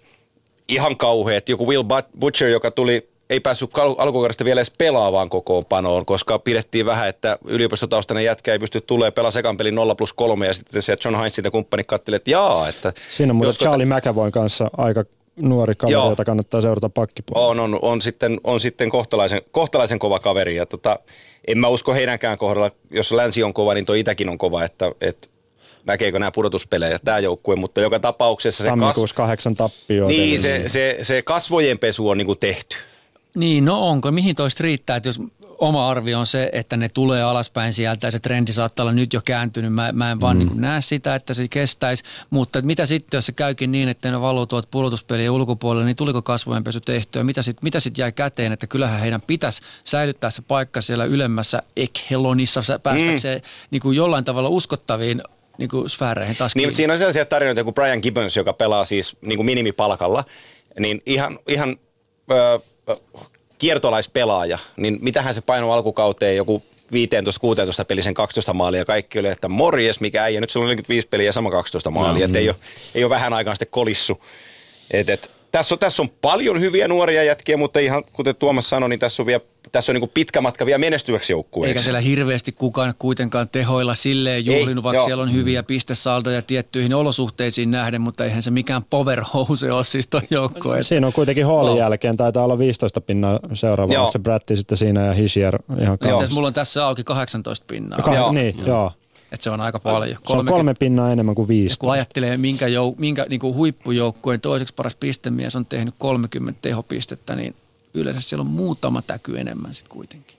ihan 0.69 0.97
kauhea. 0.97 1.41
Joku 1.49 1.67
Will 1.67 1.85
Butcher, 2.19 2.49
joka 2.49 2.71
tuli 2.71 3.12
ei 3.33 3.41
päässyt 3.41 3.71
alkukaudesta 3.99 4.45
vielä 4.45 4.61
edes 4.61 4.73
pelaavaan 4.79 5.29
kokoonpanoon, 5.29 6.07
koska 6.07 6.39
pidettiin 6.39 6.87
vähän, 6.87 7.09
että 7.09 7.39
yliopistotaustainen 7.45 8.25
jätkä 8.25 8.53
ei 8.53 8.59
pysty 8.59 8.81
tulemaan 8.81 9.13
pelaa 9.13 9.31
sekan 9.31 9.57
pelin 9.57 9.75
0 9.75 9.95
plus 9.95 10.13
3 10.13 10.47
ja 10.47 10.55
sitten 10.55 10.83
se 10.83 10.97
John 11.05 11.19
Heinz 11.19 11.39
ja 11.39 11.51
kumppanit 11.51 11.87
katteli, 11.87 12.17
että 12.17 12.31
jaa. 12.31 12.69
Että 12.69 12.93
Siinä 13.11 13.33
on 13.33 13.37
muuten 13.37 13.55
Charlie 13.55 13.87
tota... 13.87 13.97
McAvoyn 13.97 14.33
kanssa 14.33 14.71
aika 14.77 15.05
nuori 15.37 15.75
kaveri, 15.75 15.93
Joo. 15.93 16.11
jota 16.11 16.25
kannattaa 16.25 16.61
seurata 16.61 16.89
pakkipuolella. 16.89 17.51
On, 17.51 17.61
on, 17.61 17.79
on, 17.83 18.03
sitten, 18.03 18.41
on 18.45 18.61
sitten 18.61 18.91
kohtalaisen, 18.91 19.43
kohtalaisen 19.51 19.99
kova 19.99 20.19
kaveri 20.19 20.57
ja 20.57 20.67
tota, 20.67 20.99
en 21.47 21.59
mä 21.59 21.69
usko 21.69 21.95
heidänkään 21.95 22.39
kohdalla, 22.39 22.71
jos 22.91 23.13
länsi 23.13 23.43
on 23.43 23.55
kova, 23.55 23.75
niin 23.75 23.87
tuo 23.87 23.95
itäkin 23.95 24.29
on 24.29 24.39
kova, 24.39 24.65
että, 24.65 24.93
että 25.01 25.29
näkeekö 25.85 26.19
nämä 26.19 26.31
pudotuspelejä 26.31 26.99
tämä 26.99 27.19
joukkue, 27.19 27.57
mutta 27.57 27.81
joka 27.81 28.01
tapauksessa 28.01 28.65
se, 28.65 28.71
kas, 28.81 29.15
tappioa. 29.57 30.09
niin, 30.09 30.41
se, 30.41 30.63
se, 30.67 30.99
se 31.03 31.23
kasvojen 31.23 31.79
pesu 31.79 32.09
on 32.09 32.19
niinku 32.19 32.35
tehty. 32.35 32.77
Niin, 33.37 33.65
no 33.65 33.89
onko? 33.89 34.11
Mihin 34.11 34.37
toista 34.37 34.63
riittää, 34.63 34.97
että 34.97 35.09
jos 35.09 35.21
oma 35.59 35.91
arvio 35.91 36.19
on 36.19 36.27
se, 36.27 36.51
että 36.53 36.77
ne 36.77 36.89
tulee 36.89 37.23
alaspäin 37.23 37.73
sieltä 37.73 38.07
ja 38.07 38.11
se 38.11 38.19
trendi 38.19 38.53
saattaa 38.53 38.85
olla 38.85 38.93
nyt 38.93 39.13
jo 39.13 39.21
kääntynyt. 39.25 39.73
Mä, 39.73 39.93
mä 39.93 40.11
en 40.11 40.21
vaan 40.21 40.37
mm. 40.37 40.47
niin 40.47 40.61
näe 40.61 40.81
sitä, 40.81 41.15
että 41.15 41.35
se 41.35 41.49
kestäisi. 41.49 42.03
Mutta 42.31 42.59
että 42.59 42.67
mitä 42.67 42.87
sitten, 42.87 43.19
jos 43.19 43.27
se 43.27 43.33
käykin 43.33 43.73
niin, 43.73 43.89
että 43.89 44.11
ne 44.11 44.21
valuu 44.21 44.47
tuolta 44.47 44.69
pudotuspelien 44.71 45.31
ulkopuolelle, 45.31 45.87
niin 45.87 45.97
tuliko 45.97 46.23
kasvojenpesu 46.23 46.81
tehtyä? 46.81 47.25
Mitä 47.25 47.43
sitten 47.43 47.65
mitä 47.65 47.81
sit 47.81 47.99
jäi 47.99 48.13
käteen, 48.13 48.53
että 48.53 48.67
kyllähän 48.67 49.01
heidän 49.01 49.23
pitäisi 49.27 49.63
säilyttää 49.85 50.31
se 50.31 50.43
paikka 50.49 50.81
siellä 50.81 51.05
ylemmässä 51.05 51.63
ekhelonissa 51.77 52.79
päästäkseen 52.83 53.39
mm. 53.39 53.45
niin 53.71 53.83
kuin 53.83 53.97
jollain 53.97 54.25
tavalla 54.25 54.49
uskottaviin 54.49 55.23
niin 55.59 55.69
kuin 55.69 55.91
sfääreihin 55.91 56.37
taas 56.37 56.57
Niin, 56.57 56.75
siinä 56.75 56.93
on 56.93 56.99
sellaisia 56.99 57.25
tarinoita 57.25 57.65
kuin 57.65 57.75
Brian 57.75 57.99
Gibbons, 58.03 58.37
joka 58.37 58.53
pelaa 58.53 58.85
siis 58.85 59.17
niin 59.21 59.37
kuin 59.37 59.47
minimipalkalla, 59.47 60.25
niin 60.79 61.03
ihan, 61.07 61.39
ihan 61.49 61.77
ö, 62.31 62.35
ö, 62.35 62.61
kiertolaispelaaja, 63.59 64.59
niin 64.77 64.99
mitähän 65.01 65.35
se 65.35 65.41
painoi 65.41 65.73
alkukauteen 65.73 66.37
joku 66.37 66.63
15-16 66.93 67.85
pelisen 67.89 68.15
12 68.15 68.53
maalia 68.53 68.81
ja 68.81 68.85
kaikki 68.85 69.19
oli, 69.19 69.29
että 69.29 69.49
morjes, 69.49 70.01
mikä 70.01 70.23
äijä, 70.23 70.41
nyt 70.41 70.51
sulla 70.51 70.65
on 70.65 70.69
45 70.69 71.09
peliä 71.09 71.27
ja 71.27 71.33
sama 71.33 71.51
12 71.51 71.91
maalia, 71.91 72.25
että 72.25 72.39
ei 72.39 72.49
ole, 72.49 72.57
ei 72.95 73.05
ole 73.05 73.11
vähän 73.11 73.33
aikaan 73.33 73.57
sitten 73.57 73.71
kolissu. 73.71 74.25
Et, 74.91 75.11
et, 75.11 75.31
tässä, 75.53 75.75
on, 75.75 75.79
tässä 75.79 76.03
on 76.03 76.09
paljon 76.09 76.61
hyviä 76.61 76.89
nuoria 76.89 77.23
jätkiä, 77.23 77.57
mutta 77.57 77.81
ihan 77.81 78.05
kuten 78.13 78.37
Tuomas 78.37 78.69
sanoi, 78.69 78.89
niin 78.89 79.01
tässä 79.01 79.23
on, 79.23 79.27
vielä, 79.27 79.41
tässä 79.73 79.93
on 79.93 79.95
niin 79.95 80.01
kuin 80.01 80.11
pitkä 80.15 80.41
matka 80.41 80.67
vielä 80.67 80.79
menestyväksi 80.79 81.33
joukkueeksi. 81.33 81.71
Eikä 81.71 81.81
siellä 81.83 82.01
hirveästi 82.01 82.53
kukaan 82.53 82.95
kuitenkaan 82.99 83.49
tehoilla 83.49 83.95
silleen 83.95 84.47
juhlinut, 84.47 84.85
vaikka 84.85 84.99
joo. 85.01 85.07
siellä 85.07 85.23
on 85.23 85.33
hyviä 85.33 85.63
pistesaldoja 85.63 86.43
tiettyihin 86.43 86.95
olosuhteisiin 86.95 87.71
nähden, 87.71 88.01
mutta 88.01 88.25
eihän 88.25 88.43
se 88.43 88.51
mikään 88.51 88.83
powerhouse 88.91 89.73
ole 89.73 89.85
siis 89.85 90.07
toi 90.07 90.21
joukkue. 90.31 90.83
Siinä 90.83 91.07
on 91.07 91.13
kuitenkin 91.13 91.47
Hallin 91.47 91.71
Wow. 91.71 91.79
jälkeen, 91.79 92.17
taitaa 92.17 92.45
olla 92.45 92.59
15 92.59 93.01
pinnaa 93.01 93.41
seuraava, 93.55 93.93
Joo. 93.93 94.11
se 94.11 94.19
Bratti 94.19 94.57
sitten 94.57 94.79
siinä 94.79 95.07
ja 95.07 95.13
Hischier 95.13 95.59
ihan 95.81 95.95
Itse 95.95 96.09
asiassa 96.11 96.35
mulla 96.35 96.49
on 96.49 96.55
tässä 96.55 96.87
auki 96.87 97.05
18 97.05 97.65
pinnaa, 97.69 97.99
Ka- 98.03 98.15
Joo. 98.15 98.33
Niin, 98.33 98.55
joo. 98.67 98.93
että 99.33 99.45
se 99.45 99.51
on 99.51 99.61
aika 99.61 99.79
paljon. 99.79 100.19
Se 100.27 100.33
on 100.33 100.47
kolme 100.47 100.75
pinnaa 100.75 101.13
enemmän 101.13 101.35
kuin 101.35 101.45
Ja 101.45 101.47
kun 101.47 101.49
15. 101.49 101.91
ajattelee, 101.91 102.37
minkä, 102.37 102.67
jou, 102.69 102.95
minkä 102.99 103.27
niin 103.29 103.41
kuin 103.41 103.55
huippujoukkueen 103.55 104.41
toiseksi 104.41 104.75
paras 104.75 104.95
pistemies 104.97 105.57
on 105.57 105.67
tehnyt 105.67 105.95
30 105.99 106.59
tehopistettä, 106.63 107.37
niin 107.37 107.55
yleensä 107.95 108.21
siellä 108.21 108.41
on 108.43 108.51
muutama 108.51 109.03
täky 109.03 109.39
enemmän 109.39 109.75
sitten 109.75 109.91
kuitenkin. 109.97 110.37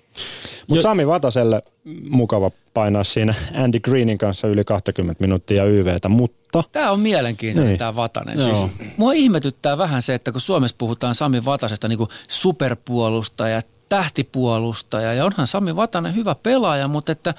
Mutta 0.68 0.82
Sami 0.82 1.08
Vataselle 1.08 1.62
mukava 2.10 2.51
painaa 2.74 3.04
siinä 3.04 3.34
Andy 3.64 3.80
Greenin 3.80 4.18
kanssa 4.18 4.47
yli 4.47 4.64
20 4.64 5.24
minuuttia 5.24 5.66
YVtä, 5.66 6.10
mutta 6.10 6.64
Tämä 6.72 6.91
on 6.91 6.99
mielenkiintoinen 6.99 7.70
Niin. 7.70 7.80
tämä 7.80 7.95
Vatanen. 7.95 8.39
Joo. 8.39 8.56
Siis, 8.56 8.72
mua 8.97 9.14
ihmetyttää 9.14 9.78
vähän 9.78 10.01
se, 10.01 10.14
että 10.14 10.32
kun 10.32 10.41
Suomessa 10.41 10.76
puhutaan 10.78 11.16
Sami 11.16 11.45
Vatasesta 11.45 11.88
niin 11.88 11.97
kuin 11.97 12.10
superpuolustaja, 12.28 13.62
tähtipuolustaja 13.89 15.14
ja 15.14 15.26
onhan 15.26 15.47
Sami 15.47 15.76
Vatanen 15.76 16.16
hyvä 16.16 16.36
pelaaja, 16.36 16.88
mutta 16.88 17.12
että 17.12 17.34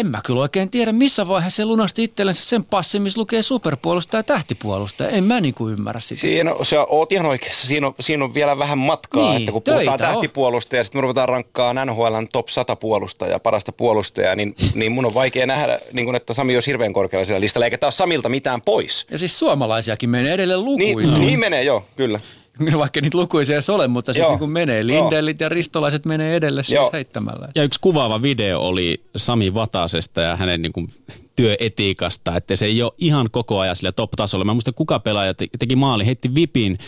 en 0.00 0.06
mä 0.06 0.20
kyllä 0.24 0.40
oikein 0.40 0.70
tiedä, 0.70 0.92
missä 0.92 1.28
vaiheessa 1.28 1.56
se 1.56 1.64
lunasti 1.64 2.04
itsellensä 2.04 2.42
sen 2.42 2.64
passin, 2.64 3.02
missä 3.02 3.20
lukee 3.20 3.42
superpuolustaja 3.42 4.18
ja 4.18 4.22
tähtipuolustaja. 4.22 5.10
En 5.10 5.24
mä 5.24 5.40
niin 5.40 5.54
kuin 5.54 5.72
ymmärrä 5.72 6.00
sitä. 6.00 6.20
Siinä 6.20 6.54
on, 6.54 6.66
se 6.66 6.76
oot 6.88 7.12
ihan 7.12 7.26
oikeassa. 7.26 7.66
Siinä 7.66 7.86
on, 7.86 7.94
siinä 8.00 8.24
on 8.24 8.34
vielä 8.34 8.58
vähän 8.58 8.78
matkaa, 8.78 9.28
Niin, 9.28 9.36
että 9.36 9.52
kun 9.52 9.62
puhutaan 9.62 9.88
on. 9.92 9.98
tähtipuolusta 9.98 10.76
ja 10.76 10.84
sitten 10.84 10.98
me 10.98 11.02
ruvetaan 11.02 11.28
rankkaa 11.28 11.84
NHLn 11.84 12.28
top 12.32 12.48
100 12.48 12.76
puolustajaa, 12.76 13.38
parasta 13.38 13.72
puolustajaa, 13.72 14.36
niin, 14.36 14.54
niin 14.74 14.92
mun 14.92 15.06
on 15.06 15.14
vaikea 15.14 15.46
nähdä, 15.46 15.78
niin 15.92 16.06
kun, 16.06 16.16
että 16.16 16.34
Sami 16.34 16.56
olisi 16.56 16.66
hirveän 16.70 16.92
korkealla 16.92 17.24
siellä 17.24 17.40
listalla, 17.40 17.66
eikä 17.66 17.78
taas 17.78 17.96
Samilta 17.96 18.28
mitään 18.28 18.62
pois. 18.62 19.06
Ja 19.10 19.18
siis 19.18 19.38
suomalaisiakin 19.38 20.10
menee 20.10 20.34
edelleen 20.34 20.64
Niin, 20.64 20.88
lukuisiin. 20.96 21.20
niin 21.20 21.40
menee, 21.40 21.62
joo, 21.62 21.84
kyllä. 21.96 22.20
Vaikka 22.78 23.00
niitä 23.00 23.18
lukuisia 23.18 23.54
edes 23.54 23.70
ole, 23.70 23.88
mutta 23.88 24.12
siis 24.12 24.22
Joo. 24.22 24.30
niin 24.30 24.38
kuin 24.38 24.50
menee. 24.50 24.86
Lindellit 24.86 25.40
ja 25.40 25.48
ristolaiset 25.48 26.06
menee 26.06 26.36
edelle 26.36 26.62
siis 26.62 26.74
Joo. 26.74 26.90
heittämällä. 26.92 27.48
Ja 27.54 27.62
yksi 27.62 27.80
kuvaava 27.80 28.22
video 28.22 28.60
oli 28.60 29.00
Sami 29.16 29.54
Vatasesta 29.54 30.20
ja 30.20 30.36
hänen 30.36 30.62
niin 30.62 30.72
kuin, 30.72 30.92
työetiikasta, 31.40 32.36
että 32.36 32.56
se 32.56 32.66
ei 32.66 32.82
ole 32.82 32.92
ihan 32.98 33.28
koko 33.30 33.58
ajan 33.60 33.76
sillä 33.76 33.92
top-tasolla. 33.92 34.44
Mä 34.44 34.52
en 34.52 34.56
muista 34.56 34.72
kuka 34.72 34.98
pelaaja 34.98 35.34
te- 35.34 35.46
teki 35.58 35.76
maali, 35.76 36.06
heitti 36.06 36.34
vipin 36.34 36.78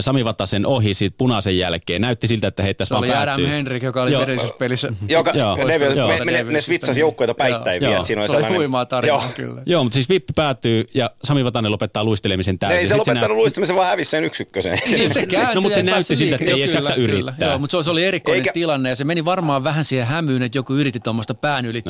Sami 0.00 0.24
Vatasen 0.24 0.66
ohi 0.66 0.94
siitä 0.94 1.14
punaisen 1.18 1.58
jälkeen. 1.58 2.02
Näytti 2.02 2.28
siltä, 2.28 2.48
että 2.48 2.62
heittäisi 2.62 2.88
Se 2.88 2.94
vaan 2.94 3.04
oli 3.04 3.14
Adam. 3.14 3.40
Henrik, 3.40 3.82
joka 3.82 4.02
oli 4.02 4.14
edellisessä 4.14 4.54
pelissä. 4.58 4.92
Joka, 5.08 5.30
Joo. 5.34 5.56
ne, 5.56 5.78
ne, 5.78 5.86
Joo. 5.86 6.08
ne, 6.08 6.24
ne, 6.24 6.42
ne 6.42 6.60
switchasi 6.60 7.00
joukkueita 7.00 7.34
päittäin 7.34 7.82
Joo. 7.82 7.90
vielä. 7.92 8.04
Siinä 8.04 8.22
Se 8.22 8.30
oli 8.30 8.36
sellainen- 8.36 8.58
huimaa 8.58 8.84
tarinaa 8.86 9.22
Joo. 9.22 9.32
kyllä. 9.36 9.62
Joo, 9.66 9.82
mutta 9.84 9.94
siis 9.94 10.08
vippi 10.08 10.32
päätyy 10.36 10.84
ja 10.94 11.10
Sami 11.24 11.44
Vatanen 11.44 11.72
lopettaa 11.72 12.04
luistelemisen 12.04 12.58
täysin. 12.58 12.78
ei 12.78 12.86
se 12.86 12.96
lopettanut 12.96 13.36
nä- 13.36 13.42
luistamisen, 13.42 13.76
vaan 13.76 13.88
hävisi 13.88 14.10
sen 14.10 14.24
yksi 14.24 14.42
ykkösen. 14.42 14.78
Siis 14.84 15.12
se 15.14 15.26
kääntyi 15.26 15.54
No, 15.54 15.60
mutta 15.60 15.74
se 15.74 15.82
näytti 15.82 16.16
siltä, 16.16 16.36
että 16.40 16.50
ei 16.50 16.60
jaksa 16.74 16.94
yrittää. 16.94 17.34
Joo, 17.48 17.58
mutta 17.58 17.82
se 17.82 17.90
oli, 17.90 18.00
se 18.00 18.08
erikoinen 18.08 18.44
tilanne 18.52 18.88
ja 18.88 18.96
se 18.96 19.04
meni 19.04 19.24
varmaan 19.24 19.64
vähän 19.64 19.84
siihen 19.84 20.06
hämyyn, 20.06 20.42
että 20.42 20.58
joku 20.58 20.74
yritti 20.74 21.00
tuommoista 21.00 21.34
pään 21.34 21.66
yli. 21.66 21.82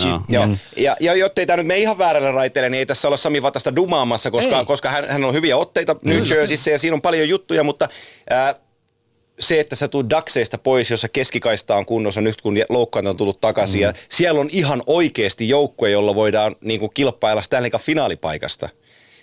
Ja, 0.77 0.97
ja 1.01 1.14
jottei 1.14 1.47
tämä 1.47 1.57
nyt 1.57 1.66
mene 1.66 1.81
ihan 1.81 1.99
väärälle 2.11 2.31
raiteelle, 2.31 2.71
niin 2.71 2.79
ei 2.79 2.87
tässä 2.87 3.09
olla 3.09 3.17
Sami 3.17 3.43
Vatasta 3.43 3.77
dumaamassa, 3.77 4.31
koska, 4.31 4.59
Ei. 4.59 4.65
koska 4.65 4.91
hän, 4.91 5.09
hän 5.09 5.25
on 5.25 5.35
hyviä 5.35 5.57
otteita 5.57 5.97
New 6.03 6.23
Jerseyssä 6.27 6.71
ja 6.71 6.79
siinä 6.79 6.95
on 6.95 7.03
paljon 7.03 7.29
juttuja, 7.29 7.65
mutta 7.65 7.89
ää, 8.31 8.55
se, 9.41 9.61
että 9.61 9.77
sä 9.77 9.89
tulet 9.89 10.11
Daxeista 10.11 10.59
pois, 10.59 10.91
jossa 10.91 11.09
keskikaista 11.09 11.77
on 11.77 11.87
kunnossa 11.87 12.21
nyt, 12.21 12.41
kun 12.41 12.55
loukkaanto 12.69 13.11
on 13.11 13.17
tullut 13.17 13.41
takaisin, 13.41 13.81
mm. 13.81 13.83
ja 13.83 13.93
siellä 14.09 14.41
on 14.41 14.49
ihan 14.53 14.83
oikeasti 14.87 15.49
joukkue, 15.49 15.91
jolla 15.91 16.15
voidaan 16.15 16.57
niin 16.61 16.81
kuin 16.81 16.91
kilpailla 16.95 17.43
Stanley 17.43 17.71
finaalipaikasta. 17.79 18.69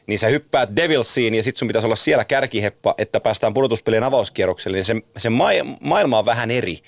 Niin 0.07 0.19
sä 0.19 0.27
hyppäät 0.27 0.69
Devilsiin 0.75 1.33
ja 1.33 1.43
sit 1.43 1.57
sun 1.57 1.67
pitäisi 1.67 1.85
olla 1.85 1.95
siellä 1.95 2.25
kärkiheppa, 2.25 2.95
että 2.97 3.19
päästään 3.19 3.53
pudotuspelien 3.53 4.03
avauskierrokselle, 4.03 4.77
niin 4.77 4.85
se, 4.85 4.95
se 5.17 5.29
ma- 5.29 5.49
maailma 5.79 6.19
on 6.19 6.25
vähän 6.25 6.51
eri 6.51 6.81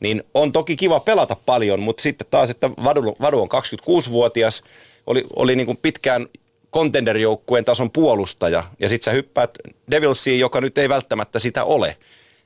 niin 0.00 0.22
on 0.34 0.52
toki 0.52 0.76
kiva 0.76 1.00
pelata 1.00 1.36
paljon, 1.46 1.80
mutta 1.80 2.02
sitten 2.02 2.26
taas, 2.30 2.50
että 2.50 2.70
Vadu, 2.70 3.16
Vadu 3.20 3.42
on 3.42 3.48
26-vuotias, 3.48 4.62
oli, 5.10 5.24
oli 5.36 5.56
niin 5.56 5.66
kuin 5.66 5.78
pitkään 5.82 6.26
contender-joukkueen 6.74 7.64
tason 7.64 7.90
puolustaja, 7.90 8.64
ja 8.80 8.88
sitten 8.88 9.04
sä 9.04 9.10
hyppäät 9.10 9.50
Devilsiin, 9.90 10.40
joka 10.40 10.60
nyt 10.60 10.78
ei 10.78 10.88
välttämättä 10.88 11.38
sitä 11.38 11.64
ole, 11.64 11.96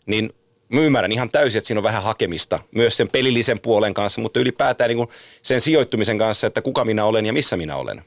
niin 0.07 0.35
mä 0.69 0.81
ymmärrän 0.81 1.13
ihan 1.13 1.31
täysin, 1.31 1.59
että 1.59 1.69
siinä 1.69 1.79
on 1.79 1.85
vähän 1.85 2.03
hakemista 2.03 2.61
myös 2.71 2.97
sen 2.97 3.09
pelillisen 3.09 3.61
puolen 3.61 3.95
kanssa, 3.95 4.21
mutta 4.21 4.41
ylipäätään 4.41 4.91
niin 4.91 5.09
sen 5.43 5.61
sijoittumisen 5.61 6.19
kanssa, 6.19 6.47
että 6.47 6.63
kuka 6.63 6.85
minä 6.85 7.05
olen 7.05 7.27
ja 7.27 7.33
missä 7.33 7.57
minä 7.57 7.77
olen. 7.77 8.05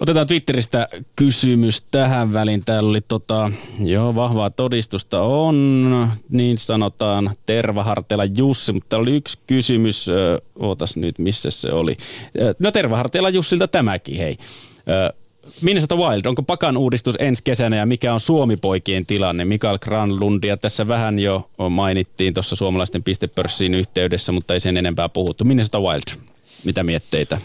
Otetaan 0.00 0.26
Twitteristä 0.26 0.88
kysymys 1.16 1.82
tähän 1.82 2.32
väliin. 2.32 2.64
Täällä 2.64 2.90
oli 2.90 3.00
tota, 3.08 3.50
joo, 3.84 4.14
vahvaa 4.14 4.50
todistusta 4.50 5.22
on, 5.22 6.10
niin 6.28 6.58
sanotaan 6.58 7.30
Tervahartela 7.46 8.24
Jussi, 8.24 8.72
mutta 8.72 8.88
täällä 8.88 9.02
oli 9.02 9.16
yksi 9.16 9.38
kysymys, 9.46 10.06
ootas 10.58 10.96
nyt, 10.96 11.18
missä 11.18 11.50
se 11.50 11.72
oli. 11.72 11.96
No 12.58 12.70
Tervahartela 12.70 13.28
Jussilta 13.28 13.68
tämäkin, 13.68 14.16
hei. 14.16 14.36
Minnesota 15.60 15.96
Wild, 15.96 16.24
onko 16.26 16.42
Pakan 16.42 16.76
uudistus 16.76 17.14
ensi 17.18 17.42
kesänä 17.42 17.76
ja 17.76 17.86
mikä 17.86 18.14
on 18.14 18.20
Suomi-poikien 18.20 19.06
tilanne? 19.06 19.44
Mikael 19.44 19.78
Granlundia 19.78 20.56
tässä 20.56 20.88
vähän 20.88 21.18
jo 21.18 21.50
mainittiin 21.70 22.34
tuossa 22.34 22.56
suomalaisten 22.56 23.02
pistepörssiin 23.02 23.74
yhteydessä, 23.74 24.32
mutta 24.32 24.54
ei 24.54 24.60
sen 24.60 24.76
enempää 24.76 25.08
puhuttu. 25.08 25.44
Minnesota 25.44 25.80
Wild, 25.80 26.18
mitä 26.64 26.84
mietteitä? 26.84 27.40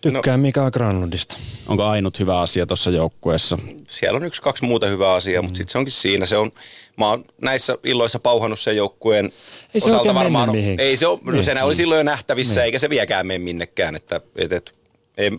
Tykkään 0.00 0.40
Mika 0.40 0.70
Granlundista. 0.70 1.36
Onko 1.68 1.84
ainut 1.84 2.18
hyvä 2.18 2.40
asia 2.40 2.66
tuossa 2.66 2.90
joukkueessa? 2.90 3.58
siellä 3.86 4.16
on 4.16 4.24
yksi, 4.24 4.42
kaksi 4.42 4.64
muuta 4.64 4.86
hyvää 4.86 5.12
asiaa, 5.14 5.42
mutta 5.42 5.56
sitten 5.56 5.72
se 5.72 5.78
onkin 5.78 5.92
siinä. 5.92 6.26
Se 6.26 6.36
on, 6.36 6.52
mä 6.96 7.08
oon 7.08 7.24
näissä 7.42 7.78
illoissa 7.84 8.18
pauhannut 8.18 8.60
sen 8.60 8.76
joukkueen 8.76 9.32
Ei 9.74 9.80
se 9.80 9.88
osalta 9.90 10.14
varmaan. 10.14 10.52
mihinkään. 10.52 10.88
Ei 10.88 10.96
se 10.96 11.06
ole, 11.06 11.18
no 11.24 11.32
Niin. 11.32 11.44
sehän 11.44 11.64
oli 11.66 11.74
silloin 11.76 11.98
jo 11.98 12.02
nähtävissä, 12.02 12.64
eikä 12.64 12.78
se 12.78 12.90
vieläkään 12.90 13.26
mene 13.26 13.38
minnekään. 13.38 13.96
Että, 13.96 14.20
et, 14.36 14.52
et, 14.52 14.72
ei, 15.18 15.30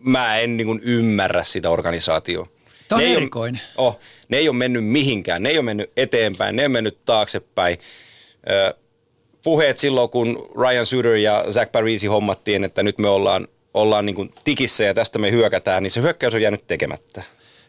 mä 0.00 0.38
en 0.38 0.56
niin 0.56 0.80
ymmärrä 0.82 1.44
sitä 1.44 1.70
organisaatiota. 1.70 2.50
Tämä 2.88 2.96
on 2.96 3.00
Ne 3.02 3.04
ei 3.06 3.10
ole- 3.12 3.16
erikoinen. 3.16 3.60
Oh, 3.76 3.98
ne 4.28 4.36
ei 4.36 4.48
ole 4.48 4.56
mennyt 4.56 4.84
mihinkään, 4.84 5.42
ne 5.42 5.48
ei 5.48 5.56
ole 5.58 5.64
mennyt 5.64 5.90
eteenpäin, 5.96 6.56
ne 6.56 6.62
ei 6.62 6.66
ole 6.66 6.72
mennyt 6.72 6.98
taaksepäin. 7.04 7.78
Ö, 8.50 8.74
puheet 9.42 9.78
silloin, 9.78 10.10
kun 10.10 10.48
Ryan 10.60 10.86
Suter 10.86 11.14
ja 11.14 11.44
Zach 11.50 11.72
Parisi 11.72 12.06
hommattiin, 12.06 12.64
että 12.64 12.82
nyt 12.82 12.98
me 12.98 13.08
ollaan, 13.08 13.48
ollaan 13.74 14.06
niin 14.06 14.16
kuin 14.16 14.34
tikissä 14.44 14.84
ja 14.84 14.94
tästä 14.94 15.18
me 15.18 15.30
hyökätään, 15.30 15.82
niin 15.82 15.90
se 15.90 16.02
hyökkäys 16.02 16.34
on 16.34 16.42
jäänyt 16.42 16.66
tekemättä. 16.66 17.22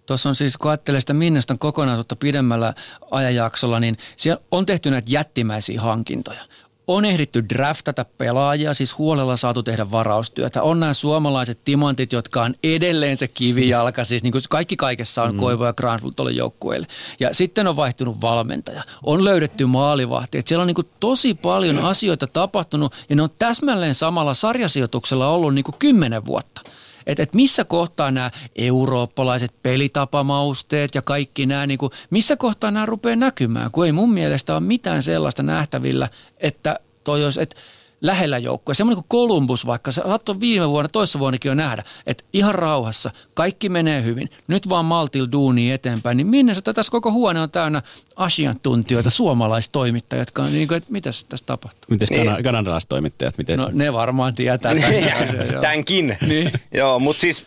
Tuossa 0.05 0.29
on 0.29 0.35
siis, 0.35 0.57
kun 0.57 0.71
ajattelee 0.71 1.01
sitä 1.01 1.13
Minnestan 1.13 1.59
kokonaisuutta 1.59 2.15
pidemmällä 2.15 2.73
ajanjaksolla, 3.11 3.79
niin 3.79 3.97
siellä 4.15 4.43
on 4.51 4.65
tehty 4.65 4.91
näitä 4.91 5.07
jättimäisiä 5.11 5.81
hankintoja. 5.81 6.41
On 6.87 7.05
ehditty 7.05 7.43
draftata 7.49 8.05
pelaajia, 8.17 8.73
siis 8.73 8.97
huolella 8.97 9.37
saatu 9.37 9.63
tehdä 9.63 9.91
varaustyötä. 9.91 10.61
On 10.61 10.79
nämä 10.79 10.93
suomalaiset 10.93 11.59
timantit, 11.65 12.11
jotka 12.11 12.43
on 12.43 12.55
edelleen 12.63 13.17
se 13.17 13.27
kivijalka, 13.27 14.03
siis 14.03 14.23
niin 14.23 14.31
kuin 14.31 14.41
kaikki 14.49 14.75
kaikessa 14.75 15.23
on 15.23 15.31
mm. 15.31 15.39
Koivo 15.39 15.65
ja 15.65 15.73
Granlund 15.73 16.13
tuolle 16.15 16.31
joukkueelle. 16.31 16.87
Ja 17.19 17.33
sitten 17.33 17.67
on 17.67 17.75
vaihtunut 17.75 18.21
valmentaja, 18.21 18.83
on 19.03 19.25
löydetty 19.25 19.65
maalivahti. 19.65 20.37
Et 20.37 20.47
siellä 20.47 20.61
on 20.61 20.67
niin 20.67 20.75
kuin 20.75 20.89
tosi 20.99 21.33
paljon 21.33 21.79
asioita 21.79 22.27
tapahtunut 22.27 22.93
ja 23.09 23.15
ne 23.15 23.21
on 23.21 23.29
täsmälleen 23.39 23.95
samalla 23.95 24.33
sarjasijoituksella 24.33 25.27
ollut 25.27 25.53
niin 25.53 25.65
kuin 25.65 25.75
kymmenen 25.79 26.25
vuotta. 26.25 26.61
Että 27.05 27.23
et 27.23 27.33
missä 27.33 27.65
kohtaa 27.65 28.11
nämä 28.11 28.31
eurooppalaiset 28.55 29.51
pelitapamausteet 29.63 30.95
ja 30.95 31.01
kaikki 31.01 31.45
nämä, 31.45 31.67
niin 31.67 31.77
kuin, 31.77 31.91
missä 32.09 32.37
kohtaa 32.37 32.71
nämä 32.71 32.85
rupeaa 32.85 33.15
näkymään, 33.15 33.71
kun 33.71 33.85
ei 33.85 33.91
mun 33.91 34.13
mielestä 34.13 34.53
ole 34.53 34.59
mitään 34.59 35.03
sellaista 35.03 35.43
nähtävillä, 35.43 36.09
että 36.37 36.79
toi 37.03 37.23
olisi, 37.23 37.41
että 37.41 37.55
lähellä 38.03 38.37
joukkoja. 38.37 38.75
Semmoinen 38.75 39.03
kuin 39.03 39.21
Columbus 39.21 39.65
vaikka, 39.65 39.91
sä 39.91 40.01
saattoi 40.05 40.39
viime 40.39 40.69
vuonna, 40.69 40.89
toissa 40.89 41.19
vuonnakin 41.19 41.49
jo 41.49 41.55
nähdä, 41.55 41.83
että 42.07 42.23
ihan 42.33 42.55
rauhassa, 42.55 43.11
kaikki 43.33 43.69
menee 43.69 44.03
hyvin. 44.03 44.29
Nyt 44.47 44.69
vaan 44.69 44.85
maltil 44.85 45.27
duuni 45.31 45.71
eteenpäin, 45.71 46.17
niin 46.17 46.27
minne 46.27 46.55
se 46.55 46.61
tässä 46.61 46.91
koko 46.91 47.11
huone 47.11 47.41
on 47.41 47.51
täynnä 47.51 47.81
asiantuntijoita, 48.15 49.09
suomalaistoimittajat, 49.09 50.21
jotka 50.21 50.43
on 50.43 50.51
niin 50.53 50.67
kuin, 50.67 50.77
että 50.77 50.91
mitä 50.91 51.09
tässä 51.29 51.45
tapahtuu. 51.45 51.87
Miten 51.89 52.07
Niin. 52.11 52.25
kana- 52.25 52.43
kanadalaistoimittajat? 52.43 53.37
Miten? 53.37 53.57
No 53.59 53.69
ne 53.73 53.93
varmaan 53.93 54.35
tietää. 54.35 54.75
tämän 54.75 54.83
asian, 55.23 55.47
joo. 55.51 55.61
Tämänkin. 55.61 56.17
Niin. 56.27 56.51
Joo, 56.71 56.99
mutta 56.99 57.21
siis 57.21 57.45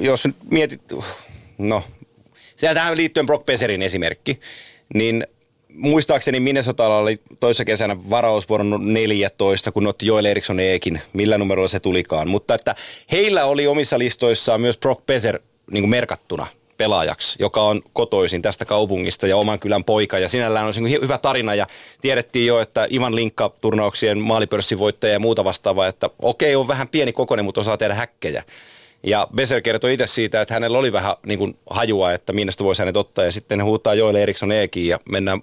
jos 0.00 0.24
nyt 0.24 0.36
mietit, 0.50 0.82
no, 1.58 1.82
sehän 2.56 2.74
tähän 2.76 2.96
liittyen 2.96 3.26
Brock 3.26 3.46
Peserin 3.46 3.82
esimerkki, 3.82 4.40
niin 4.94 5.26
muistaakseni 5.76 6.40
Minnesotalla 6.40 6.98
oli 6.98 7.20
toissa 7.40 7.64
kesänä 7.64 7.96
varausvuoron 8.10 8.94
14, 8.94 9.72
kun 9.72 9.86
otti 9.86 10.06
Joel 10.06 10.24
Eriksson 10.24 10.60
Eekin, 10.60 11.00
millä 11.12 11.38
numerolla 11.38 11.68
se 11.68 11.80
tulikaan. 11.80 12.28
Mutta 12.28 12.54
että 12.54 12.74
heillä 13.12 13.44
oli 13.44 13.66
omissa 13.66 13.98
listoissaan 13.98 14.60
myös 14.60 14.78
Brock 14.78 15.06
Peser 15.06 15.40
niin 15.70 15.82
kuin 15.82 15.90
merkattuna 15.90 16.46
pelaajaksi, 16.78 17.36
joka 17.38 17.62
on 17.62 17.82
kotoisin 17.92 18.42
tästä 18.42 18.64
kaupungista 18.64 19.26
ja 19.26 19.36
oman 19.36 19.58
kylän 19.58 19.84
poika. 19.84 20.18
Ja 20.18 20.28
sinällään 20.28 20.66
on 20.66 20.72
hy- 20.72 21.02
hyvä 21.02 21.18
tarina 21.18 21.54
ja 21.54 21.66
tiedettiin 22.00 22.46
jo, 22.46 22.60
että 22.60 22.86
Ivan 22.92 23.14
Linkka-turnauksien 23.14 24.18
maalipörssin 24.18 24.78
voittaja 24.78 25.12
ja 25.12 25.20
muuta 25.20 25.44
vastaavaa, 25.44 25.86
että 25.86 26.10
okei 26.22 26.56
on 26.56 26.68
vähän 26.68 26.88
pieni 26.88 27.12
kokoinen, 27.12 27.44
mutta 27.44 27.60
osaa 27.60 27.76
tehdä 27.76 27.94
häkkejä. 27.94 28.42
Ja 29.06 29.28
Besser 29.34 29.60
kertoi 29.60 29.92
itse 29.94 30.06
siitä, 30.06 30.40
että 30.40 30.54
hänellä 30.54 30.78
oli 30.78 30.92
vähän 30.92 31.14
niin 31.26 31.38
kuin 31.38 31.58
hajua, 31.70 32.12
että 32.12 32.32
minnestä 32.32 32.64
voisi 32.64 32.82
hänet 32.82 32.96
ottaa. 32.96 33.24
Ja 33.24 33.32
sitten 33.32 33.58
ne 33.58 33.64
huutaa 33.64 33.94
Joel 33.94 34.14
Eriksson 34.14 34.52
Eekiin 34.52 34.88
ja 34.88 35.00
mennään 35.10 35.42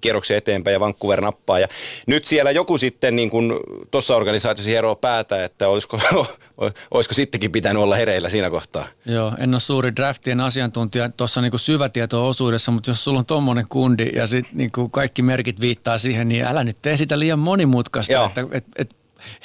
kierroksia 0.00 0.36
eteenpäin 0.36 0.72
ja 0.72 0.80
Vancouver 0.80 1.20
nappaa. 1.20 1.58
Ja 1.58 1.68
nyt 2.06 2.24
siellä 2.24 2.50
joku 2.50 2.78
sitten 2.78 3.16
niin 3.16 3.30
kuin 3.30 3.52
tuossa 3.90 4.16
organisaatiossa 4.16 4.70
hieroo 4.70 4.96
päätä, 4.96 5.44
että 5.44 5.68
olisiko, 5.68 6.00
olisiko 6.94 7.14
sittenkin 7.14 7.52
pitänyt 7.52 7.82
olla 7.82 7.96
hereillä 7.96 8.30
siinä 8.30 8.50
kohtaa. 8.50 8.86
Joo, 9.04 9.32
en 9.38 9.54
ole 9.54 9.60
suuri 9.60 9.96
draftien 9.96 10.40
asiantuntija 10.40 11.08
tuossa 11.08 11.40
niinku 11.40 11.58
syvätietoisuudessa, 11.58 12.72
mutta 12.72 12.90
jos 12.90 13.04
sulla 13.04 13.18
on 13.18 13.26
tommonen 13.26 13.66
kundi 13.68 14.10
ja 14.14 14.26
sit 14.26 14.46
niinku 14.52 14.88
kaikki 14.88 15.22
merkit 15.22 15.60
viittaa 15.60 15.98
siihen, 15.98 16.28
niin 16.28 16.44
älä 16.44 16.64
nyt 16.64 16.76
tee 16.82 16.96
sitä 16.96 17.18
liian 17.18 17.38
monimutkaista, 17.38 18.12
Joo. 18.12 18.26
että 18.26 18.46
et, 18.52 18.64
et, 18.76 18.96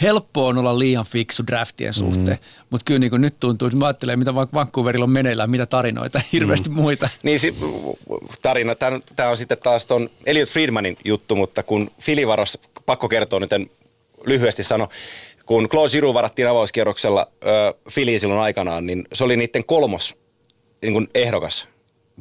helppo 0.02 0.48
on 0.48 0.58
olla 0.58 0.80
liian 0.80 1.06
fiksu 1.06 1.44
draftien 1.48 1.94
suhteen, 1.94 2.38
mm. 2.38 2.66
mutta 2.70 2.86
kyllä 2.86 3.00
niinku 3.00 3.18
nyt 3.18 3.36
tuntuu, 3.40 3.66
että 3.66 3.78
mä 3.78 3.86
ajattelen, 3.86 4.20
mitä 4.20 4.36
Vancouverilla 4.36 5.04
on 5.04 5.10
meneillään, 5.10 5.50
mitä 5.50 5.66
tarinoita, 5.66 6.22
hirveästi 6.34 6.70
mm. 6.70 6.76
muita. 6.76 7.10
Niin 7.24 7.40
si- 7.40 7.56
tarina, 8.42 8.76
tämä 9.16 9.30
on 9.30 9.38
sitten 9.38 9.58
taas 9.58 9.86
ton 9.86 10.10
Elliot 10.26 10.50
Friedmanin 10.50 10.98
juttu, 11.06 11.36
mutta 11.36 11.64
kun 11.64 11.92
Fili 12.00 12.28
varas, 12.28 12.58
pakko 12.86 13.10
kertoa 13.10 13.40
nyt 13.40 13.54
en 13.54 13.70
lyhyesti 14.26 14.64
sano, 14.64 14.90
kun 15.46 15.70
Claude 15.70 15.92
Giroux 15.92 16.14
varattiin 16.14 16.48
avauskierroksella 16.48 17.28
ö, 17.44 17.74
Filiin 17.90 18.20
silloin 18.20 18.42
aikanaan, 18.42 18.86
niin 18.86 19.08
se 19.14 19.24
oli 19.24 19.38
niiden 19.38 19.64
kolmos 19.64 20.16
niin 20.82 20.94
kuin 20.94 21.08
ehdokas. 21.16 21.68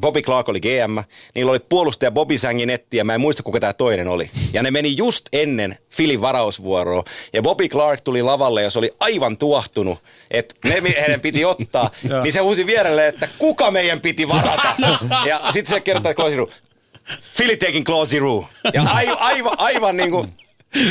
Bobby 0.00 0.22
Clark 0.22 0.48
oli 0.48 0.60
GM, 0.60 0.98
niillä 1.34 1.50
oli 1.50 1.60
puolustaja 1.60 2.10
Bobby 2.10 2.38
Sanginetti 2.38 2.96
ja 2.96 3.04
mä 3.04 3.14
en 3.14 3.20
muista 3.20 3.42
kuka 3.42 3.60
tämä 3.60 3.72
toinen 3.72 4.08
oli. 4.08 4.30
Ja 4.52 4.62
ne 4.62 4.70
meni 4.70 4.96
just 4.96 5.26
ennen 5.32 5.78
Filin 5.90 6.20
varausvuoroa 6.20 7.04
ja 7.32 7.42
Bobby 7.42 7.68
Clark 7.68 8.00
tuli 8.00 8.22
lavalle 8.22 8.62
ja 8.62 8.70
se 8.70 8.78
oli 8.78 8.90
aivan 9.00 9.36
tuahtunut, 9.36 9.98
että 10.30 10.54
ne 10.64 10.82
heidän 11.00 11.20
piti 11.20 11.44
ottaa. 11.44 11.90
niin 12.22 12.32
se 12.32 12.40
huusi 12.40 12.66
vierelle, 12.66 13.06
että 13.06 13.28
kuka 13.38 13.70
meidän 13.70 14.00
piti 14.00 14.28
varata. 14.28 14.74
ja 15.28 15.40
sitten 15.52 15.74
se 15.74 15.80
kertoi, 15.80 16.10
että 16.10 16.22
Philly 17.36 17.56
taking 17.56 17.84
Claude 17.84 18.10
Giroux. 18.10 18.46
Ja 18.74 18.82
aivan, 18.82 19.18
aivan, 19.18 19.54
aivan 19.58 19.96
niin 19.96 20.10
kuin, 20.10 20.32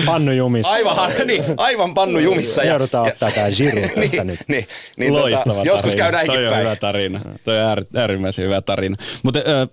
Pannu 0.06 0.32
jumissa. 0.32 0.72
aivan, 0.74 1.12
niin, 1.28 1.44
aivan 1.58 1.94
pannu 1.94 2.20
jumissa. 2.20 2.64
Ja, 2.64 2.70
Joudutaan 2.70 3.08
ja- 3.08 3.14
ottaa 3.14 3.32
tää 3.32 3.48
Giroux 3.58 3.94
tästä 3.96 4.16
niin, 4.18 4.28
nyt. 4.28 4.40
Niin, 4.48 4.68
niin 4.98 5.14
Loistava 5.14 5.54
tota, 5.56 5.68
joskus 5.68 5.96
tarina. 5.96 6.04
käy 6.04 6.12
näinkin 6.12 6.34
Toi 6.36 6.46
on 6.48 6.52
päin. 6.54 6.64
hyvä 6.66 6.76
tarina. 6.76 7.20
Toi 7.44 7.58
on 7.60 7.64
äär, 7.66 7.84
äärimmäisen 7.96 8.46
hyvä 8.46 8.62
tarina. 8.62 8.96
Mutta 9.24 9.40
äh, 9.40 9.68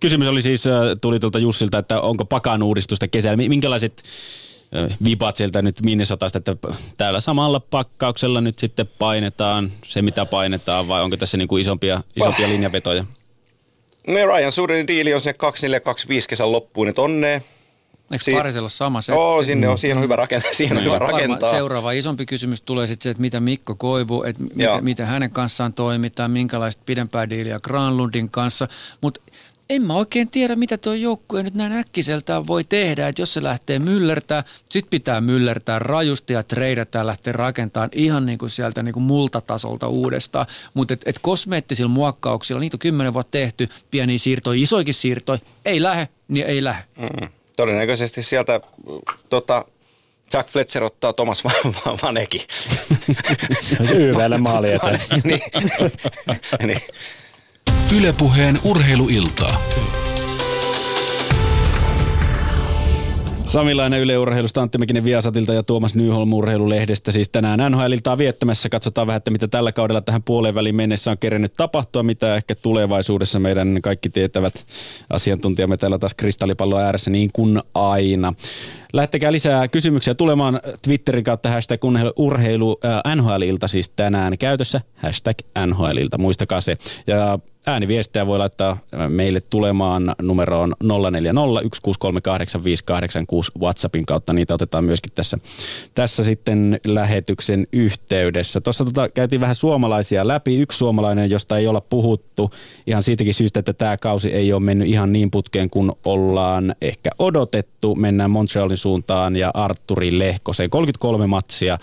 kysymys 0.00 0.28
oli 0.28 0.42
siis, 0.42 0.66
äh, 0.66 0.72
tuli 1.00 1.20
tuolta 1.20 1.38
Jussilta, 1.38 1.78
että 1.78 2.00
onko 2.00 2.24
pakan 2.24 2.62
uudistusta 2.62 3.08
kesällä. 3.08 3.36
Mi- 3.36 3.48
Minkälaiset 3.48 4.02
äh, 4.76 4.96
vipat 5.04 5.36
sieltä 5.36 5.62
nyt 5.62 5.82
Minnesotasta, 5.82 6.38
että 6.38 6.56
täällä 6.98 7.20
samalla 7.20 7.60
pakkauksella 7.60 8.40
nyt 8.40 8.58
sitten 8.58 8.86
painetaan 8.98 9.72
se, 9.84 10.02
mitä 10.02 10.26
painetaan, 10.26 10.88
vai 10.88 11.02
onko 11.02 11.16
tässä 11.16 11.36
niinku 11.36 11.56
isompia, 11.56 12.00
isompia 12.16 12.48
linjavetoja? 12.48 13.04
No 14.06 14.14
Ryan 14.26 14.52
Sudenin 14.52 14.86
diili 14.86 15.14
on 15.14 15.20
sinne 15.20 15.32
2425 15.32 16.28
kesän 16.28 16.52
loppuun, 16.52 16.88
että 16.88 17.02
onnea. 17.02 17.40
Eikö 18.10 18.24
Si- 18.24 18.32
Parisella 18.32 18.68
sama 18.68 19.00
se? 19.00 19.12
Joo, 19.12 19.44
sinne 19.44 19.68
on, 19.68 19.78
siihen 19.78 19.96
on 19.96 20.04
hyvä 20.04 20.16
rakentaa. 20.16 20.52
Siihen 20.58 20.76
on 20.76 20.84
hyvä 20.84 20.92
Varmaan 20.92 21.12
rakentaa. 21.12 21.50
Seuraava 21.50 21.92
isompi 21.92 22.26
kysymys 22.26 22.60
tulee 22.62 22.86
sitten 22.86 23.02
se, 23.02 23.10
että 23.10 23.20
mitä 23.20 23.40
Mikko 23.40 23.74
Koivu, 23.74 24.22
että 24.22 24.42
miten, 24.42 24.84
miten 24.84 25.06
hänen 25.06 25.30
kanssaan 25.30 25.72
toimitaan, 25.72 26.30
minkälaista 26.30 26.82
pidempää 26.86 27.30
diiliä 27.30 27.60
Granlundin 27.60 28.30
kanssa. 28.30 28.68
Mutta 29.00 29.20
en 29.70 29.82
mä 29.82 29.94
oikein 29.94 30.30
tiedä, 30.30 30.56
mitä 30.56 30.78
tuo 30.78 30.94
joukkue 30.94 31.42
nyt 31.42 31.54
näin 31.54 31.72
äkkiseltään 31.72 32.46
voi 32.46 32.64
tehdä. 32.64 33.08
Että 33.08 33.22
jos 33.22 33.34
se 33.34 33.42
lähtee 33.42 33.78
myllertää, 33.78 34.44
sit 34.70 34.90
pitää 34.90 35.20
myllertää 35.20 35.78
rajusti 35.78 36.32
ja 36.32 36.42
treidata 36.42 36.98
ja 36.98 37.06
lähteä 37.06 37.32
rakentamaan 37.32 37.90
ihan 37.92 38.26
niin 38.26 38.38
kuin 38.38 38.50
sieltä 38.50 38.82
niin 38.82 38.92
kuin 38.92 39.02
multatasolta 39.02 39.88
uudestaan. 39.88 40.46
Mutta 40.74 40.94
et, 40.94 41.02
et 41.06 41.18
kosmeettisilla 41.18 41.88
muokkauksilla, 41.88 42.60
niitä 42.60 42.74
on 42.74 42.78
kymmenen 42.78 43.12
vuotta 43.12 43.30
tehty, 43.30 43.68
pieniä 43.90 44.18
siirtoja, 44.18 44.62
isoikin 44.62 44.94
siirtoja, 44.94 45.38
ei 45.64 45.82
lähe, 45.82 46.08
niin 46.28 46.46
ei 46.46 46.64
lähe. 46.64 46.82
Mm. 46.98 47.28
Todennäköisesti 47.58 48.22
sieltä 48.22 48.60
tota, 49.28 49.64
Jack 50.32 50.48
Fletcher 50.50 50.84
ottaa 50.84 51.12
Thomas 51.12 51.44
Van- 51.44 51.74
Van- 51.74 51.98
Vanekin. 52.02 52.40
YVlle 53.94 54.38
maali 54.38 54.72
eteen. 54.72 55.00
niin. 55.24 55.40
niin. 56.66 56.80
Ylepuheen 57.96 58.58
urheiluiltaa. 58.64 59.60
Samilainen 63.48 64.00
Yle 64.00 64.18
Urheilusta, 64.18 64.62
Antti 64.62 64.78
Mäkinen 64.78 65.04
Viasatilta 65.04 65.54
ja 65.54 65.62
Tuomas 65.62 65.94
Nyholm 65.94 66.32
Urheilulehdestä. 66.32 67.12
Siis 67.12 67.28
tänään 67.28 67.72
NHLiltaa 67.72 68.18
viettämässä. 68.18 68.68
Katsotaan 68.68 69.06
vähän, 69.06 69.16
että 69.16 69.30
mitä 69.30 69.48
tällä 69.48 69.72
kaudella 69.72 70.00
tähän 70.00 70.22
puoleen 70.22 70.54
väliin 70.54 70.76
mennessä 70.76 71.10
on 71.10 71.18
kerennyt 71.18 71.52
tapahtua, 71.56 72.02
mitä 72.02 72.36
ehkä 72.36 72.54
tulevaisuudessa 72.54 73.40
meidän 73.40 73.78
kaikki 73.82 74.08
tietävät 74.08 74.54
asiantuntijamme 75.10 75.76
täällä 75.76 75.98
taas 75.98 76.14
kristallipallon 76.14 76.80
ääressä 76.82 77.10
niin 77.10 77.30
kuin 77.32 77.62
aina. 77.74 78.34
Lähettäkää 78.92 79.32
lisää 79.32 79.68
kysymyksiä 79.68 80.14
tulemaan 80.14 80.60
Twitterin 80.82 81.24
kautta 81.24 81.50
hashtag 81.50 81.80
urheilu 82.16 82.78
äh, 82.84 83.16
NHL-ilta 83.16 83.68
siis 83.68 83.90
tänään 83.90 84.38
käytössä. 84.38 84.80
Hashtag 84.94 85.36
NHL-ilta, 85.66 86.18
muistakaa 86.18 86.60
se. 86.60 86.76
Ja 87.06 87.38
ääniviestejä 87.68 88.26
voi 88.26 88.38
laittaa 88.38 88.78
meille 89.08 89.40
tulemaan 89.40 90.14
numeroon 90.22 90.74
0401638586 90.84 90.88
WhatsAppin 93.60 94.06
kautta. 94.06 94.32
Niitä 94.32 94.54
otetaan 94.54 94.84
myöskin 94.84 95.12
tässä, 95.14 95.38
tässä 95.94 96.24
sitten 96.24 96.80
lähetyksen 96.86 97.66
yhteydessä. 97.72 98.60
Tuossa 98.60 98.84
tota, 98.84 99.08
käytiin 99.08 99.40
vähän 99.40 99.54
suomalaisia 99.54 100.28
läpi. 100.28 100.56
Yksi 100.60 100.78
suomalainen, 100.78 101.30
josta 101.30 101.58
ei 101.58 101.66
olla 101.66 101.80
puhuttu 101.80 102.50
ihan 102.86 103.02
siitäkin 103.02 103.34
syystä, 103.34 103.60
että 103.60 103.72
tämä 103.72 103.96
kausi 103.96 104.32
ei 104.32 104.52
ole 104.52 104.62
mennyt 104.62 104.88
ihan 104.88 105.12
niin 105.12 105.30
putkeen 105.30 105.70
kuin 105.70 105.92
ollaan 106.04 106.74
ehkä 106.82 107.10
odotettu. 107.18 107.94
Mennään 107.94 108.30
Montrealin 108.30 108.76
suuntaan 108.76 109.36
ja 109.36 109.50
Arturi 109.54 110.18
Lehkoseen. 110.18 110.70
33 110.70 111.26
matsia. 111.26 111.78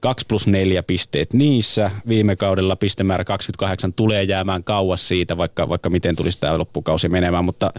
2 0.00 0.26
plus 0.28 0.46
4 0.46 0.82
pisteet 0.82 1.32
niissä. 1.32 1.90
Viime 2.08 2.36
kaudella 2.36 2.76
pistemäärä 2.76 3.24
28 3.24 3.92
tulee 3.92 4.22
jäämään 4.22 4.64
kauas 4.64 5.08
siitä, 5.08 5.36
vaikka, 5.36 5.68
vaikka 5.68 5.90
miten 5.90 6.16
tulisi 6.16 6.40
tämä 6.40 6.58
loppukausi 6.58 7.08
menemään, 7.08 7.44
mutta 7.44 7.72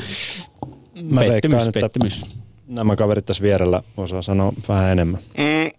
Mä 1.02 1.20
veikkaan, 1.20 1.34
pettymys, 1.34 1.68
että 1.68 1.80
pettymys. 1.80 2.26
nämä 2.68 2.96
kaverit 2.96 3.26
tässä 3.26 3.44
vierellä 3.44 3.84
osaa 3.98 4.22
sanoa 4.22 4.54
vähän 4.68 4.90
enemmän. 4.90 5.20
Mm, 5.38 5.72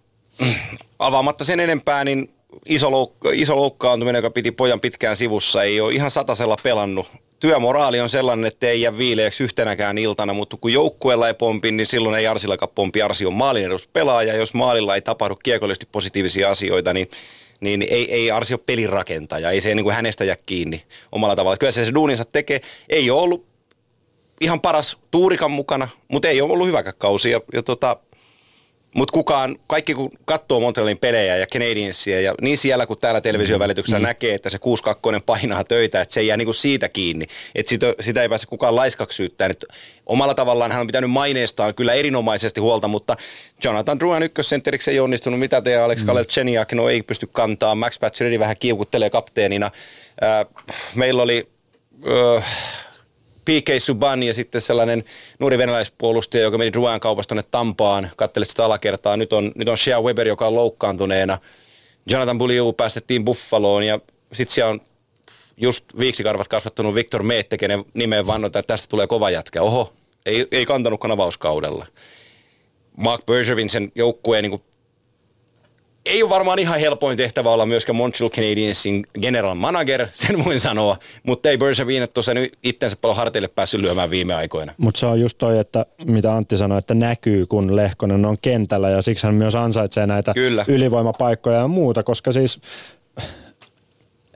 avaamatta 0.98 1.44
sen 1.44 1.60
enempää, 1.60 2.04
niin 2.04 2.30
iso, 2.66 2.90
louk- 2.90 3.32
iso 3.34 3.56
loukkaantuminen, 3.56 4.18
joka 4.18 4.30
piti 4.30 4.50
pojan 4.50 4.80
pitkään 4.80 5.16
sivussa, 5.16 5.62
ei 5.62 5.80
ole 5.80 5.92
ihan 5.94 6.10
satasella 6.10 6.56
pelannut 6.62 7.06
työmoraali 7.40 8.00
on 8.00 8.08
sellainen, 8.08 8.46
että 8.46 8.66
ei 8.66 8.80
jää 8.80 8.98
viileäksi 8.98 9.42
yhtenäkään 9.42 9.98
iltana, 9.98 10.32
mutta 10.32 10.56
kun 10.56 10.72
joukkueella 10.72 11.28
ei 11.28 11.34
pompi, 11.34 11.72
niin 11.72 11.86
silloin 11.86 12.18
ei 12.18 12.26
Arsillakaan 12.26 12.72
pompi. 12.74 13.02
Arsi 13.02 13.26
on 13.26 13.34
maalin 13.34 13.64
eduspelaaja. 13.64 14.36
Jos 14.36 14.54
maalilla 14.54 14.94
ei 14.94 15.02
tapahdu 15.02 15.36
kiekollisesti 15.36 15.88
positiivisia 15.92 16.50
asioita, 16.50 16.92
niin 16.92 17.10
niin 17.60 17.82
ei, 17.82 18.14
ei 18.14 18.30
Arsi 18.30 18.54
ole 18.54 18.60
pelirakentaja, 18.66 19.50
ei 19.50 19.60
se 19.60 19.74
niin 19.74 19.84
kuin 19.84 19.94
hänestä 19.94 20.24
jää 20.24 20.36
kiinni 20.46 20.82
omalla 21.12 21.36
tavalla. 21.36 21.56
Kyllä 21.56 21.72
se 21.72 21.84
se 21.84 21.94
duuninsa 21.94 22.24
tekee. 22.24 22.60
Ei 22.88 23.10
ole 23.10 23.20
ollut 23.20 23.46
ihan 24.40 24.60
paras 24.60 24.96
tuurikan 25.10 25.50
mukana, 25.50 25.88
mutta 26.08 26.28
ei 26.28 26.40
ole 26.40 26.52
ollut 26.52 26.66
hyväkään 26.66 26.94
kausi. 26.98 27.30
Ja, 27.30 27.40
ja 27.52 27.62
tota, 27.62 27.96
mutta 28.94 29.12
kukaan, 29.12 29.56
kaikki 29.66 29.94
kun 29.94 30.10
katsoo 30.24 30.60
Montrealin 30.60 30.98
pelejä 30.98 31.36
ja 31.36 31.46
Canadiensia 31.46 32.20
ja 32.20 32.34
niin 32.40 32.58
siellä 32.58 32.86
kuin 32.86 32.98
täällä 32.98 33.20
televisiovälityksellä 33.20 33.98
mm. 33.98 34.02
näkee, 34.06 34.34
että 34.34 34.50
se 34.50 34.58
6-2 34.58 34.60
painaa 35.26 35.64
töitä, 35.64 36.00
että 36.00 36.14
se 36.14 36.20
ei 36.20 36.26
jää 36.26 36.36
niinku 36.36 36.52
siitä 36.52 36.88
kiinni. 36.88 37.26
Että 37.54 37.70
sitä, 37.70 37.94
sitä 38.00 38.22
ei 38.22 38.28
pääse 38.28 38.46
kukaan 38.46 38.76
laiskaksi 38.76 39.16
syyttämään. 39.16 39.50
Et 39.50 39.64
omalla 40.06 40.34
tavallaan 40.34 40.72
hän 40.72 40.80
on 40.80 40.86
pitänyt 40.86 41.10
maineestaan 41.10 41.74
kyllä 41.74 41.92
erinomaisesti 41.92 42.60
huolta, 42.60 42.88
mutta 42.88 43.16
Jonathan 43.64 44.00
Druan 44.00 44.22
ykkössentteriksi 44.22 44.90
ei 44.90 45.00
onnistunut. 45.00 45.40
Mitä 45.40 45.62
te 45.62 45.76
Alex 45.76 46.00
mm. 46.00 46.06
Kalelcheniak, 46.06 46.72
no 46.72 46.88
ei 46.88 47.02
pysty 47.02 47.28
kantaa. 47.32 47.74
Max 47.74 48.00
Pacioretty 48.00 48.38
vähän 48.38 48.56
kiukuttelee 48.56 49.10
kapteenina. 49.10 49.70
Äh, 50.22 50.64
meillä 50.94 51.22
oli... 51.22 51.48
Äh, 52.36 52.44
PK 53.50 53.68
Subban 53.78 54.22
ja 54.22 54.34
sitten 54.34 54.60
sellainen 54.60 55.04
nuori 55.38 55.58
venäläispuolustaja, 55.58 56.42
joka 56.42 56.58
meni 56.58 56.70
Ruan 56.70 57.00
kaupasta 57.00 57.28
tuonne 57.28 57.48
Tampaan, 57.50 58.10
katteli 58.16 58.44
sitä 58.44 58.64
alakertaa. 58.64 59.16
Nyt 59.16 59.32
on, 59.32 59.52
nyt 59.54 59.68
on 59.68 59.78
Shea 59.78 60.00
Weber, 60.00 60.28
joka 60.28 60.46
on 60.46 60.54
loukkaantuneena. 60.54 61.38
Jonathan 62.06 62.38
Bulliu 62.38 62.72
päästettiin 62.72 63.24
Buffaloon 63.24 63.82
ja 63.82 64.00
sitten 64.32 64.54
siellä 64.54 64.70
on 64.70 64.80
just 65.56 65.84
viiksikarvat 65.98 66.48
kasvattanut 66.48 66.94
Victor 66.94 67.22
Meette, 67.22 67.58
kenen 67.58 67.84
nimeen 67.94 68.26
vannota, 68.26 68.58
että 68.58 68.72
tästä 68.72 68.88
tulee 68.88 69.06
kova 69.06 69.30
jätkä. 69.30 69.62
Oho, 69.62 69.92
ei, 70.26 70.46
ei 70.52 70.66
kantanutkaan 70.66 71.12
avauskaudella. 71.12 71.86
Mark 72.96 73.26
Bergevin 73.26 73.70
sen 73.70 73.92
joukkueen 73.94 74.44
niin 74.44 74.62
ei 76.06 76.22
ole 76.22 76.30
varmaan 76.30 76.58
ihan 76.58 76.80
helpoin 76.80 77.16
tehtävä 77.16 77.50
olla 77.50 77.66
myöskään 77.66 77.96
Montreal 77.96 78.30
Canadiensin 78.30 79.06
general 79.20 79.54
manager, 79.54 80.08
sen 80.12 80.44
voin 80.44 80.60
sanoa, 80.60 80.96
mutta 81.22 81.48
ei 81.48 81.58
Bergevin 81.58 82.02
nyt 82.34 82.52
itsensä 82.62 82.96
paljon 83.00 83.16
harteille 83.16 83.48
päässyt 83.48 83.80
lyömään 83.80 84.10
viime 84.10 84.34
aikoina. 84.34 84.74
Mutta 84.76 85.00
se 85.00 85.06
on 85.06 85.20
just 85.20 85.38
toi, 85.38 85.58
että 85.58 85.86
mitä 86.04 86.34
Antti 86.34 86.56
sanoi, 86.56 86.78
että 86.78 86.94
näkyy 86.94 87.46
kun 87.46 87.76
Lehkonen 87.76 88.24
on 88.24 88.36
kentällä 88.42 88.90
ja 88.90 89.02
siksi 89.02 89.26
hän 89.26 89.34
myös 89.34 89.54
ansaitsee 89.54 90.06
näitä 90.06 90.34
Kyllä. 90.34 90.64
ylivoimapaikkoja 90.68 91.56
ja 91.56 91.68
muuta, 91.68 92.02
koska 92.02 92.32
siis 92.32 92.60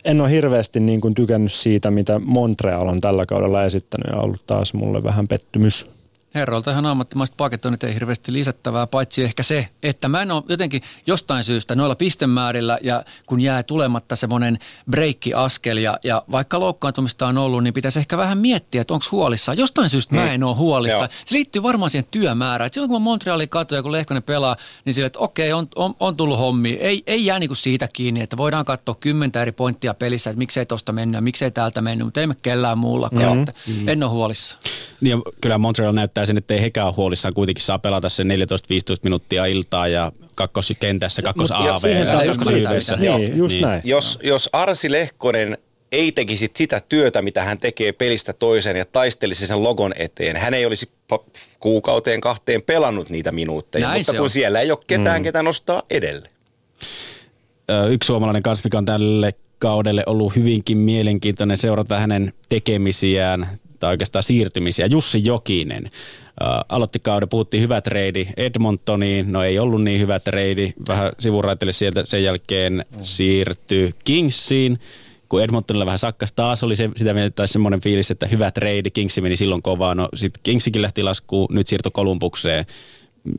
en 0.04 0.20
ole 0.20 0.30
hirveästi 0.30 0.80
niin 0.80 1.00
kuin 1.00 1.14
tykännyt 1.14 1.52
siitä, 1.52 1.90
mitä 1.90 2.20
Montreal 2.24 2.88
on 2.88 3.00
tällä 3.00 3.26
kaudella 3.26 3.64
esittänyt 3.64 4.06
ja 4.12 4.20
ollut 4.20 4.46
taas 4.46 4.74
mulle 4.74 5.02
vähän 5.02 5.28
pettymys 5.28 5.86
herroilta 6.34 6.70
ihan 6.70 6.86
ammattimaiset 6.86 7.36
paketoinnit 7.36 7.84
ei 7.84 7.94
hirveästi 7.94 8.32
lisättävää, 8.32 8.86
paitsi 8.86 9.24
ehkä 9.24 9.42
se, 9.42 9.68
että 9.82 10.08
mä 10.08 10.22
en 10.22 10.32
ole 10.32 10.42
jotenkin 10.48 10.82
jostain 11.06 11.44
syystä 11.44 11.74
noilla 11.74 11.94
pistemäärillä 11.94 12.78
ja 12.82 13.04
kun 13.26 13.40
jää 13.40 13.62
tulematta 13.62 14.16
semmoinen 14.16 14.58
breikki-askel 14.90 15.76
ja, 15.76 15.98
ja 16.04 16.22
vaikka 16.30 16.60
loukkaantumista 16.60 17.26
on 17.26 17.38
ollut, 17.38 17.62
niin 17.62 17.74
pitäisi 17.74 17.98
ehkä 17.98 18.16
vähän 18.16 18.38
miettiä, 18.38 18.80
että 18.80 18.94
onko 18.94 19.06
huolissa. 19.12 19.54
Jostain 19.54 19.90
syystä 19.90 20.14
mä 20.14 20.20
hmm. 20.20 20.30
en 20.30 20.44
ole 20.44 20.56
huolissa. 20.56 20.98
Joo. 20.98 21.08
Se 21.24 21.34
liittyy 21.34 21.62
varmaan 21.62 21.90
siihen 21.90 22.08
työmäärään. 22.10 22.66
Et 22.66 22.72
silloin 22.72 22.90
kun 22.90 23.00
mä 23.00 23.04
Montrealin 23.04 23.48
katoin 23.48 23.78
ja 23.78 23.82
kun 23.82 23.92
Lehkonen 23.92 24.22
pelaa, 24.22 24.56
niin 24.84 24.94
sille, 24.94 25.06
että 25.06 25.18
okei, 25.18 25.52
on, 25.52 25.68
on, 25.76 25.94
on 26.00 26.16
tullut 26.16 26.38
hommi. 26.38 26.70
Ei, 26.70 27.02
ei 27.06 27.24
jää 27.24 27.38
niinku 27.38 27.54
siitä 27.54 27.88
kiinni, 27.92 28.20
että 28.20 28.36
voidaan 28.36 28.64
katsoa 28.64 28.94
kymmentä 28.94 29.42
eri 29.42 29.52
pointtia 29.52 29.94
pelissä, 29.94 30.30
että 30.30 30.38
miksei 30.38 30.66
tosta 30.66 30.92
mennyt 30.92 31.18
ja 31.18 31.22
miksei 31.22 31.50
täältä 31.50 31.80
mennyt, 31.80 32.06
mutta 32.06 32.20
ei 32.20 32.26
me 32.26 32.34
kellään 32.42 32.78
muullakaan. 32.78 33.38
Mm-hmm. 33.38 33.72
Mm-hmm. 33.72 33.88
En 33.88 34.02
ole 34.02 34.10
huolissa. 34.10 34.56
Niin 35.00 35.22
kyllä 35.40 35.58
Montreal 35.58 35.92
näyttää 35.92 36.23
sen, 36.26 36.38
että 36.38 36.54
ei 36.54 36.62
hekään 36.62 36.96
huolissaan. 36.96 37.34
Kuitenkin 37.34 37.64
saa 37.64 37.78
pelata 37.78 38.08
sen 38.08 38.26
14-15 38.26 38.30
minuuttia 39.02 39.46
iltaa 39.46 39.88
ja 39.88 40.12
kakkoskentässä, 40.34 41.22
kakkos 41.22 41.52
AV. 41.52 41.84
Niin, 42.96 43.36
just 43.36 43.52
niin. 43.52 43.62
näin. 43.62 43.82
Jos, 43.84 44.18
jos 44.22 44.50
Arsi 44.52 44.90
Lehkonen 44.90 45.58
ei 45.92 46.12
tekisi 46.12 46.50
sitä 46.56 46.80
työtä, 46.88 47.22
mitä 47.22 47.44
hän 47.44 47.58
tekee 47.58 47.92
pelistä 47.92 48.32
toiseen 48.32 48.76
ja 48.76 48.84
taistelisi 48.84 49.46
sen 49.46 49.62
logon 49.62 49.92
eteen. 49.96 50.36
Hän 50.36 50.54
ei 50.54 50.66
olisi 50.66 50.90
kuukauteen 51.60 52.20
kahteen 52.20 52.62
pelannut 52.62 53.10
niitä 53.10 53.32
minuutteja, 53.32 53.86
Näin 53.86 54.00
mutta 54.00 54.12
kun 54.12 54.20
on. 54.20 54.30
siellä 54.30 54.60
ei 54.60 54.70
ole 54.70 54.78
ketään, 54.86 55.20
mm. 55.20 55.24
ketä 55.24 55.42
nostaa 55.42 55.82
edelle. 55.90 56.28
Yksi 57.90 58.06
suomalainen 58.06 58.42
kanssa, 58.42 58.66
mikä 58.66 58.78
on 58.78 58.84
tälle 58.84 59.32
kaudelle 59.58 60.02
ollut 60.06 60.36
hyvinkin 60.36 60.78
mielenkiintoinen 60.78 61.56
seurata 61.56 61.98
hänen 61.98 62.32
tekemisiään 62.48 63.48
tai 63.84 63.92
oikeastaan 63.92 64.22
siirtymisiä. 64.22 64.86
Jussi 64.86 65.24
Jokinen 65.24 65.90
aloitti 66.68 66.98
kauden, 66.98 67.28
puhuttiin 67.28 67.62
hyvä 67.62 67.80
treidi 67.80 68.28
Edmontoniin, 68.36 69.32
no 69.32 69.42
ei 69.42 69.58
ollut 69.58 69.82
niin 69.82 70.00
hyvä 70.00 70.20
treidi, 70.20 70.72
vähän 70.88 71.12
sivuraitelle 71.18 71.72
sieltä, 71.72 72.04
sen 72.06 72.24
jälkeen 72.24 72.84
siirtyi 73.02 73.94
Kingsiin, 74.04 74.78
kun 75.28 75.42
Edmontonilla 75.42 75.86
vähän 75.86 75.98
sakkas 75.98 76.32
taas 76.32 76.62
oli 76.62 76.76
se, 76.76 76.90
sitä 76.96 77.14
mieltä 77.14 77.34
tai 77.34 77.48
semmoinen 77.48 77.80
fiilis, 77.80 78.10
että 78.10 78.26
hyvä 78.26 78.50
trade, 78.50 78.90
Kingsi 78.90 79.20
meni 79.20 79.36
silloin 79.36 79.62
kovaa, 79.62 79.94
no 79.94 80.08
sitten 80.14 80.40
Kingsikin 80.42 80.82
lähti 80.82 81.02
laskuun, 81.02 81.48
nyt 81.50 81.66
siirtyi 81.66 81.90
Kolumbukseen, 81.92 82.66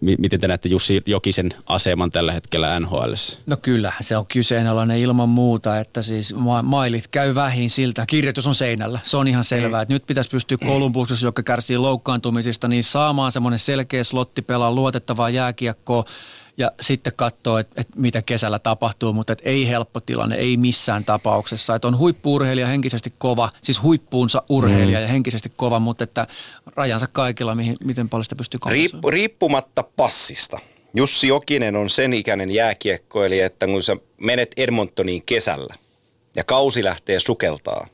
miten 0.01 0.39
te 0.39 0.47
näette 0.47 0.69
Jussi 0.69 1.01
Jokisen 1.05 1.53
aseman 1.65 2.11
tällä 2.11 2.31
hetkellä 2.31 2.79
NHL? 2.79 3.13
No 3.45 3.57
kyllä, 3.57 3.93
se 4.01 4.17
on 4.17 4.25
kyseenalainen 4.25 4.97
ilman 4.97 5.29
muuta, 5.29 5.79
että 5.79 6.01
siis 6.01 6.35
ma- 6.35 6.61
mailit 6.61 7.07
käy 7.07 7.35
vähin 7.35 7.69
siltä. 7.69 8.05
Kirjoitus 8.05 8.47
on 8.47 8.55
seinällä, 8.55 8.99
se 9.03 9.17
on 9.17 9.27
ihan 9.27 9.43
selvää. 9.43 9.79
Mm. 9.79 9.81
Että 9.81 9.93
nyt 9.93 10.05
pitäisi 10.05 10.29
pystyä 10.29 10.57
Kolumbuksessa, 10.65 11.25
joka 11.25 11.43
kärsii 11.43 11.77
loukkaantumisista, 11.77 12.67
niin 12.67 12.83
saamaan 12.83 13.31
semmoinen 13.31 13.59
selkeä 13.59 14.03
slotti 14.03 14.41
pelaa 14.41 14.71
luotettavaa 14.71 15.29
jääkiekkoa 15.29 16.05
ja 16.57 16.71
sitten 16.81 17.13
katsoo, 17.15 17.57
että, 17.57 17.81
että 17.81 17.93
mitä 17.99 18.21
kesällä 18.21 18.59
tapahtuu, 18.59 19.13
mutta 19.13 19.33
että 19.33 19.49
ei 19.49 19.69
helppo 19.69 19.99
tilanne, 19.99 20.35
ei 20.35 20.57
missään 20.57 21.05
tapauksessa. 21.05 21.75
Että 21.75 21.87
on 21.87 21.97
huippuurheilija 21.97 22.67
henkisesti 22.67 23.13
kova, 23.17 23.49
siis 23.61 23.83
huippuunsa 23.83 24.43
urheilija 24.49 24.99
mm. 24.99 25.01
ja 25.01 25.07
henkisesti 25.07 25.51
kova, 25.55 25.79
mutta 25.79 26.03
että 26.03 26.27
rajansa 26.75 27.07
kaikilla, 27.07 27.55
mihin, 27.55 27.75
miten 27.83 28.09
paljon 28.09 28.23
sitä 28.23 28.35
pystyy 28.35 28.59
Riippu, 28.65 29.11
Riippumatta 29.11 29.83
passista. 29.83 30.59
Jussi 30.93 31.27
Jokinen 31.27 31.75
on 31.75 31.89
sen 31.89 32.13
ikäinen 32.13 32.49
eli 33.25 33.39
että 33.39 33.65
kun 33.65 33.83
sä 33.83 33.97
menet 34.17 34.51
Edmontoniin 34.57 35.23
kesällä 35.25 35.75
ja 36.35 36.43
kausi 36.43 36.83
lähtee 36.83 37.19
sukeltaa, 37.19 37.87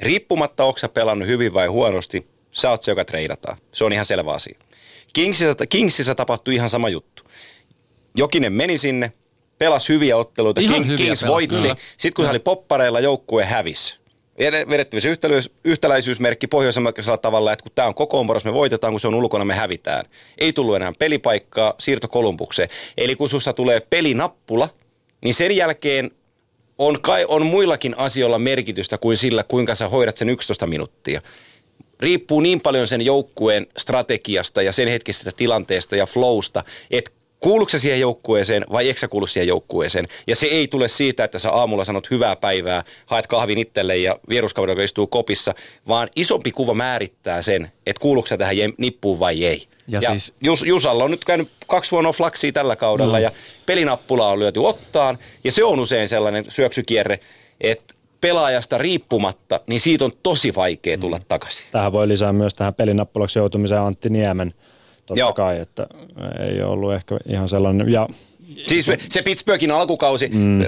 riippumatta 0.00 0.64
onko 0.64 0.78
sä 0.78 0.88
pelannut 0.88 1.28
hyvin 1.28 1.54
vai 1.54 1.66
huonosti, 1.66 2.26
sä 2.52 2.70
oot 2.70 2.82
se, 2.82 2.90
joka 2.90 3.04
treidataan. 3.04 3.58
Se 3.72 3.84
on 3.84 3.92
ihan 3.92 4.06
selvä 4.06 4.32
asia. 4.32 4.58
Kingsissä, 5.12 5.66
Kingsissä 5.68 6.14
tapahtui 6.14 6.54
ihan 6.54 6.70
sama 6.70 6.88
juttu. 6.88 7.22
Jokinen 8.16 8.52
meni 8.52 8.78
sinne, 8.78 9.12
pelasi 9.58 9.88
hyviä 9.92 10.16
otteluita, 10.16 10.60
Ihan 10.60 10.74
King, 10.74 10.86
hyviä 10.86 11.06
Kings 11.06 11.20
pelas, 11.20 11.32
voitti. 11.32 11.56
Sitten 11.98 12.14
kun 12.14 12.24
hän 12.24 12.32
oli 12.32 12.38
poppareilla, 12.38 13.00
joukkue 13.00 13.44
hävisi. 13.44 14.00
Vedettiin 14.68 15.00
se 15.00 15.16
yhtäläisyysmerkki 15.64 16.46
pohjoisemmalla 16.46 17.16
tavalla, 17.16 17.52
että 17.52 17.62
kun 17.62 17.72
tämä 17.74 17.88
on 17.88 17.94
kokoonpanos, 17.94 18.44
me 18.44 18.52
voitetaan, 18.52 18.92
kun 18.92 19.00
se 19.00 19.08
on 19.08 19.14
ulkona, 19.14 19.44
me 19.44 19.54
hävitään. 19.54 20.04
Ei 20.38 20.52
tullut 20.52 20.76
enää 20.76 20.92
pelipaikkaa, 20.98 21.74
siirto 21.78 22.08
Kolumbukseen. 22.08 22.68
Eli 22.96 23.16
kun 23.16 23.28
sussa 23.28 23.52
tulee 23.52 23.80
pelinappula, 23.80 24.68
niin 25.24 25.34
sen 25.34 25.56
jälkeen 25.56 26.10
on, 26.78 27.00
kai, 27.00 27.24
on 27.28 27.46
muillakin 27.46 27.98
asioilla 27.98 28.38
merkitystä 28.38 28.98
kuin 28.98 29.16
sillä, 29.16 29.44
kuinka 29.44 29.74
sä 29.74 29.88
hoidat 29.88 30.16
sen 30.16 30.30
11 30.30 30.66
minuuttia. 30.66 31.22
Riippuu 32.00 32.40
niin 32.40 32.60
paljon 32.60 32.88
sen 32.88 33.02
joukkueen 33.02 33.66
strategiasta 33.78 34.62
ja 34.62 34.72
sen 34.72 34.88
hetkisestä 34.88 35.32
tilanteesta 35.36 35.96
ja 35.96 36.06
flowsta, 36.06 36.64
että 36.90 37.10
kuuluuko 37.40 37.78
siihen 37.78 38.00
joukkueeseen 38.00 38.64
vai 38.72 38.86
eikö 38.86 39.00
sä 39.00 39.08
kuulu 39.08 39.26
siihen 39.26 39.48
joukkueeseen. 39.48 40.08
Ja 40.26 40.36
se 40.36 40.46
ei 40.46 40.68
tule 40.68 40.88
siitä, 40.88 41.24
että 41.24 41.38
sä 41.38 41.50
aamulla 41.50 41.84
sanot 41.84 42.10
hyvää 42.10 42.36
päivää, 42.36 42.84
haet 43.06 43.26
kahvin 43.26 43.58
itselle 43.58 43.96
ja 43.96 44.18
vieruskaveri, 44.28 44.72
joka 44.72 44.82
istuu 44.82 45.06
kopissa, 45.06 45.54
vaan 45.88 46.08
isompi 46.16 46.52
kuva 46.52 46.74
määrittää 46.74 47.42
sen, 47.42 47.72
että 47.86 48.00
kuuluuko 48.00 48.26
sä 48.26 48.36
tähän 48.36 48.56
nippuun 48.78 49.18
vai 49.18 49.44
ei. 49.44 49.66
Ja, 49.88 50.00
ja 50.02 50.10
siis... 50.10 50.34
Jus, 50.40 50.62
Jusalla 50.62 51.04
on 51.04 51.10
nyt 51.10 51.24
käynyt 51.24 51.48
kaksi 51.66 51.90
huonoa 51.90 52.12
flaksia 52.12 52.52
tällä 52.52 52.76
kaudella 52.76 53.16
mm. 53.16 53.22
ja 53.22 53.32
pelinappula 53.66 54.28
on 54.28 54.38
lyöty 54.38 54.60
ottaan. 54.60 55.18
Ja 55.44 55.52
se 55.52 55.64
on 55.64 55.80
usein 55.80 56.08
sellainen 56.08 56.44
syöksykierre, 56.48 57.20
että 57.60 57.94
pelaajasta 58.20 58.78
riippumatta, 58.78 59.60
niin 59.66 59.80
siitä 59.80 60.04
on 60.04 60.12
tosi 60.22 60.54
vaikea 60.54 60.98
tulla 60.98 61.16
mm. 61.16 61.24
takaisin. 61.28 61.66
Tähän 61.70 61.92
voi 61.92 62.08
lisää 62.08 62.32
myös 62.32 62.54
tähän 62.54 62.74
pelinappulaksi 62.74 63.38
joutumiseen 63.38 63.80
Antti 63.80 64.10
Niemen– 64.10 64.54
totta 65.10 65.20
Joo. 65.20 65.32
kai, 65.32 65.58
että 65.58 65.86
ei 66.48 66.62
ollut 66.62 66.94
ehkä 66.94 67.18
ihan 67.28 67.48
sellainen. 67.48 67.92
Ja, 67.92 68.08
siis 68.66 68.86
se 69.08 69.22
Pittsburghin 69.22 69.70
alkukausi, 69.70 70.28
mm. 70.32 70.66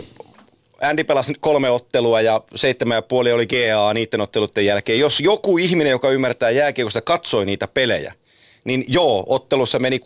Andy 0.80 1.04
pelasi 1.04 1.34
kolme 1.40 1.70
ottelua 1.70 2.20
ja 2.20 2.42
seitsemän 2.54 2.94
ja 2.94 3.02
puoli 3.02 3.32
oli 3.32 3.46
GA 3.46 3.94
niiden 3.94 4.20
otteluiden 4.20 4.66
jälkeen. 4.66 4.98
Jos 4.98 5.20
joku 5.20 5.58
ihminen, 5.58 5.90
joka 5.90 6.10
ymmärtää 6.10 6.50
jääkiekosta, 6.50 7.00
katsoi 7.00 7.46
niitä 7.46 7.68
pelejä, 7.68 8.14
niin 8.64 8.84
joo, 8.88 9.24
ottelussa 9.26 9.78
meni 9.78 10.00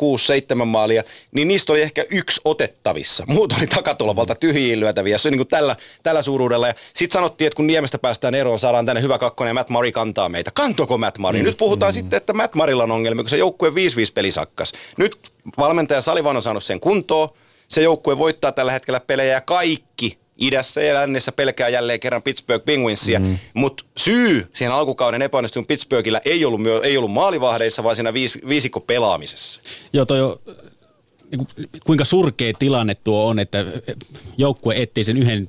6-7 0.63 0.65
maalia, 0.65 1.05
niin 1.33 1.49
niistä 1.49 1.73
oli 1.73 1.83
ehkä 1.83 2.05
yksi 2.11 2.41
otettavissa. 2.45 3.25
Muut 3.35 3.53
oli 3.53 3.67
takatolvalta 3.67 4.35
tyhjiin 4.35 4.81
lyötäviä. 4.81 5.19
Se 5.19 5.29
on 5.29 5.33
niin 5.33 5.39
kuin 5.39 5.49
tällä, 5.49 5.77
tällä 6.03 6.23
suuruudella. 6.23 6.69
Ja 6.69 6.75
sitten 6.95 7.13
sanottiin, 7.13 7.47
että 7.47 7.57
kun 7.57 7.67
Niemestä 7.67 7.99
päästään 7.99 8.35
eroon, 8.35 8.59
saadaan 8.59 8.87
tänne 8.87 9.03
hyvä 9.03 9.19
kakkonen 9.19 9.51
ja 9.51 9.55
Matt 9.55 9.71
Murray 9.71 9.93
kantaa 9.93 10.29
meitä. 10.29 10.51
Kantoko 10.51 10.99
Matt 10.99 11.19
Murray? 11.19 11.43
Mm. 11.43 11.47
Nyt 11.47 11.57
puhutaan 11.57 11.93
mm. 11.93 11.95
sitten, 11.95 12.17
että 12.17 12.33
Matt 12.33 12.55
Murraylla 12.55 12.83
on 12.83 12.91
ongelmia, 12.91 13.23
kun 13.23 13.31
se 13.31 13.37
joukkue 13.37 13.71
5-5 13.71 13.73
pelisakkas. 14.15 14.73
Nyt 14.97 15.17
valmentaja 15.59 16.01
Salivan 16.01 16.37
on 16.37 16.43
saanut 16.43 16.65
sen 16.65 16.81
kuntoon. 16.81 17.29
Se 17.69 17.83
joukkue 17.83 18.19
voittaa 18.19 18.53
tällä 18.53 18.73
hetkellä 18.73 19.01
pelejä 19.01 19.33
ja 19.33 19.41
kaikki 19.41 20.19
idässä 20.39 20.83
ja 20.83 20.95
lännessä 20.95 21.33
pelkää 21.33 21.69
jälleen 21.69 22.01
kerran 22.01 22.23
Pittsburgh 22.23 22.65
Penguinsia, 22.65 23.21
mm. 23.21 23.39
mutta 23.55 23.85
syy 23.97 24.47
siihen 24.55 24.73
alkukauden 24.73 25.23
epäonnistunut 25.23 25.69
Pittsburghillä 25.69 26.21
ei 26.25 26.45
ollut, 26.45 26.63
myö, 26.63 26.81
ei 26.83 26.97
ollut 26.97 27.13
maalivahdeissa, 27.13 27.85
vaan 27.85 27.97
siinä 27.97 28.13
viis, 28.13 28.39
viisikko 28.49 28.81
pelaamisessa. 28.81 29.61
Joo, 29.93 30.05
toi 30.05 30.21
on, 30.21 30.39
niin 31.31 31.47
kuinka 31.87 32.05
surkea 32.05 32.53
tilanne 32.59 32.95
tuo 32.95 33.27
on, 33.27 33.39
että 33.39 33.65
joukkue 34.37 34.83
etsii 34.83 35.05
sen 35.05 35.17
yhden 35.17 35.49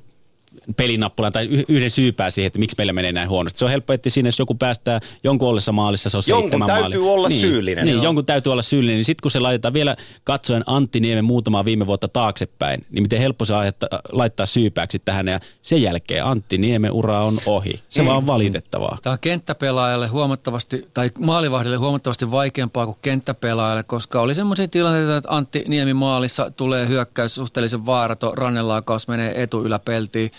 pelinappulan 0.76 1.32
tai 1.32 1.48
yhden 1.68 1.90
syypää 1.90 2.30
siihen, 2.30 2.46
että 2.46 2.58
miksi 2.58 2.74
meillä 2.78 2.92
menee 2.92 3.12
näin 3.12 3.28
huonosti. 3.28 3.58
Se 3.58 3.64
on 3.64 3.70
helppo 3.70 3.92
etsiä 3.92 4.10
sinne, 4.10 4.28
jos 4.28 4.38
joku 4.38 4.54
päästää 4.54 5.00
jonkun 5.24 5.48
ollessa 5.48 5.72
maalissa, 5.72 6.10
se 6.10 6.16
on 6.16 6.22
jonkun 6.28 6.66
täytyy 6.66 7.00
maali. 7.00 7.14
olla 7.14 7.28
niin, 7.28 7.40
syyllinen. 7.40 7.84
Niin, 7.84 8.02
jonkun 8.02 8.24
täytyy 8.24 8.52
olla 8.52 8.62
syyllinen. 8.62 8.96
Niin 8.96 9.04
sitten 9.04 9.22
kun 9.22 9.30
se 9.30 9.40
laitetaan 9.40 9.74
vielä 9.74 9.96
katsoen 10.24 10.62
Antti 10.66 11.00
Niemen 11.00 11.24
muutamaa 11.24 11.64
viime 11.64 11.86
vuotta 11.86 12.08
taaksepäin, 12.08 12.86
niin 12.90 13.02
miten 13.02 13.18
helppo 13.18 13.44
se 13.44 13.54
aiheuttaa, 13.54 13.88
laittaa 14.12 14.46
syypääksi 14.46 14.98
tähän. 14.98 15.28
Ja 15.28 15.40
sen 15.62 15.82
jälkeen 15.82 16.24
Antti 16.24 16.58
Niemen 16.58 16.92
ura 16.92 17.24
on 17.24 17.36
ohi. 17.46 17.80
Se 17.88 18.02
mm. 18.02 18.06
vaan 18.06 18.16
on 18.16 18.26
valitettavaa. 18.26 18.98
Tämä 19.02 19.12
on 19.12 19.18
kenttäpelaajalle 19.18 20.06
huomattavasti, 20.06 20.88
tai 20.94 21.10
maalivahdille 21.18 21.76
huomattavasti 21.76 22.30
vaikeampaa 22.30 22.86
kuin 22.86 22.98
kenttäpelaajalle, 23.02 23.82
koska 23.82 24.20
oli 24.20 24.34
semmoisia 24.34 24.68
tilanteita, 24.68 25.16
että 25.16 25.36
Antti 25.36 25.64
Niemi 25.68 25.94
maalissa 25.94 26.50
tulee 26.50 26.88
hyökkäys 26.88 27.34
suhteellisen 27.34 27.86
vaarato, 27.86 28.32
rannelaukaus 28.34 29.08
menee 29.08 29.42
etuyläpeltiin 29.42 30.30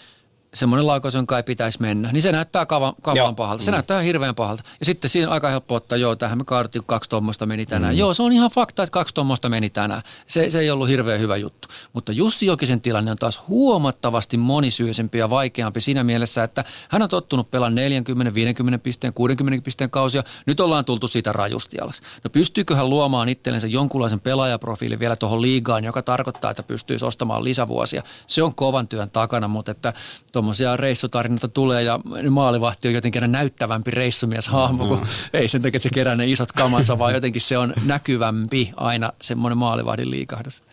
semmoinen 0.54 0.88
laukaus, 0.88 1.14
jonka 1.14 1.38
ei 1.38 1.44
pitäisi 1.44 1.82
mennä, 1.82 2.12
niin 2.12 2.22
se 2.22 2.32
näyttää 2.32 2.66
kavan, 2.66 2.94
kavan 3.02 3.36
pahalta. 3.36 3.64
Se 3.64 3.72
mm. 3.72 3.74
näyttää 3.74 4.02
hirveän 4.02 4.36
pahalta. 4.36 4.64
Ja 4.80 4.86
sitten 4.86 5.10
siinä 5.10 5.28
on 5.28 5.34
aika 5.34 5.50
helppo 5.50 5.76
ottaa, 5.76 5.98
joo, 5.98 6.16
tähän 6.16 6.38
me 6.38 6.44
kaartiin, 6.44 6.82
kun 6.82 6.88
kaksi 6.88 7.10
tuommoista 7.10 7.46
meni 7.46 7.66
tänään. 7.66 7.94
Mm. 7.94 8.00
Joo, 8.00 8.14
se 8.14 8.24
on 8.24 8.32
ihan 8.32 8.52
fakta, 8.52 8.84
että 8.84 8.92
kaksi 8.92 9.16
tuommoista 9.16 9.50
meni 9.50 9.70
tänään. 9.70 10.02
Se, 10.28 10.52
se 10.52 10.60
ei 10.60 10.72
ollut 10.72 10.88
hirveän 10.88 11.20
hyvä 11.20 11.38
juttu. 11.38 11.68
Mutta 11.94 12.12
Jussi 12.12 12.46
Jokisen 12.46 12.82
tilanne 12.82 13.12
on 13.12 13.18
taas 13.18 13.42
huomattavasti 13.48 14.38
monisyisempi 14.38 15.18
ja 15.18 15.30
vaikeampi 15.30 15.82
siinä 15.82 16.04
mielessä, 16.04 16.44
että 16.44 16.64
hän 16.90 17.02
on 17.02 17.10
tottunut 17.10 17.52
pelaamaan 17.52 17.76
40, 17.76 18.34
50 18.34 18.84
pisteen, 18.84 19.14
60 19.14 19.66
pisteen 19.66 19.90
kausia. 19.90 20.24
Nyt 20.46 20.60
ollaan 20.60 20.86
tultu 20.86 21.08
siitä 21.08 21.34
rajusti 21.34 21.80
alas. 21.80 22.02
No 22.24 22.30
pystyykö 22.30 22.76
hän 22.76 22.90
luomaan 22.90 23.30
itsellensä 23.30 23.68
jonkunlaisen 23.68 24.20
pelaajaprofiilin 24.20 25.00
vielä 25.00 25.16
tuohon 25.16 25.42
liigaan, 25.42 25.84
joka 25.84 26.02
tarkoittaa, 26.02 26.52
että 26.52 26.64
pystyisi 26.64 27.06
ostamaan 27.06 27.44
lisävuosia. 27.44 28.04
Se 28.28 28.44
on 28.44 28.56
kovan 28.56 28.88
työn 28.88 29.12
takana, 29.12 29.48
mutta 29.48 29.72
että 29.72 29.94
tuommoisia 30.40 30.78
reissutarinoita 30.78 31.48
tulee 31.48 31.84
ja 31.84 32.00
maalivahti 32.30 32.88
on 32.88 32.94
jotenkin 32.94 33.32
näyttävämpi 33.32 33.92
reissumies 33.92 34.48
hahmo, 34.48 34.88
kun 34.88 35.00
mm. 35.00 35.06
ei 35.34 35.48
sen 35.48 35.62
takia, 35.62 35.78
että 35.78 35.84
se 35.84 35.94
kerää 35.94 36.16
ne 36.16 36.26
isot 36.28 36.52
kamansa, 36.52 37.00
vaan 37.00 37.14
jotenkin 37.14 37.42
se 37.42 37.58
on 37.58 37.74
näkyvämpi 37.86 38.72
aina 38.76 39.14
semmoinen 39.22 39.58
maalivahdin 39.58 40.12
liikahdus. 40.12 40.64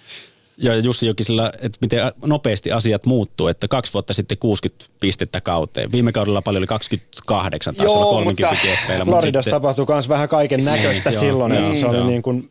Ja 0.63 0.77
Jussi 0.77 1.07
Jokisella, 1.07 1.53
että 1.61 1.79
miten 1.81 2.13
nopeasti 2.25 2.73
asiat 2.73 3.07
muuttuu, 3.07 3.49
että 3.49 3.69
kaksi 3.69 3.93
vuotta 3.93 4.15
sitten 4.15 4.39
60 4.39 4.87
pistettä 5.01 5.41
kauteen. 5.41 5.93
Viime 5.93 6.13
kaudella 6.13 6.43
paljon 6.43 6.61
oli 6.61 6.67
28, 6.67 7.75
taisi 7.75 7.93
Joo, 7.93 8.03
olla 8.03 8.13
30 8.13 8.63
kieppeillä. 8.63 9.05
Floridassa 9.05 9.43
sitten... 9.43 9.63
tapahtui 9.63 9.87
myös 9.89 10.09
vähän 10.09 10.29
kaiken 10.29 10.65
näköistä 10.65 11.11
niin, 11.11 11.21
silloin, 11.21 11.55
joo, 11.55 11.65
että 11.65 11.81
se 11.81 11.87
oli 11.87 12.05
niin 12.05 12.23
kuin 12.23 12.51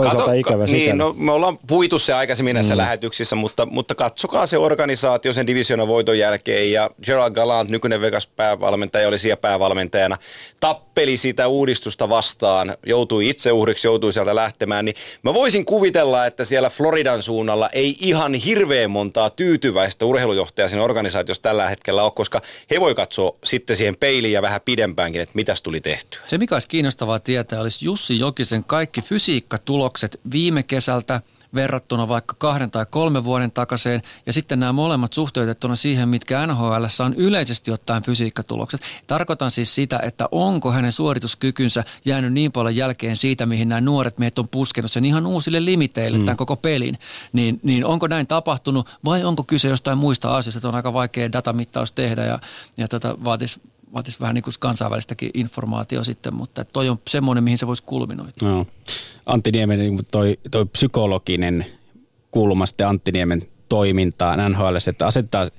toisaalta 0.00 0.24
Kato, 0.24 0.32
ikävä 0.32 0.64
niin, 0.64 0.98
no, 0.98 1.14
me 1.18 1.32
ollaan 1.32 1.58
puitu 1.66 1.98
se 1.98 2.12
aikaisemmin 2.12 2.54
näissä 2.54 2.74
mm. 2.74 2.78
lähetyksissä, 2.78 3.36
mutta, 3.36 3.66
mutta 3.66 3.94
katsokaa 3.94 4.46
se 4.46 4.58
organisaatio 4.58 5.32
sen 5.32 5.46
divisioonan 5.46 5.88
voiton 5.88 6.18
jälkeen 6.18 6.72
ja 6.72 6.90
Gerald 7.06 7.34
Gallant, 7.34 7.70
nykyinen 7.70 8.00
Vegas 8.00 8.26
päävalmentaja, 8.26 9.08
oli 9.08 9.18
siellä 9.18 9.36
päävalmentajana, 9.36 10.16
tappeli 10.60 11.16
sitä 11.16 11.48
uudistusta 11.48 12.08
vastaan, 12.08 12.76
joutui 12.86 13.28
itse 13.28 13.52
uhriksi, 13.52 13.86
joutui 13.86 14.12
sieltä 14.12 14.34
lähtemään, 14.34 14.84
niin 14.84 14.94
mä 15.22 15.34
voisin 15.34 15.64
kuvitella, 15.64 16.26
että 16.26 16.44
siellä 16.44 16.70
Floridan 16.70 17.22
suunnalla 17.22 17.70
ei 17.70 17.96
ihan 18.00 18.34
hirveän 18.34 18.90
montaa 18.90 19.30
tyytyväistä 19.30 20.04
urheilujohtajaa 20.04 20.68
siinä 20.68 20.84
organisaatiossa 20.84 21.42
tällä 21.42 21.68
hetkellä 21.68 22.02
ole, 22.02 22.12
koska 22.14 22.42
he 22.70 22.80
voi 22.80 22.94
katsoa 22.94 23.36
sitten 23.44 23.76
siihen 23.76 23.96
peiliin 23.96 24.32
ja 24.32 24.42
vähän 24.42 24.60
pidempäänkin, 24.64 25.20
että 25.20 25.34
mitäs 25.34 25.62
tuli 25.62 25.80
tehtyä. 25.80 26.20
Se 26.26 26.38
mikä 26.38 26.54
olisi 26.54 26.68
kiinnostavaa 26.68 27.18
tietää 27.18 27.60
olisi 27.60 27.84
Jussi 27.84 28.18
Jokisen 28.18 28.64
kaikki 28.64 29.02
fysiikkatulokset 29.02 29.85
tulokset 29.86 30.20
viime 30.30 30.62
kesältä 30.62 31.20
verrattuna 31.54 32.08
vaikka 32.08 32.34
kahden 32.38 32.70
tai 32.70 32.86
kolmen 32.90 33.24
vuoden 33.24 33.52
takaisin 33.52 34.02
ja 34.26 34.32
sitten 34.32 34.60
nämä 34.60 34.72
molemmat 34.72 35.12
suhteutettuna 35.12 35.76
siihen, 35.76 36.08
mitkä 36.08 36.46
NHL 36.46 36.84
on 37.04 37.14
yleisesti 37.14 37.70
ottaen 37.70 38.02
fysiikkatulokset. 38.02 38.80
Tarkoitan 39.06 39.50
siis 39.50 39.74
sitä, 39.74 40.00
että 40.02 40.28
onko 40.30 40.72
hänen 40.72 40.92
suorituskykynsä 40.92 41.84
jäänyt 42.04 42.32
niin 42.32 42.52
paljon 42.52 42.76
jälkeen 42.76 43.16
siitä, 43.16 43.46
mihin 43.46 43.68
nämä 43.68 43.80
nuoret 43.80 44.18
meitä 44.18 44.40
on 44.40 44.48
puskenut 44.48 44.92
sen 44.92 45.04
ihan 45.04 45.26
uusille 45.26 45.64
limiteille 45.64 46.18
mm. 46.18 46.24
tämän 46.24 46.36
koko 46.36 46.56
pelin. 46.56 46.98
Niin, 47.32 47.60
niin 47.62 47.84
onko 47.84 48.06
näin 48.06 48.26
tapahtunut 48.26 48.88
vai 49.04 49.24
onko 49.24 49.44
kyse 49.44 49.68
jostain 49.68 49.98
muista 49.98 50.36
asioista? 50.36 50.58
Että 50.58 50.68
on 50.68 50.74
aika 50.74 50.92
vaikea 50.92 51.32
datamittaus 51.32 51.92
tehdä 51.92 52.24
ja, 52.24 52.38
ja 52.76 52.88
tota, 52.88 53.16
vaatisi 53.24 53.60
vaatisi 53.94 54.20
vähän 54.20 54.34
niin 54.34 54.44
kuin 54.44 54.54
kansainvälistäkin 54.58 55.30
informaatio 55.34 56.04
sitten, 56.04 56.34
mutta 56.34 56.64
toi 56.64 56.88
on 56.88 56.96
semmoinen, 57.08 57.44
mihin 57.44 57.58
se 57.58 57.66
voisi 57.66 57.82
kulminoida. 57.82 58.32
No. 58.42 58.66
Antti 59.26 59.50
Niemen 59.52 59.78
niin 59.78 60.06
toi, 60.10 60.38
toi 60.50 60.66
psykologinen 60.66 61.66
kulma 62.30 62.66
sitten 62.66 62.88
Antti 62.88 63.12
Niemen 63.12 63.46
toimintaan 63.68 64.52
NHL, 64.52 64.76
että 64.88 65.06
asettaa 65.06 65.50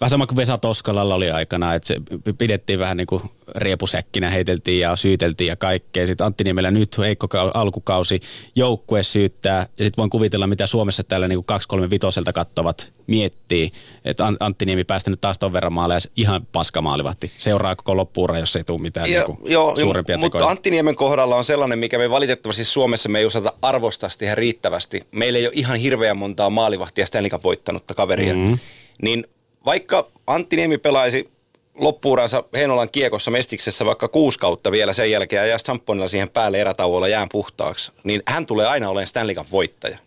Vähän 0.00 0.10
sama 0.10 0.26
kuin 0.26 0.36
Vesa 0.36 0.58
Toskalalla 0.58 1.14
oli 1.14 1.30
aikana, 1.30 1.74
että 1.74 1.86
se 1.86 1.96
pidettiin 2.38 2.78
vähän 2.78 2.96
niin 2.96 3.06
kuin 3.06 3.22
riepusäkkinä, 3.54 4.30
heiteltiin 4.30 4.80
ja 4.80 4.96
syyteltiin 4.96 5.48
ja 5.48 5.56
kaikkea. 5.56 6.06
Sitten 6.06 6.26
Antti 6.26 6.44
Niemelä 6.44 6.70
nyt 6.70 6.98
heikko 6.98 7.28
alkukausi, 7.54 8.20
joukkue 8.56 9.02
syyttää 9.02 9.66
ja 9.78 9.84
sitten 9.84 10.02
voin 10.02 10.10
kuvitella, 10.10 10.46
mitä 10.46 10.66
Suomessa 10.66 11.04
tällä 11.04 11.28
niin 11.28 11.44
235 11.44 12.32
kattovat 12.34 12.92
miettii, 13.06 13.72
että 14.04 14.32
Antti 14.40 14.66
Niemi 14.66 14.84
päästänyt 14.84 15.20
taas 15.20 15.38
ton 15.38 15.52
verran 15.52 15.72
maaleja 15.72 16.00
ihan 16.16 16.46
paskamaalivahti. 16.52 17.32
Seuraa 17.38 17.76
koko 17.76 17.96
loppuura, 17.96 18.38
jos 18.38 18.56
ei 18.56 18.64
tule 18.64 18.80
mitään 18.80 19.10
ja, 19.10 19.24
niin 19.24 19.36
kuin 19.36 19.52
joo, 19.52 19.76
suurempia 19.76 20.18
Mutta 20.18 20.38
tekoja. 20.38 20.50
Antti 20.50 20.70
Niemen 20.70 20.96
kohdalla 20.96 21.36
on 21.36 21.44
sellainen, 21.44 21.78
mikä 21.78 21.98
me 21.98 22.10
valitettavasti 22.10 22.64
Suomessa 22.64 23.08
me 23.08 23.18
ei 23.18 23.24
osata 23.24 23.52
arvostaa 23.62 24.10
ihan 24.22 24.38
riittävästi. 24.38 25.06
Meillä 25.10 25.38
ei 25.38 25.46
ole 25.46 25.54
ihan 25.56 25.76
hirveän 25.76 26.16
montaa 26.16 26.50
maalivahtia 26.50 27.06
Stanley 27.06 27.30
voittanutta 27.44 27.94
kaveria. 27.94 28.34
Mm-hmm. 28.34 28.58
Niin 29.02 29.26
vaikka 29.66 30.10
Antti 30.26 30.56
Niemi 30.56 30.78
pelaisi 30.78 31.30
loppuuransa 31.74 32.44
Heinolan 32.54 32.90
kiekossa 32.90 33.30
Mestiksessä 33.30 33.84
vaikka 33.84 34.08
kuusi 34.08 34.38
kautta 34.38 34.70
vielä 34.72 34.92
sen 34.92 35.10
jälkeen 35.10 35.40
ja 35.40 35.46
jää 35.46 35.58
Stamponilla 35.58 36.08
siihen 36.08 36.30
päälle 36.30 36.60
erätauolla 36.60 37.08
jään 37.08 37.28
puhtaaksi, 37.28 37.92
niin 38.04 38.22
hän 38.26 38.46
tulee 38.46 38.66
aina 38.66 38.88
olemaan 38.88 39.06
Stanley 39.06 39.34
Cup 39.34 39.46
voittaja. 39.52 39.98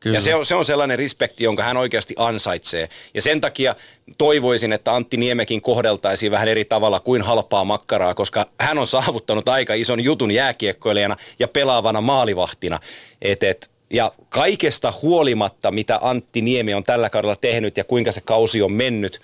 Kyllä. 0.00 0.16
Ja 0.16 0.20
se 0.20 0.34
on, 0.34 0.46
se 0.46 0.54
on 0.54 0.64
sellainen 0.64 0.98
respekti, 0.98 1.44
jonka 1.44 1.62
hän 1.62 1.76
oikeasti 1.76 2.14
ansaitsee. 2.18 2.88
Ja 3.14 3.22
sen 3.22 3.40
takia 3.40 3.74
toivoisin, 4.18 4.72
että 4.72 4.94
Antti 4.94 5.16
Niemekin 5.16 5.60
kohdeltaisiin 5.60 6.32
vähän 6.32 6.48
eri 6.48 6.64
tavalla 6.64 7.00
kuin 7.00 7.22
halpaa 7.22 7.64
makkaraa, 7.64 8.14
koska 8.14 8.46
hän 8.60 8.78
on 8.78 8.86
saavuttanut 8.86 9.48
aika 9.48 9.74
ison 9.74 10.04
jutun 10.04 10.30
jääkiekkoilijana 10.30 11.16
ja 11.38 11.48
pelaavana 11.48 12.00
maalivahtina. 12.00 12.80
Et, 13.22 13.42
et, 13.42 13.70
ja 13.94 14.12
kaikesta 14.28 14.92
huolimatta, 15.02 15.70
mitä 15.70 15.98
Antti 16.02 16.42
Niemi 16.42 16.74
on 16.74 16.84
tällä 16.84 17.10
kaudella 17.10 17.36
tehnyt 17.36 17.76
ja 17.76 17.84
kuinka 17.84 18.12
se 18.12 18.20
kausi 18.20 18.62
on 18.62 18.72
mennyt, 18.72 19.20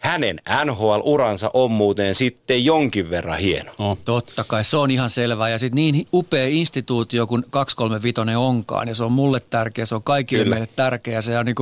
hänen 0.00 0.40
NHL-uransa 0.64 1.50
on 1.54 1.72
muuten 1.72 2.14
sitten 2.14 2.64
jonkin 2.64 3.10
verran 3.10 3.38
hieno. 3.38 3.72
Oh. 3.78 3.98
Totta 4.04 4.44
kai, 4.44 4.64
se 4.64 4.76
on 4.76 4.90
ihan 4.90 5.10
selvää. 5.10 5.48
Ja 5.48 5.58
sitten 5.58 5.76
niin 5.76 6.06
upea 6.12 6.46
instituutio 6.48 7.26
kuin 7.26 7.44
235 7.50 8.36
onkaan, 8.36 8.88
ja 8.88 8.94
se 8.94 9.04
on 9.04 9.12
mulle 9.12 9.40
tärkeä, 9.40 9.86
se 9.86 9.94
on 9.94 10.02
kaikille 10.02 10.44
Kyllä. 10.44 10.54
meille 10.54 10.68
tärkeä. 10.76 11.20
Se 11.20 11.38
on 11.38 11.46
niin 11.46 11.56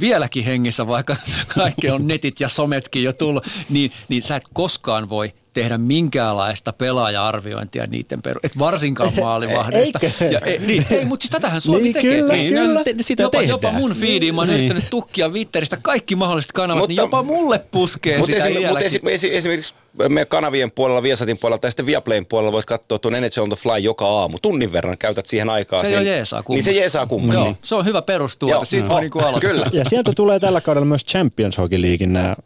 vieläkin 0.00 0.44
hengissä, 0.44 0.86
vaikka 0.86 1.16
kaikki 1.54 1.90
on 1.90 2.06
netit 2.06 2.40
ja 2.40 2.48
sometkin 2.48 3.04
jo 3.04 3.12
tullut, 3.12 3.46
niin, 3.70 3.92
niin 4.08 4.22
sä 4.22 4.36
et 4.36 4.44
koskaan 4.52 5.08
voi 5.08 5.32
tehdä 5.58 5.78
minkäänlaista 5.78 6.72
pelaaja-arviointia 6.72 7.86
niiden 7.86 8.22
peru, 8.22 8.40
et 8.42 8.58
varsinkaan 8.58 9.12
maalivahdesta. 9.20 9.98
ja, 10.30 10.40
ei, 10.40 10.58
niin, 10.58 10.86
ei, 10.90 11.04
mutta 11.04 11.22
siis 11.22 11.30
tätähän 11.30 11.60
Suomi 11.60 11.82
niin, 11.82 11.92
tekee. 11.92 12.18
Kyllä, 12.18 12.34
niin, 12.34 12.54
kyllä. 12.54 12.84
Te, 12.84 12.94
sitä 13.00 13.22
jopa, 13.22 13.42
jopa 13.42 13.72
mun 13.72 13.94
feediin 13.94 14.34
mä 14.34 14.40
oon 14.40 14.48
niin. 14.48 14.58
yrittänyt 14.58 14.84
tukkia 14.90 15.30
Twitteristä 15.30 15.78
kaikki 15.82 16.16
mahdolliset 16.16 16.52
kanavat, 16.52 16.76
niin 16.76 16.80
mutta, 16.80 16.88
niin 16.88 16.96
jopa 16.96 17.22
mulle 17.22 17.60
puskee 17.70 18.18
mutta 18.18 18.32
sitä 18.32 18.48
esim, 18.48 18.62
mutta 18.62 18.80
esim, 18.80 19.06
esim, 19.06 19.30
esimerkiksi 19.32 19.74
meidän 20.08 20.26
kanavien 20.26 20.70
puolella, 20.70 21.02
Viasatin 21.02 21.38
puolella 21.38 21.58
tai 21.58 21.70
sitten 21.70 21.86
Viaplayn 21.86 22.26
puolella 22.26 22.52
voisi 22.52 22.68
katsoa 22.68 22.98
tuon 22.98 23.14
NHL 23.14 23.40
on 23.40 23.48
the 23.48 23.56
Fly 23.56 23.78
joka 23.78 24.06
aamu. 24.08 24.38
Tunnin 24.42 24.72
verran 24.72 24.98
käytät 24.98 25.26
siihen 25.26 25.50
aikaa. 25.50 25.82
Se 25.82 25.92
jo 25.92 26.00
jeesaa 26.00 26.42
kummasti. 26.42 26.70
Niin 26.70 26.76
se 26.76 26.80
jeesaa 26.80 27.06
kummasti. 27.06 27.44
Joo, 27.44 27.54
se 27.62 27.74
on 27.74 27.84
hyvä 27.84 28.02
perustuote. 28.02 28.64
Siitä 28.64 28.88
voi 28.88 29.00
niinku 29.00 29.18
aloittaa. 29.18 29.50
Kyllä. 29.50 29.66
Ja 29.72 29.84
sieltä 29.84 30.12
tulee 30.16 30.40
tällä 30.40 30.60
kaudella 30.60 30.86
myös 30.86 31.04
Champions 31.04 31.58
Hockey 31.58 31.82
Leaguein 31.82 32.12
nämä 32.12 32.36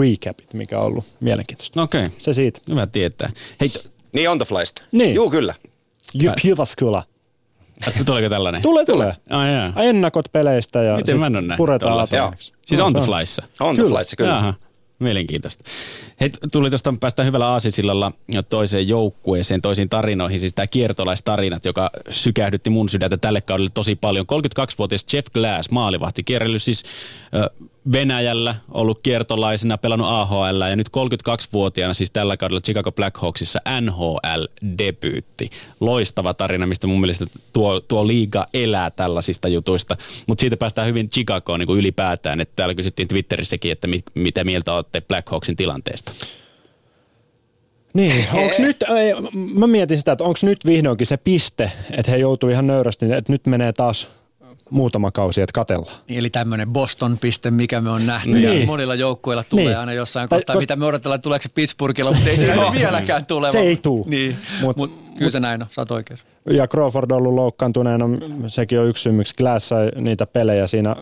recapit, 0.00 0.54
mikä 0.54 0.78
on 0.78 0.86
ollut 0.86 1.04
mielenkiintoista. 1.20 1.82
Okei. 1.82 2.02
Okay. 2.02 2.14
Se 2.18 2.32
siitä. 2.32 2.60
Hyvä 2.68 2.86
tietää. 2.86 3.30
Hei, 3.60 3.72
niin 4.12 4.30
on 4.30 4.38
the 4.38 4.44
flysta. 4.46 4.82
Niin. 4.92 5.14
Juu, 5.14 5.30
kyllä. 5.30 5.54
Jyväskylä. 6.44 7.02
Tuleeko 8.06 8.28
tällainen? 8.28 8.62
Tulee, 8.62 8.84
tulee. 8.84 9.12
Ai 9.30 9.52
jaa. 9.52 9.72
Ennakot 9.82 10.32
peleistä 10.32 10.82
ja 10.82 10.96
Miten 10.96 11.18
mä 11.18 11.26
en 11.26 11.54
puretaan. 11.56 12.06
Siis 12.06 12.78
No, 12.78 12.86
on 12.86 12.92
se 12.92 12.98
the 12.98 13.06
flyssa. 13.06 13.42
On 13.60 13.76
the 13.76 13.84
flights, 13.84 14.14
kyllä. 14.18 14.30
Jaha. 14.30 14.54
Mielenkiintoista. 14.98 15.64
Hei, 16.20 16.30
tuli 16.52 16.70
tuosta, 16.70 16.94
päästään 17.00 17.26
hyvällä 17.26 17.48
aasisillalla 17.48 18.12
toiseen 18.48 18.88
joukkueeseen, 18.88 19.62
toisiin 19.62 19.88
tarinoihin. 19.88 20.40
Siis 20.40 20.54
tämä 20.54 20.66
kiertolaistarinat, 20.66 21.64
joka 21.64 21.90
sykähdytti 22.10 22.70
mun 22.70 22.88
sydäntä 22.88 23.16
tälle 23.16 23.40
kaudelle 23.40 23.70
tosi 23.74 23.96
paljon. 23.96 24.26
32-vuotias 24.32 25.06
Jeff 25.12 25.26
Glass, 25.32 25.70
maalivahti, 25.70 26.24
kierrellyt 26.24 26.62
siis 26.62 26.82
Venäjällä, 27.92 28.54
ollut 28.70 29.00
kiertolaisena, 29.02 29.78
pelannut 29.78 30.08
AHL 30.10 30.60
ja 30.70 30.76
nyt 30.76 30.88
32-vuotiaana 30.88 31.94
siis 31.94 32.10
tällä 32.10 32.36
kaudella 32.36 32.60
Chicago 32.60 32.92
Blackhawksissa 32.92 33.60
NHL-debyytti. 33.80 35.50
Loistava 35.80 36.34
tarina, 36.34 36.66
mistä 36.66 36.86
mun 36.86 37.00
mielestä 37.00 37.26
tuo, 37.52 37.80
tuo 37.80 38.06
liiga 38.06 38.46
elää 38.54 38.90
tällaisista 38.90 39.48
jutuista. 39.48 39.96
Mutta 40.26 40.40
siitä 40.40 40.56
päästään 40.56 40.86
hyvin 40.86 41.08
Chicagoon 41.08 41.60
niin 41.60 41.78
ylipäätään. 41.78 42.40
Että 42.40 42.52
täällä 42.56 42.74
kysyttiin 42.74 43.08
Twitterissäkin, 43.08 43.72
että 43.72 43.86
mit, 43.86 44.04
mitä 44.14 44.44
mieltä 44.44 44.72
olette 44.72 45.00
Blackhawksin 45.00 45.56
tilanteesta. 45.56 46.12
Niin, 47.94 48.24
onks 48.32 48.58
nyt, 48.58 48.76
ei, 48.82 49.14
mä 49.54 49.66
mietin 49.66 49.98
sitä, 49.98 50.12
että 50.12 50.24
onko 50.24 50.38
nyt 50.42 50.66
vihdoinkin 50.66 51.06
se 51.06 51.16
piste, 51.16 51.72
että 51.90 52.12
he 52.12 52.16
joutuu 52.16 52.50
ihan 52.50 52.66
nöyrästi, 52.66 53.12
että 53.12 53.32
nyt 53.32 53.46
menee 53.46 53.72
taas 53.72 54.08
muutama 54.70 55.10
kausi, 55.10 55.42
että 55.42 55.52
katellaan. 55.52 55.96
Niin, 56.08 56.18
Eli 56.18 56.30
tämmöinen 56.30 56.68
Boston-piste, 56.68 57.50
mikä 57.50 57.80
me 57.80 57.90
on 57.90 58.06
nähty. 58.06 58.30
Niin. 58.30 58.60
Ja 58.60 58.66
monilla 58.66 58.94
joukkueilla 58.94 59.44
tulee 59.44 59.64
Niin. 59.64 59.78
aina 59.78 59.92
jossain 59.92 60.28
Tai 60.28 60.38
kohtaa, 60.38 60.56
kos- 60.56 60.60
mitä 60.60 60.76
me 60.76 60.86
odotellaan, 60.86 61.14
että 61.16 61.22
tuleeko 61.22 61.42
se 61.42 61.48
Pittsburghilla, 61.48 62.12
mutta 62.12 62.30
ei 62.30 62.36
se 62.36 62.46
Joo. 62.54 62.72
vieläkään 62.72 63.26
tule. 63.26 63.52
Se 63.52 63.60
ei 63.60 63.76
tuu. 63.76 64.06
Niin, 64.08 64.36
Mut- 64.60 64.62
mutta 64.62 64.76
mut, 64.82 65.14
kyllä 65.18 65.30
se 65.30 65.40
näin 65.40 65.62
on, 65.62 65.68
sä 65.70 65.80
oot 65.80 65.90
oikeassa. 65.90 66.24
Ja 66.50 66.66
Crawford 66.68 67.10
on 67.10 67.16
ollut 67.18 67.34
loukkaantuneena, 67.34 68.04
sekin 68.46 68.80
on 68.80 68.88
yksi 68.88 69.02
syy, 69.02 69.12
miksi 69.12 69.34
Glass 69.38 69.68
sai 69.68 69.88
niitä 69.96 70.26
pelejä 70.26 70.66
siinä 70.66 70.96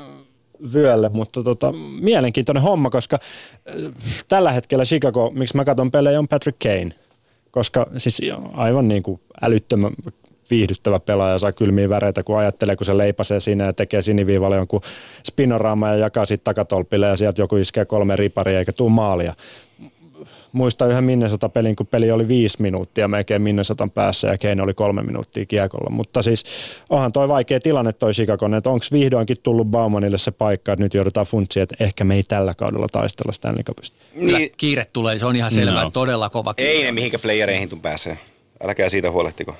vyölle, 0.74 1.08
mutta 1.08 1.42
tota, 1.42 1.72
mielenkiintoinen 2.00 2.62
homma, 2.62 2.90
koska 2.90 3.18
äh, 3.68 3.92
tällä 4.28 4.52
hetkellä 4.52 4.84
Chicago, 4.84 5.30
miksi 5.34 5.56
mä 5.56 5.64
katson 5.64 5.90
pelejä, 5.90 6.18
on 6.18 6.28
Patrick 6.28 6.58
Kane, 6.58 6.90
koska 7.50 7.86
siis 7.96 8.20
aivan 8.52 8.88
niin 8.88 9.02
kuin 9.02 9.20
älyttömän 9.42 9.92
viihdyttävä 10.50 11.00
pelaaja, 11.00 11.38
saa 11.38 11.52
kylmiä 11.52 11.88
väreitä, 11.88 12.22
kun 12.22 12.38
ajattelee, 12.38 12.76
kun 12.76 12.86
se 12.86 12.98
leipasee 12.98 13.40
siinä 13.40 13.64
ja 13.64 13.72
tekee 13.72 14.02
siniviivalle 14.02 14.56
jonkun 14.56 14.80
spinoraama 15.26 15.88
ja 15.88 15.96
jakaa 15.96 16.26
siitä 16.26 16.44
takatolpille 16.44 17.06
ja 17.06 17.16
sieltä 17.16 17.42
joku 17.42 17.56
iskee 17.56 17.84
kolme 17.84 18.16
riparia 18.16 18.58
eikä 18.58 18.72
tuu 18.72 18.88
maalia 18.88 19.34
muistan 20.52 20.90
yhden 20.90 21.04
Minnesota-pelin, 21.04 21.76
kun 21.76 21.86
peli 21.86 22.10
oli 22.10 22.28
viisi 22.28 22.62
minuuttia 22.62 23.08
melkein 23.08 23.42
Minnesotan 23.42 23.90
päässä 23.90 24.28
ja 24.28 24.38
Kane 24.38 24.62
oli 24.62 24.74
kolme 24.74 25.02
minuuttia 25.02 25.46
kiekolla. 25.46 25.90
Mutta 25.90 26.22
siis 26.22 26.44
onhan 26.90 27.12
toi 27.12 27.28
vaikea 27.28 27.60
tilanne 27.60 27.92
toi 27.92 28.12
Chicago, 28.12 28.46
että 28.56 28.70
onko 28.70 28.84
vihdoinkin 28.92 29.36
tullut 29.42 29.66
Baumanille 29.66 30.18
se 30.18 30.30
paikka, 30.30 30.72
että 30.72 30.82
nyt 30.82 30.94
joudutaan 30.94 31.26
funtsiin, 31.26 31.62
että 31.62 31.76
ehkä 31.80 32.04
me 32.04 32.14
ei 32.14 32.22
tällä 32.22 32.54
kaudella 32.54 32.86
taistella 32.92 33.32
Stanley 33.32 33.62
Cupista. 33.62 33.96
Niin, 34.14 34.52
kiire 34.56 34.86
tulee, 34.92 35.18
se 35.18 35.26
on 35.26 35.36
ihan 35.36 35.50
selvää, 35.50 35.84
No. 35.84 35.90
todella 35.90 36.30
kova 36.30 36.54
kiire. 36.54 36.72
ei 36.72 36.82
ne 36.82 36.92
mihinkä 36.92 37.18
playereihin 37.18 37.68
tuu 37.68 37.78
pääsee. 37.82 38.18
Älkää 38.64 38.88
siitä 38.88 39.10
huolehtiko. 39.10 39.56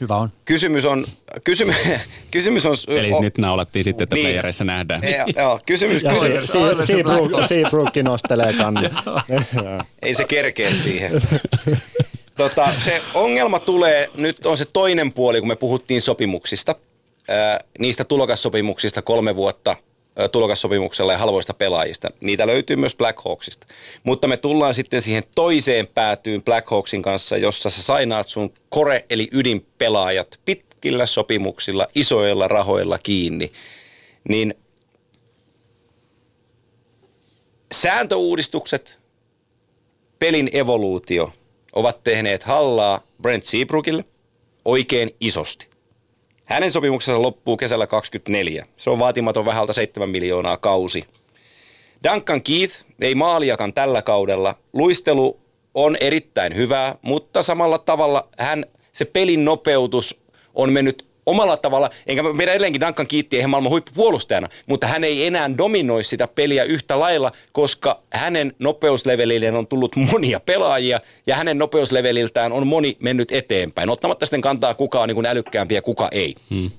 Hyvä 0.00 0.16
on. 0.16 0.30
Kysymys 0.44 0.84
on, 0.84 1.06
kysymys, 1.44 1.76
kysymys 2.30 2.66
on... 2.66 2.76
Eli 2.88 3.12
o, 3.12 3.20
nyt 3.20 3.38
naulattiin 3.38 3.84
sitten, 3.84 4.04
että 4.04 4.16
Niin. 4.16 4.26
playereissa 4.26 4.64
nähdään. 4.64 5.02
Joo, 5.02 5.26
joo, 5.36 5.60
kysymys, 5.66 6.02
Ja 6.02 6.10
kysymys. 6.10 6.52
se, 6.52 6.58
se, 6.80 6.86
Seabrook, 6.86 7.30
Seabrook 7.44 7.96
nostelee 8.02 8.52
kannan. 8.52 8.90
Ei 10.02 10.14
se 10.14 10.24
kerkeä 10.24 10.74
siihen. 10.74 11.12
tota, 12.36 12.68
se 12.78 13.02
ongelma 13.14 13.60
tulee, 13.60 14.10
nyt 14.14 14.46
on 14.46 14.58
se 14.58 14.64
toinen 14.72 15.12
puoli, 15.12 15.38
kun 15.40 15.48
me 15.48 15.56
puhuttiin 15.56 16.02
sopimuksista. 16.02 16.74
Ää, 17.28 17.60
niistä 17.78 18.04
tulokassopimuksista 18.04 19.02
kolme 19.02 19.36
vuotta 19.36 19.76
tulokassopimuksella 20.32 21.12
ja 21.12 21.18
halvoista 21.18 21.54
pelaajista. 21.54 22.10
Niitä 22.20 22.46
löytyy 22.46 22.76
myös 22.76 22.96
Blackhawksista. 22.96 23.66
Mutta 24.02 24.28
me 24.28 24.36
tullaan 24.36 24.74
sitten 24.74 25.02
siihen 25.02 25.24
toiseen 25.34 25.86
päätyyn 25.86 26.42
Blackhawksin 26.42 27.02
kanssa, 27.02 27.36
jossa 27.36 27.70
sä 27.70 27.82
sainaat 27.82 28.28
sun 28.28 28.52
kore 28.68 29.04
eli 29.10 29.28
ydinpelaajat 29.32 30.40
pitkillä 30.44 31.06
sopimuksilla, 31.06 31.86
isoilla 31.94 32.48
rahoilla 32.48 32.98
kiinni. 32.98 33.52
Niin 34.28 34.54
sääntöuudistukset, 37.72 39.00
pelin 40.18 40.50
evoluutio 40.52 41.32
ovat 41.72 42.04
tehneet 42.04 42.42
hallaa 42.42 43.00
Brent 43.22 43.44
Seabrookille 43.44 44.04
oikein 44.64 45.16
isosti. 45.20 45.73
Hänen 46.44 46.72
sopimuksensa 46.72 47.22
loppuu 47.22 47.56
kesällä 47.56 47.86
24. 47.86 48.66
Se 48.76 48.90
on 48.90 48.98
vaatimaton 48.98 49.44
vähältä 49.44 49.72
7 49.72 50.10
miljoonaa 50.10 50.56
kausi. 50.56 51.04
Duncan 52.04 52.42
Keith 52.42 52.84
ei 53.00 53.14
maaliakaan 53.14 53.72
tällä 53.72 54.02
kaudella. 54.02 54.54
Luistelu 54.72 55.40
on 55.74 55.96
erittäin 56.00 56.56
hyvää, 56.56 56.94
mutta 57.02 57.42
samalla 57.42 57.78
tavalla 57.78 58.28
hän, 58.38 58.66
se 58.92 59.04
pelin 59.04 59.44
nopeutus 59.44 60.20
on 60.54 60.72
mennyt 60.72 61.06
omalla 61.26 61.56
tavalla, 61.56 61.90
enkä 62.06 62.22
mä 62.22 62.28
pidä 62.38 62.52
edelleenkin 62.52 62.80
Duncan 62.80 63.06
Keithia 63.06 63.38
ihan 63.38 63.50
maailman 63.50 63.70
huippupuolustajana, 63.70 64.48
mutta 64.66 64.86
hän 64.86 65.04
ei 65.04 65.26
enää 65.26 65.58
dominoi 65.58 66.04
sitä 66.04 66.28
peliä 66.28 66.64
yhtä 66.64 66.98
lailla, 66.98 67.32
koska 67.52 68.02
hänen 68.12 68.52
nopeuslevelilleen 68.58 69.54
on 69.56 69.66
tullut 69.66 69.96
monia 70.12 70.40
pelaajia 70.40 71.00
ja 71.26 71.36
hänen 71.36 71.58
nopeusleveliltään 71.58 72.52
on 72.52 72.66
moni 72.66 72.96
mennyt 73.00 73.32
eteenpäin, 73.32 73.90
ottamatta 73.90 74.26
sitten 74.26 74.40
kantaa 74.40 74.74
kuka 74.74 75.00
on 75.00 75.08
niin 75.08 75.14
kuin 75.14 75.26
älykkäämpi 75.26 75.74
ja 75.74 75.82
kuka 75.82 76.08
ei. 76.12 76.34
Hmm. 76.50 76.70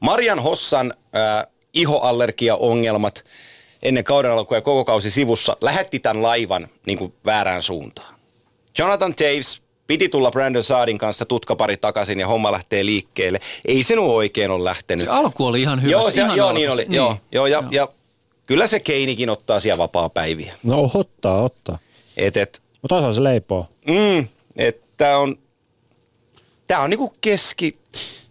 Marian 0.00 0.38
Hossan 0.38 0.94
äh, 1.16 1.46
ihoallergiaongelmat 1.74 3.24
ennen 3.82 4.04
kauden 4.04 4.30
alkua 4.30 4.56
ja 4.56 4.60
koko 4.60 4.84
kausi 4.84 5.10
sivussa 5.10 5.56
lähetti 5.60 5.98
tämän 5.98 6.22
laivan 6.22 6.68
niin 6.86 6.98
kuin 6.98 7.12
väärään 7.24 7.62
suuntaan. 7.62 8.14
Jonathan 8.78 9.14
Taves 9.14 9.61
piti 9.92 10.08
tulla 10.08 10.30
Brandon 10.30 10.64
Saadin 10.64 10.98
kanssa 10.98 11.24
tutkapari 11.24 11.76
takaisin 11.76 12.20
ja 12.20 12.26
homma 12.26 12.52
lähtee 12.52 12.86
liikkeelle. 12.86 13.40
Ei 13.64 13.82
se 13.82 13.98
oikein 13.98 14.50
ole 14.50 14.64
lähtenyt. 14.64 15.04
Se 15.04 15.10
alku 15.10 15.46
oli 15.46 15.60
ihan 15.62 15.82
hyvä. 15.82 15.90
joo, 15.92 16.10
se 16.10 16.20
ihan 16.20 16.36
joo 16.36 16.48
alku. 16.48 16.58
niin 16.58 16.70
oli. 16.70 16.82
Niin. 16.84 16.94
Joo, 16.94 17.16
joo, 17.32 17.46
ja, 17.46 17.62
ja 17.70 17.88
kyllä 18.46 18.66
se 18.66 18.80
Keinikin 18.80 19.30
ottaa 19.30 19.60
siellä 19.60 19.78
vapaa-päiviä. 19.78 20.54
No 20.62 20.90
ottaa, 20.94 21.42
ottaa. 21.42 21.78
Et, 22.16 22.36
et, 22.36 22.62
Mutta 22.82 22.96
osaa 22.96 23.12
se 23.12 23.22
leipoo. 23.22 23.66
mm, 23.86 24.28
et 24.56 24.80
tää 24.96 25.18
on, 25.18 25.36
tää 26.66 26.80
on 26.80 26.90
niinku 26.90 27.12
keski, 27.20 27.76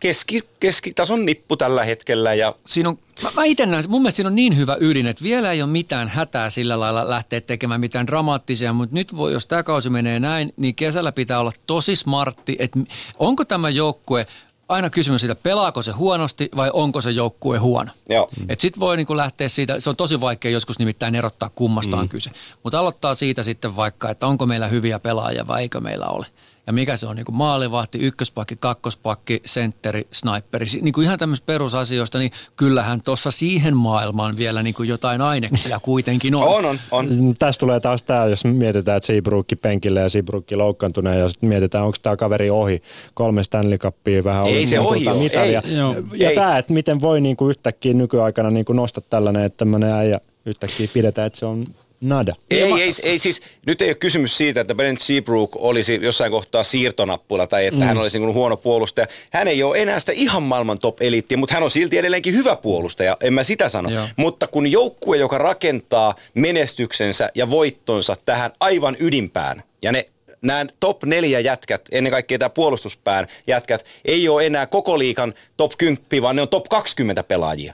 keski, 0.01 0.43
keskitason 0.59 1.25
nippu 1.25 1.57
tällä 1.57 1.83
hetkellä 1.83 2.33
ja 2.33 2.55
siinä 2.67 2.89
on, 2.89 2.97
mä, 3.23 3.29
mä 3.35 3.43
itse 3.43 3.65
näen, 3.65 3.83
mun 3.87 4.01
mielestä 4.01 4.15
siinä 4.15 4.27
on 4.27 4.35
niin 4.35 4.57
hyvä 4.57 4.77
ydin, 4.79 5.07
että 5.07 5.23
vielä 5.23 5.51
ei 5.51 5.61
ole 5.61 5.71
mitään 5.71 6.07
hätää 6.07 6.49
sillä 6.49 6.79
lailla 6.79 7.09
lähteä 7.09 7.41
tekemään 7.41 7.79
mitään 7.79 8.07
dramaattisia, 8.07 8.73
mutta 8.73 8.95
nyt 8.95 9.17
voi, 9.17 9.33
jos 9.33 9.45
tämä 9.45 9.63
kausi 9.63 9.89
menee 9.89 10.19
näin, 10.19 10.53
niin 10.57 10.75
kesällä 10.75 11.11
pitää 11.11 11.39
olla 11.39 11.51
tosi 11.67 11.95
smartti, 11.95 12.55
että 12.59 12.79
onko 13.19 13.45
tämä 13.45 13.69
joukkue, 13.69 14.27
aina 14.69 14.89
kysymys 14.89 15.21
siitä, 15.21 15.35
pelaako 15.35 15.81
se 15.81 15.91
huonosti 15.91 16.49
vai 16.55 16.69
onko 16.73 17.01
se 17.01 17.11
joukkue 17.11 17.57
huono. 17.57 17.91
Joo. 18.09 18.29
Et 18.49 18.59
sit 18.59 18.79
voi 18.79 18.97
niinku 18.97 19.17
lähteä 19.17 19.49
siitä, 19.49 19.79
se 19.79 19.89
on 19.89 19.95
tosi 19.95 20.21
vaikea 20.21 20.51
joskus 20.51 20.79
nimittäin 20.79 21.15
erottaa 21.15 21.49
kummasta 21.55 21.97
on 21.97 22.09
kyse. 22.09 22.31
Mutta 22.63 22.79
aloittaa 22.79 23.15
siitä 23.15 23.43
sitten 23.43 23.75
vaikka, 23.75 24.09
että 24.09 24.27
onko 24.27 24.45
meillä 24.45 24.67
hyviä 24.67 24.99
pelaajia 24.99 25.47
vai 25.47 25.61
eikö 25.61 25.79
meillä 25.79 26.05
ole. 26.05 26.25
Ja 26.71 26.75
mikä 26.75 26.97
se 26.97 27.07
on, 27.07 27.15
niin 27.15 27.25
kuin 27.25 27.35
maalivahti, 27.35 27.97
ykköspakki, 27.97 28.55
kakkospakki, 28.59 29.41
sentteri, 29.45 30.07
sniperi. 30.11 30.65
Niin 30.81 30.93
kuin 30.93 31.05
ihan 31.05 31.19
tämmöistä 31.19 31.45
perusasioista, 31.45 32.17
niin 32.17 32.31
kyllähän 32.55 33.01
tuossa 33.01 33.31
siihen 33.31 33.77
maailmaan 33.77 34.37
vielä 34.37 34.63
niin 34.63 34.73
kuin 34.73 34.89
jotain 34.89 35.21
aineksia 35.21 35.79
kuitenkin 35.89 36.35
on. 36.35 36.47
on, 36.47 36.65
on, 36.65 36.79
on. 36.91 37.07
Tässä 37.39 37.59
tulee 37.59 37.79
taas 37.79 38.03
tämä, 38.03 38.25
jos 38.25 38.45
mietitään, 38.45 38.97
että 38.97 39.07
Seabrookki 39.07 39.55
penkille 39.55 39.99
ja 39.99 40.09
Seabrookki 40.09 40.55
loukkaantuneen 40.55 41.19
ja 41.19 41.29
sitten 41.29 41.49
mietitään, 41.49 41.85
onko 41.85 41.97
tämä 42.01 42.17
kaveri 42.17 42.49
ohi. 42.49 42.81
Kolme 43.13 43.43
Stanley 43.43 43.77
Cupia, 43.77 44.23
vähän 44.23 44.45
Ei 44.45 44.65
se 44.65 44.79
ohi 44.79 45.07
ole, 45.07 45.17
mitalia. 45.19 45.61
ei. 45.65 45.75
Joo. 45.77 45.95
Ja 46.13 46.29
Ei. 46.29 46.35
tämä, 46.35 46.57
että 46.57 46.73
miten 46.73 47.01
voi 47.01 47.21
niinku 47.21 47.49
yhtäkkiä 47.49 47.93
nykyaikana 47.93 48.49
niinku 48.49 48.73
nostaa 48.73 49.03
tällainen, 49.09 49.43
että 49.43 49.57
tämmöinen 49.57 49.93
äijä 49.93 50.19
yhtäkkiä 50.45 50.87
pidetään, 50.93 51.27
että 51.27 51.39
se 51.39 51.45
on 51.45 51.65
nada. 52.01 52.31
Ei, 52.51 52.61
ei, 52.61 52.91
ei, 53.03 53.19
siis, 53.19 53.41
nyt 53.65 53.81
ei 53.81 53.89
ole 53.89 53.95
kysymys 53.95 54.37
siitä, 54.37 54.61
että 54.61 54.75
Brent 54.75 54.99
Seabrook 54.99 55.55
olisi 55.55 55.99
jossain 56.01 56.31
kohtaa 56.31 56.63
siirtonappula 56.63 57.47
tai 57.47 57.65
että 57.65 57.79
mm. 57.79 57.85
hän 57.85 57.97
olisi 57.97 58.19
niin 58.19 58.33
huono 58.33 58.57
puolustaja. 58.57 59.07
Hän 59.29 59.47
ei 59.47 59.63
ole 59.63 59.81
enää 59.81 59.99
sitä 59.99 60.11
ihan 60.11 60.43
maailman 60.43 60.79
top-eliittiä, 60.79 61.37
mutta 61.37 61.53
hän 61.53 61.63
on 61.63 61.71
silti 61.71 61.97
edelleenkin 61.97 62.33
hyvä 62.33 62.55
puolustaja, 62.55 63.17
en 63.21 63.33
mä 63.33 63.43
sitä 63.43 63.69
sano. 63.69 63.89
Joo. 63.89 64.07
Mutta 64.15 64.47
kun 64.47 64.71
joukkue, 64.71 65.17
joka 65.17 65.37
rakentaa 65.37 66.15
menestyksensä 66.33 67.29
ja 67.35 67.49
voittonsa 67.49 68.17
tähän 68.25 68.51
aivan 68.59 68.97
ydinpään, 68.99 69.63
ja 69.81 69.91
ne 69.91 70.05
nämä 70.41 70.65
top 70.79 71.03
neljä 71.03 71.39
jätkät, 71.39 71.81
ennen 71.91 72.11
kaikkea 72.11 72.39
tämä 72.39 72.49
puolustuspään 72.49 73.27
jätkät, 73.47 73.85
ei 74.05 74.29
ole 74.29 74.45
enää 74.45 74.65
koko 74.65 74.99
liikan 74.99 75.33
top 75.57 75.71
10, 75.77 76.21
vaan 76.21 76.35
ne 76.35 76.41
on 76.41 76.49
top 76.49 76.65
20 76.69 77.23
pelaajia. 77.23 77.73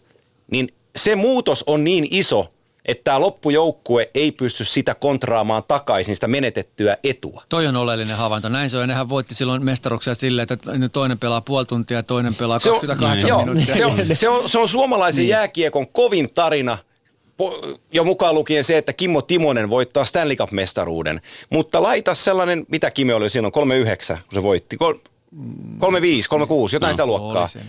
Niin 0.51 0.69
se 0.95 1.15
muutos 1.15 1.63
on 1.67 1.84
niin 1.84 2.07
iso, 2.11 2.53
että 2.88 3.03
tämä 3.03 3.21
loppujoukkue 3.21 4.09
ei 4.13 4.31
pysty 4.31 4.65
sitä 4.65 4.95
kontraamaan 4.95 5.63
takaisin, 5.67 6.15
sitä 6.15 6.27
menetettyä 6.27 6.97
etua. 7.03 7.43
Toi 7.49 7.67
on 7.67 7.75
oleellinen 7.75 8.17
havainto. 8.17 8.49
Näin 8.49 8.69
se 8.69 8.77
on. 8.77 8.88
Nehän 8.88 9.09
voitti 9.09 9.35
silloin 9.35 9.65
mestaruksia 9.65 10.15
silleen, 10.15 10.47
että 10.49 10.57
toinen 10.91 11.19
pelaa 11.19 11.41
puoli 11.41 11.65
tuntia 11.65 11.97
ja 11.97 12.03
toinen 12.03 12.35
pelaa 12.35 12.59
Se 12.59 12.69
on, 12.71 12.75
28 12.75 13.29
joo, 13.29 13.39
minuuttia. 13.39 13.75
se, 13.75 13.85
on, 13.85 13.97
se, 14.13 14.29
on, 14.29 14.49
se 14.49 14.59
on 14.59 14.69
suomalaisen 14.69 15.21
niin. 15.21 15.29
jääkiekon 15.29 15.88
kovin 15.88 16.29
tarina, 16.35 16.77
jo 17.91 18.03
mukaan 18.03 18.35
lukien 18.35 18.63
se, 18.63 18.77
että 18.77 18.93
Kimmo 18.93 19.21
Timonen 19.21 19.69
voittaa 19.69 20.05
Stanley 20.05 20.35
Cup-mestaruuden. 20.35 21.21
Mutta 21.49 21.83
laita 21.83 22.15
sellainen, 22.15 22.65
mitä 22.67 22.91
Kimi 22.91 23.13
oli 23.13 23.29
silloin, 23.29 23.53
3-9, 23.53 23.57
kun 23.57 24.17
se 24.33 24.43
voitti, 24.43 24.77
Kol- 24.77 24.93
3-5, 24.93 24.97
3-6, 25.79 25.83
jotain 26.73 26.89
no, 26.89 26.91
sitä 26.91 27.05
luokkaa. 27.05 27.41
oli 27.41 27.49
siinä. 27.49 27.67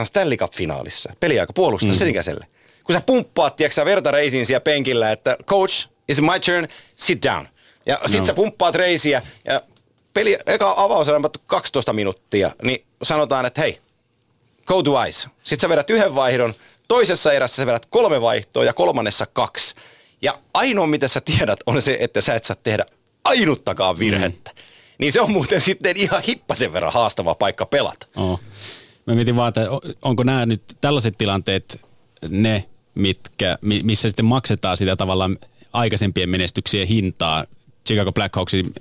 5.38 0.00 0.04
Stanley 0.04 0.36
Cup-finaalissa, 0.36 1.12
peliaika 1.20 1.52
puolustaa 1.52 1.90
mm. 1.90 1.96
sen 1.96 2.08
ikäiselle. 2.08 2.46
Kun 2.90 2.94
sä 3.00 3.06
pumppaat, 3.06 3.56
tiedätkö 3.56 3.74
sä 3.74 3.84
verta 3.84 4.10
reisiin 4.10 4.46
siellä 4.46 4.60
penkillä, 4.60 5.12
että 5.12 5.36
coach, 5.46 5.88
is 6.08 6.20
my 6.20 6.40
turn, 6.46 6.68
sit 6.96 7.22
down. 7.22 7.46
Ja 7.86 8.00
sit 8.06 8.18
No. 8.18 8.24
sä 8.24 8.34
pumppaat 8.34 8.74
reisiä 8.74 9.22
ja 9.44 9.62
peli, 10.14 10.38
eka 10.46 10.74
avaus 10.76 11.08
on 11.08 11.16
ampattu 11.16 11.38
12 11.46 11.92
minuuttia, 11.92 12.50
niin 12.62 12.84
sanotaan, 13.02 13.46
että 13.46 13.60
hei, 13.60 13.78
go 14.66 14.82
to 14.82 15.04
ice. 15.04 15.28
Sitten 15.44 15.60
sä 15.60 15.68
vedät 15.68 15.90
yhden 15.90 16.14
vaihdon, 16.14 16.54
toisessa 16.88 17.32
erässä 17.32 17.56
sä 17.62 17.66
vedät 17.66 17.86
kolme 17.86 18.20
vaihtoa 18.20 18.64
ja 18.64 18.72
kolmannessa 18.72 19.26
kaksi. 19.26 19.74
Ja 20.22 20.38
ainoa 20.54 20.86
mitä 20.86 21.08
sä 21.08 21.20
tiedät 21.20 21.60
on 21.66 21.82
se, 21.82 21.96
että 22.00 22.20
sä 22.20 22.34
et 22.34 22.44
saa 22.44 22.56
tehdä 22.62 22.84
ainuttakaan 23.24 23.98
virhettä. 23.98 24.50
Mm. 24.54 24.62
Niin 24.98 25.12
se 25.12 25.20
on 25.20 25.30
muuten 25.30 25.60
sitten 25.60 25.96
ihan 25.96 26.22
hippasen 26.22 26.72
verran 26.72 26.92
haastava 26.92 27.34
paikka 27.34 27.66
pelata. 27.66 28.06
Oh. 28.16 28.40
Mä 29.06 29.14
mietin 29.14 29.36
vaan, 29.36 29.48
että 29.48 29.60
onko 30.02 30.22
nämä 30.22 30.46
nyt 30.46 30.62
tällaiset 30.80 31.18
tilanteet 31.18 31.80
ne, 32.28 32.64
mitkä, 32.94 33.58
mi- 33.60 33.82
missä 33.82 34.08
sitten 34.08 34.24
maksetaan 34.24 34.76
sitä 34.76 34.96
tavallaan 34.96 35.38
aikaisempien 35.72 36.28
menestyksien 36.28 36.88
hintaa. 36.88 37.44
Chicago 37.86 38.12
Blackhawksin 38.12 38.72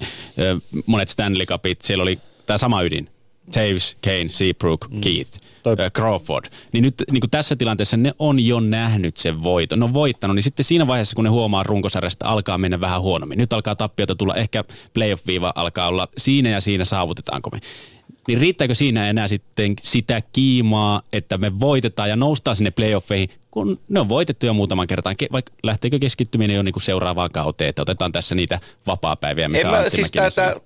monet 0.86 1.10
Stanley 1.10 1.46
Cupit, 1.46 1.82
siellä 1.82 2.02
oli 2.02 2.20
tämä 2.46 2.58
sama 2.58 2.82
ydin. 2.82 3.10
Taves, 3.52 3.98
Kane, 4.04 4.30
Seabrook, 4.30 4.90
mm. 4.90 5.02
Keith, 5.02 5.40
Toi- 5.64 5.76
ö, 5.80 5.90
Crawford. 5.90 6.46
Niin 6.74 6.82
nyt 6.82 7.04
niin 7.12 7.22
kuin 7.22 7.32
tässä 7.32 7.56
tilanteessa 7.56 7.98
ne 7.98 8.14
on 8.20 8.40
jo 8.40 8.60
nähnyt 8.60 9.18
sen 9.18 9.44
voiton, 9.44 9.80
ne 9.80 9.86
on 9.86 9.94
voittanut, 9.94 10.36
niin 10.36 10.44
sitten 10.44 10.64
siinä 10.64 10.88
vaiheessa, 10.88 11.16
kun 11.16 11.24
ne 11.24 11.30
huomaa 11.30 11.64
runkosarjasta, 11.64 12.28
alkaa 12.28 12.58
mennä 12.58 12.82
vähän 12.82 13.02
huonommin. 13.02 13.38
Nyt 13.38 13.54
alkaa 13.54 13.76
tappiota 13.76 14.16
tulla, 14.16 14.36
ehkä 14.36 14.64
playoff-viiva 14.94 15.54
alkaa 15.56 15.88
olla 15.88 16.08
siinä 16.18 16.50
ja 16.50 16.62
siinä 16.62 16.86
saavutetaanko 16.86 17.50
me. 17.50 17.60
Niin 18.28 18.42
riittääkö 18.42 18.76
siinä 18.76 19.10
enää 19.10 19.28
sitten 19.28 19.74
sitä 19.82 20.22
kiimaa, 20.34 21.02
että 21.14 21.38
me 21.38 21.60
voitetaan 21.60 22.10
ja 22.10 22.16
noustaan 22.16 22.56
sinne 22.56 22.72
playoffeihin, 22.72 23.30
kun 23.52 23.80
ne 23.90 24.00
on 24.00 24.10
voitettu 24.10 24.46
jo 24.46 24.54
muutaman 24.54 24.88
kertaan, 24.88 25.16
Ke- 25.24 25.32
vaikka 25.32 25.52
lähteekö 25.64 26.00
keskittyminen 26.00 26.56
jo 26.56 26.64
niinku 26.64 26.80
seuraavaan 26.80 27.32
kauteen, 27.32 27.70
että 27.70 27.82
otetaan 27.82 28.12
tässä 28.12 28.36
niitä 28.36 28.60
vapaa-päiviä, 28.88 29.48
mitä 29.48 29.62
En 29.62 29.68
mä, 29.68 29.90
siis 29.90 30.12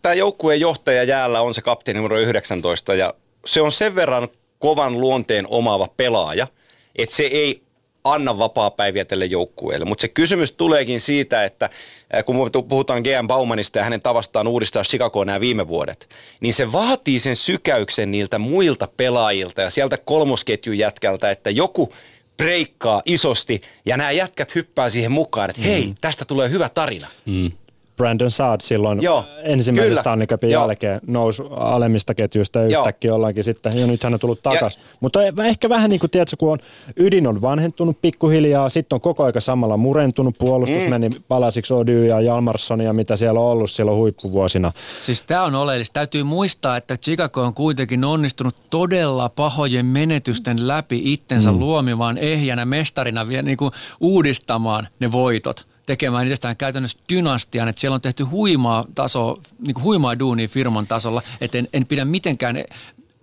tämä 0.01 0.13
joukkueen 0.13 0.59
johtaja 0.59 1.03
jäällä 1.03 1.41
on 1.41 1.53
se 1.53 1.61
kapteeni 1.61 1.97
numero 1.97 2.19
19 2.19 2.95
ja 2.95 3.13
se 3.45 3.61
on 3.61 3.71
sen 3.71 3.95
verran 3.95 4.27
kovan 4.59 5.01
luonteen 5.01 5.45
omaava 5.49 5.87
pelaaja, 5.97 6.47
että 6.95 7.15
se 7.15 7.23
ei 7.23 7.63
anna 8.03 8.37
vapaa-päiviä 8.37 9.05
tälle 9.05 9.25
joukkueelle. 9.25 9.85
Mutta 9.85 10.01
se 10.01 10.07
kysymys 10.07 10.51
tuleekin 10.51 11.01
siitä, 11.01 11.43
että 11.43 11.69
äh, 12.15 12.25
kun 12.25 12.49
puhutaan 12.67 13.01
GM 13.01 13.27
Baumanista 13.27 13.77
ja 13.77 13.83
hänen 13.83 14.01
tavastaan 14.01 14.47
uudistaa 14.47 14.83
Chicagoa 14.83 15.25
nämä 15.25 15.39
viime 15.39 15.67
vuodet, 15.67 16.09
niin 16.41 16.53
se 16.53 16.71
vaatii 16.71 17.19
sen 17.19 17.35
sykäyksen 17.35 18.11
niiltä 18.11 18.39
muilta 18.39 18.87
pelaajilta 18.97 19.61
ja 19.61 19.69
sieltä 19.69 19.97
kolmosketjun 19.97 20.77
jätkältä, 20.77 21.31
että 21.31 21.49
joku 21.49 21.93
breikkaa 22.37 23.01
isosti 23.05 23.61
ja 23.85 23.97
nämä 23.97 24.11
jätkät 24.11 24.55
hyppää 24.55 24.89
siihen 24.89 25.11
mukaan, 25.11 25.49
että 25.49 25.61
hei, 25.61 25.93
tästä 26.01 26.25
tulee 26.25 26.49
hyvä 26.49 26.69
tarina. 26.69 27.07
Mm. 27.25 27.51
Brandon 27.97 28.31
Saad 28.31 28.61
silloin 28.61 29.01
Joo, 29.01 29.25
ensimmäisen 29.43 29.89
kyllä. 29.89 30.01
Stanley 30.01 30.27
Cupin 30.27 30.49
Joo. 30.49 30.61
jälkeen 30.61 30.99
nousi 31.07 31.43
alemmista 31.51 32.13
ketjuista 32.13 32.59
ja 32.59 32.67
Joo. 32.67 32.81
yhtäkkiä 32.81 33.15
ollaankin 33.15 33.43
sitten, 33.43 33.77
ja 33.77 33.87
nyt 33.87 34.03
hän 34.03 34.13
on 34.13 34.19
tullut 34.19 34.43
takaisin. 34.43 34.81
Mutta 34.99 35.19
ehkä 35.45 35.69
vähän 35.69 35.89
niin 35.89 35.99
kuin, 35.99 36.11
tiedätkö, 36.11 36.35
kun 36.39 36.51
on, 36.51 36.59
ydin 36.97 37.27
on 37.27 37.41
vanhentunut 37.41 38.01
pikkuhiljaa, 38.01 38.69
sitten 38.69 38.95
on 38.95 39.01
koko 39.01 39.23
aika 39.23 39.41
samalla 39.41 39.77
murentunut, 39.77 40.35
puolustus 40.37 40.83
mm. 40.83 40.89
meni 40.89 41.09
palasiksi 41.27 41.73
Ody 41.73 42.05
ja 42.05 42.21
Jalmarsson 42.21 42.81
ja 42.81 42.93
mitä 42.93 43.15
siellä 43.15 43.39
on 43.39 43.45
ollut 43.45 43.71
silloin 43.71 43.97
huippuvuosina. 43.97 44.71
Siis 45.01 45.21
tämä 45.21 45.43
on 45.43 45.55
oleellista. 45.55 45.93
Täytyy 45.93 46.23
muistaa, 46.23 46.77
että 46.77 46.97
Chicago 46.97 47.41
on 47.41 47.53
kuitenkin 47.53 48.03
onnistunut 48.03 48.55
todella 48.69 49.29
pahojen 49.29 49.85
menetysten 49.85 50.67
läpi 50.67 51.01
itsensä 51.13 51.51
mm. 51.51 51.59
luomimaan 51.59 52.17
ehjänä 52.17 52.65
mestarina 52.65 53.27
vielä 53.27 53.43
niin 53.43 53.57
kuin 53.57 53.71
uudistamaan 53.99 54.87
ne 54.99 55.11
voitot 55.11 55.72
tekemään 55.85 56.27
itsestään 56.27 56.57
käytännössä 56.57 56.99
dynastian, 57.13 57.67
että 57.67 57.79
siellä 57.79 57.95
on 57.95 58.01
tehty 58.01 58.23
huimaa 58.23 58.85
taso, 58.95 59.39
niin 59.59 59.73
kuin 59.73 59.83
huimaa 59.83 60.19
duunia 60.19 60.47
firman 60.47 60.87
tasolla, 60.87 61.21
että 61.41 61.57
en, 61.57 61.67
en 61.73 61.85
pidä 61.85 62.05
mitenkään 62.05 62.63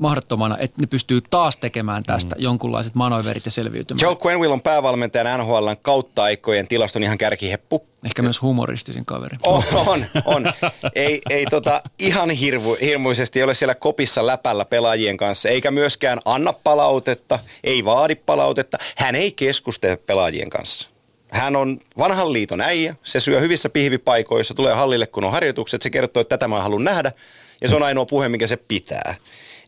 mahdottomana, 0.00 0.58
että 0.58 0.80
ne 0.80 0.86
pystyy 0.86 1.20
taas 1.30 1.56
tekemään 1.56 2.02
tästä 2.02 2.34
mm. 2.34 2.42
jonkunlaiset 2.42 2.94
manoiverit 2.94 3.44
ja 3.44 3.50
selviytymään. 3.50 4.00
Joel 4.02 4.16
Quenville 4.26 4.52
on 4.52 4.60
päävalmentajan 4.60 5.40
NHLn 5.40 5.76
kautta 5.82 6.22
aikojen 6.22 6.68
tilaston 6.68 7.02
ihan 7.02 7.18
kärkiheppu. 7.18 7.86
Ehkä 8.04 8.22
myös 8.22 8.42
humoristisin 8.42 9.04
kaveri. 9.04 9.36
On, 9.46 9.62
on, 9.86 10.06
on. 10.24 10.52
Ei, 10.94 11.20
ei 11.30 11.46
tota, 11.46 11.82
ihan 11.98 12.30
hirvu, 12.30 12.76
hirmuisesti 12.80 13.42
ole 13.42 13.54
siellä 13.54 13.74
kopissa 13.74 14.26
läpällä 14.26 14.64
pelaajien 14.64 15.16
kanssa, 15.16 15.48
eikä 15.48 15.70
myöskään 15.70 16.20
anna 16.24 16.52
palautetta, 16.52 17.38
ei 17.64 17.84
vaadi 17.84 18.14
palautetta. 18.14 18.78
Hän 18.96 19.14
ei 19.14 19.32
keskustele 19.32 19.96
pelaajien 19.96 20.50
kanssa. 20.50 20.88
Hän 21.30 21.56
on 21.56 21.80
vanhan 21.98 22.32
liiton 22.32 22.60
äijä, 22.60 22.96
se 23.02 23.20
syö 23.20 23.40
hyvissä 23.40 23.68
pihvipaikoissa, 23.68 24.54
tulee 24.54 24.74
hallille 24.74 25.06
kun 25.06 25.24
on 25.24 25.32
harjoitukset, 25.32 25.82
se 25.82 25.90
kertoo, 25.90 26.20
että 26.20 26.38
tätä 26.38 26.48
mä 26.48 26.62
haluan 26.62 26.84
nähdä, 26.84 27.12
ja 27.60 27.68
se 27.68 27.76
on 27.76 27.82
ainoa 27.82 28.06
puhe, 28.06 28.28
mikä 28.28 28.46
se 28.46 28.56
pitää. 28.56 29.14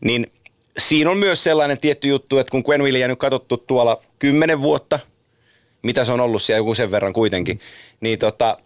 Niin 0.01 0.27
siinä 0.77 1.09
on 1.09 1.17
myös 1.17 1.43
sellainen 1.43 1.77
tietty 1.77 2.07
juttu, 2.07 2.37
että 2.37 2.51
kun 2.51 2.63
Quenvillea 2.69 3.07
nyt 3.07 3.19
katsottu 3.19 3.57
tuolla 3.57 4.01
kymmenen 4.19 4.61
vuotta, 4.61 4.99
mitä 5.81 6.05
se 6.05 6.11
on 6.11 6.19
ollut 6.19 6.43
siellä 6.43 6.59
joku 6.59 6.75
sen 6.75 6.91
verran 6.91 7.13
kuitenkin, 7.13 7.59
niin 8.01 8.19
tota, 8.19 8.57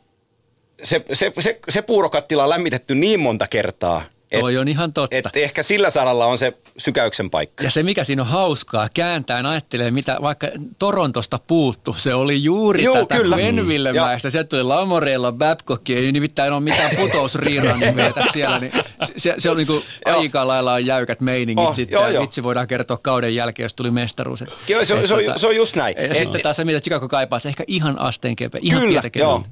se, 0.84 1.06
se, 1.14 1.32
se, 1.40 1.60
se 1.70 1.82
puurokattila 1.82 2.44
on 2.44 2.50
lämmitetty 2.50 2.96
niin 2.96 3.20
monta 3.20 3.48
kertaa, 3.48 4.02
että 4.32 4.40
Toi 4.42 4.58
on 4.58 4.68
ihan 4.68 4.94
totta. 4.94 5.16
et 5.16 5.26
ehkä 5.34 5.64
sillä 5.64 5.90
saralla 5.90 6.26
on 6.26 6.38
se 6.38 6.54
sykäyksen 6.78 7.30
paikka. 7.30 7.64
Ja 7.64 7.72
se, 7.72 7.84
mikä 7.84 8.04
siinä 8.04 8.22
on 8.22 8.28
hauskaa, 8.28 8.90
kääntäen 8.94 9.46
ajattelee, 9.46 9.92
mitä 9.92 10.18
vaikka 10.22 10.48
Torontosta 10.80 11.40
puuttu, 11.48 11.94
se 11.94 12.14
oli 12.14 12.44
juuri 12.44 12.84
Joo, 12.84 12.96
tätä 12.98 13.16
kyllä. 13.16 13.36
Quenvillemäistä. 13.36 14.30
Sieltä 14.30 14.48
tuli 14.50 14.64
Lamorella, 14.64 15.32
Babcock, 15.32 15.90
ei 15.90 16.12
nimittäin 16.12 16.54
ole 16.54 16.62
mitään 16.62 16.92
putousriiranimeitä 16.96 18.24
siellä, 18.34 18.60
niin 18.60 18.72
se, 19.18 19.36
se 19.38 19.50
on 19.50 19.58
niin 19.58 19.68
kuin 19.68 19.84
Joo. 20.08 20.20
aika 20.20 20.48
lailla 20.48 20.80
jäykät 20.80 21.22
meiningit 21.22 21.68
Oh, 21.68 21.76
sitten. 21.76 21.94
joo, 21.96 22.08
joo. 22.08 22.24
vitsi 22.24 22.44
voidaan 22.44 22.68
kertoa 22.68 22.98
kauden 23.02 23.36
jälkeen, 23.36 23.66
jos 23.66 23.74
tuli 23.74 23.92
mestaruus. 23.92 24.42
Et, 24.42 24.50
Joo, 24.68 24.86
se 24.86 24.94
on- 24.94 25.00
et 25.00 25.08
se 25.08 25.14
on- 25.14 25.20
tota- 25.22 25.38
se 25.40 25.48
on 25.48 25.56
just 25.56 25.76
näin. 25.76 25.96
Ja 25.98 26.04
Et- 26.04 26.18
sitten 26.18 26.42
taas 26.42 26.56
se, 26.56 26.66
mitä 26.66 26.80
Chicago 26.80 27.08
kaipaa, 27.08 27.40
se 27.40 27.50
ehkä 27.50 27.64
ihan 27.68 28.00
asteen 28.00 28.36
keveä, 28.36 28.60
ihan 28.64 28.82
Kyllä, 28.82 29.02
joo. 29.16 29.44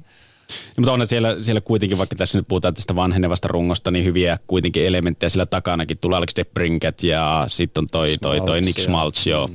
No, 0.48 0.54
mutta 0.76 0.92
onhan 0.92 1.06
siellä, 1.06 1.36
siellä 1.40 1.60
kuitenkin, 1.60 1.98
vaikka 1.98 2.16
tässä 2.16 2.38
nyt 2.38 2.48
puhutaan 2.48 2.74
tästä 2.74 2.96
vanhenevasta 2.96 3.48
rungosta, 3.48 3.90
niin 3.90 4.04
hyviä 4.04 4.38
kuitenkin 4.46 4.86
elementtejä 4.86 5.30
sillä 5.30 5.46
takanakin. 5.46 5.98
Tulee 5.98 6.16
Alex 6.16 6.36
DeBrinket 6.36 7.02
ja 7.02 7.44
sitten 7.48 7.82
on 7.82 7.88
toi, 7.88 8.16
toi, 8.22 8.40
toi 8.40 8.60
Nick 8.60 8.78
Schmaltz, 8.78 9.22
Smaltz, 9.22 9.26
joo. 9.26 9.48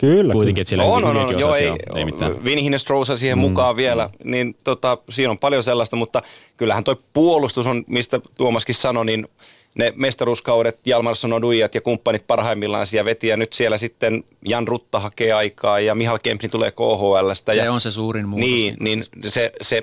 Kyllä, 0.00 0.32
Kuitenkin, 0.32 0.62
että 0.62 0.68
siellä 0.68 0.84
on, 0.84 1.04
on, 1.04 1.16
on, 1.16 1.26
on, 1.26 1.40
joo, 1.40 1.54
ei, 1.54 1.72
ei 1.96 2.04
mitään. 2.04 2.44
Vinny 2.44 2.62
Hinnestrousa 2.62 3.16
siihen 3.16 3.38
mm. 3.38 3.40
mukaan 3.40 3.76
vielä, 3.76 4.10
niin 4.24 4.56
tota, 4.64 4.98
siinä 5.10 5.30
on 5.30 5.38
paljon 5.38 5.62
sellaista, 5.62 5.96
mutta 5.96 6.22
kyllähän 6.56 6.84
toi 6.84 6.96
puolustus 7.12 7.66
on, 7.66 7.84
mistä 7.86 8.20
Tuomaskin 8.36 8.74
sanoi, 8.74 9.06
niin 9.06 9.28
ne 9.74 9.92
mestaruuskaudet, 9.96 10.78
Jalmarsson, 10.86 11.32
Odujat 11.32 11.74
ja 11.74 11.80
kumppanit 11.80 12.26
parhaimmillaan 12.26 12.86
siellä 12.86 13.04
veti 13.04 13.28
ja 13.28 13.36
nyt 13.36 13.52
siellä 13.52 13.78
sitten 13.78 14.24
Jan 14.44 14.68
Rutta 14.68 15.00
hakee 15.00 15.32
aikaa 15.32 15.80
ja 15.80 15.94
Mihal 15.94 16.18
Kempni 16.22 16.48
tulee 16.48 16.70
KHLstä. 16.70 17.52
Se 17.52 17.58
ja, 17.58 17.72
on 17.72 17.80
se 17.80 17.90
suurin 17.90 18.28
muutos. 18.28 18.48
Niin, 18.48 18.76
niin 18.80 19.04
se, 19.26 19.52
se, 19.62 19.82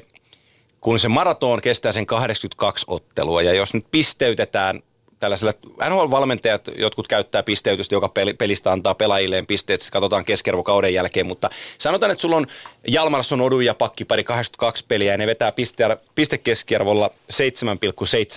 kun 0.88 1.00
se 1.00 1.08
maraton 1.08 1.62
kestää 1.62 1.92
sen 1.92 2.06
82 2.06 2.86
ottelua 2.88 3.42
ja 3.42 3.54
jos 3.54 3.74
nyt 3.74 3.86
pisteytetään 3.92 4.80
tällaisella, 5.20 5.54
NHL-valmentajat, 5.90 6.72
jotkut 6.78 7.08
käyttää 7.08 7.44
pisteytystä, 7.44 7.96
joka 7.96 8.10
peli- 8.10 8.34
pelistä 8.34 8.72
antaa 8.72 8.96
pelaajilleen 8.96 9.46
pisteet, 9.46 9.82
se 9.82 9.92
katsotaan 9.92 10.26
keskiarvokauden 10.26 10.94
jälkeen, 10.94 11.26
mutta 11.26 11.50
sanotaan, 11.78 12.12
että 12.12 12.22
sulla 12.22 12.36
on 12.36 12.48
Jalmarsson, 12.88 13.42
Odu 13.42 13.60
ja 13.60 13.74
pakkipari 13.74 14.24
82 14.24 14.86
peliä 14.88 15.12
ja 15.12 15.18
ne 15.18 15.28
vetää 15.28 15.52
piste, 15.52 15.98
pistekeskiarvolla 16.16 17.10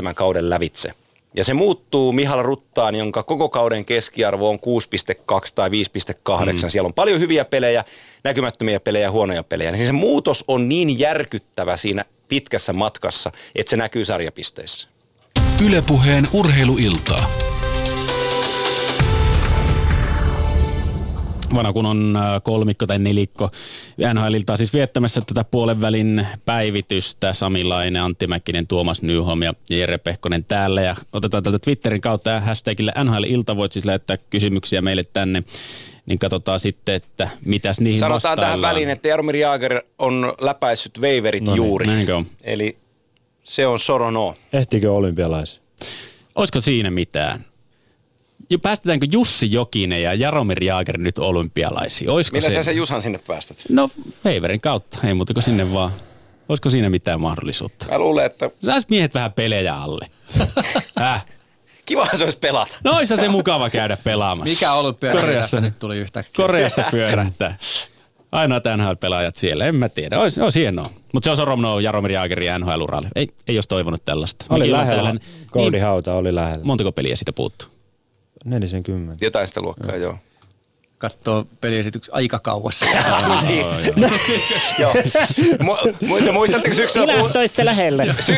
7,7 0.09 0.15
kauden 0.15 0.51
lävitse. 0.51 0.95
Ja 1.35 1.45
se 1.45 1.55
muuttuu 1.55 2.13
Mihal 2.13 2.43
Ruttaan, 2.43 2.95
jonka 2.95 3.23
koko 3.23 3.49
kauden 3.49 3.85
keskiarvo 3.85 4.51
on 4.51 4.59
6,2 4.59 5.53
tai 5.55 5.69
5,8. 5.69 6.53
Mm. 6.53 6.59
Siellä 6.69 6.87
on 6.87 6.95
paljon 6.95 7.21
hyviä 7.21 7.45
pelejä, 7.45 7.85
näkymättömiä 8.25 8.81
pelejä 8.81 9.05
ja 9.05 9.11
huonoja 9.11 9.43
pelejä. 9.43 9.71
Niin 9.73 9.87
se 9.87 9.93
muutos 9.93 10.45
on 10.49 10.69
niin 10.69 10.99
järkyttävä 10.99 11.77
siinä 11.77 12.05
pitkässä 12.31 12.73
matkassa, 12.73 13.33
että 13.55 13.71
se 13.71 13.77
näkyy 13.77 14.05
sarjapisteissä. 14.05 14.89
Ylepuheen 15.67 16.29
urheiluiltaa. 16.33 17.31
vanha 21.55 21.73
kun 21.73 21.87
on 21.87 22.17
äh, 22.17 22.43
kolmikko 22.43 22.87
tai 22.87 22.99
nelikko. 22.99 23.51
NHLilta 24.15 24.57
siis 24.57 24.73
viettämässä 24.73 25.21
tätä 25.21 25.45
puolen 25.45 25.81
välin 25.81 26.27
päivitystä. 26.45 27.35
Sami 27.35 27.65
Laine, 27.65 28.01
Antti 28.01 28.27
Mäkinen, 28.27 28.67
Tuomas 28.67 29.03
Nyholm 29.03 29.43
ja 29.43 29.55
Jere 29.71 29.99
Pehkonen 29.99 30.45
täällä. 30.45 30.83
Ja 30.83 30.97
otetaan 31.13 31.43
tältä 31.43 31.59
Twitterin 31.59 32.01
kautta 32.01 32.31
ja 32.31 32.41
hashtagille 32.41 32.93
NHL-ilta. 33.05 33.57
Voit 33.57 33.73
siis 33.73 33.85
lähettää 33.85 34.17
kysymyksiä 34.17 34.83
meille 34.83 35.05
tänne. 35.05 35.43
Niin 36.11 36.19
katsotaan 36.19 36.61
sitten, 36.61 36.95
että 36.95 37.31
mitäs 37.45 37.81
niihin 37.81 38.01
Sanotaan 38.01 38.21
tähän 38.21 38.37
vastaillaan. 38.51 38.75
väliin, 38.75 38.91
että 38.91 39.09
Jaromir 39.09 39.37
Jaager 39.37 39.83
on 39.99 40.35
läpäissyt 40.41 41.01
veiverit 41.01 41.43
No 41.43 41.53
niin, 41.53 41.57
juuri. 41.57 41.87
näinkö 41.87 42.17
on? 42.17 42.27
Eli 42.43 42.77
se 43.45 43.67
on 43.67 43.79
Sorono. 43.79 44.35
Ehtikö 44.53 44.93
olympialaisia? 44.93 45.63
Olisiko 46.35 46.61
siinä 46.61 46.91
mitään? 46.91 47.45
Jo, 48.51 48.59
päästetäänkö 48.59 49.07
Jussi 49.13 49.53
Jokinen 49.53 50.03
ja 50.03 50.15
Jaromir 50.15 50.65
Jaager 50.65 50.99
nyt 50.99 51.19
olympialaisiin? 51.19 52.11
Olisiko 52.11 52.37
Millä 52.37 52.49
se? 52.49 52.55
sä 52.55 52.63
sen 52.63 52.77
Jusan 52.77 53.03
sinne 53.03 53.19
päästät? 53.27 53.57
No, 53.69 53.89
Veiverin 54.25 54.61
kautta. 54.61 54.99
Ei 55.05 55.15
muuta 55.15 55.35
kuin 55.35 55.45
sinne 55.45 55.73
vaan. 55.73 55.91
Olisiko 56.49 56.71
siinä 56.71 56.91
mitään 56.91 57.21
mahdollisuutta? 57.21 57.87
Mä 57.91 57.99
luulen, 57.99 58.27
että 58.27 58.51
Sais 58.65 58.89
miehet 58.89 59.15
vähän 59.15 59.33
pelejä 59.33 59.75
alle. 59.77 60.11
Äh. 61.01 61.27
Kivahan 61.91 62.19
se 62.19 62.25
olisi 62.25 62.39
pelata. 62.39 62.77
No 62.85 62.97
olisi 62.97 63.17
se 63.17 63.29
mukava 63.29 63.71
käydä 63.71 63.97
pelaamassa. 63.97 64.53
Mikä 64.55 64.73
Koreassa, 65.13 65.41
tästä 65.41 65.61
nyt 65.61 65.79
tuli 65.79 65.99
yhtäkkiä? 65.99 66.33
Koreassa 66.45 66.85
pyörähtää. 66.91 67.57
Aina 68.33 68.57
NHL-pelaajat 68.77 69.37
siellä, 69.37 69.65
en 69.67 69.75
mä 69.75 69.89
tiedä. 69.89 70.19
Olisi, 70.19 70.41
olisi 70.41 70.61
hienoa. 70.61 70.87
Mutta 71.13 71.25
se 71.25 71.31
on 71.31 71.37
Soromno 71.37 71.81
Jaromir 71.81 72.13
Jaageri 72.13 72.47
NHL-uralle. 72.59 73.09
Ei, 73.17 73.29
ei 73.49 73.57
olisi 73.57 73.69
toivonut 73.69 74.05
tällaista. 74.05 74.45
Oli 74.51 74.65
ollaan 74.65 74.87
lähellä. 74.87 75.03
täällä- 75.03 75.21
Cody 75.53 75.71
niin, 75.71 75.83
Hauta 75.83 76.15
oli 76.15 76.35
lähellä. 76.35 76.65
montako 76.65 76.93
peliä 76.93 77.17
siitä 77.17 77.33
puuttuu? 77.33 77.69
40. 78.45 79.25
Jotain 79.25 79.49
sitä 79.49 79.61
luokkaa, 79.61 79.97
joo. 79.97 80.19
Katsoo 81.01 81.47
peliesityksen 81.61 82.15
aika 82.15 82.39
kauas. 82.39 82.81
joo. 84.79 84.93
Mu- 85.63 85.93
mu- 86.05 86.33
muistatteko 86.33 86.75
syksyllä, 86.77 87.07
se 87.47 87.65
lähelle. 87.65 88.15
sy- 88.21 88.35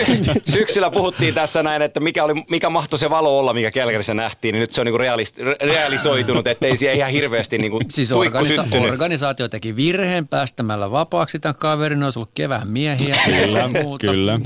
syksyllä 0.52 0.90
puhuttiin 0.90 1.34
tässä 1.34 1.62
näin, 1.62 1.82
että 1.82 2.00
mikä, 2.00 2.24
oli, 2.24 2.32
mikä 2.50 2.70
mahtoi 2.70 2.98
se 2.98 3.10
valo 3.10 3.38
olla, 3.38 3.52
mikä 3.52 3.70
Kelkärissä 3.70 4.14
nähtiin, 4.14 4.52
niin 4.52 4.60
nyt 4.60 4.72
se 4.72 4.80
on 4.80 4.84
niinku 4.86 4.98
realist- 4.98 5.42
re- 5.42 5.66
realisoitunut, 5.66 6.46
ettei 6.46 6.76
siellä 6.76 6.96
ihan 6.96 7.10
hirveästi 7.10 7.58
niinku 7.58 7.80
Siis 7.90 8.08
tuikku 8.08 8.38
organisa- 8.38 8.62
syttynyt. 8.62 8.90
organisaatio 8.90 9.48
teki 9.48 9.76
virheen 9.76 10.28
päästämällä 10.28 10.90
vapaaksi 10.90 11.38
tämän 11.38 11.54
kaverin, 11.54 12.02
olisi 12.02 12.18
ollut 12.18 12.30
kevään 12.34 12.68
miehiä. 12.68 13.16
Kyllä, 13.24 13.68
muuta. 13.68 14.06
kyllä. 14.06 14.40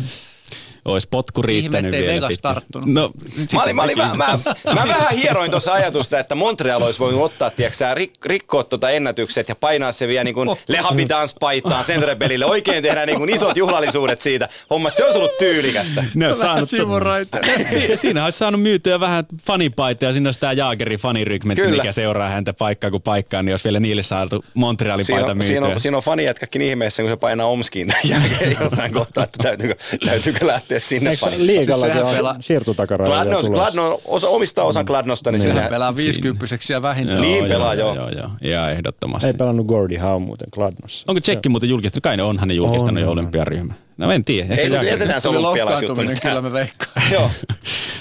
Olisi 0.87 1.09
potku 1.11 1.43
riittänyt 1.43 1.95
Ihme, 1.95 2.05
vielä. 2.07 2.15
Vegas 2.15 2.29
pitkä. 2.29 2.43
tarttunut. 2.49 2.89
No, 2.89 3.11
Mä, 3.55 3.63
olin, 3.63 3.77
mä, 3.77 3.83
olin, 3.83 3.99
mä, 3.99 4.15
mä, 4.15 4.39
mä 4.75 4.85
vähän 4.89 5.15
hieroin 5.15 5.51
tuossa 5.51 5.73
ajatusta, 5.73 6.19
että 6.19 6.35
Montreal 6.35 6.83
olisi 6.83 6.99
voinut 6.99 7.23
ottaa, 7.23 7.51
tiedätkö, 7.51 7.95
rik, 7.95 8.13
rikkoa 8.25 8.65
tuota 8.65 8.91
ennätykset 8.91 9.49
ja 9.49 9.55
painaa 9.55 9.93
se 9.93 10.09
vielä 10.09 10.25
niin 10.25 10.35
kuin 10.35 10.57
Lehabidans 10.69 11.35
paitaan 11.41 11.85
Centre-pelille. 11.85 12.45
Oikein 12.47 12.83
tehdä 12.83 13.07
niin 13.07 13.19
kuin 13.19 13.35
isot 13.35 13.57
juhlallisuudet 13.57 14.21
siitä. 14.21 14.49
Homma, 14.71 14.91
se 14.91 15.05
olisi 15.05 15.19
ollut 15.19 15.39
tyylikästä. 15.39 16.05
Ne 16.15 16.29
on 16.29 16.35
saanut, 16.35 16.71
si- 17.73 17.97
siinä 17.97 18.25
olisi 18.25 18.39
saanut 18.39 18.63
myytyä 18.63 19.01
vähän 19.01 19.25
fanipaita 19.47 20.05
ja 20.05 20.13
siinä 20.13 20.29
olisi 20.29 20.41
tämä 20.41 20.53
Jaagerin 20.53 20.99
fanirykmentti, 20.99 21.63
Kyllä. 21.63 21.77
mikä 21.77 21.93
seuraa 21.93 22.29
häntä 22.29 22.53
paikkaa 22.53 22.91
kuin 22.91 23.03
paikkaan, 23.03 23.45
niin 23.45 23.51
jos 23.51 23.65
vielä 23.65 23.81
niille 23.81 24.03
saatu 24.03 24.45
Montrealin 24.55 25.07
paita 25.11 25.35
myytyä. 25.35 25.47
siinä, 25.47 25.67
on, 25.67 25.81
siinä 25.81 25.97
on 25.97 26.03
fanijätkäkin 26.03 26.63
ihmeessä, 26.63 27.03
kun 27.03 27.11
se 27.11 27.17
painaa 27.17 27.47
Omskiin 27.47 27.89
tämän 27.89 28.03
jälkeen 28.23 28.57
jossain 28.61 28.93
kohtaa, 28.93 29.25
että 29.25 29.39
täytyykö, 29.43 29.75
täytyykö 30.07 30.47
lähteä 30.47 30.76
sinne 30.81 31.11
Eikö 31.11 31.21
painaa. 31.21 31.47
liigallakin 31.47 31.93
Sehän 31.95 32.09
on 32.11 32.17
pelaa- 32.17 32.37
siirtotakarajoja 32.41 33.15
Gladnos, 33.25 33.47
tulossa? 33.47 33.73
Gladno 33.73 34.01
osa, 34.05 34.29
omistaa 34.29 34.65
osan 34.65 34.85
Gladnosta, 34.85 35.33
niin 35.33 35.41
Sehän 35.41 35.57
sinne 35.57 35.71
pelaa 35.71 35.97
50 35.97 36.47
ja 36.73 36.83
vähintään. 36.83 37.21
Niin 37.21 37.45
pelaa, 37.45 37.75
joo. 37.75 37.95
joo, 37.95 38.09
joo. 38.11 38.31
Ihan 38.43 38.73
ehdottomasti. 38.73 39.29
Ei 39.29 39.35
pelannut 39.35 39.67
Gordy 39.67 39.97
Howe 39.97 40.19
muuten 40.19 40.49
Gladnossa. 40.53 41.05
Onko 41.09 41.21
Tsekki 41.21 41.49
muuten 41.49 41.69
julkistanut? 41.69 42.03
Kai 42.03 42.17
ne 42.17 42.23
onhan 42.23 42.49
ne 42.49 42.55
julkistanut 42.55 42.97
On, 42.97 43.01
jo 43.03 43.07
on. 43.07 43.13
olympiaryhmä. 43.13 43.75
No 43.97 44.11
en 44.13 44.25
tiedä. 44.25 44.55
Ehkä 44.55 44.63
Ei, 44.63 44.69
Jaager- 44.69 44.85
jätetään 44.85 45.21
se 45.21 45.29
olympialaisjuttu. 45.29 46.03
kyllä 46.23 46.43
me 46.43 46.53
veikkaan. 46.53 47.03
Joo. 47.13 47.31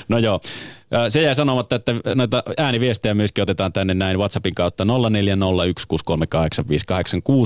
No 0.08 0.18
joo. 0.18 0.40
Se 1.10 1.22
jäi 1.22 1.36
sanomatta, 1.36 1.76
että 1.76 1.96
noita 2.16 2.44
ääniviestejä 2.58 3.14
myöskin 3.14 3.42
otetaan 3.42 3.74
tänne 3.74 3.94
näin 3.94 4.18
WhatsAppin 4.18 4.56
kautta 4.56 4.84
0401638586 4.84 4.90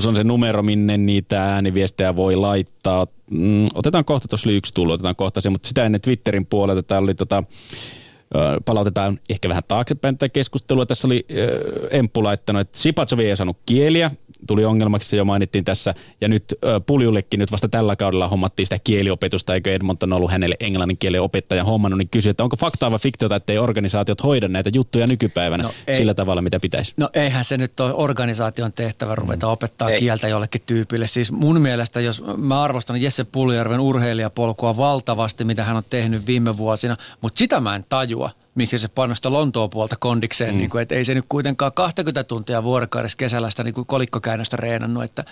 on 0.08 0.14
se 0.14 0.24
numero, 0.24 0.62
minne 0.62 0.96
niitä 0.96 1.44
ääniviestejä 1.44 2.16
voi 2.16 2.36
laittaa. 2.36 3.06
Mm, 3.30 3.66
otetaan 3.74 4.04
kohta, 4.04 4.28
tuossa 4.28 4.48
oli 4.48 4.56
yksi 4.56 4.74
tullut, 4.74 4.94
otetaan 4.94 5.16
kohta 5.16 5.40
se, 5.40 5.50
mutta 5.50 5.68
sitä 5.68 5.84
ennen 5.84 6.00
Twitterin 6.00 6.46
puolelta 6.46 6.82
täällä 6.82 7.06
oli 7.06 7.14
tota, 7.14 7.42
palautetaan 8.64 9.18
ehkä 9.30 9.48
vähän 9.48 9.62
taaksepäin 9.68 10.18
tätä 10.18 10.28
keskustelua. 10.28 10.86
Tässä 10.86 11.08
oli 11.08 11.26
ö, 11.30 11.88
Emppu 11.90 12.24
laittanut, 12.24 12.60
että 12.60 12.78
Sipatsovi 12.78 13.30
ei 13.30 13.36
saanut 13.36 13.56
kieliä, 13.66 14.10
tuli 14.46 14.64
ongelmaksi, 14.64 15.08
se 15.08 15.16
jo 15.16 15.24
mainittiin 15.24 15.64
tässä. 15.64 15.94
Ja 16.20 16.28
nyt 16.28 16.44
ö, 16.64 16.80
Puljullekin 16.86 17.40
nyt 17.40 17.52
vasta 17.52 17.68
tällä 17.68 17.96
kaudella 17.96 18.28
hommattiin 18.28 18.66
sitä 18.66 18.78
kieliopetusta, 18.84 19.54
eikö 19.54 19.72
Edmonton 19.72 20.12
ollut 20.12 20.30
hänelle 20.30 20.56
englannin 20.60 20.98
kielen 20.98 21.22
opettajan 21.22 21.66
hommannut, 21.66 21.98
niin 21.98 22.08
kysyi, 22.08 22.30
että 22.30 22.42
onko 22.44 22.56
faktaa 22.56 22.90
vai 22.90 22.98
fiktiota, 22.98 23.36
että 23.36 23.52
ei 23.52 23.58
organisaatiot 23.58 24.22
hoida 24.22 24.48
näitä 24.48 24.70
juttuja 24.74 25.06
nykypäivänä 25.06 25.62
No, 25.62 25.70
ei. 25.86 25.94
sillä 25.94 26.14
tavalla, 26.14 26.42
mitä 26.42 26.60
pitäisi. 26.60 26.94
No 26.96 27.10
eihän 27.14 27.44
se 27.44 27.56
nyt 27.56 27.80
ole 27.80 27.94
organisaation 27.94 28.72
tehtävä 28.72 29.14
ruveta 29.14 29.48
opettaa 29.48 29.90
Ei. 29.90 29.98
kieltä 29.98 30.28
jollekin 30.28 30.62
tyypille. 30.66 31.06
Siis 31.06 31.32
mun 31.32 31.60
mielestä, 31.60 32.00
jos 32.00 32.22
mä 32.36 32.62
arvostan 32.62 33.02
Jesse 33.02 33.24
Puljärven 33.24 33.80
urheilijapolkua 33.80 34.76
valtavasti, 34.76 35.44
mitä 35.44 35.64
hän 35.64 35.76
on 35.76 35.82
tehnyt 35.90 36.26
viime 36.26 36.56
vuosina, 36.56 36.96
mutta 37.20 37.38
sitä 37.38 37.60
mä 37.60 37.76
en 37.76 37.84
tajua, 37.88 38.30
miksi 38.60 38.78
se 38.78 38.88
panostaa 38.88 39.32
Lontoon 39.32 39.70
puolta 39.70 39.96
kondikseen, 39.96 40.54
mm. 40.54 40.58
niin 40.58 40.70
kuin, 40.70 40.82
että 40.82 40.94
ei 40.94 41.04
se 41.04 41.14
nyt 41.14 41.24
kuitenkaan 41.28 41.72
20 41.72 42.24
tuntia 42.24 42.62
vuorokaudessa 42.62 43.16
kesällä 43.18 43.50
sitä 43.50 43.64
niin 43.64 43.74
kuin 43.74 43.86
kolikkokäännöstä 43.86 44.56
reenannut, 44.56 45.04
että 45.04 45.24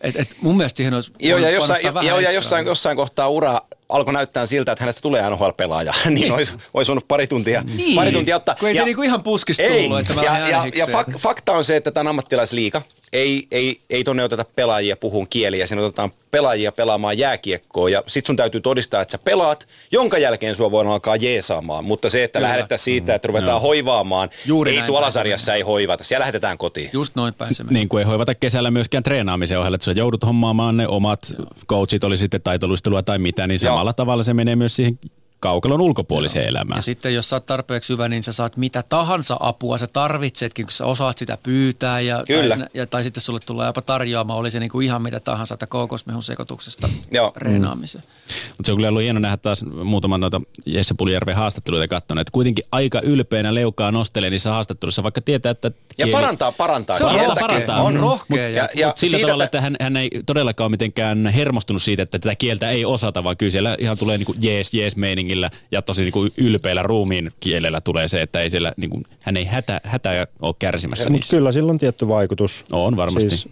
et, 0.00 0.16
et 0.16 0.36
mun 0.40 0.56
mielestä 0.56 0.76
siihen 0.76 0.94
olisi 0.94 1.12
Joo, 1.18 1.38
ja 1.38 1.50
jossain, 1.50 1.68
panostaa 1.68 1.94
vähän 1.94 2.06
joo, 2.06 2.20
ja 2.20 2.32
jossain, 2.32 2.66
jossain 2.66 2.96
kohtaa 2.96 3.28
ura 3.28 3.60
alkoi 3.88 4.14
näyttää 4.14 4.46
siltä, 4.46 4.72
että 4.72 4.82
hänestä 4.82 5.00
tulee 5.00 5.30
NHL-pelaaja, 5.30 5.94
niin 6.10 6.32
olisi, 6.32 6.52
olisi 6.74 6.88
voinut 6.88 7.08
pari 7.08 7.26
tuntia, 7.26 7.62
Niin. 7.62 7.96
pari 7.96 8.12
tuntia 8.12 8.36
ottaa. 8.36 8.54
Kun 8.54 8.68
ei 8.68 8.74
se 8.74 8.84
niinku 8.84 9.02
ihan 9.02 9.22
puskista 9.22 9.62
tullut, 9.62 10.00
että 10.00 10.14
mä 10.14 10.22
ja, 10.22 10.48
ja, 10.48 10.66
ja 10.74 10.86
fak, 10.86 11.06
fakta 11.18 11.52
on 11.52 11.64
se, 11.64 11.76
että 11.76 11.90
tämä 11.90 12.02
on 12.02 12.08
ammattilaisliiga. 12.08 12.82
Ei, 13.12 13.46
ei, 13.50 13.80
ei 13.90 14.04
tonne 14.04 14.24
oteta 14.24 14.44
pelaajia 14.54 14.96
puhun 14.96 15.28
kieliä, 15.28 15.66
siinä 15.66 15.82
otetaan 15.82 16.10
pelaajia 16.30 16.72
pelaamaan 16.72 17.18
jääkiekkoa 17.18 17.90
ja 17.90 18.02
sit 18.06 18.26
sun 18.26 18.36
täytyy 18.36 18.60
todistaa, 18.60 19.02
että 19.02 19.12
sä 19.12 19.18
pelaat, 19.18 19.68
jonka 19.90 20.18
jälkeen 20.18 20.54
sua 20.54 20.70
voidaan 20.70 20.92
alkaa 20.92 21.16
jeesaamaan. 21.16 21.84
Mutta 21.84 22.10
se, 22.10 22.24
että 22.24 22.38
Kyllä. 22.38 22.48
lähdetään 22.48 22.78
siitä, 22.78 23.14
että 23.14 23.28
ruvetaan 23.28 23.60
hoivaamaan, 23.60 24.30
Juuri 24.46 24.76
ei 24.78 24.82
tuolla 24.82 25.10
sarjassa 25.10 25.54
ei 25.54 25.62
hoivata, 25.62 26.04
siellä 26.04 26.22
lähetetään 26.22 26.58
kotiin. 26.58 26.90
Just 26.92 27.16
noin 27.16 27.34
päin 27.34 27.54
se 27.54 27.62
menee. 27.62 27.74
Niin 27.74 27.88
kuin 27.88 27.98
ei 28.00 28.06
hoivata 28.06 28.34
kesällä 28.34 28.70
myöskään 28.70 29.02
treenaamisen 29.02 29.58
ohella, 29.58 29.74
että 29.74 29.84
sä 29.84 29.92
joudut 29.92 30.26
hommaamaan 30.26 30.76
ne 30.76 30.88
omat 30.88 31.34
coachit, 31.68 32.04
oli 32.04 32.16
sitten 32.16 32.42
taitoluistelua 32.42 33.02
tai 33.02 33.18
mitä, 33.18 33.46
niin 33.46 33.58
Joo. 33.62 33.72
samalla 33.72 33.92
tavalla 33.92 34.22
se 34.22 34.34
menee 34.34 34.56
myös 34.56 34.76
siihen 34.76 34.98
kaukalon 35.40 35.80
ulkopuoliseen 35.80 36.48
elämään. 36.48 36.78
Ja 36.78 36.82
sitten 36.82 37.14
jos 37.14 37.28
sä 37.28 37.36
oot 37.36 37.46
tarpeeksi 37.46 37.92
hyvä, 37.92 38.08
niin 38.08 38.22
sä 38.22 38.32
saat 38.32 38.56
mitä 38.56 38.82
tahansa 38.88 39.36
apua 39.40 39.78
sä 39.78 39.86
tarvitsetkin, 39.86 40.66
kun 40.66 40.72
sä 40.72 40.84
osaat 40.84 41.18
sitä 41.18 41.38
pyytää. 41.42 42.00
Ja, 42.00 42.24
Kyllä. 42.26 42.56
Tai, 42.56 42.66
ja, 42.74 42.86
tai 42.86 43.02
sitten 43.02 43.20
sulle 43.20 43.40
tulee 43.46 43.66
jopa 43.66 43.82
tarjoamaan, 43.82 44.38
oli 44.38 44.50
se 44.50 44.60
niin 44.60 44.70
kuin 44.70 44.86
ihan 44.86 45.02
mitä 45.02 45.20
tahansa, 45.20 45.54
että 45.54 45.66
kookosmehun 45.66 46.22
sekoituksesta 46.22 46.88
Joo. 47.10 47.32
reenaamiseen. 47.36 48.04
Mutta 48.48 48.62
se 48.66 48.72
on 48.72 48.76
kyllä 48.78 48.88
ollut 48.88 49.02
hieno 49.02 49.20
nähdä 49.20 49.36
taas 49.36 49.64
muutaman 49.84 50.20
noita 50.20 50.40
Jesse 50.66 50.94
Puljärven 50.98 51.36
haastatteluita 51.36 51.88
katsonut, 51.88 52.20
että 52.20 52.32
kuitenkin 52.32 52.64
aika 52.72 53.00
ylpeänä 53.00 53.54
leukaa 53.54 53.92
nostelee 53.92 54.30
niissä 54.30 54.50
haastatteluissa, 54.50 55.02
vaikka 55.02 55.20
tietää, 55.20 55.50
että 55.50 55.70
Ja 55.98 56.06
parantaa, 56.12 56.52
parantaa. 56.52 56.98
Se 56.98 57.04
on 57.04 57.14
rohkea, 57.14 57.34
parantaa. 57.40 57.82
on 57.82 57.94
Mm. 57.94 58.00
rohkea. 58.00 58.48
Ja- 58.48 58.56
Ja, 58.56 58.68
ja- 58.74 58.86
Mut 58.86 58.96
sillä 58.96 59.18
tavalla, 59.18 59.44
että- 59.44 59.58
että 59.58 59.60
hän, 59.60 59.76
hän 59.80 59.96
ei 59.96 60.10
todellakaan 60.26 60.64
ole 60.66 60.70
mitenkään 60.70 61.26
hermostunut 61.26 61.82
siitä, 61.82 62.02
että 62.02 62.18
tätä 62.18 62.34
kieltä 62.34 62.70
ei 62.70 62.84
osata, 62.84 63.24
vaan 63.24 63.36
kyllä 63.36 63.50
siellä 63.52 63.76
ihan 63.78 63.98
tulee 63.98 64.18
niin 64.18 64.26
kuin 64.26 64.38
jees, 64.40 64.74
jees 64.74 64.96
meiningillä 64.96 65.35
ja 65.72 65.82
tosi 65.82 66.02
niin 66.02 66.12
kuin 66.12 66.32
ylpeällä 66.36 66.82
ruumiin 66.82 67.30
kielellä 67.40 67.80
tulee 67.80 68.08
se, 68.08 68.22
että 68.22 68.40
ei 68.40 68.50
siellä, 68.50 68.72
niin 68.76 68.90
kuin, 68.90 69.04
hän 69.22 69.36
ei 69.36 69.44
hätä, 69.44 69.80
hätä 69.84 70.26
ole 70.42 70.54
kärsimässä 70.58 71.10
Mutta 71.10 71.26
kyllä 71.30 71.52
sillä 71.52 71.70
on 71.70 71.78
tietty 71.78 72.08
vaikutus. 72.08 72.64
On 72.72 72.96
varmasti. 72.96 73.30
Siis 73.30 73.48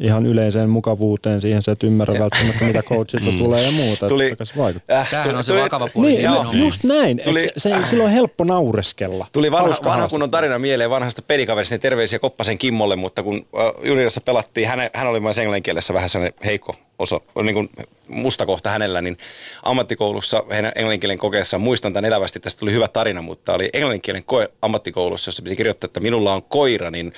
ihan 0.00 0.26
yleiseen 0.26 0.70
mukavuuteen 0.70 1.40
siihen, 1.40 1.62
se 1.62 1.70
et 1.72 1.82
ymmärrä 1.82 2.18
välttämättä, 2.18 2.64
mitä 2.64 2.82
coachilta 2.82 3.30
tulee 3.38 3.62
ja 3.62 3.70
muuta. 3.70 4.08
Tuli- 4.08 4.36
se 4.42 4.54
vaikuttaa. 4.56 4.98
Äh, 4.98 5.10
Tämähän 5.10 5.28
tuli- 5.30 5.38
on 5.38 5.44
se 5.44 5.52
tuli- 5.52 5.62
vakava 5.62 5.88
puoli. 5.94 6.08
Niin, 6.08 6.16
nimenomaan. 6.18 6.58
no, 6.58 6.64
just 6.64 6.84
näin. 6.84 7.16
Tuli- 7.24 7.40
Tuli, 7.40 7.52
se, 7.56 7.70
silloin 7.84 8.08
on 8.08 8.14
helppo 8.14 8.44
naureskella. 8.44 9.26
Tuli 9.32 9.50
vanha, 9.52 9.76
vanha 9.84 10.08
kunnon 10.08 10.30
tarina 10.30 10.58
mieleen 10.58 10.90
vanhasta 10.90 11.22
pelikaverista, 11.22 11.74
niin 11.74 11.80
terveisiä 11.80 12.18
Koppasen 12.18 12.58
Kimmolle, 12.58 12.96
mutta 12.96 13.22
kun 13.22 13.34
äh, 13.34 13.88
juniorissa 13.88 14.20
pelattiin, 14.20 14.68
hän, 14.68 14.90
hän 14.94 15.06
oli 15.06 15.20
myös 15.20 15.38
englannin 15.38 15.62
kielessä 15.62 15.94
vähän 15.94 16.08
sellainen 16.08 16.38
heikko 16.44 16.74
osa, 16.98 17.20
niin 17.42 17.54
kuin 17.54 17.68
musta 18.08 18.46
kohta 18.46 18.70
hänellä, 18.70 19.00
niin 19.00 19.18
ammattikoulussa 19.62 20.44
heidän 20.50 20.72
englanninkielen 20.74 21.18
kokeessaan, 21.18 21.60
muistan 21.60 21.92
tämän 21.92 22.04
elävästi, 22.04 22.40
tästä 22.40 22.60
tuli 22.60 22.72
hyvä 22.72 22.88
tarina, 22.88 23.22
mutta 23.22 23.52
oli 23.52 23.70
englanninkielen 23.72 24.24
koe 24.24 24.48
ammattikoulussa, 24.62 25.28
jossa 25.28 25.42
piti 25.42 25.56
kirjoittaa, 25.56 25.86
että 25.86 26.00
minulla 26.00 26.34
on 26.34 26.42
koira, 26.42 26.90
niin, 26.90 27.12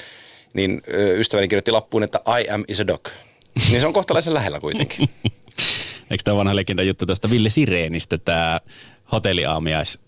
niin 0.55 0.83
ystäväni 1.19 1.49
kirjoitti 1.49 1.71
lappuun, 1.71 2.03
että 2.03 2.21
I 2.41 2.51
am 2.51 2.65
is 2.69 2.81
a 2.81 2.87
dog. 2.87 3.09
Niin 3.71 3.81
se 3.81 3.87
on 3.87 3.93
kohtalaisen 3.93 4.35
lähellä 4.35 4.61
kuitenkin. 4.61 5.09
Eikö 6.11 6.23
tämä 6.25 6.37
vanha 6.37 6.57
legenda 6.57 6.83
juttu 6.83 7.07
tuosta 7.07 7.31
Ville 7.31 7.51
Sireenistä, 7.51 8.19
tämä 8.19 8.61
hotelliaamiais 9.13 9.99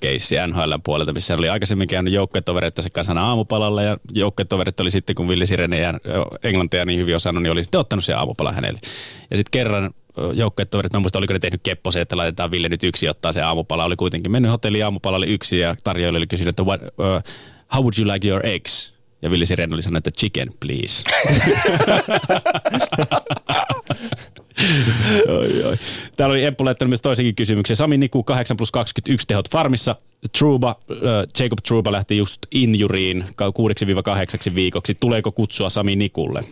keissi 0.00 0.34
NHL 0.46 0.72
puolelta, 0.84 1.12
missä 1.12 1.34
oli 1.34 1.48
aikaisemmin 1.48 1.88
käynyt 1.88 2.12
joukkuetovereittensa 2.12 2.90
kanssa 2.90 3.10
aina 3.10 3.26
aamupalalla 3.26 3.82
ja 3.82 3.96
joukkuetoverit 4.12 4.80
oli 4.80 4.90
sitten, 4.90 5.16
kun 5.16 5.28
Villi 5.28 5.46
Sirene 5.46 5.80
ja 5.80 5.94
englantia 6.42 6.84
niin 6.84 7.00
hyvin 7.00 7.16
osannut, 7.16 7.42
niin 7.42 7.52
oli 7.52 7.62
sitten 7.62 7.80
ottanut 7.80 8.04
se 8.04 8.14
aamupala 8.14 8.52
hänelle. 8.52 8.80
Ja 9.30 9.36
sitten 9.36 9.50
kerran 9.50 9.90
joukkuetoverit, 10.34 10.92
mä 10.92 11.00
muistan, 11.00 11.20
oliko 11.20 11.32
ne 11.32 11.38
tehnyt 11.38 11.60
kepposen, 11.62 12.02
että 12.02 12.16
laitetaan 12.16 12.50
Ville 12.50 12.68
nyt 12.68 12.84
yksi 12.84 13.08
ottaa 13.08 13.32
se 13.32 13.42
aamupala. 13.42 13.84
Oli 13.84 13.96
kuitenkin 13.96 14.32
mennyt 14.32 14.52
hotelliin 14.52 14.84
aamupalalle 14.84 15.26
yksi 15.26 15.58
ja 15.58 15.76
tarjoilija 15.84 16.18
oli 16.18 16.26
kysynyt, 16.26 16.48
että 16.48 16.62
what, 16.62 16.82
uh, 16.82 16.88
how 17.74 17.82
would 17.82 17.94
you 17.98 18.12
like 18.12 18.28
your 18.28 18.46
eggs? 18.46 18.92
Ja 19.22 19.30
Villi 19.30 19.46
Siren 19.46 19.72
oli 19.72 19.82
sanonut, 19.82 20.06
että 20.06 20.20
chicken, 20.20 20.48
please. 20.60 21.04
oi, 25.38 25.64
oi. 25.64 25.76
Täällä 26.16 26.32
oli 26.32 26.44
Emppu 26.44 26.64
laittanut 26.64 26.90
myös 26.90 27.00
toisenkin 27.00 27.34
kysymyksen. 27.34 27.76
Sami 27.76 27.98
Niku 27.98 28.22
8 28.22 28.56
plus 28.56 28.72
21 28.72 29.26
tehot 29.26 29.50
farmissa. 29.50 29.96
Truba, 30.38 30.76
äh, 30.90 30.96
Jacob 31.38 31.58
Truba 31.68 31.92
lähti 31.92 32.16
just 32.16 32.38
injuriin 32.50 33.24
6-8 34.50 34.54
viikoksi. 34.54 34.96
Tuleeko 35.00 35.32
kutsua 35.32 35.70
Sami 35.70 35.96
Nikulle? 35.96 36.44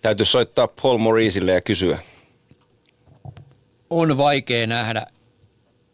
Täytyy 0.00 0.26
soittaa 0.26 0.68
Paul 0.68 0.98
Mauriceille 0.98 1.52
ja 1.52 1.60
kysyä. 1.60 1.98
On 3.90 4.18
vaikea 4.18 4.66
nähdä 4.66 5.06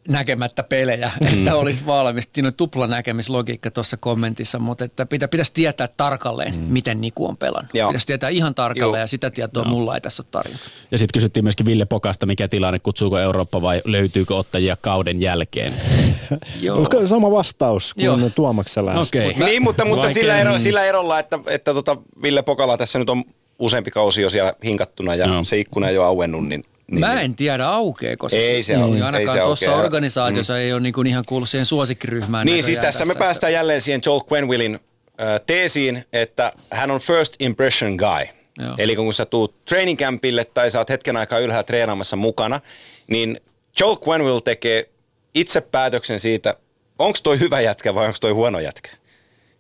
näkemättä 0.09 0.63
pelejä, 0.63 1.11
mm. 1.21 1.39
että 1.39 1.57
olisi 1.57 1.87
valmis. 1.87 2.31
Siinä 2.33 2.49
on 2.49 2.55
tupla 2.55 2.87
näkemislogiikka 2.87 3.71
tuossa 3.71 3.97
kommentissa, 3.97 4.59
mutta 4.59 4.85
että 4.85 5.07
pitä, 5.07 5.29
pitäisi 5.29 5.53
tietää 5.55 5.89
tarkalleen, 5.97 6.55
mm. 6.55 6.61
miten 6.61 7.01
Niku 7.01 7.29
on 7.29 7.37
pelannut. 7.37 7.75
Joo. 7.75 7.89
Pitäisi 7.89 8.07
tietää 8.07 8.31
ihan 8.31 8.55
tarkalleen 8.55 9.01
Joo. 9.01 9.05
ja 9.05 9.07
sitä 9.07 9.31
tietoa 9.31 9.63
Joo. 9.63 9.71
mulla 9.71 9.95
ei 9.95 10.01
tässä 10.01 10.23
ole 10.23 10.29
tarjota. 10.31 10.65
Ja 10.91 10.99
sitten 10.99 11.13
kysyttiin 11.15 11.45
myöskin 11.45 11.67
Ville 11.67 11.85
Pokasta, 11.85 12.27
mikä 12.27 12.49
tilanne, 12.49 12.79
kutsuuko 12.79 13.19
Eurooppa 13.19 13.63
vai 13.63 13.83
löytyykö 13.85 14.37
ottajia 14.37 14.77
kauden 14.81 15.21
jälkeen? 15.21 15.73
Joo. 16.61 17.07
Sama 17.07 17.31
vastaus 17.31 17.95
kuin 17.95 18.05
Joo. 18.05 18.19
Tuomaksella. 18.35 18.93
Okay. 18.93 19.45
Niin, 19.45 19.63
mutta, 19.63 19.85
mutta 19.85 20.09
sillä, 20.09 20.39
ero, 20.39 20.61
sillä 20.61 20.85
erolla, 20.85 21.19
että, 21.19 21.39
että 21.47 21.75
tota 21.75 21.97
Ville 22.23 22.43
Pokala 22.43 22.77
tässä 22.77 22.99
nyt 22.99 23.11
on 23.11 23.25
useampi 23.59 23.91
kausi 23.91 24.23
jo 24.23 24.31
siellä 24.31 24.55
hinkattuna 24.65 25.15
ja 25.15 25.27
Joo. 25.27 25.45
se 25.45 25.59
ikkuna 25.59 25.89
ei 25.89 25.99
ole 25.99 26.07
auennut, 26.07 26.49
niin 26.49 26.65
niin. 26.91 27.01
Mä 27.01 27.21
en 27.21 27.35
tiedä 27.35 27.69
aukeeko 27.69 28.29
se. 28.29 28.37
Ei 28.37 28.63
se, 28.63 28.77
on, 28.77 29.03
ainakaan 29.03 29.39
tuossa 29.39 29.77
organisaatiossa 29.77 30.53
mm. 30.53 30.59
ei 30.59 30.73
ole 30.73 30.81
niin 30.81 30.93
kuin 30.93 31.07
ihan 31.07 31.25
kuullut 31.25 31.49
siihen 31.49 31.67
suosikkiryhmään. 31.67 32.47
Niin, 32.47 32.65
siis 32.65 32.79
tässä, 32.79 32.87
tässä 32.89 33.05
me 33.05 33.13
että... 33.13 33.25
päästään 33.25 33.53
jälleen 33.53 33.83
siihen 33.83 34.01
Joel 34.07 34.21
Quenwillin 34.33 34.75
äh, 34.75 35.41
teesiin, 35.47 36.05
että 36.13 36.53
hän 36.71 36.91
on 36.91 37.01
first 37.01 37.35
impression 37.39 37.95
guy. 37.95 38.27
Joo. 38.59 38.75
Eli 38.79 38.97
kun 38.97 39.15
sä 39.15 39.27
tuut 39.27 39.65
training 39.65 39.99
campille 39.99 40.45
tai 40.45 40.71
sä 40.71 40.79
oot 40.79 40.91
hetken 40.91 41.17
aikaa 41.17 41.39
ylhäällä 41.39 41.63
treenaamassa 41.63 42.17
mukana, 42.17 42.61
niin 43.07 43.41
Joel 43.81 43.97
Quenwill 44.09 44.39
tekee 44.39 44.89
itse 45.35 45.61
päätöksen 45.61 46.21
siitä, 46.21 46.57
onko 46.99 47.19
toi 47.23 47.39
hyvä 47.39 47.61
jätkä 47.61 47.95
vai 47.95 48.07
onko 48.07 48.19
toi 48.21 48.31
huono 48.31 48.59
jätkä. 48.59 48.91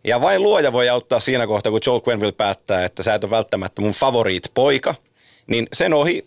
Ja 0.05 0.21
vain 0.21 0.43
luoja 0.43 0.73
voi 0.73 0.89
auttaa 0.89 1.21
siinä 1.21 1.47
kohtaa, 1.47 1.73
kun 1.73 1.81
Joel 1.87 2.01
Quenville 2.09 2.33
päättää, 2.33 2.85
että 2.85 3.03
sä 3.03 3.15
et 3.15 3.25
ole 3.25 3.31
välttämättä 3.31 3.83
mun 3.83 3.93
favoriit 3.93 4.51
poika, 4.55 4.95
niin 5.47 5.67
sen 5.73 5.95
ohi 5.95 6.27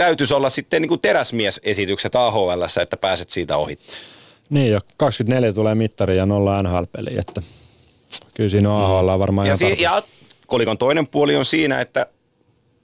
täytyisi 0.00 0.34
olla 0.34 0.50
sitten 0.50 0.82
niin 0.82 0.88
kuin 0.88 1.00
teräsmiesesitykset 1.00 2.14
AHL, 2.14 2.62
että 2.82 2.96
pääset 2.96 3.30
siitä 3.30 3.56
ohi. 3.56 3.78
Niin 4.50 4.70
jo, 4.72 4.80
24 4.96 5.52
tulee 5.52 5.74
mittari 5.74 6.16
ja 6.16 6.26
nolla 6.26 6.62
NHL-peli, 6.62 7.18
että 7.18 7.42
kyllä 8.34 8.48
siinä 8.48 8.72
on 8.72 8.84
AHL 8.84 9.18
varmaan 9.18 9.48
ja, 9.48 9.56
si- 9.56 9.82
ja 9.82 10.02
kolikon 10.46 10.78
toinen 10.78 11.06
puoli 11.06 11.36
on 11.36 11.44
siinä, 11.44 11.80
että 11.80 12.06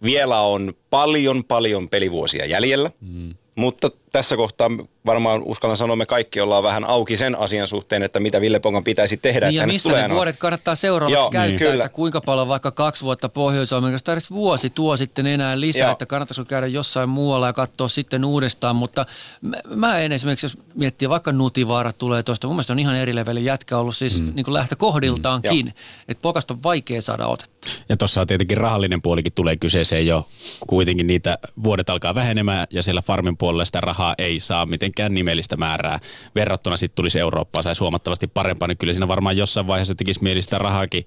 vielä 0.02 0.40
on 0.40 0.74
paljon 0.90 1.44
paljon 1.44 1.88
pelivuosia 1.88 2.47
jäljellä, 2.47 2.90
mm. 3.01 3.34
mutta 3.55 3.90
tässä 4.16 4.36
kohtaa 4.36 4.70
varmaan 5.06 5.43
uskallan 5.43 5.76
sanoa, 5.76 5.97
me 5.97 6.06
kaikki 6.06 6.40
ollaan 6.40 6.62
vähän 6.62 6.84
auki 6.84 7.16
sen 7.16 7.38
asian 7.38 7.68
suhteen, 7.68 8.02
että 8.02 8.20
mitä 8.20 8.40
Ville 8.40 8.60
Pongan 8.60 8.84
pitäisi 8.84 9.16
tehdä. 9.16 9.47
Niin 9.47 9.56
ja 9.56 9.66
missä 9.66 10.09
ne 10.09 10.14
vuodet 10.14 10.36
kannattaa 10.36 10.74
seuraavaksi 10.74 11.24
Joo, 11.24 11.30
käyttää, 11.30 11.68
niin, 11.68 11.80
että 11.80 11.88
kuinka 11.88 12.20
paljon 12.20 12.48
vaikka 12.48 12.70
kaksi 12.70 13.05
vuotta 13.05 13.28
Pohjois-Amerikasta 13.28 14.12
edes 14.12 14.30
vuosi 14.30 14.70
tuo 14.70 14.97
sitten 14.97 15.26
enää 15.26 15.60
lisää, 15.60 15.82
Joo. 15.82 15.93
että 15.93 16.06
kannattaisiko 16.06 16.44
käydä 16.44 16.66
jossain 16.66 17.09
muualla 17.09 17.47
ja 17.47 17.52
katsoa 17.52 17.88
sitten 17.88 18.24
uudestaan, 18.24 18.76
mutta 18.76 19.06
mä, 19.40 19.56
mä 19.68 19.98
en 19.98 20.12
esimerkiksi, 20.12 20.47
jos 20.47 20.59
miettii 20.74 21.09
vaikka 21.09 21.32
Nutivaara 21.32 21.93
tulee 21.93 22.22
tuosta, 22.22 22.47
mun 22.47 22.56
mielestä 22.56 22.72
on 22.72 22.78
ihan 22.78 22.97
eri 22.97 23.14
levelin 23.14 23.44
jätkä 23.44 23.78
ollut 23.78 23.97
siis 23.97 24.20
mm. 24.20 24.32
niin 24.34 24.44
kuin 24.44 24.55
lähtökohdiltaankin, 24.55 25.66
mm. 25.66 25.72
että 26.09 26.22
pokasta 26.22 26.55
on 26.55 26.62
vaikea 26.62 27.02
saada 27.02 27.26
otetta. 27.26 27.56
Ja 27.88 27.97
tuossa 27.97 28.20
on 28.20 28.26
tietenkin 28.26 28.56
rahallinen 28.56 29.02
puolikin 29.02 29.32
tulee 29.32 29.56
kyseeseen 29.56 30.06
jo, 30.06 30.28
kuitenkin 30.66 31.06
niitä 31.06 31.38
vuodet 31.64 31.90
alkaa 31.90 32.14
vähenemään 32.14 32.66
ja 32.70 32.82
siellä 32.82 33.02
farmin 33.02 33.36
puolella 33.36 33.64
sitä 33.64 33.80
rahaa 33.80 34.06
ei 34.19 34.41
saa 34.41 34.66
mitenkään 34.66 35.15
nimellistä 35.15 35.57
määrää. 35.57 36.01
Verrattuna 36.35 36.77
sitten 36.77 36.97
tulisi 36.97 37.19
Eurooppaa, 37.19 37.62
saisi 37.62 37.81
huomattavasti 37.81 38.27
parempaa, 38.27 38.69
niin 38.69 38.78
kyllä 38.78 38.93
siinä 38.93 39.09
varmaan 39.09 39.37
jossain 39.37 39.66
vaiheessa 39.66 39.95
tekisi 39.95 40.23
mielistä 40.23 40.59
rahaakin 40.59 41.07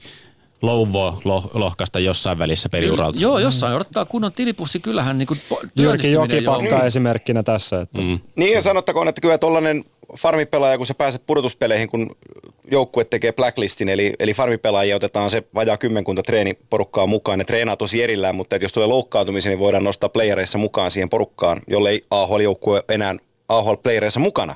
louvoa 0.61 1.21
lohkasta 1.53 1.99
jossain 1.99 2.39
välissä 2.39 2.69
periuralta. 2.69 3.19
Joo, 3.19 3.39
jossain 3.39 3.75
odottaa 3.75 4.05
kunnon 4.05 4.31
tilipussi. 4.31 4.79
Kyllähän 4.79 5.17
niin 5.17 5.27
kuin 5.27 5.41
Jyrki 5.79 6.11
Jokipakka 6.11 6.75
jo. 6.75 6.85
esimerkkinä 6.85 7.43
tässä. 7.43 7.81
Että. 7.81 8.01
Mm. 8.01 8.19
Niin 8.35 8.53
ja 8.53 8.61
sanottakoon, 8.61 9.07
että 9.07 9.21
kyllä 9.21 9.37
tuollainen 9.37 9.85
farmipelaaja, 10.17 10.77
kun 10.77 10.85
sä 10.85 10.93
pääset 10.93 11.25
pudotuspeleihin, 11.25 11.89
kun 11.89 12.15
joukkue 12.71 13.05
tekee 13.05 13.33
blacklistin, 13.33 13.89
eli, 13.89 14.13
eli 14.19 14.33
farmipelaajia 14.33 14.95
otetaan 14.95 15.29
se 15.29 15.43
vajaa 15.55 15.77
kymmenkunta 15.77 16.23
treeniporukkaa 16.23 17.07
mukaan. 17.07 17.39
Ne 17.39 17.45
treenaa 17.45 17.77
tosi 17.77 18.03
erillään, 18.03 18.35
mutta 18.35 18.55
että 18.55 18.63
jos 18.63 18.73
tulee 18.73 18.87
loukkaantumisia, 18.87 19.49
niin 19.49 19.59
voidaan 19.59 19.83
nostaa 19.83 20.09
playereissa 20.09 20.57
mukaan 20.57 20.91
siihen 20.91 21.09
porukkaan, 21.09 21.61
jollei 21.67 22.05
AHL-joukkue 22.11 22.83
enää 22.89 23.15
AHL-playereissa 23.49 24.19
mukana. 24.19 24.55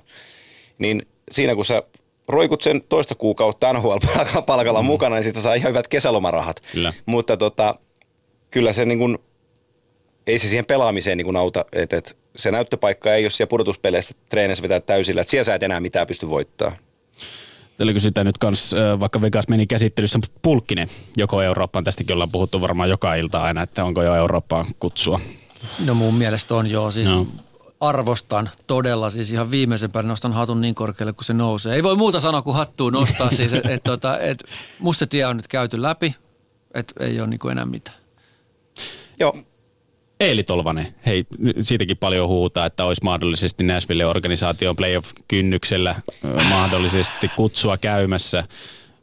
Niin 0.78 1.02
siinä 1.32 1.56
kun 1.56 1.66
sä 1.66 1.84
roikut 2.28 2.62
sen 2.62 2.84
toista 2.90 3.16
kuukautta 3.16 3.74
NHL-palkalla 3.74 4.82
mm. 4.82 4.86
mukana, 4.86 5.16
niin 5.16 5.24
sitten 5.24 5.44
saa 5.44 5.54
ihan 5.54 5.70
hyvät 5.70 5.88
kesälomarahat. 5.88 6.62
Kyllä. 6.72 6.94
Mutta 7.06 7.38
tota, 7.38 7.76
kyllä 8.52 8.74
se 8.74 8.86
niin 8.86 9.00
kuin, 9.00 9.18
ei 10.28 10.40
se 10.40 10.48
siihen 10.48 10.66
pelaamiseen 10.66 11.18
niin 11.18 11.26
kuin 11.26 11.38
auta, 11.38 11.66
että 11.74 11.98
et 11.98 12.18
se 12.36 12.52
näyttöpaikka 12.52 13.14
ei 13.14 13.24
ole 13.24 13.32
siellä 13.32 13.50
pudotuspeleissä 13.50 14.14
treeneissä 14.30 14.62
vetää 14.62 14.80
täysillä, 14.80 15.22
että 15.22 15.32
siellä 15.32 15.44
sä 15.44 15.56
et 15.56 15.64
enää 15.64 15.80
mitään 15.80 16.08
pysty 16.08 16.30
voittaa. 16.30 16.76
Täällä 17.78 17.94
kysytään 17.94 18.26
nyt 18.26 18.38
kans, 18.38 18.76
vaikka 19.00 19.22
Vegas 19.22 19.48
meni 19.48 19.68
käsittelyssä, 19.68 20.20
Pulkkinen, 20.42 20.88
joko 21.18 21.42
Eurooppaan, 21.42 21.84
tästäkin 21.84 22.14
ollaan 22.14 22.32
puhuttu 22.32 22.62
varmaan 22.62 22.90
joka 22.90 23.16
ilta 23.16 23.42
aina, 23.44 23.62
että 23.62 23.86
onko 23.86 24.04
jo 24.04 24.16
Eurooppaan 24.16 24.66
kutsua. 24.80 25.20
No 25.86 25.94
mun 25.94 26.14
mielestä 26.14 26.56
on 26.56 26.68
joo, 26.68 26.92
siis 26.92 27.10
no. 27.10 27.28
arvostan 27.80 28.50
todella, 28.68 29.10
siis 29.10 29.32
ihan 29.32 29.52
viimeisen 29.52 29.92
päälle 29.92 30.08
nostan 30.08 30.34
hatun 30.34 30.62
niin 30.62 30.76
korkealle 30.76 31.14
kuin 31.14 31.26
se 31.26 31.34
nousee. 31.34 31.76
Ei 31.76 31.84
voi 31.84 31.96
muuta 31.96 32.20
sanoa 32.20 32.42
kuin 32.42 32.56
hattua 32.56 32.92
nostaa 32.92 33.30
siis, 33.36 33.54
että 33.54 33.74
et, 33.74 33.84
tota, 33.84 34.20
et, 34.20 34.44
musta 34.80 35.08
tie 35.08 35.26
on 35.26 35.38
nyt 35.38 35.48
käyty 35.48 35.82
läpi, 35.82 36.16
että 36.74 36.94
ei 37.04 37.20
ole 37.20 37.28
niinku 37.28 37.50
enää 37.50 37.66
mitään. 37.66 37.98
Joo, 39.20 39.38
Eeli 40.24 40.44
Tolvanen, 40.44 40.88
hei, 41.06 41.26
siitäkin 41.62 41.98
paljon 41.98 42.28
huutaa, 42.28 42.66
että 42.66 42.86
olisi 42.86 43.04
mahdollisesti 43.04 43.64
Nashville-organisaation 43.64 44.76
playoff-kynnyksellä 44.76 45.96
mahdollisesti 46.50 47.28
kutsua 47.36 47.78
käymässä. 47.78 48.44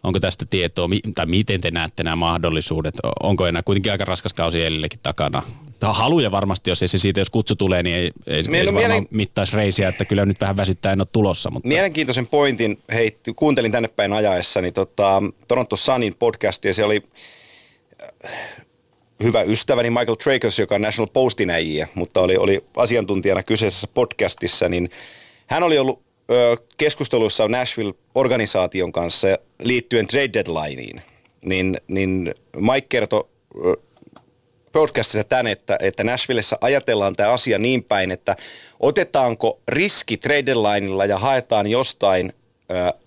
Onko 0.03 0.21
tästä 0.21 0.45
tietoa, 0.51 0.89
tai 1.15 1.27
miten 1.27 1.61
te 1.61 1.71
näette 1.71 2.03
nämä 2.03 2.17
mahdollisuudet? 2.17 2.95
Onko 3.23 3.47
enää 3.47 3.63
kuitenkin 3.63 3.93
aika 3.93 4.05
raskas 4.05 4.35
kausi 4.35 4.63
Eelillekin 4.63 5.01
takana? 5.03 5.43
Tämä 5.81 5.93
haluja 5.93 6.31
varmasti, 6.31 6.71
jos 6.71 6.83
ei 6.83 6.89
se 6.89 6.99
siitä, 6.99 7.21
jos 7.21 7.31
kutsu 7.31 7.57
tulee, 7.57 7.83
niin 7.83 7.97
ei, 7.97 8.11
ei, 8.27 8.43
Mie- 8.43 8.61
ei 8.61 8.67
se 8.67 8.73
mielen... 8.73 9.09
mittaisi 9.11 9.57
reisiä, 9.57 9.89
että 9.89 10.05
kyllä 10.05 10.27
nyt 10.27 10.41
vähän 10.41 10.57
väsyttää, 10.57 10.93
en 10.93 11.01
ole 11.01 11.09
tulossa. 11.13 11.51
Mutta... 11.51 11.69
Mielenkiintoisen 11.69 12.27
pointin, 12.27 12.79
hei, 12.93 13.17
kuuntelin 13.37 13.73
tänne 13.73 13.89
päin 13.89 14.13
ajaessa, 14.13 14.61
niin 14.61 14.75
tota, 14.75 15.23
Toronto 15.49 15.77
Sunin 15.77 16.15
podcasti, 16.19 16.69
ja 16.69 16.75
se 16.75 16.85
oli 16.85 17.03
hyvä 19.23 19.43
ystäväni 19.43 19.91
Michael 19.91 20.15
Trakers, 20.15 20.59
joka 20.59 20.75
on 20.75 20.81
National 20.81 21.09
Postin 21.13 21.51
äijä, 21.51 21.89
mutta 21.95 22.21
oli, 22.21 22.37
oli 22.37 22.65
asiantuntijana 22.77 23.43
kyseisessä 23.43 23.89
podcastissa, 23.95 24.69
niin 24.69 24.91
hän 25.47 25.63
oli 25.63 25.79
ollut 25.79 26.03
ö, 26.31 26.57
keskustelussa 26.77 27.49
Nashville-organisaation 27.49 28.93
kanssa 28.93 29.29
liittyen 29.63 30.07
trade 30.07 30.31
deadlineen. 30.33 31.03
Niin, 31.45 31.77
niin 31.89 32.35
Mike 32.57 32.87
kertoi 32.89 33.29
podcastissa 34.73 35.25
tämän, 35.25 35.47
että, 35.47 35.79
että 35.81 36.05
Nashvillessä 36.05 36.57
ajatellaan 36.61 37.17
tämä 37.17 37.31
asia 37.31 37.59
niin 37.59 37.85
päin, 37.85 38.11
että 38.11 38.37
otetaanko 38.81 39.61
riski 39.69 40.17
trade 40.17 40.47
deadlineilla 40.47 41.05
ja 41.05 41.19
haetaan 41.19 41.67
jostain 41.67 42.33
ö, 42.71 42.99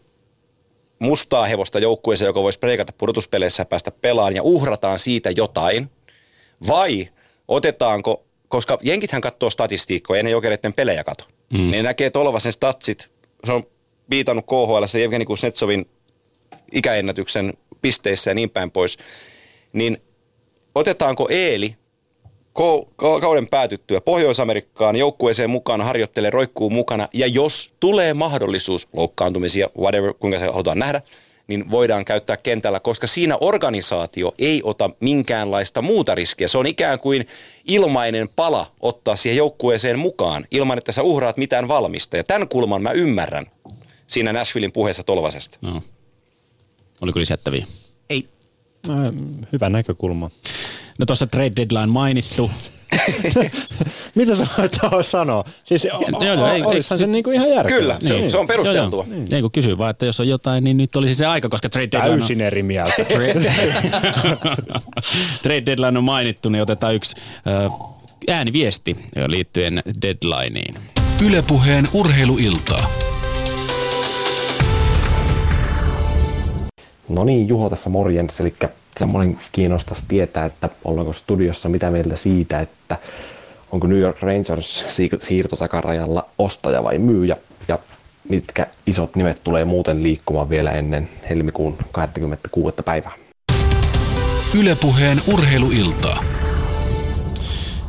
mustaa 0.99 1.45
hevosta 1.45 1.80
joukkueeseen, 1.80 2.27
joka 2.27 2.44
voisi 2.44 2.60
preikata 2.60 2.94
pudotuspeleissä 2.98 3.61
ja 3.61 3.65
päästä 3.65 3.91
pelaan 3.91 4.35
ja 4.35 4.44
uhrataan 4.44 4.99
siitä 4.99 5.31
jotain– 5.31 5.90
vai 6.68 7.10
otetaanko, 7.48 8.23
koska 8.48 8.77
jenkithän 8.81 9.22
katsoo 9.22 9.49
statistiikkoja, 9.49 10.18
ei 10.18 10.23
ne 10.23 10.30
jokereiden 10.30 10.73
pelejä 10.73 11.03
kato. 11.03 11.26
Mm. 11.53 11.72
Ne 11.72 11.84
näkee 11.84 12.10
Tolvasen 12.10 12.52
statsit, 12.52 13.11
se 13.45 13.52
on 13.52 13.64
viitannut 14.10 14.45
KHL 14.45 14.98
Evgeni 14.99 15.26
Kuznetsovin 15.26 15.90
ikäennätyksen 16.72 17.53
pisteissä 17.81 18.31
ja 18.31 18.35
niin 18.35 18.49
päin 18.49 18.72
pois. 18.72 18.98
Niin 19.73 19.98
otetaanko 20.76 21.27
Eeli 21.30 21.76
kauden 23.22 23.48
päätyttyä 23.48 24.02
Pohjois-Amerikkaan 24.02 24.95
joukkueeseen 24.95 25.49
mukaan 25.49 25.81
harjoittelee, 25.81 26.30
roikkuu 26.30 26.69
mukana 26.69 27.10
ja 27.14 27.27
jos 27.27 27.73
tulee 27.80 28.14
mahdollisuus, 28.14 28.88
loukkaantumisia, 28.94 29.69
whatever, 29.80 30.14
kuinka 30.14 30.40
se 30.40 30.45
halutaan 30.45 30.80
nähdä, 30.80 31.02
niin 31.47 31.71
voidaan 31.71 32.05
käyttää 32.05 32.37
kentällä, 32.37 32.79
koska 32.79 33.07
siinä 33.07 33.37
organisaatio 33.41 34.33
ei 34.39 34.61
ota 34.63 34.89
minkäänlaista 34.99 35.81
muuta 35.81 36.15
riskiä. 36.15 36.47
Se 36.47 36.57
on 36.57 36.65
ikään 36.65 36.99
kuin 36.99 37.27
ilmainen 37.65 38.29
pala 38.35 38.71
ottaa 38.79 39.15
siihen 39.15 39.37
joukkueeseen 39.37 39.99
mukaan, 39.99 40.45
ilman 40.51 40.77
että 40.77 40.91
sä 40.91 41.03
uhraat 41.03 41.37
mitään 41.37 41.67
valmista. 41.67 42.17
Ja 42.17 42.23
tämän 42.23 42.47
kulman 42.47 42.81
mä 42.81 42.91
ymmärrän 42.91 43.45
siinä 44.07 44.33
Nashvillein 44.33 44.71
puheessa 44.71 45.03
Tolvasesta. 45.03 45.57
No. 45.61 45.81
Oliko 47.01 47.19
lisättäviä? 47.19 47.65
Ei. 48.09 48.27
Äh, 48.89 48.95
Hyvä 49.51 49.69
näkökulma. 49.69 50.31
No 50.97 51.05
tuossa 51.05 51.27
trade 51.27 51.51
deadline 51.55 51.85
mainittu. 51.85 52.51
Mitä 54.15 54.35
sä 54.35 54.47
voit 54.57 54.77
sanoa? 55.01 55.43
Siis 55.63 55.85
joo, 55.85 56.01
joo, 56.25 56.47
ei- 56.47 56.63
olisihan 56.63 56.99
se 56.99 57.07
niinku 57.07 57.31
ihan 57.31 57.49
järkevää. 57.49 57.79
Kyllä, 57.79 57.97
se, 58.01 58.13
on, 58.13 58.29
se 58.31 58.37
on 58.37 58.47
perusteltua. 58.47 59.05
Joo, 59.09 59.17
joo. 59.17 59.25
Ei 59.31 59.41
kun 59.41 59.51
kysyy 59.51 59.77
vaan, 59.77 59.89
että 59.91 60.05
jos 60.05 60.19
on 60.19 60.27
jotain, 60.27 60.63
niin 60.63 60.77
nyt 60.77 60.95
olisi 60.95 61.15
se 61.15 61.25
aika, 61.25 61.49
koska 61.49 61.69
trade 61.69 61.87
deadline 61.91 62.13
on, 62.13 62.19
Täysin 62.19 62.41
eri 62.41 62.63
mieltä. 62.63 62.93
trade 65.43 65.65
deadline 65.65 65.97
on 65.97 66.03
mainittu, 66.03 66.49
niin 66.49 66.61
otetaan 66.61 66.95
yksi 66.95 67.15
äh, 67.65 67.71
ääniviesti 68.29 68.97
liittyen 69.27 69.81
deadlineen. 70.01 70.75
Ylepuheen 71.25 71.87
urheiluiltaa. 71.93 72.89
No 77.09 77.23
niin, 77.23 77.47
Juho 77.47 77.69
tässä 77.69 77.89
morjens, 77.89 78.39
eli 78.39 78.53
semmoinen 78.99 79.39
kiinnostaisi 79.51 80.03
tietää, 80.07 80.45
että 80.45 80.69
ollaanko 80.83 81.13
studiossa 81.13 81.69
mitä 81.69 81.91
mieltä 81.91 82.15
siitä, 82.15 82.59
että 82.59 82.97
onko 83.71 83.87
New 83.87 83.99
York 83.99 84.21
Rangers 84.21 84.85
siir- 84.87 85.25
siirtotakarajalla 85.25 86.25
ostaja 86.37 86.83
vai 86.83 86.97
myyjä, 86.97 87.37
ja 87.67 87.79
mitkä 88.29 88.67
isot 88.87 89.15
nimet 89.15 89.41
tulee 89.43 89.65
muuten 89.65 90.03
liikkumaan 90.03 90.49
vielä 90.49 90.71
ennen 90.71 91.09
helmikuun 91.29 91.77
26. 91.91 92.75
päivää. 92.85 93.11
Ylepuheen 94.59 95.21
urheiluiltaa. 95.33 96.23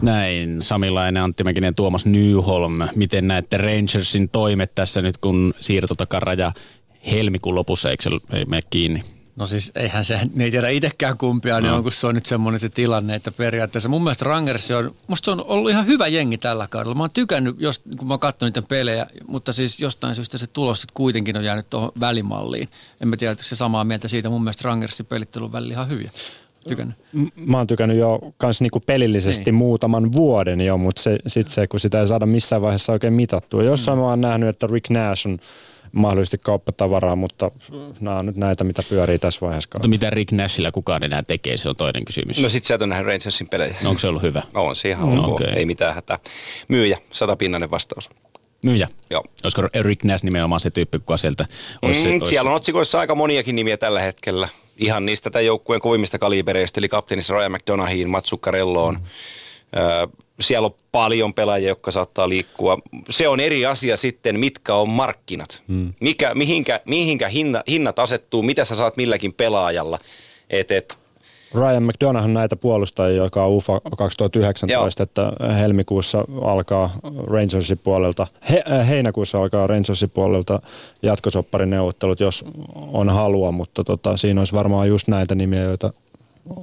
Näin, 0.03 0.63
Samilainen, 0.63 1.23
Antti 1.23 1.45
Mäkinen, 1.45 1.75
Tuomas 1.75 2.07
Nyholm. 2.07 2.79
Miten 2.95 3.29
näette 3.29 3.57
Rangersin 3.57 4.29
toimet 4.29 4.75
tässä 4.75 5.03
nyt, 5.03 5.19
kun 5.19 5.55
siirtotakaraja 5.61 6.53
helmikuun 7.11 7.55
lopussa, 7.55 7.91
eikö 7.91 8.03
se 8.03 8.11
ei 8.33 8.45
mene 8.45 8.63
kiinni? 8.71 9.03
No 9.37 9.47
siis 9.47 9.73
eihän 9.75 10.05
se, 10.05 10.21
ne 10.35 10.45
ei 10.45 10.51
tiedä 10.51 10.69
itsekään 10.69 11.19
kumpia, 11.19 11.61
niin 11.61 11.71
No. 11.71 11.77
on, 11.77 11.83
kun 11.83 11.93
se 11.93 12.07
on 12.07 12.15
nyt 12.15 12.27
semmoinen 12.27 12.61
se 12.61 12.69
tilanne, 12.69 13.15
että 13.15 13.31
periaatteessa 13.33 13.89
mun 13.89 14.03
mielestä 14.05 14.25
Rangers 14.25 14.71
on, 14.71 14.95
musta 15.07 15.25
se 15.25 15.31
on 15.31 15.45
ollut 15.47 15.71
ihan 15.71 15.87
hyvä 15.87 16.07
jengi 16.07 16.39
tällä 16.39 16.67
kaudella. 16.71 16.95
Mä 16.95 17.03
oon 17.03 17.11
tykännyt, 17.11 17.57
jos, 17.59 17.83
kun 17.99 18.09
mä 18.09 18.15
oon 18.15 18.21
katsonut 18.21 18.55
niiden 18.55 18.69
pelejä, 18.69 19.07
mutta 19.27 19.53
siis 19.53 19.81
jostain 19.81 20.15
syystä 20.15 20.39
se 20.39 20.47
tulos 20.47 20.81
sit 20.81 20.91
kuitenkin 20.95 21.37
on 21.37 21.45
jäänyt 21.45 21.71
tuohon 21.71 21.93
välimalliin. 22.01 22.69
En 23.01 23.09
mä 23.09 23.17
tiedä, 23.17 23.33
että 23.33 23.45
se 23.45 23.57
samaa 23.57 23.85
mieltä 23.85 24.09
siitä. 24.09 24.29
Mun 24.31 24.43
mielestä 24.45 24.63
Rangersin 24.69 25.07
pelittely 25.07 25.45
on 25.45 25.53
välillä 25.53 25.73
ihan 25.75 25.89
hyviä. 25.89 26.11
Tykännyt. 26.69 26.97
Mä 27.47 27.57
oon 27.57 27.67
tykännyt 27.67 27.97
jo 27.99 28.21
kans 28.39 28.61
niinku 28.61 28.81
pelillisesti 28.81 29.45
Niin. 29.45 29.55
muutaman 29.55 30.13
vuoden 30.13 30.61
jo, 30.61 30.77
mutta 30.79 31.03
se, 31.03 31.19
sit 31.27 31.49
se, 31.49 31.67
kun 31.67 31.81
sitä 31.81 32.01
ei 32.01 32.07
saada 32.07 32.27
missään 32.27 32.63
vaiheessa 32.63 32.93
oikein 32.93 33.13
mitattua. 33.13 33.63
Jossain 33.63 33.99
mä 33.99 34.05
oon 34.05 34.21
nähnyt, 34.21 34.49
että 34.49 34.67
Rick 34.73 34.91
Nash 34.91 35.27
on 35.27 35.39
mahdollisesti 35.95 36.39
kauppatavaraa, 36.39 37.17
mutta 37.17 37.51
nämä 38.01 38.17
on 38.17 38.27
nyt 38.27 38.37
näitä, 38.37 38.65
mitä 38.65 38.83
pyörii 38.89 39.19
tässä 39.19 39.41
vaiheessa. 39.41 39.69
Mutta 39.75 39.89
mitä 39.89 40.11
Rick 40.11 40.33
Nashilla 40.33 40.73
kukaan 40.73 41.03
enää 41.05 41.23
tekee, 41.23 41.59
se 41.59 41.69
on 41.69 41.77
toinen 41.77 42.05
kysymys. 42.05 42.43
No 42.43 42.49
sit 42.49 42.65
sä 42.65 42.75
et 42.75 42.83
ole 42.83 42.89
nähnyt 42.89 43.07
Rangersin 43.07 43.49
pelejä. 43.49 43.75
Onko 43.85 43.99
se 43.99 44.09
ollut 44.09 44.23
hyvä? 44.23 44.43
On 44.55 44.77
se 44.77 44.89
ihan 44.91 45.11
No, 45.15 45.25
ok, 45.25 45.33
okei. 45.33 45.49
ei 45.57 45.67
mitään 45.67 45.95
hätää. 45.95 46.19
Myyjä, 46.69 46.99
satapinnainen 47.13 47.71
vastaus. 47.71 48.11
Myyjä. 48.63 48.89
Joo. 49.11 49.25
Olisiko 49.45 49.63
Rick 49.81 50.05
Nash 50.05 50.25
nimenomaan 50.25 50.61
se 50.61 50.71
tyyppi, 50.71 50.99
kuka 50.99 51.17
sieltä 51.17 51.47
olisi, 51.83 52.01
se- 52.03 52.09
Mm, 52.09 52.15
olisi 52.15 52.29
siellä 52.31 52.51
on 52.51 52.57
otsikoissa 52.57 53.01
aika 53.01 53.15
moniakin 53.15 53.57
nimiä 53.57 53.77
tällä 53.77 54.01
hetkellä. 54.01 54.49
Ihan 54.77 55.07
niistä 55.07 55.31
tämän 55.31 55.47
joukkueen 55.47 55.81
kovimmista 55.81 56.19
kalibereista, 56.19 56.81
eli 56.81 56.89
kapteenissa 56.89 57.35
Ryan 57.35 57.53
McDonagheen, 57.53 58.11
Mats 58.11 58.31
Zuccarelloon. 58.31 58.99
Ö, 59.77 60.09
siellä 60.41 60.67
on 60.67 60.75
paljon 60.93 61.35
pelaajia, 61.35 61.69
jotka 61.69 61.91
saattaa 61.91 62.29
liikkua. 62.29 62.79
Se 63.11 63.29
on 63.29 63.41
eri 63.41 63.67
asia 63.67 63.97
sitten, 63.97 64.41
mitkä 64.41 64.75
on 64.75 64.89
markkinat. 64.89 65.63
Mikä, 66.01 66.35
mihinkä, 66.35 66.81
mihinkä 66.85 67.29
hinna, 67.29 67.63
hinnat 67.69 67.99
asettuu, 67.99 68.43
mitä 68.43 68.65
sä 68.65 68.75
saat 68.75 68.97
milläkin 68.97 69.33
pelaajalla. 69.33 69.99
Et, 70.51 70.71
et, 70.71 70.99
Ryan 71.55 71.83
McDonough 71.83 72.25
on 72.25 72.35
näitä 72.35 72.57
puolustajia, 72.57 73.23
joka 73.23 73.45
on 73.45 73.51
UFA 73.51 73.81
2019, 73.99 75.03
Joo. 75.03 75.05
että 75.05 75.55
helmikuussa 75.55 76.25
alkaa 76.43 76.91
Rangersin 77.27 77.79
puolelta, 77.79 78.27
he, 78.51 78.65
äh, 78.73 78.89
heinäkuussa 78.89 79.39
alkaa 79.39 79.67
Rangersin 79.67 80.11
puolelta 80.11 80.61
jatkosoparineuvottelut, 81.03 82.21
jos 82.21 82.45
on 82.75 83.09
halua, 83.09 83.53
mutta 83.53 83.85
tota, 83.85 84.17
siinä 84.17 84.41
olisi 84.41 84.53
varmaan 84.53 84.89
just 84.89 85.09
näitä 85.09 85.35
nimiä, 85.35 85.63
joita 85.63 85.93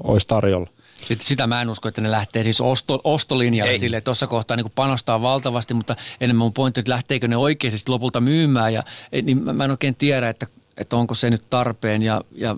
olisi 0.03 0.27
tarjolla. 0.27 0.67
Sitten 1.07 1.27
sitä 1.27 1.47
mä 1.47 1.61
en 1.61 1.69
usko, 1.69 1.87
että 1.87 2.01
ne 2.01 2.11
lähtee 2.11 2.43
siis 2.43 2.61
osto, 2.61 3.01
ostolinjalle 3.03 3.71
Ei. 3.71 3.79
sille, 3.79 3.97
että 3.97 4.05
tuossa 4.05 4.27
kohtaa 4.27 4.57
niin 4.57 4.71
panostaa 4.75 5.21
valtavasti, 5.21 5.73
mutta 5.73 5.95
enemmän 6.21 6.45
mun 6.45 6.53
pointti, 6.53 6.79
että 6.79 6.91
lähteekö 6.91 7.27
ne 7.27 7.37
oikeasti 7.37 7.81
lopulta 7.87 8.19
myymään. 8.19 8.73
Ja, 8.73 8.83
eh, 9.11 9.23
niin 9.23 9.43
mä, 9.55 9.63
en 9.63 9.71
oikein 9.71 9.95
tiedä, 9.95 10.29
että, 10.29 10.47
että 10.77 10.95
onko 10.95 11.15
se 11.15 11.29
nyt 11.29 11.43
tarpeen 11.49 12.01
ja, 12.01 12.21
ja 12.31 12.55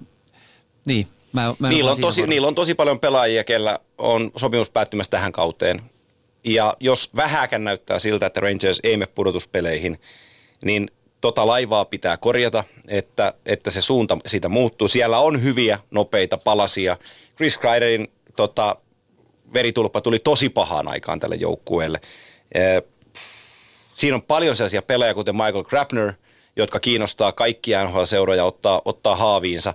niin. 0.85 1.07
Mä, 1.33 1.53
mä 1.59 1.69
niillä, 1.69 1.91
on 1.91 2.01
tosi, 2.01 2.21
varma. 2.21 2.29
niillä 2.29 2.47
on 2.47 2.55
tosi 2.55 2.75
paljon 2.75 2.99
pelaajia, 2.99 3.43
kellä 3.43 3.79
on 3.97 4.31
sopimus 4.35 4.69
päättymässä 4.69 5.09
tähän 5.09 5.31
kauteen. 5.31 5.81
Ja 6.43 6.77
jos 6.79 7.15
vähäkään 7.15 7.63
näyttää 7.63 7.99
siltä, 7.99 8.25
että 8.25 8.39
Rangers 8.39 8.79
ei 8.83 8.97
mene 8.97 9.11
pudotuspeleihin, 9.15 9.99
niin 10.65 10.91
tota 11.21 11.47
laivaa 11.47 11.85
pitää 11.85 12.17
korjata, 12.17 12.63
että, 12.87 13.33
että 13.45 13.71
se 13.71 13.81
suunta 13.81 14.17
siitä 14.25 14.49
muuttuu. 14.49 14.87
Siellä 14.87 15.19
on 15.19 15.43
hyviä, 15.43 15.79
nopeita 15.91 16.37
palasia. 16.37 16.97
Chris 17.35 17.57
Kreiderin 17.57 18.07
tota, 18.35 18.75
veritulppa 19.53 20.01
tuli 20.01 20.19
tosi 20.19 20.49
pahaan 20.49 20.87
aikaan 20.87 21.19
tälle 21.19 21.35
joukkueelle. 21.35 22.01
Eh, 22.53 22.83
Siinä 23.95 24.15
on 24.15 24.21
paljon 24.21 24.55
sellaisia 24.55 24.81
pelaajia, 24.81 25.13
kuten 25.13 25.35
Michael 25.35 25.63
Grabner, 25.63 26.13
jotka 26.55 26.79
kiinnostaa 26.79 27.31
kaikkia 27.31 27.85
NHL-seuroja 27.85 28.43
ottaa, 28.43 28.81
ottaa 28.85 29.15
haaviinsa. 29.15 29.73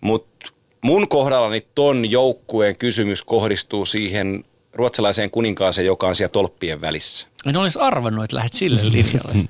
Mutta 0.00 0.48
mun 0.80 1.08
kohdallani 1.08 1.60
ton 1.74 2.10
joukkueen 2.10 2.78
kysymys 2.78 3.22
kohdistuu 3.22 3.86
siihen 3.86 4.44
ruotsalaiseen 4.72 5.30
kuninkaaseen, 5.30 5.86
joka 5.86 6.06
on 6.06 6.14
siellä 6.14 6.32
tolppien 6.32 6.80
välissä. 6.80 7.26
En 7.46 7.56
olisi 7.56 7.78
arvannut, 7.78 8.24
että 8.24 8.36
lähdet 8.36 8.52
sille 8.52 8.80
linjalle. 8.84 9.34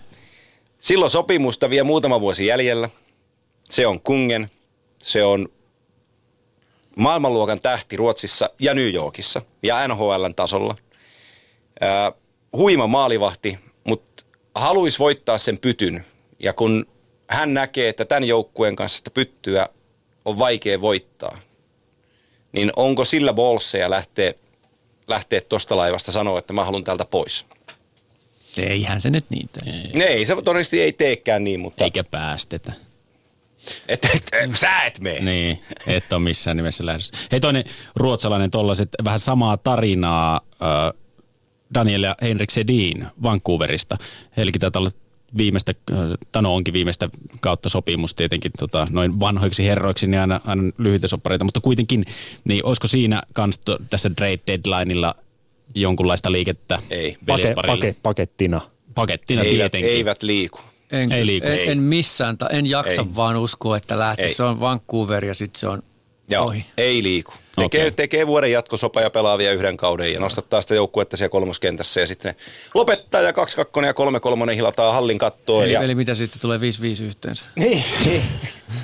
Silloin 0.78 1.10
sopimusta 1.10 1.70
vielä 1.70 1.84
muutama 1.84 2.20
vuosi 2.20 2.46
jäljellä. 2.46 2.88
Se 3.64 3.86
on 3.86 4.00
Kungen, 4.00 4.50
se 5.02 5.24
on 5.24 5.48
maailmanluokan 6.96 7.60
tähti 7.60 7.96
Ruotsissa 7.96 8.50
ja 8.58 8.74
New 8.74 8.94
Yorkissa 8.94 9.42
ja 9.62 9.88
NHLn 9.88 10.34
tasolla. 10.36 10.76
Ää, 11.80 12.12
huima 12.52 12.86
maalivahti, 12.86 13.58
mutta 13.84 14.24
haluaisi 14.54 14.98
voittaa 14.98 15.38
sen 15.38 15.58
pytyn. 15.58 16.06
Ja 16.38 16.52
kun 16.52 16.86
hän 17.28 17.54
näkee, 17.54 17.88
että 17.88 18.04
tämän 18.04 18.24
joukkueen 18.24 18.76
kanssa 18.76 18.98
sitä 18.98 19.10
pyttyä 19.10 19.66
on 20.24 20.38
vaikea 20.38 20.80
voittaa, 20.80 21.38
niin 22.52 22.72
onko 22.76 23.04
sillä 23.04 23.32
bolseja 23.32 23.90
lähteä, 23.90 24.34
lähteä 25.08 25.40
tuosta 25.40 25.76
laivasta 25.76 26.12
sanoa, 26.12 26.38
että 26.38 26.52
mä 26.52 26.64
haluan 26.64 26.84
täältä 26.84 27.04
pois? 27.04 27.46
Eihän 28.56 29.00
se 29.00 29.10
nyt 29.10 29.24
niin 29.30 29.48
tee. 29.52 30.06
Ei, 30.06 30.24
se 30.24 30.34
todennäköisesti 30.34 30.80
ei 30.80 30.92
teekään 30.92 31.44
niin, 31.44 31.60
mutta 31.60 31.84
Eikä 31.84 32.04
päästetä. 32.04 32.72
Et, 33.88 34.04
et, 34.14 34.22
et, 34.32 34.56
sä 34.56 34.82
et 34.82 35.00
mene. 35.00 35.20
Niin, 35.20 35.62
et 35.86 36.12
ole 36.12 36.20
missään 36.20 36.56
nimessä 36.56 36.86
lähdössä. 36.86 37.14
Hei 37.32 37.40
toinen 37.40 37.64
ruotsalainen 37.96 38.50
tollaset 38.50 38.88
vähän 39.04 39.20
samaa 39.20 39.56
tarinaa 39.56 40.40
äh, 40.62 41.02
Daniel 41.74 42.02
ja 42.02 42.14
Henrik 42.22 42.50
Sedin 42.50 43.06
Vancouverista. 43.22 43.96
Heilläkin 44.36 44.60
taitaa 44.60 44.80
olla 44.80 44.90
viimeistä, 45.36 45.74
Tano 46.32 46.54
onkin 46.54 46.74
viimeistä 46.74 47.08
kautta 47.40 47.68
sopimus 47.68 48.14
tietenkin 48.14 48.52
tota, 48.58 48.86
noin 48.90 49.20
vanhoiksi 49.20 49.66
herroiksi, 49.66 50.06
niin 50.06 50.20
aina, 50.20 50.40
aina 50.46 50.62
lyhyitä 50.78 51.06
soppareita, 51.06 51.44
mutta 51.44 51.60
kuitenkin, 51.60 52.04
niin 52.44 52.64
olisiko 52.64 52.88
siinä 52.88 53.22
kans 53.32 53.58
to, 53.58 53.78
tässä 53.90 54.10
trade 54.10 54.38
deadlineilla 54.46 55.14
jonkunlaista 55.74 56.32
liikettä 56.32 56.78
Ei. 56.90 57.16
Pake, 57.26 57.54
pake, 57.66 57.96
pakettina. 58.02 58.60
Pakettina 58.94 59.42
eivät, 59.42 59.56
tietenkin. 59.56 59.90
eivät 59.90 60.22
liiku. 60.22 60.60
En, 60.92 61.12
Ei 61.12 61.26
liiku. 61.26 61.46
en, 61.46 61.70
en 61.70 61.78
missään, 61.78 62.38
ta- 62.38 62.48
en 62.48 62.66
jaksa 62.66 63.02
Ei. 63.02 63.08
vaan 63.16 63.36
uskoa, 63.36 63.76
että 63.76 63.98
lähtee. 63.98 64.28
Se 64.28 64.42
on 64.42 64.60
Vancouver 64.60 65.24
ja 65.24 65.34
sitten 65.34 65.60
se 65.60 65.68
on 65.68 65.82
Joo, 66.28 66.44
Ohi. 66.44 66.66
ei 66.76 67.02
liiku. 67.02 67.32
Tekee, 67.56 67.80
okay. 67.80 67.90
tekee 67.90 68.26
vuoden 68.26 68.52
jatkosopa 68.52 69.00
ja 69.00 69.10
pelaa 69.10 69.38
vielä 69.38 69.54
yhden 69.54 69.76
kauden 69.76 70.12
ja 70.12 70.20
nostattaa 70.20 70.60
sitä 70.62 70.74
joukkuetta 70.74 71.16
siellä 71.16 71.30
kolmoskentässä 71.30 72.00
ja 72.00 72.06
sitten 72.06 72.34
lopettaa 72.74 73.20
ja 73.20 73.30
2-2 73.30 73.34
ja 73.86 74.44
3-3 74.50 74.54
hilataan 74.54 74.94
hallin 74.94 75.18
kattoon. 75.18 75.64
Eli, 75.64 75.72
ja... 75.72 75.80
eli 75.80 75.94
mitä 75.94 76.14
sitten 76.14 76.40
tulee 76.40 76.58
5-5 76.58 77.02
yhteensä? 77.04 77.44
Niin, 77.54 77.84
niin. 78.04 78.22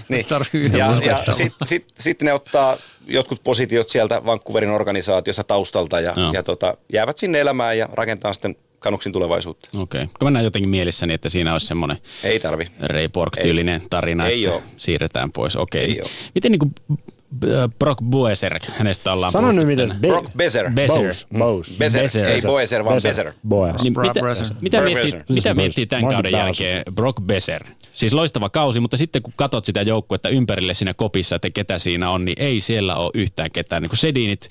niin. 0.09 0.27
Ja, 0.73 0.95
ja 1.05 1.33
sitten 1.33 1.69
sit, 1.69 1.85
sit 1.99 2.23
ne 2.23 2.33
ottaa 2.33 2.77
jotkut 3.07 3.41
positiot 3.45 3.89
sieltä 3.89 4.25
Vancouverin 4.25 4.71
organisaatiosta 4.71 5.45
taustalta 5.45 6.01
ja, 6.01 6.15
ja 6.33 6.43
tota, 6.43 6.77
jäävät 6.93 7.19
sinne 7.19 7.41
elämään 7.41 7.79
ja 7.79 7.89
rakentaa 7.93 8.33
sitten 8.33 8.57
Kanuksin 8.83 9.13
tulevaisuutta. 9.13 9.69
Okei. 9.79 10.03
Okay. 10.03 10.15
Mä 10.25 10.31
näen 10.31 10.45
jotenkin 10.45 10.69
mielessäni, 10.69 11.15
että 11.15 11.29
siinä 11.29 11.53
olisi 11.53 11.67
semmoinen 11.67 11.97
Ei 12.25 12.41
tarvi. 12.41 12.65
Ray 12.81 13.09
Borg-tyylinen 13.09 13.83
tarina, 13.91 14.27
Ei 14.27 14.45
että 14.45 14.57
oo. 14.57 14.63
siirretään 14.77 15.33
pois. 15.33 15.57
Okei. 15.57 15.85
Ei 15.85 16.01
oo. 16.01 16.09
Miten 16.35 16.53
niin 16.53 16.59
kuin 16.59 16.75
Brock 17.79 18.03
Boeser, 18.05 18.59
hänestä 18.73 19.13
ollaan 19.13 19.33
Sano 19.33 19.49
puhuttu 19.49 19.67
nyt 19.67 19.79
miten. 19.79 20.01
Be- 20.01 20.09
Brock 20.09 20.37
Bezer. 20.37 20.71
Bezer. 20.71 21.03
Bose. 21.03 21.27
Bose. 21.39 21.79
Bezer. 21.79 22.03
Bezer. 22.03 22.27
Ei 22.27 22.41
Boeser, 22.47 22.85
vaan 22.85 23.01
Bezer. 23.03 23.33
Boers. 23.49 23.83
Niin 23.83 23.95
mitä, 24.01 24.23
mitä, 24.61 24.81
miettii, 24.81 25.23
mitä 25.29 25.43
Brock 25.43 25.57
miettii 25.57 25.87
tämän 25.87 26.03
Mark 26.03 26.15
kauden 26.15 26.33
jälkeen 26.33 26.83
Brock 26.95 27.21
Besser? 27.23 27.65
Siis 27.93 28.13
loistava 28.13 28.49
kausi, 28.51 28.81
mutta 28.81 28.97
sitten 28.97 29.23
kun 29.23 29.33
katot 29.37 29.65
sitä 29.65 29.83
joukkuetta 29.83 30.29
ympärille 30.29 30.75
siinä 30.75 30.95
kopissa, 30.95 31.37
että 31.37 31.51
ketä 31.51 31.79
siinä 31.79 32.11
on, 32.11 32.25
niin 32.25 32.37
ei 32.43 32.61
siellä 32.61 32.95
ole 32.97 33.11
yhtään 33.15 33.51
ketään. 33.51 33.83
Niin 33.83 33.91
kuin 33.91 33.99
Sedinit, 33.99 34.49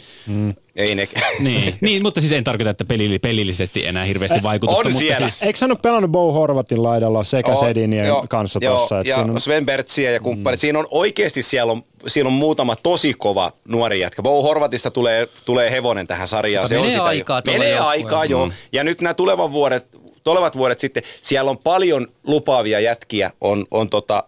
Ei 0.75 0.95
ne. 0.95 1.07
niin, 1.39 1.75
niin, 1.81 2.01
mutta 2.03 2.21
siis 2.21 2.33
en 2.33 2.43
tarkoita, 2.43 2.69
että 2.69 2.85
pelilli, 2.85 3.19
pelillisesti 3.19 3.85
enää 3.85 4.03
hirveästi 4.03 4.43
vaikutusta. 4.43 4.87
on 4.87 4.93
mutta 4.93 4.99
siellä. 4.99 5.29
Siis, 5.29 5.41
Eikö 5.43 5.57
hän 5.61 5.71
ole 5.71 5.79
pelannut 5.81 6.11
Bo 6.11 6.31
Horvatin 6.31 6.83
laidalla 6.83 7.23
sekä 7.23 7.51
On, 7.51 7.57
Sedinien 7.57 8.07
joo, 8.07 8.25
kanssa 8.29 8.59
joo, 8.61 8.75
tuossa? 8.77 8.99
että 8.99 9.09
Ja 9.09 9.15
siinä 9.15 9.33
on- 9.33 9.41
Sven 9.41 9.65
Bertsiä 9.65 10.11
ja 10.11 10.19
kumppanit. 10.19 10.59
Siinä 10.59 10.79
on 10.79 10.87
oikeasti 10.91 11.41
siellä 11.41 11.71
on, 11.73 11.83
siellä 12.07 12.27
on 12.27 12.33
muutama 12.33 12.75
tosi 12.75 13.13
kova 13.13 13.51
nuori 13.67 13.99
jätkä. 13.99 14.21
Bo 14.21 14.41
Horvatista 14.43 14.91
tulee, 14.91 15.27
tulee 15.45 15.71
hevonen 15.71 16.07
tähän 16.07 16.27
sarjaan. 16.27 16.67
Mutta 16.71 16.85
menee 16.85 16.99
aikaa 16.99 17.41
tuolle 17.41 17.59
Menee 17.59 17.79
aikaa, 17.79 18.25
joo. 18.25 18.45
Mm. 18.45 18.51
Ja 18.73 18.83
nyt 18.83 19.01
nämä 19.01 19.13
tulevat 19.13 19.51
vuodet, 19.51 19.85
tulevat 20.23 20.57
vuodet 20.57 20.79
sitten, 20.79 21.03
siellä 21.21 21.51
on 21.51 21.57
paljon 21.63 22.07
lupaavia 22.23 22.79
jätkiä 22.79 23.31
on, 23.41 23.65
on 23.71 23.89
tota, 23.89 24.23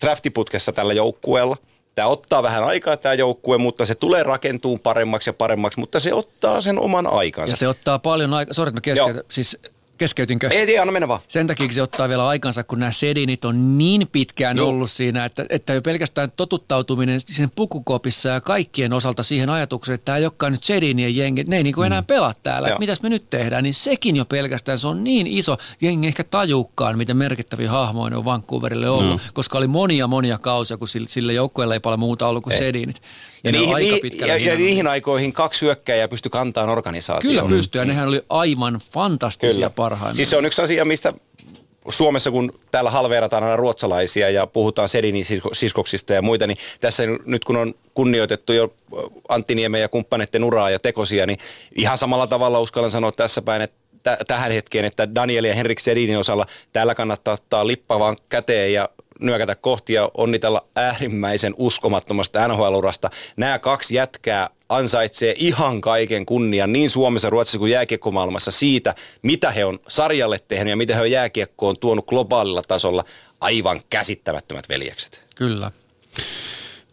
draftiputkessa 0.00 0.72
tällä 0.72 0.92
joukkueella. 0.92 1.56
Tämä 1.94 2.08
ottaa 2.08 2.42
vähän 2.42 2.64
aikaa 2.64 2.96
tämä 2.96 3.14
joukkue, 3.14 3.58
mutta 3.58 3.86
se 3.86 3.94
tulee 3.94 4.22
rakentuun 4.22 4.80
paremmaksi 4.80 5.30
ja 5.30 5.34
paremmaksi, 5.34 5.80
mutta 5.80 6.00
se 6.00 6.14
ottaa 6.14 6.60
sen 6.60 6.78
oman 6.78 7.06
aikansa. 7.06 7.52
Ja 7.52 7.56
se 7.56 7.68
ottaa 7.68 7.98
paljon 7.98 8.34
aikaa. 8.34 8.54
Sori, 8.54 8.68
että 8.68 8.76
mä 8.76 8.80
keskeytän. 8.80 9.22
Siis 9.28 9.58
keskeytinkö? 9.98 10.48
Ei 10.50 10.66
tiedä, 10.66 10.82
anna 10.82 10.92
mennä 10.92 11.08
vaan. 11.08 11.20
Sen 11.28 11.46
takia 11.46 11.72
se 11.72 11.82
ottaa 11.82 12.08
vielä 12.08 12.28
aikansa, 12.28 12.64
kun 12.64 12.78
nämä 12.78 12.92
sedinit 12.92 13.44
on 13.44 13.78
niin 13.78 14.08
pitkään 14.12 14.56
Joo. 14.56 14.68
ollut 14.68 14.90
siinä, 14.90 15.24
että, 15.24 15.46
että 15.48 15.72
jo 15.74 15.82
pelkästään 15.82 16.32
totuttautuminen 16.36 17.20
sen 17.20 17.50
pukukopissa 17.50 18.28
ja 18.28 18.40
kaikkien 18.40 18.92
osalta 18.92 19.22
siihen 19.22 19.50
ajatukseen, 19.50 19.94
että 19.94 20.04
tämä 20.04 20.18
ei 20.18 20.24
olekaan 20.24 20.52
nyt 20.52 20.64
sedinien 20.64 21.16
jengi, 21.16 21.44
ne 21.44 21.56
ei 21.56 21.62
niin 21.62 21.74
kuin 21.74 21.86
enää 21.86 22.02
pelaa 22.02 22.34
täällä, 22.42 22.68
Joo. 22.68 22.78
mitäs 22.78 23.02
me 23.02 23.08
nyt 23.08 23.30
tehdään, 23.30 23.62
niin 23.62 23.74
sekin 23.74 24.16
jo 24.16 24.24
pelkästään, 24.24 24.78
se 24.78 24.86
on 24.88 25.04
niin 25.04 25.26
iso, 25.26 25.56
jengi 25.80 26.06
ei 26.06 26.08
ehkä 26.08 26.24
tajuukaan, 26.24 26.98
miten 26.98 27.16
merkittäviä 27.16 27.70
hahmoja 27.70 28.10
ne 28.10 28.16
on 28.16 28.24
Vancouverille 28.24 28.88
ollut, 28.90 29.22
Mm. 29.22 29.28
koska 29.34 29.58
oli 29.58 29.66
monia 29.66 30.06
monia 30.06 30.38
kausia, 30.38 30.76
kun 30.76 30.88
sille, 30.88 31.08
sille 31.08 31.32
joukkueelle 31.32 31.74
ei 31.74 31.80
paljon 31.80 32.00
muuta 32.00 32.26
ollut 32.28 32.44
kuin 32.44 32.58
sedinit. 32.58 33.02
Ja, 33.44 33.48
on 33.48 33.52
niihin, 33.52 33.74
aika 33.74 33.78
niihin, 33.78 34.00
pitkällä 34.00 34.36
ja, 34.36 34.52
ja 34.52 34.58
niihin 34.58 34.86
aikoihin 34.86 35.32
kaksi 35.32 35.62
hyökkäjää 35.62 36.08
pystyi 36.08 36.30
kantamaan 36.30 36.70
organisaatioon. 36.70 37.36
Kyllä 37.36 37.48
pystyy, 37.48 37.80
ja 37.80 37.84
nehän 37.84 38.08
oli 38.08 38.22
aivan 38.28 38.78
fantastisia 38.92 39.70
parhaimmillaan. 39.70 40.16
Siis 40.16 40.30
se 40.30 40.36
on 40.36 40.46
yksi 40.46 40.62
asia, 40.62 40.84
mistä 40.84 41.12
Suomessa, 41.88 42.30
kun 42.30 42.52
täällä 42.70 42.90
halveerataan 42.90 43.42
aina 43.44 43.56
ruotsalaisia 43.56 44.30
ja 44.30 44.46
puhutaan 44.46 44.88
Sedinin 44.88 45.24
sisko- 45.24 45.54
siskoksista 45.54 46.12
ja 46.12 46.22
muita, 46.22 46.46
niin 46.46 46.56
tässä 46.80 47.02
nyt 47.24 47.44
kun 47.44 47.56
on 47.56 47.74
kunnioitettu 47.94 48.52
jo 48.52 48.74
Antti 49.28 49.54
Niemen 49.54 49.80
ja 49.80 49.88
kumppaneiden 49.88 50.44
uraa 50.44 50.70
ja 50.70 50.78
tekosia, 50.78 51.26
niin 51.26 51.38
ihan 51.74 51.98
samalla 51.98 52.26
tavalla 52.26 52.60
uskallan 52.60 52.90
sanoa 52.90 53.12
tässä 53.12 53.42
päin, 53.42 53.62
että 53.62 53.76
tä- 54.02 54.18
tähän 54.26 54.52
hetkeen, 54.52 54.84
että 54.84 55.14
Daniel 55.14 55.44
ja 55.44 55.54
Henrik 55.54 55.80
Sedinin 55.80 56.18
osalla 56.18 56.46
täällä 56.72 56.94
kannattaa 56.94 57.34
ottaa 57.34 57.66
lippa 57.66 57.98
vaan 57.98 58.16
käteen 58.28 58.72
ja 58.72 58.88
nyökätä 59.20 59.54
kohti 59.54 59.92
ja 59.92 60.10
onnitella 60.14 60.66
äärimmäisen 60.76 61.54
uskomattomasta 61.56 62.48
NHL-urasta. 62.48 63.10
Nämä 63.36 63.58
kaksi 63.58 63.94
jätkää 63.94 64.50
ansaitsee 64.68 65.34
ihan 65.38 65.80
kaiken 65.80 66.26
kunnian 66.26 66.72
niin 66.72 66.90
Suomessa, 66.90 67.30
Ruotsissa 67.30 67.58
kuin 67.58 67.72
jääkiekkomaailmassa 67.72 68.50
siitä, 68.50 68.94
mitä 69.22 69.50
he 69.50 69.64
on 69.64 69.78
sarjalle 69.88 70.38
tehnyt 70.38 70.70
ja 70.70 70.76
mitä 70.76 70.94
he 70.94 71.00
on 71.00 71.10
jääkiekkoon 71.10 71.78
tuonut 71.78 72.06
globaalilla 72.06 72.62
tasolla. 72.68 73.04
Aivan 73.40 73.80
käsittämättömät 73.90 74.68
veljekset. 74.68 75.22
Kyllä. 75.34 75.70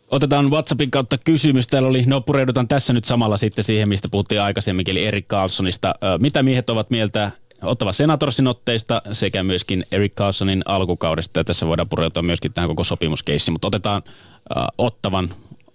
Otetaan 0.07 0.51
WhatsAppin 0.51 0.91
kautta 0.91 1.17
kysymys. 1.17 1.67
Täällä 1.67 1.89
oli, 1.89 2.03
no 2.07 2.21
pureudutaan 2.21 2.67
tässä 2.67 2.93
nyt 2.93 3.05
samalla 3.05 3.37
sitten 3.37 3.63
siihen, 3.63 3.89
mistä 3.89 4.07
puhuttiin 4.11 4.41
aikaisemminkin, 4.41 4.91
eli 4.91 5.05
Erik 5.05 5.27
Carlsonista. 5.27 5.95
Mitä 6.19 6.43
miehet 6.43 6.69
ovat 6.69 6.89
mieltä 6.89 7.31
Ottava 7.63 7.93
Senatorsin 7.93 8.47
otteista 8.47 9.01
sekä 9.11 9.43
myöskin 9.43 9.85
Erik 9.91 10.15
Carlsonin 10.15 10.61
alkukaudesta. 10.65 11.39
Ja 11.39 11.43
tässä 11.43 11.67
voidaan 11.67 11.89
pureutua 11.89 12.23
myöskin 12.23 12.53
tähän 12.53 12.69
koko 12.69 12.83
sopimuskeissiin, 12.83 13.53
mutta 13.53 13.67
otetaan 13.67 14.03
äh, 14.57 14.65
Ottavan 14.77 15.33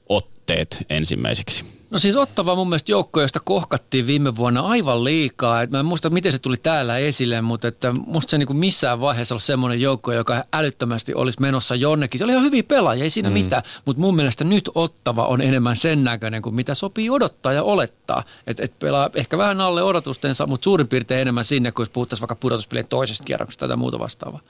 otteet 0.08 0.86
ensimmäiseksi. 0.90 1.75
No 1.90 1.98
siis 1.98 2.16
Ottava 2.16 2.54
mun 2.54 2.68
mielestä 2.68 2.92
joukko, 2.92 3.20
josta 3.20 3.40
kohkattiin 3.44 4.06
viime 4.06 4.36
vuonna 4.36 4.60
aivan 4.60 5.04
liikaa. 5.04 5.62
Et 5.62 5.70
mä 5.70 5.80
en 5.80 5.86
muista, 5.86 6.10
miten 6.10 6.32
se 6.32 6.38
tuli 6.38 6.56
täällä 6.56 6.98
esille, 6.98 7.40
mutta 7.40 7.68
että 7.68 7.92
musta 7.92 8.30
se 8.30 8.38
niinku 8.38 8.54
missään 8.54 9.00
vaiheessa 9.00 9.34
ollut 9.34 9.42
semmoinen 9.42 9.80
joukko, 9.80 10.12
joka 10.12 10.44
älyttömästi 10.52 11.14
olisi 11.14 11.40
menossa 11.40 11.74
jonnekin. 11.74 12.18
Se 12.18 12.24
oli 12.24 12.32
ihan 12.32 12.44
hyviä 12.44 12.62
pelaajia, 12.62 13.04
ei 13.04 13.10
siinä 13.10 13.30
mm. 13.30 13.32
mitään. 13.32 13.62
Mutta 13.84 14.00
mun 14.00 14.16
mielestä 14.16 14.44
nyt 14.44 14.70
Ottava 14.74 15.26
on 15.26 15.40
enemmän 15.40 15.76
sen 15.76 16.04
näköinen 16.04 16.42
kuin 16.42 16.54
mitä 16.54 16.74
sopii 16.74 17.10
odottaa 17.10 17.52
ja 17.52 17.62
olettaa. 17.62 18.22
Että 18.46 18.64
et 18.64 18.78
pelaa 18.78 19.10
ehkä 19.14 19.38
vähän 19.38 19.60
alle 19.60 19.82
odotustensa, 19.82 20.46
mutta 20.46 20.64
suurin 20.64 20.88
piirtein 20.88 21.20
enemmän 21.20 21.44
sinne, 21.44 21.72
kuin 21.72 21.84
jos 21.84 21.90
puhuttaisiin 21.90 22.22
vaikka 22.22 22.34
pudotuspelien 22.40 22.86
toisesta 22.88 23.24
kierroksesta 23.24 23.68
tai 23.68 23.76
muuta 23.76 23.98
vastaavaa. 23.98 24.40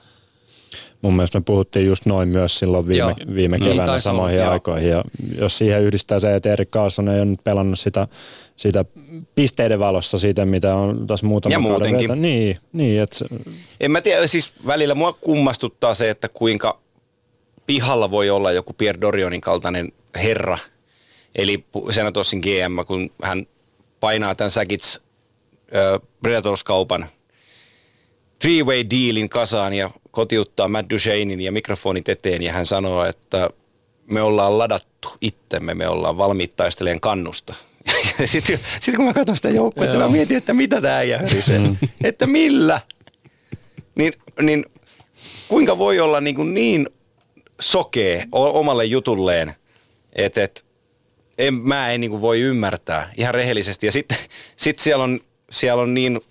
Mun 1.01 1.15
mielestä 1.15 1.39
me 1.39 1.43
puhuttiin 1.43 1.85
just 1.85 2.05
noin 2.05 2.29
myös 2.29 2.59
silloin 2.59 2.87
viime, 2.87 3.13
Joo. 3.19 3.33
viime 3.35 3.57
Niin 3.57 3.69
keväänä 3.71 3.85
taisi 3.85 4.03
samoihin 4.03 4.41
olla, 4.41 4.51
aikoihin. 4.51 4.89
Ja 4.89 5.03
jos 5.39 5.57
siihen 5.57 5.81
yhdistää 5.83 6.19
se, 6.19 6.35
että 6.35 6.51
Erik 6.51 6.71
Karlsson 6.71 7.09
ei 7.09 7.17
ole 7.17 7.25
nyt 7.25 7.43
pelannut 7.43 7.79
sitä, 7.79 8.07
sitä 8.55 8.85
pisteiden 9.35 9.79
valossa 9.79 10.17
siitä, 10.17 10.45
mitä 10.45 10.75
on 10.75 11.07
tässä 11.07 11.25
muutama 11.25 11.53
Ja 11.53 11.59
muutenkin. 11.59 11.99
vetä- 12.09 12.15
Niin, 12.15 12.57
niin 12.73 13.01
että 13.01 13.25
En 13.79 13.91
mä 13.91 14.01
tiedä, 14.01 14.27
siis 14.27 14.53
välillä 14.65 14.95
mua 14.95 15.13
kummastuttaa 15.13 15.93
se, 15.93 16.09
että 16.09 16.29
kuinka 16.29 16.79
pihalla 17.67 18.11
voi 18.11 18.29
olla 18.29 18.51
joku 18.51 18.73
Pierre 18.73 19.01
Dorionin 19.01 19.41
kaltainen 19.41 19.91
herra. 20.15 20.57
Eli 21.35 21.65
Senatorsin 21.91 22.39
GM, 22.39 22.85
kun 22.87 23.09
hän 23.23 23.45
painaa 23.99 24.35
tämän 24.35 24.51
Säkits 24.51 25.01
äh, 25.75 26.01
Predators-kaupan 26.21 27.05
three-way 28.39 28.89
dealin 28.89 29.29
kasaan 29.29 29.73
ja 29.73 29.91
kotiuttaa 30.17 30.67
Matt 30.67 30.89
Duchenein 30.89 31.41
ja 31.41 31.51
mikrofonit 31.51 32.09
eteen 32.09 32.41
ja 32.41 32.53
hän 32.53 32.65
sanoo, 32.65 33.05
että 33.05 33.49
me 34.07 34.21
ollaan 34.21 34.57
ladattu 34.57 35.09
itsemme, 35.21 35.73
me 35.73 35.87
ollaan 35.87 36.17
valmiit 36.17 36.55
taisteleen 36.55 36.99
kannusta. 36.99 37.53
Sitten 38.25 38.59
sit 38.79 38.95
kun 38.95 39.05
mä 39.05 39.13
katson 39.13 39.35
sitä 39.35 39.49
joukkuetta, 39.49 39.97
mä 39.97 40.07
mietin, 40.07 40.37
että 40.37 40.53
mitä 40.53 40.81
tämä 40.81 40.97
äijä 40.97 41.17
hörisee. 41.17 41.61
että 42.03 42.27
millä? 42.27 42.81
Niin, 43.95 44.13
niin 44.41 44.65
kuinka 45.47 45.77
voi 45.77 45.99
olla 45.99 46.21
niin, 46.21 46.35
kuin 46.35 46.53
niin 46.53 46.89
sokee 47.59 48.27
omalle 48.31 48.85
jutulleen, 48.85 49.55
että 50.13 50.43
et, 50.43 50.65
en, 51.37 51.53
mä 51.53 51.91
en 51.91 52.01
niin 52.01 52.11
kuin 52.11 52.21
voi 52.21 52.39
ymmärtää 52.39 53.11
ihan 53.17 53.33
rehellisesti. 53.33 53.85
Ja 53.85 53.91
sitten 53.91 54.17
sit 54.55 54.79
siellä, 54.79 55.03
on, 55.03 55.19
siellä 55.51 55.81
on 55.81 55.93
niin 55.93 56.21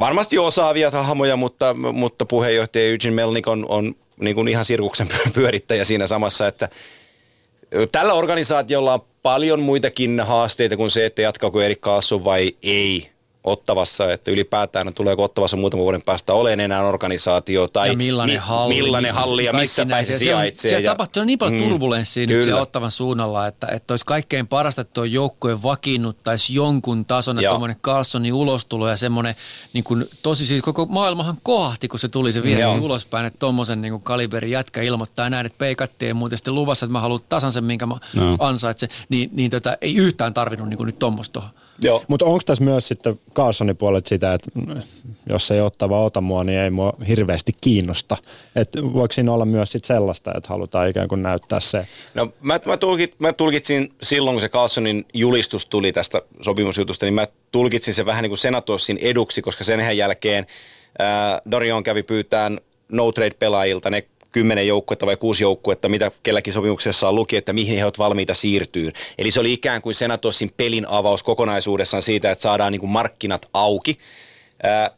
varmasti 0.00 0.38
osaavia 0.38 0.90
hahmoja, 0.90 1.36
mutta, 1.36 1.74
mutta 1.74 2.26
puheenjohtaja 2.26 2.84
Eugene 2.84 3.14
Melnik 3.14 3.48
on, 3.48 3.66
on 3.68 3.94
niin 4.20 4.34
kuin 4.34 4.48
ihan 4.48 4.64
sirkuksen 4.64 5.08
pyörittäjä 5.34 5.84
siinä 5.84 6.06
samassa, 6.06 6.46
että 6.46 6.68
tällä 7.92 8.14
organisaatiolla 8.14 8.94
on 8.94 9.00
paljon 9.22 9.60
muitakin 9.60 10.20
haasteita 10.20 10.76
kuin 10.76 10.90
se, 10.90 11.06
että 11.06 11.22
jatkaako 11.22 11.60
Erik 11.60 11.80
Kaassu 11.80 12.24
vai 12.24 12.52
ei 12.62 13.10
ottavassa, 13.46 14.12
että 14.12 14.30
ylipäätään 14.30 14.94
tuleeko 14.94 15.24
ottavassa 15.24 15.56
muutaman 15.56 15.82
vuoden 15.84 16.02
päästä 16.02 16.32
olemaan 16.32 16.60
enää 16.60 16.86
organisaatio 16.88 17.68
tai 17.68 17.88
ja 17.88 17.96
millainen 17.96 18.36
mi- 18.36 18.40
halli, 18.46 18.74
millainen 18.74 19.08
missä 19.12 19.20
halli 19.20 19.44
ja 19.44 19.52
missä 19.52 19.84
näin. 19.84 19.90
päin 19.90 20.06
se 20.06 20.18
sijaitsee. 20.18 20.68
Siellä 20.68 20.84
ja- 20.84 20.90
tapahtuu 20.90 21.24
niin 21.24 21.38
paljon 21.38 21.62
Mm, 21.62 21.68
turbulenssia 21.68 22.20
nyt 22.20 22.28
kyllä. 22.28 22.44
siellä 22.44 22.60
ottavan 22.60 22.90
suunnalla, 22.90 23.46
että, 23.46 23.66
että 23.66 23.92
olisi 23.92 24.04
kaikkein 24.06 24.46
parasta, 24.46 24.80
että 24.80 24.94
tuo 24.94 25.04
joukkue 25.04 25.62
vakiinnuttaisi 25.62 26.54
jonkun 26.54 27.04
tason, 27.04 27.38
että 27.38 27.48
tuommoinen 27.48 27.76
Carlsonin 27.82 28.32
ulostulo 28.34 28.88
ja 28.88 28.96
semmoinen, 28.96 29.34
niin 29.72 29.84
kuin, 29.84 30.04
tosi 30.22 30.46
siis 30.46 30.62
koko 30.62 30.86
maailmahan 30.86 31.36
kohti, 31.42 31.88
kun 31.88 31.98
se 32.00 32.08
tuli 32.08 32.32
se 32.32 32.42
viesti 32.42 32.62
Joo. 32.62 32.74
ulospäin, 32.78 33.26
että 33.26 33.38
tuommoisen 33.38 33.82
niin 33.82 34.00
kaliberin 34.00 34.50
jätkä 34.50 34.82
ilmoittaa 34.82 35.30
näin, 35.30 35.46
että 35.46 35.58
peikattiin 35.58 36.16
muuten 36.16 36.38
sitten 36.38 36.54
luvassa, 36.54 36.86
että 36.86 36.92
mä 36.92 37.00
haluan 37.00 37.20
tasan 37.28 37.52
sen, 37.52 37.64
minkä 37.64 37.86
mä 37.86 37.94
No. 38.14 38.36
ansaitsen, 38.40 38.88
niin, 39.08 39.30
niin 39.32 39.50
tota, 39.50 39.76
ei 39.80 39.94
yhtään 39.96 40.34
tarvinnut 40.34 40.68
niin 40.68 40.76
kuin 40.76 40.86
nyt 40.86 40.98
tuommoista. 40.98 41.42
Joo. 41.82 42.02
Mutta 42.08 42.24
onko 42.24 42.40
tässä 42.46 42.64
myös 42.64 42.88
sitten 42.88 43.20
Carsonin 43.34 43.76
puolelta 43.76 44.08
sitä, 44.08 44.34
että 44.34 44.50
jos 45.28 45.50
ei 45.50 45.60
ottava 45.60 46.04
ota 46.04 46.20
mua, 46.20 46.44
niin 46.44 46.58
ei 46.58 46.70
mua 46.70 46.92
hirveästi 47.08 47.52
kiinnosta. 47.60 48.16
Et 48.56 48.68
voiko 48.92 49.12
siinä 49.12 49.32
olla 49.32 49.44
myös 49.44 49.72
sit 49.72 49.84
sellaista, 49.84 50.32
että 50.36 50.48
halutaan 50.48 50.90
ikään 50.90 51.08
kuin 51.08 51.22
näyttää 51.22 51.60
se? 51.60 51.86
No 52.14 52.32
mä, 52.40 52.60
mä, 52.66 52.76
tulkit, 52.76 53.14
mä 53.18 53.32
tulkitsin 53.32 53.92
silloin, 54.02 54.34
kun 54.34 54.40
se 54.40 54.48
Carlsonin 54.48 55.04
julistus 55.14 55.66
tuli 55.66 55.92
tästä 55.92 56.22
sopimusjutusta, 56.42 57.06
niin 57.06 57.14
mä 57.14 57.26
tulkitsin 57.52 57.94
se 57.94 58.06
vähän 58.06 58.22
niin 58.22 58.30
kuin 58.30 58.38
Senatorsin 58.38 58.98
eduksi, 59.00 59.42
koska 59.42 59.64
sen 59.64 59.96
jälkeen 59.96 60.46
ää, 60.98 61.40
Dorion 61.50 61.82
kävi 61.82 62.02
pyytään 62.02 62.60
no 62.88 63.12
trade-pelaajilta 63.12 63.90
ne 63.90 64.06
kymmenen 64.32 64.66
joukkuetta 64.66 65.06
vai 65.06 65.16
kuusi 65.16 65.44
joukkuetta, 65.44 65.88
mitä 65.88 66.10
kelläkin 66.22 66.52
sopimuksessa 66.52 67.08
on 67.08 67.14
luki, 67.14 67.36
että 67.36 67.52
mihin 67.52 67.78
he 67.78 67.84
ovat 67.84 67.98
valmiita 67.98 68.34
siirtyyn. 68.34 68.92
Eli 69.18 69.30
se 69.30 69.40
oli 69.40 69.52
ikään 69.52 69.82
kuin 69.82 69.94
Senatorsin 69.94 70.52
pelin 70.56 70.86
avaus 70.88 71.22
kokonaisuudessaan 71.22 72.02
siitä, 72.02 72.30
että 72.30 72.42
saadaan 72.42 72.72
niin 72.72 72.80
kuin 72.80 72.90
markkinat 72.90 73.48
auki. 73.54 73.98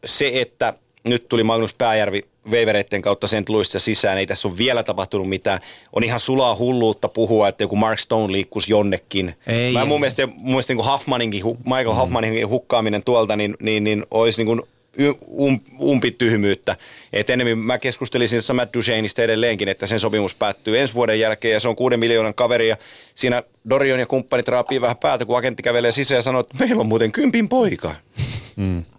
Se, 0.05 0.31
että 0.35 0.75
nyt 1.05 1.29
tuli 1.29 1.43
Magnus 1.45 1.75
Pääjärvi 1.75 2.23
veivereiden 2.51 3.03
kautta 3.03 3.27
sen 3.27 3.45
Louisista 3.49 3.79
sisään, 3.79 4.19
ei 4.19 4.27
tässä 4.27 4.49
ole 4.49 4.59
vielä 4.59 4.83
tapahtunut 4.83 5.29
mitään. 5.29 5.61
On 5.93 6.05
ihan 6.05 6.21
sulaa 6.21 6.57
hulluutta 6.57 7.09
puhua, 7.09 7.49
että 7.49 7.65
joku 7.65 7.77
Mark 7.77 7.99
Stone 7.99 8.33
liikkuisi 8.33 8.73
jonnekin. 8.73 9.35
Ei, 9.47 9.73
Mä 9.73 9.81
ei. 9.81 9.87
mun 9.87 10.01
mielestä, 10.01 10.27
mun 10.27 10.37
mielestä 10.45 10.73
niin 10.75 10.85
kuin 10.85 10.93
Huffmaninkin, 10.93 11.43
hu- 11.45 11.57
Michael 11.65 12.01
Huffmanin 12.01 12.49
hukkaaminen 12.49 13.03
tuolta, 13.03 13.37
niin, 13.37 13.57
niin, 13.61 13.85
niin 13.85 14.07
olisi 14.11 14.39
niin 14.41 14.47
kuin 14.47 14.63
um, 15.29 15.61
umpityhmyyttä. 15.81 16.77
Et 17.13 17.31
enemmän 17.31 17.59
mä 17.59 17.79
keskustelisin 17.79 18.37
tuossa 18.37 18.55
Matt 18.55 18.75
Ducheneista 18.75 19.23
edelleenkin, 19.23 19.69
että 19.69 19.87
sen 19.87 20.01
sopimus 20.01 20.35
päättyy 20.35 20.79
ensi 20.79 20.95
vuoden 20.95 21.21
jälkeen 21.21 21.53
ja 21.53 21.61
se 21.61 21.69
on 21.69 21.77
kuuden 21.77 22.01
miljoonan 22.01 22.35
kaveri 22.35 22.69
ja 22.69 22.77
siinä 23.15 23.43
Dorion 23.71 24.01
ja 24.01 24.07
kumppanit 24.07 24.49
raapii 24.49 24.81
vähän 24.81 24.97
päätä, 24.97 25.25
kun 25.25 25.39
agentti 25.39 25.63
kävelee 25.63 25.93
sisään 25.93 26.19
ja 26.19 26.23
sanoo, 26.23 26.41
että 26.41 26.57
meillä 26.59 26.81
on 26.81 26.89
muuten 26.89 27.13
kympin 27.13 27.49
poika. 27.49 27.95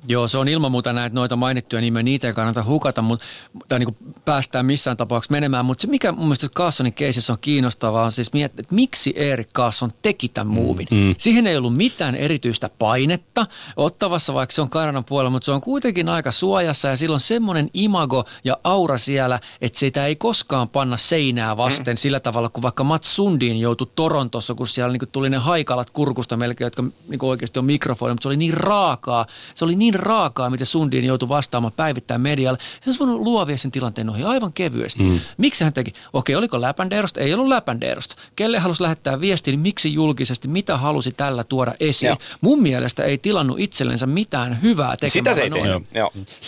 Joo, 0.07 0.27
se 0.27 0.38
on 0.38 0.48
ilman 0.48 0.72
muuta 0.72 0.94
näitä 0.94 1.15
noita 1.15 1.36
mainittuja 1.36 1.81
nimeä, 1.81 2.03
niitä 2.03 2.27
ei 2.27 2.34
kannata 2.34 2.64
hukata, 2.64 3.02
mutta, 3.02 3.26
tai 3.68 3.80
niin 3.80 3.94
kuin 3.94 4.14
päästään 4.26 4.65
missään 4.65 4.98
tapauksessa 4.98 5.31
menemään. 5.31 5.65
Mutta 5.65 5.81
se, 5.81 5.88
mikä 5.88 6.11
mun 6.11 6.26
mielestä 6.26 6.49
Carsonin 6.49 6.94
keisissä 6.94 7.34
on 7.34 7.40
kiinnostavaa, 7.41 8.06
on 8.06 8.11
siis 8.11 8.34
miettiä, 8.34 8.61
että 8.61 8.76
miksi 8.76 9.14
Erik 9.15 9.53
Carson 9.53 9.91
teki 10.02 10.30
tämän 10.30 10.53
muuvin. 10.53 10.88
Mm. 10.91 11.15
Siihen 11.18 11.48
ei 11.48 11.57
ollut 11.57 11.76
mitään 11.76 12.15
erityistä 12.15 12.69
painetta 12.80 13.48
ottavassa, 13.77 14.34
vaikka 14.34 14.56
se 14.56 14.61
on 14.61 14.69
Kanadan 14.69 15.06
puolella, 15.06 15.30
mutta 15.30 15.45
se 15.45 15.52
on 15.52 15.61
kuitenkin 15.61 16.10
aika 16.10 16.31
suojassa 16.31 16.88
ja 16.88 16.98
sillä 16.98 17.14
on 17.14 17.19
semmoinen 17.19 17.69
imago 17.73 18.26
ja 18.44 18.57
aura 18.64 18.98
siellä, 18.98 19.40
että 19.61 19.80
sitä 19.80 20.06
ei 20.06 20.15
koskaan 20.15 20.69
panna 20.69 20.98
seinää 20.98 21.57
vasten 21.57 21.94
mm. 21.94 21.98
sillä 21.98 22.19
tavalla, 22.19 22.49
kun 22.49 22.64
vaikka 22.64 22.84
Mats 22.84 23.15
Sundin 23.15 23.60
joutui 23.60 23.88
Torontossa, 23.95 24.56
kun 24.56 24.68
siellä 24.68 24.91
niin 24.91 24.99
kuin 24.99 25.10
tuli 25.10 25.30
ne 25.30 25.38
haikalat 25.38 25.90
kurkusta 25.90 26.38
melkein, 26.38 26.65
jotka 26.65 26.84
niin 27.07 27.19
oikeasti 27.22 27.60
on 27.60 27.65
mikrofoni, 27.65 28.14
mutta 28.14 28.23
se 28.23 28.27
oli 28.30 28.38
niin 28.38 28.53
raakaa, 28.53 29.26
se 29.55 29.65
oli 29.65 29.76
niin 29.76 29.93
raakaa, 29.93 30.49
miten 30.49 30.67
Sundin 30.67 31.05
joutui 31.05 31.30
vastaamaan 31.30 31.73
päivittäin 31.76 32.21
medialle. 32.21 32.59
Se 32.81 32.89
olisi 32.89 32.99
voinut 32.99 33.21
luovia 33.21 33.57
sen 33.57 33.71
tilanteen 33.71 34.09
ohi 34.09 34.23
aivan 34.23 34.53
kevyesti. 34.53 35.03
Mm. 35.03 35.19
Miksi 35.38 35.63
hän 35.63 35.73
teki? 35.73 35.93
Okei, 36.13 36.35
oliko 36.35 36.61
läpändeerosta? 36.61 37.19
Ei 37.19 37.34
ollut 37.34 37.47
läpändeerosta. 37.47 38.15
Kelle 38.35 38.59
halusi 38.59 38.84
lähettää 38.84 39.21
viestin, 39.21 39.51
niin 39.51 39.59
miksi 39.59 39.93
julkisesti, 39.93 40.47
mitä 40.47 40.77
halusi 40.77 41.11
tällä 41.11 41.43
tuoda 41.43 41.73
esiin? 41.80 42.07
Joo. 42.07 42.17
Mun 42.41 42.61
mielestä 42.61 43.03
ei 43.03 43.17
tilannut 43.17 43.59
itsellensä 43.59 44.05
mitään 44.07 44.61
hyvää 44.61 44.97
tekemällä 44.97 45.09
Sitä 45.09 45.34
se 45.34 45.41
ei 45.41 45.49
noin. 45.49 45.88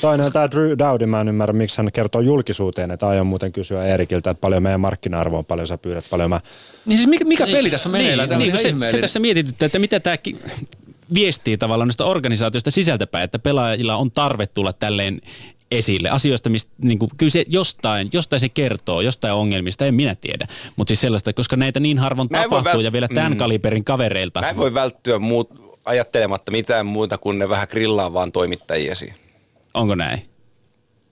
Toinen 0.02 0.26
on 0.26 0.32
tämä 0.32 0.52
Drew 0.52 0.72
Dowdy, 0.80 1.06
mä 1.06 1.22
en 1.22 1.28
ymmärrä, 1.28 1.53
miksi 1.53 1.78
hän 1.78 1.91
kertoo 1.91 2.22
julkisuuteen, 2.22 2.91
että 2.91 3.07
aion 3.07 3.28
muuten 3.28 3.52
kysyä 3.52 3.86
Erikiltä, 3.86 4.30
että 4.30 4.41
paljon 4.41 4.64
meidän 4.64 4.80
markkina-arvo 4.80 5.38
on, 5.38 5.45
paljon 5.45 5.68
sä 5.68 5.78
pyydät, 5.78 6.06
paljon 6.10 6.30
mä... 6.30 6.41
Niin 6.86 6.98
siis 6.98 7.10
mikä, 7.10 7.26
mikä 7.26 7.45
peli 7.45 7.69
tässä 7.69 7.90
on 7.90 7.94
meneillään? 7.94 8.30
Niin, 8.30 8.41
ihan 8.41 8.60
se, 8.60 8.91
se 8.91 8.98
tässä 8.98 9.19
mietityttää, 9.19 9.65
että 9.65 9.80
mitä 9.80 9.99
tämä 9.99 10.18
viestii 11.14 11.58
tavallaan 11.58 11.88
noista 11.88 12.06
organisaatioista 12.06 12.72
sisältäpäin, 12.72 13.24
että 13.24 13.40
pelaajilla 13.40 13.96
on 13.96 14.12
tarve 14.12 14.48
tulla 14.48 14.74
tälleen 14.74 15.22
esille. 15.72 16.10
Asioista, 16.10 16.50
mistä 16.50 16.72
niin 16.84 17.00
kuin, 17.00 17.12
kyllä 17.18 17.30
se 17.30 17.46
jostain, 17.48 18.10
jostain 18.14 18.40
se 18.40 18.50
kertoo, 18.50 19.02
jostain 19.02 19.34
ongelmista, 19.34 19.86
en 19.86 19.96
minä 19.96 20.16
tiedä. 20.16 20.48
Mutta 20.76 20.90
siis 20.90 21.02
sellaista, 21.02 21.34
koska 21.34 21.56
näitä 21.56 21.80
niin 21.80 21.98
harvoin 22.00 22.28
Mä 22.32 22.44
tapahtuu 22.44 22.72
vält- 22.82 22.84
ja 22.84 22.92
vielä 22.92 23.08
tämän 23.08 23.32
Mm. 23.32 23.38
kaliberin 23.38 23.84
kavereilta. 23.84 24.42
Mä 24.42 24.50
en 24.50 24.58
voi 24.58 24.74
välttyä 24.74 25.20
muut, 25.20 25.50
ajattelematta 25.86 26.52
mitään 26.52 26.86
muuta 26.86 27.18
kuin 27.18 27.40
ne 27.40 27.50
vähän 27.50 27.68
grillaa 27.72 28.14
vaan 28.14 28.32
toimittajia 28.32 28.96
siinä. 28.96 29.16
Onko 29.74 29.96
näin? 29.96 30.22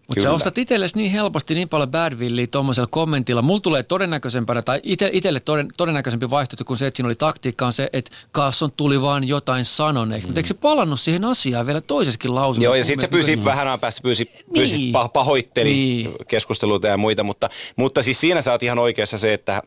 Mutta 0.10 0.24
sä 0.24 0.32
ostat 0.32 0.58
itsellesi 0.58 0.98
niin 0.98 1.12
helposti 1.12 1.56
niin 1.56 1.70
paljon 1.70 1.92
badvilliä 1.92 2.48
tuommoisella 2.48 2.88
kommentilla. 2.92 3.42
Mulla 3.42 3.60
tulee 3.60 3.84
todennäköisempänä, 3.84 4.62
tai 4.62 4.80
ite, 4.84 5.10
itselle 5.14 5.40
toden, 5.40 5.68
todennäköisempi 5.78 6.30
vaihtoehto 6.30 6.66
kuin 6.66 6.78
se, 6.78 6.88
että 6.88 6.98
siinä 6.98 7.08
oli 7.08 7.16
taktiikka, 7.16 7.66
on 7.66 7.74
se, 7.74 7.90
että 7.94 8.12
Carlson 8.34 8.72
tuli 8.72 9.02
vaan 9.02 9.28
jotain 9.28 9.66
sanoneeksi. 9.66 10.28
Mm. 10.28 10.30
Mutta 10.30 10.40
eikö 10.40 10.48
se 10.48 10.54
palannut 10.54 11.00
siihen 11.00 11.26
asiaan 11.26 11.66
vielä 11.68 11.82
toisessakin 11.82 12.36
lausunnossa? 12.36 12.64
Joo, 12.66 12.76
ja 12.76 12.86
sitten 12.86 13.02
se 13.02 13.08
pyysi 13.08 13.46
vähän 13.46 13.68
ajan 13.68 13.80
päästä 13.80 14.02
pyysi, 14.02 14.32
pyysi 14.54 14.78
Niin. 14.78 14.96
pah- 14.96 15.10
pahoitteli 15.14 15.70
niin. 15.70 16.12
keskusteluita 16.28 16.88
ja 16.88 16.98
muita, 16.98 17.24
mutta, 17.24 17.50
mutta 17.76 18.04
siis 18.04 18.20
siinä 18.20 18.42
sä 18.42 18.52
oot 18.52 18.64
ihan 18.64 18.80
oikeassa 18.80 19.18
se, 19.18 19.34
että 19.34 19.62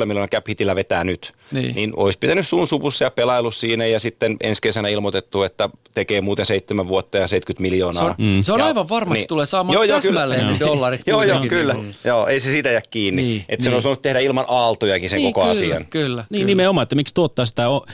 6,5 0.00 0.06
miljoonaa 0.06 0.28
cap 0.28 0.48
hitillä 0.48 0.76
vetää 0.76 1.04
nyt. 1.04 1.32
Niin. 1.52 1.74
niin 1.74 1.92
olisi 1.96 2.18
pitänyt 2.18 2.46
suun 2.48 2.68
supussa 2.68 3.04
ja 3.04 3.10
pelailu 3.10 3.50
siinä 3.50 3.86
ja 3.86 4.00
sitten 4.00 4.36
ensi 4.40 4.62
kesänä 4.62 4.88
ilmoitettu, 4.88 5.42
että 5.42 5.68
tekee 5.94 6.20
muuten 6.20 6.46
seitsemän 6.46 6.88
vuotta 6.88 7.18
ja 7.18 7.28
70 7.28 7.62
miljoonaa. 7.62 8.02
Se 8.02 8.08
on, 8.08 8.14
mm. 8.18 8.42
se 8.42 8.52
on 8.52 8.60
Ja- 8.60 8.66
aivan 8.66 8.88
varma, 8.88 9.14
että 9.14 9.22
se 9.22 9.26
tulee 9.28 9.46
saamaan 9.46 9.74
Joo, 9.74 9.82
joo, 9.82 10.00
täsmälleen 10.00 10.40
kyllä. 10.40 10.52
ne 10.52 10.60
dollarit. 10.60 11.00
Joo, 11.06 11.22
joo, 11.22 11.40
kyllä. 11.48 11.74
Niin. 11.74 11.94
Joo, 12.04 12.26
ei 12.26 12.40
se 12.40 12.50
siitä 12.52 12.68
jää 12.70 12.82
kiinni. 12.90 13.22
Niin, 13.22 13.28
Niin, 13.32 13.44
että 13.48 13.64
sen 13.64 13.70
niin. 13.70 13.76
olisi 13.76 13.84
voinut 13.86 14.02
tehdä 14.02 14.18
ilman 14.20 14.44
aaltojakin 14.48 15.10
sen 15.10 15.16
niin, 15.16 15.32
koko 15.32 15.40
kyllä, 15.40 15.50
asian. 15.50 15.86
Kyllä, 15.86 16.24
Niin 16.30 16.38
kyllä. 16.40 16.46
nimenomaan, 16.46 16.82
että 16.82 16.94
miksi 16.94 17.14
tuottaa 17.14 17.46
sitä, 17.46 17.68
o- 17.68 17.86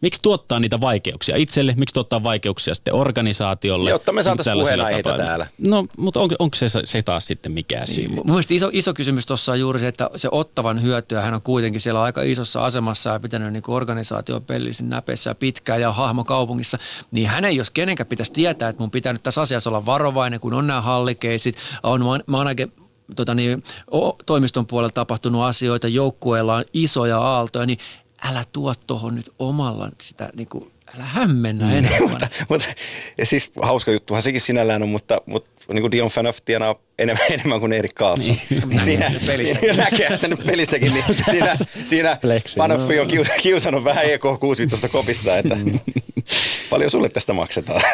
miksi 0.00 0.22
tuottaa 0.22 0.60
niitä 0.60 0.80
vaikeuksia 0.80 1.36
itselle, 1.36 1.74
miksi 1.76 1.94
tuottaa 1.94 2.22
vaikeuksia 2.22 2.74
sitten 2.74 2.94
organisaatiolle. 2.94 3.90
Jotta 3.90 4.12
me 4.12 4.22
saataisiin 4.22 4.56
puheenaiheita 4.58 5.10
tapaa. 5.10 5.26
täällä. 5.26 5.46
No, 5.58 5.86
mutta 5.98 6.20
onko, 6.20 6.34
onko 6.38 6.54
se, 6.56 6.66
se 6.84 7.02
taas 7.02 7.26
sitten 7.26 7.52
mikään 7.52 7.86
syy? 7.86 7.96
Niin, 7.96 8.14
mun 8.14 8.26
mielestä 8.26 8.54
iso, 8.54 8.70
iso 8.72 8.94
kysymys 8.94 9.26
tuossa 9.26 9.52
on 9.52 9.60
juuri 9.60 9.78
se, 9.78 9.88
että 9.88 10.10
se 10.16 10.28
ottavan 10.32 10.82
hyötyä, 10.82 11.22
hän 11.22 11.34
on 11.34 11.42
kuitenkin 11.42 11.80
siellä 11.80 12.02
aika 12.02 12.22
isossa 12.22 12.64
asemassa 12.64 13.10
ja 13.10 13.20
pitänyt 13.20 13.52
niin 13.52 13.62
organisaation 13.68 14.42
pellisin 14.42 14.88
näpeissä 14.88 15.34
pitkään 15.34 15.80
ja 15.80 15.92
hahmo 15.92 16.24
kaupungissa, 16.24 16.78
niin 17.10 17.28
hänen 17.28 17.56
jos 17.56 17.70
kenenkään 17.70 18.06
pitäisi 18.06 18.32
tietää, 18.32 18.68
että 18.68 18.82
mun 18.82 18.90
pitää 18.90 19.12
nyt 19.12 19.22
tässä 19.22 19.40
asiassa 19.40 19.70
olla 19.70 19.86
varovainen, 19.86 20.40
kun 20.40 20.54
on 20.54 20.66
nämä 20.66 20.80
hallikeisit, 20.80 21.56
on 21.82 22.04
man- 22.04 22.24
manage, 22.26 22.68
tota 23.16 23.34
niin, 23.34 23.62
o, 23.94 24.16
toimiston 24.26 24.66
puolella 24.66 24.92
tapahtunut 24.94 25.44
asioita, 25.44 25.88
joukkueella 25.88 26.54
on 26.54 26.64
isoja 26.72 27.18
aaltoja, 27.18 27.66
niin 27.66 27.78
älä 28.24 28.44
tuo 28.52 28.74
tuohon 28.86 29.14
nyt 29.14 29.30
omalla 29.38 29.90
sitä, 30.00 30.30
niin 30.36 30.48
kuin, 30.48 30.70
älä 30.96 31.04
hämmennä 31.04 31.64
mm. 31.64 31.72
enää. 31.72 32.00
mutta, 32.08 32.28
mutta, 32.48 32.66
ja 33.18 33.26
siis 33.26 33.50
hauska 33.62 33.90
juttuhan 33.90 34.22
sekin 34.22 34.40
sinällään 34.40 34.82
on, 34.82 34.88
mutta, 34.88 35.20
mutta 35.26 35.50
niin 35.72 35.80
kuin 35.80 35.92
Dion 35.92 36.10
Phaneuf 36.10 36.38
tienaa 36.44 36.74
enemmän, 36.98 37.26
enemmän 37.34 37.60
kuin 37.60 37.72
Erik 37.72 37.94
Karlsson. 37.94 38.36
Niin. 38.50 38.82
Siinä, 38.82 39.10
pelistä. 39.26 39.58
näkee 39.76 40.18
sen 40.18 40.30
nyt 40.30 40.44
pelistäkin, 40.46 40.92
niin 40.92 41.04
siinä, 41.30 41.54
siinä 41.86 42.18
Phaneuf 42.54 42.80
no. 42.80 43.02
on 43.02 43.08
kius- 43.08 43.42
kiusannut 43.42 43.84
vähän 43.84 44.04
EK 44.04 44.22
65 44.40 44.88
kopissa, 44.88 45.36
että 45.36 45.56
paljon 46.74 46.90
sulle 46.90 47.08
tästä 47.08 47.32
maksetaan. 47.32 47.82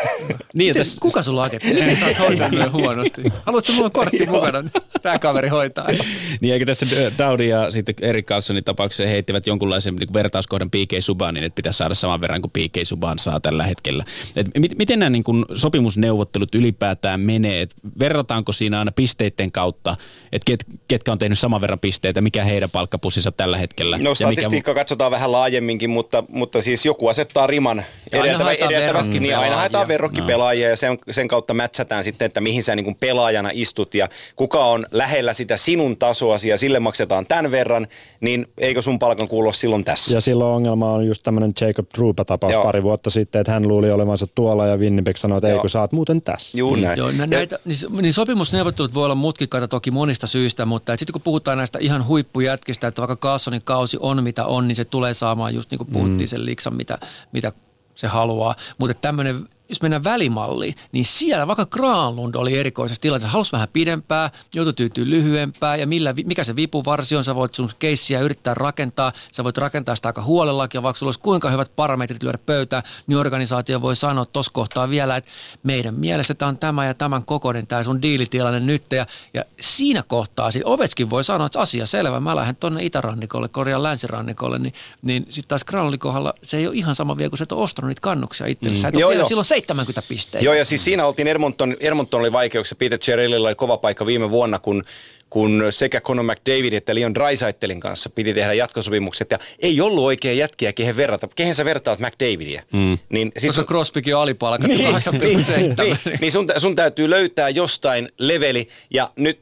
Niin, 0.54 0.70
Miten, 0.70 0.80
tässä, 0.80 1.00
kuka 1.00 1.22
sulla 1.22 1.40
on 1.40 1.46
agentti? 1.46 1.74
Miten 1.74 1.96
sä 1.96 2.06
oot 2.06 2.18
hoitanut 2.18 2.58
noin 2.58 2.72
huonosti? 2.72 3.22
Haluatko 3.46 3.72
mulla 3.72 3.90
kortti 3.90 4.26
mukana? 4.30 4.70
Tämä 5.02 5.18
kaveri 5.18 5.48
hoitaa. 5.48 5.88
niin 6.40 6.54
eikö 6.54 6.66
tässä 6.66 6.86
Dowdy 7.18 7.44
ja 7.44 7.70
sitten 7.70 7.94
Erik 8.00 8.26
Carlsonin 8.26 8.64
tapauksessa 8.64 9.02
he 9.02 9.10
heittivät 9.10 9.46
jonkunlaisen 9.46 9.96
niin 9.96 10.12
vertauskohdan 10.12 10.70
PK 10.70 10.92
Subanin, 11.00 11.44
että 11.44 11.54
pitäisi 11.54 11.76
saada 11.76 11.94
saman 11.94 12.20
verran 12.20 12.42
kuin 12.42 12.50
PK 12.50 12.76
Suban 12.82 13.18
saa 13.18 13.40
tällä 13.40 13.64
hetkellä. 13.64 14.04
Et 14.36 14.46
mit, 14.58 14.78
miten 14.78 14.98
nämä 14.98 15.10
niin 15.10 15.24
kuin 15.24 15.44
sopimusneuvottelut 15.54 16.54
ylipäätään 16.54 17.20
menee? 17.20 17.60
Et 17.62 17.74
verrataanko 17.98 18.52
siinä 18.52 18.78
aina 18.78 18.92
pisteiden 18.92 19.52
kautta, 19.52 19.96
että 20.32 20.46
ket, 20.46 20.64
ketkä 20.88 21.12
on 21.12 21.18
tehnyt 21.18 21.38
saman 21.38 21.60
verran 21.60 21.78
pisteitä, 21.78 22.20
mikä 22.20 22.44
heidän 22.44 22.70
palkkapussinsa 22.70 23.32
tällä 23.32 23.58
hetkellä? 23.58 23.98
No 23.98 24.02
ja 24.02 24.10
mikä, 24.10 24.14
statistiikka 24.14 24.74
katsotaan 24.74 25.10
vähän 25.10 25.32
laajemminkin, 25.32 25.90
mutta, 25.90 26.24
mutta 26.28 26.60
siis 26.60 26.86
joku 26.86 27.08
asettaa 27.08 27.46
riman 27.46 27.84
aina 28.20 28.38
haetaan 28.74 29.10
niin 29.10 29.36
aina 29.36 29.56
haetaan 29.56 29.88
verrokkipelaajia 29.88 30.68
ja 30.68 30.76
sen, 30.76 30.98
sen 31.10 31.28
kautta 31.28 31.54
mätsätään 31.54 32.04
sitten, 32.04 32.26
että 32.26 32.40
mihin 32.40 32.62
sä 32.62 32.76
niin 32.76 32.96
pelaajana 33.00 33.50
istut 33.52 33.94
ja 33.94 34.08
kuka 34.36 34.64
on 34.64 34.86
lähellä 34.90 35.34
sitä 35.34 35.56
sinun 35.56 35.96
tasoasi 35.96 36.48
ja 36.48 36.58
sille 36.58 36.80
maksetaan 36.80 37.26
tämän 37.26 37.50
verran, 37.50 37.86
niin 38.20 38.46
eikö 38.58 38.82
sun 38.82 38.98
palkan 38.98 39.28
kuulu 39.28 39.52
silloin 39.52 39.84
tässä? 39.84 40.16
Ja 40.16 40.20
silloin 40.20 40.54
ongelma 40.54 40.92
on 40.92 41.06
just 41.06 41.22
tämmöinen 41.22 41.52
Jacob 41.60 41.88
Trupa-tapaus 41.88 42.52
Joo. 42.52 42.62
pari 42.62 42.82
vuotta 42.82 43.10
sitten, 43.10 43.40
että 43.40 43.52
hän 43.52 43.68
luuli 43.68 43.90
olevansa 43.90 44.26
tuolla 44.34 44.66
ja 44.66 44.76
Winnipeg 44.76 45.16
sanoi, 45.16 45.38
että 45.38 45.48
ei 45.48 45.54
Joo. 45.54 45.60
kun 45.60 45.70
sä 45.70 45.80
oot 45.80 45.92
muuten 45.92 46.22
tässä. 46.22 46.58
Juu, 46.58 46.76
näin. 46.76 46.98
Joo, 46.98 47.10
nä- 47.10 47.26
näitä, 47.26 47.58
niin, 47.64 47.78
niin 48.02 48.14
sopimusneuvottelut 48.14 48.94
voi 48.94 49.04
olla 49.04 49.14
mutkikkaita 49.14 49.68
toki 49.68 49.90
monista 49.90 50.26
syistä, 50.26 50.66
mutta 50.66 50.96
sitten 50.96 51.12
kun 51.12 51.22
puhutaan 51.22 51.58
näistä 51.58 51.78
ihan 51.82 52.06
huippujätkistä, 52.06 52.86
että 52.86 53.02
vaikka 53.02 53.16
Carlsonin 53.16 53.62
kausi 53.64 53.96
on 54.00 54.22
mitä 54.22 54.44
on, 54.44 54.68
niin 54.68 54.76
se 54.76 54.84
tulee 54.84 55.14
saamaan 55.14 55.54
just 55.54 55.70
niin 55.70 55.78
kuin 55.78 55.90
puhuttiin 55.92 56.28
sen 56.28 56.46
liksan, 56.46 56.76
mitä, 56.76 56.98
mitä 57.32 57.52
se 58.00 58.06
haluaa. 58.06 58.54
Mutta 58.78 58.94
tämmöinen 58.94 59.48
jos 59.70 59.82
mennään 59.82 60.04
välimalliin, 60.04 60.74
niin 60.92 61.04
siellä 61.04 61.46
vaikka 61.46 61.66
Granlund 61.66 62.34
oli 62.34 62.58
erikoisessa 62.58 63.02
tilanteessa, 63.02 63.32
halusi 63.32 63.52
vähän 63.52 63.68
pidempää, 63.72 64.30
joutui 64.54 64.72
tyytyy 64.72 65.10
lyhyempää 65.10 65.76
ja 65.76 65.86
millä, 65.86 66.14
mikä 66.24 66.44
se 66.44 66.56
vipuvarsi 66.56 67.16
on, 67.16 67.24
sä 67.24 67.34
voit 67.34 67.54
sun 67.54 67.70
keissiä 67.78 68.20
yrittää 68.20 68.54
rakentaa, 68.54 69.12
sä 69.32 69.44
voit 69.44 69.58
rakentaa 69.58 69.96
sitä 69.96 70.08
aika 70.08 70.22
huolellakin 70.22 70.78
ja 70.78 70.82
vaikka 70.82 70.98
sulla 70.98 71.08
olisi 71.08 71.20
kuinka 71.20 71.50
hyvät 71.50 71.76
parametrit 71.76 72.22
lyödä 72.22 72.38
pöytään, 72.46 72.82
niin 73.06 73.18
organisaatio 73.18 73.82
voi 73.82 73.96
sanoa 73.96 74.24
tuossa 74.26 74.52
kohtaa 74.52 74.90
vielä, 74.90 75.16
että 75.16 75.30
meidän 75.62 75.94
mielestä 75.94 76.34
tämä 76.34 76.48
on 76.48 76.58
tämä 76.58 76.86
ja 76.86 76.94
tämän 76.94 77.24
kokoinen 77.24 77.66
tämä 77.66 77.82
sun 77.82 78.02
diilitilanne 78.02 78.60
nyt 78.60 78.82
ja, 78.92 79.06
ja 79.34 79.44
siinä 79.60 80.02
kohtaa 80.02 80.50
siis 80.50 80.64
Ovetskin 80.64 81.10
voi 81.10 81.24
sanoa, 81.24 81.46
että 81.46 81.60
asia 81.60 81.86
selvä, 81.86 82.20
mä 82.20 82.36
lähden 82.36 82.56
tuonne 82.56 82.84
itärannikolle, 82.84 83.48
korjaan 83.48 83.82
länsirannikolle, 83.82 84.58
niin, 84.58 84.74
niin 85.02 85.26
sitten 85.30 85.48
taas 85.48 85.64
Granlundin 85.64 86.00
kohdalla 86.00 86.34
se 86.42 86.56
ei 86.56 86.66
ole 86.66 86.76
ihan 86.76 86.94
sama 86.94 87.18
vielä, 87.18 87.30
kun 87.30 87.38
sä 87.38 87.42
et 87.42 87.52
ole 87.52 87.62
ostanut 87.62 87.88
niitä 87.88 88.00
kannuksia 88.00 88.46
itselle. 88.46 88.76
Mm. 88.76 88.80
Sä 88.80 88.88
et 88.88 88.94
ole 88.94 89.00
Joo, 89.00 89.10
vielä 89.10 89.20
joo. 89.20 89.28
silloin 89.28 89.44
70 89.60 90.02
pisteitä. 90.08 90.44
Joo, 90.44 90.54
ja 90.54 90.64
siis 90.64 90.84
siinä 90.84 91.06
oltiin 91.06 91.28
Edmonton, 91.28 91.76
Edmonton 91.80 92.20
oli 92.20 92.32
vaikeuksia. 92.32 92.76
Peter 92.78 92.98
Cherillillä 92.98 93.48
oli 93.48 93.54
kova 93.54 93.76
paikka 93.76 94.06
viime 94.06 94.30
vuonna, 94.30 94.58
kun 94.58 94.84
kun 95.30 95.62
sekä 95.70 96.00
Conor 96.00 96.24
McDavid 96.24 96.72
että 96.72 96.94
Leon 96.94 97.14
Dreisaitelin 97.14 97.80
kanssa 97.80 98.10
piti 98.10 98.34
tehdä 98.34 98.52
jatkosopimukset 98.52 99.30
ja 99.30 99.38
ei 99.58 99.80
ollut 99.80 100.04
oikein 100.04 100.38
jätkiä, 100.38 100.72
kehen 100.72 100.96
verrata. 100.96 101.28
Kehen 101.36 101.54
sä 101.54 101.64
vertaat 101.64 101.98
McDavidia? 101.98 102.62
Mm. 102.72 102.98
Niin, 103.08 103.32
sit 103.38 103.48
Koska 103.48 103.64
Crosbykin 103.64 104.16
on 104.16 104.22
alipalkattu 104.22 104.76
niin, 104.76 104.94
8,7. 104.94 105.20
niin, 105.20 105.76
niin, 105.78 105.98
niin 106.20 106.32
sun, 106.32 106.46
sun 106.58 106.74
täytyy 106.74 107.10
löytää 107.10 107.48
jostain 107.48 108.08
leveli. 108.18 108.68
Ja 108.90 109.10
nyt 109.16 109.38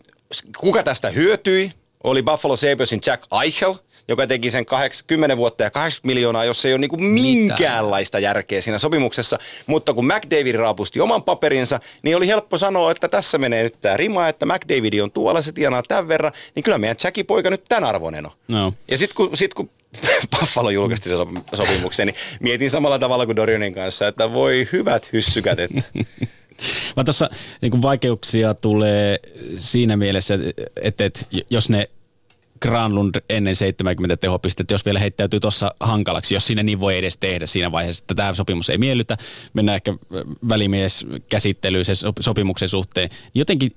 kuka 0.58 0.82
tästä 0.82 1.10
hyötyi, 1.10 1.72
oli 2.04 2.22
Buffalo 2.22 2.56
Sabresin 2.56 3.00
Jack 3.06 3.22
Eichel, 3.42 3.74
joka 4.08 4.26
teki 4.26 4.50
sen 4.50 4.66
10 5.06 5.36
vuotta 5.36 5.64
ja 5.64 5.70
80 5.70 6.06
miljoonaa, 6.06 6.44
jos 6.44 6.64
ei 6.64 6.72
ole 6.72 6.80
niinku 6.80 6.96
minkäänlaista 6.96 8.18
järkeä 8.18 8.60
siinä 8.60 8.78
sopimuksessa. 8.78 9.38
Mutta 9.66 9.94
kun 9.94 10.06
McDavid 10.06 10.56
raapusti 10.56 11.00
oman 11.00 11.22
paperinsa, 11.22 11.80
niin 12.02 12.16
oli 12.16 12.26
helppo 12.26 12.58
sanoa, 12.58 12.90
että 12.90 13.08
tässä 13.08 13.38
menee 13.38 13.62
nyt 13.62 13.80
tämä 13.80 13.96
rima, 13.96 14.28
että 14.28 14.46
McDavid 14.46 15.00
on 15.00 15.10
tuolla, 15.10 15.42
se 15.42 15.52
tienaa 15.52 15.82
tämän 15.88 16.08
verran, 16.08 16.32
niin 16.54 16.62
kyllä 16.62 16.78
meidän 16.78 16.96
Jackie 17.04 17.24
poika 17.24 17.50
nyt 17.50 17.64
tämän 17.68 17.84
arvoinen 17.84 18.26
on. 18.26 18.32
No. 18.48 18.72
Ja 18.90 18.98
sitten 18.98 19.16
kun, 19.16 19.30
sit 19.36 19.54
kun 19.54 19.70
Buffalo 20.40 20.70
julkaisti 20.70 21.08
sen 21.08 21.18
sop- 21.18 21.56
sopimuksen, 21.56 22.06
niin 22.06 22.16
mietin 22.40 22.70
samalla 22.70 22.98
tavalla 22.98 23.26
kuin 23.26 23.36
Dorionin 23.36 23.74
kanssa, 23.74 24.08
että 24.08 24.32
voi 24.32 24.68
hyvät 24.72 25.12
hyssykät, 25.12 25.58
että 25.60 25.82
Vaan 26.96 27.04
tuossa 27.04 27.30
niin 27.60 27.82
vaikeuksia 27.82 28.54
tulee 28.54 29.18
siinä 29.58 29.96
mielessä, 29.96 30.38
että, 30.82 31.04
että 31.04 31.20
jos 31.50 31.70
ne 31.70 31.88
Granlund 32.60 33.14
ennen 33.30 33.56
70 33.56 34.16
tehopistettä, 34.16 34.74
jos 34.74 34.84
vielä 34.84 34.98
heittäytyy 34.98 35.40
tuossa 35.40 35.74
hankalaksi, 35.80 36.34
jos 36.34 36.46
sinne 36.46 36.62
niin 36.62 36.80
voi 36.80 36.98
edes 36.98 37.18
tehdä 37.18 37.46
siinä 37.46 37.72
vaiheessa, 37.72 38.02
että 38.02 38.14
tämä 38.14 38.34
sopimus 38.34 38.70
ei 38.70 38.78
miellytä, 38.78 39.16
mennään 39.54 39.76
ehkä 39.76 39.94
välimies 40.48 41.06
käsittelyyn 41.28 41.84
sen 41.84 41.96
sop- 41.96 42.20
sopimuksen 42.22 42.68
suhteen. 42.68 43.10
Jotenkin 43.34 43.72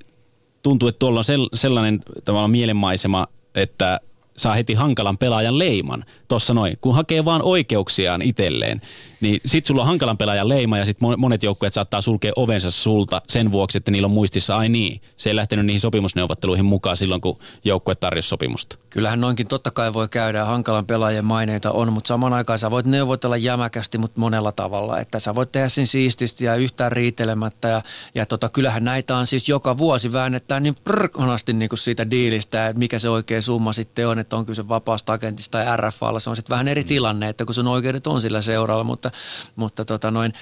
tuntuu, 0.64 0.90
että 0.90 1.00
tuolla 1.00 1.20
on 1.20 1.26
sel- 1.26 1.50
sellainen 1.54 2.00
tavallaan 2.26 2.52
mielenmaisema, 2.52 3.28
että 3.56 4.00
saa 4.42 4.54
heti 4.54 4.74
hankalan 4.74 5.18
pelaajan 5.18 5.60
leiman 5.60 6.06
tuossa 6.28 6.54
noin. 6.54 6.78
Kun 6.82 6.96
hakee 6.96 7.26
vaan 7.26 7.42
oikeuksiaan 7.42 8.22
itselleen, 8.22 8.82
niin 9.22 9.42
sit 9.46 9.66
sulla 9.66 9.82
on 9.82 9.88
hankalan 9.88 10.18
pelaajan 10.18 10.50
leima 10.50 10.78
ja 10.78 10.86
sit 10.86 10.98
monet 11.18 11.44
joukkueet 11.44 11.74
saattaa 11.74 12.02
sulkea 12.02 12.32
ovensa 12.36 12.72
sulta 12.72 13.22
sen 13.28 13.52
vuoksi, 13.52 13.78
että 13.78 13.92
niillä 13.92 14.06
on 14.06 14.12
muistissa, 14.12 14.58
ai 14.58 14.70
niin, 14.70 15.02
se 15.18 15.30
ei 15.30 15.36
lähtenyt 15.36 15.66
niihin 15.66 15.80
sopimusneuvotteluihin 15.80 16.66
mukaan 16.66 16.98
silloin, 16.98 17.22
kun 17.22 17.38
joukkue 17.64 17.96
tarjosi 17.96 18.30
sopimusta. 18.30 18.78
Kyllähän 18.90 19.22
noinkin 19.22 19.48
totta 19.48 19.72
kai 19.72 19.94
voi 19.94 20.10
käydä 20.10 20.46
hankalan 20.46 20.86
pelaajien 20.86 21.26
maineita 21.26 21.72
on, 21.72 21.94
mutta 21.94 22.08
saman 22.08 22.34
aikaan 22.34 22.60
sä 22.60 22.72
voit 22.72 22.86
neuvotella 22.86 23.38
jämäkästi, 23.38 23.98
mutta 23.98 24.20
monella 24.20 24.52
tavalla. 24.52 25.00
Että 25.00 25.20
sä 25.20 25.36
voit 25.36 25.52
tehdä 25.52 25.70
sen 25.70 25.88
siististi 25.88 26.46
ja 26.46 26.56
yhtään 26.56 26.92
riitelemättä 26.92 27.68
ja, 27.68 27.82
ja 28.16 28.26
tota, 28.26 28.50
kyllähän 28.50 28.84
näitä 28.84 29.18
on 29.18 29.28
siis 29.28 29.50
joka 29.50 29.78
vuosi 29.78 30.14
väännetään 30.14 30.64
niin 30.64 30.76
prkonasti 30.84 31.54
niin 31.54 31.70
kuin 31.70 31.80
siitä 31.80 32.12
diilistä, 32.12 32.68
että 32.68 32.80
mikä 32.80 33.00
se 33.00 33.10
oikea 33.10 33.42
summa 33.42 33.74
sitten 33.74 34.08
on, 34.08 34.20
että 34.20 34.31
on 34.38 34.46
kyse 34.46 34.68
vapaasta 34.70 35.14
agentista 35.14 35.58
tai 35.58 35.78
RFAlla. 35.78 36.20
Se 36.20 36.30
on 36.30 36.36
sitten 36.36 36.54
vähän 36.54 36.68
eri 36.68 36.84
tilanne, 36.84 37.30
että 37.30 37.46
kun 37.46 37.56
sun 37.56 37.68
oikeudet 37.68 38.08
on 38.08 38.22
sillä 38.22 38.42
seuralla, 38.42 38.84
mutta, 38.84 39.12
mutta 39.56 39.86
tota 39.86 40.12
noin, 40.12 40.34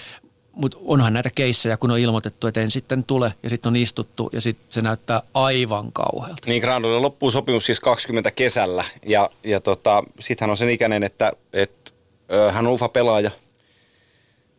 mutta 0.52 0.78
onhan 0.82 1.14
näitä 1.14 1.30
keissejä, 1.36 1.78
kun 1.78 1.92
on 1.92 2.00
ilmoitettu, 2.00 2.48
että 2.48 2.62
en 2.62 2.72
sitten 2.72 3.04
tule 3.04 3.34
ja 3.44 3.50
sitten 3.50 3.70
on 3.70 3.76
istuttu 3.76 4.30
ja 4.34 4.42
sitten 4.42 4.66
se 4.70 4.82
näyttää 4.82 5.22
aivan 5.34 5.92
kauhealta. 5.92 6.42
Niin 6.46 6.62
Granlundilla 6.62 7.02
loppuu 7.02 7.32
sopimus 7.32 7.66
siis 7.66 7.80
20 7.80 8.32
kesällä 8.32 8.84
ja, 9.06 9.30
ja 9.44 9.60
tota, 9.60 10.04
sitten 10.20 10.46
hän 10.46 10.52
on 10.52 10.58
sen 10.58 10.70
ikäinen, 10.70 11.04
että, 11.04 11.32
että 11.54 11.92
ö, 12.32 12.52
hän 12.52 12.68
on 12.68 12.74
ufa 12.74 12.90
pelaaja, 12.90 13.32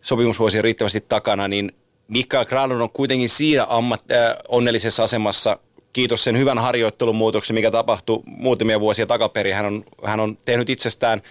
sopimusvuosi 0.03 0.59
on 0.59 0.65
riittävästi 0.65 1.05
takana, 1.09 1.49
niin 1.49 1.73
Mikael 2.09 2.45
Granlund 2.45 2.81
on 2.81 2.91
kuitenkin 2.91 3.29
siinä 3.29 3.67
ammat, 3.69 4.05
äh, 4.11 4.37
onnellisessa 4.49 5.03
asemassa, 5.03 5.59
kiitos 5.93 6.25
sen 6.25 6.39
hyvän 6.39 6.59
harjoittelun 6.59 7.17
muutoksen, 7.17 7.55
mikä 7.55 7.71
tapahtui 7.71 8.23
muutamia 8.27 8.81
vuosia 8.81 9.07
takaperin. 9.07 9.55
Hän 9.55 9.67
on, 9.67 9.85
hän 10.05 10.21
on 10.21 10.39
tehnyt 10.45 10.71
itsestään 10.71 11.23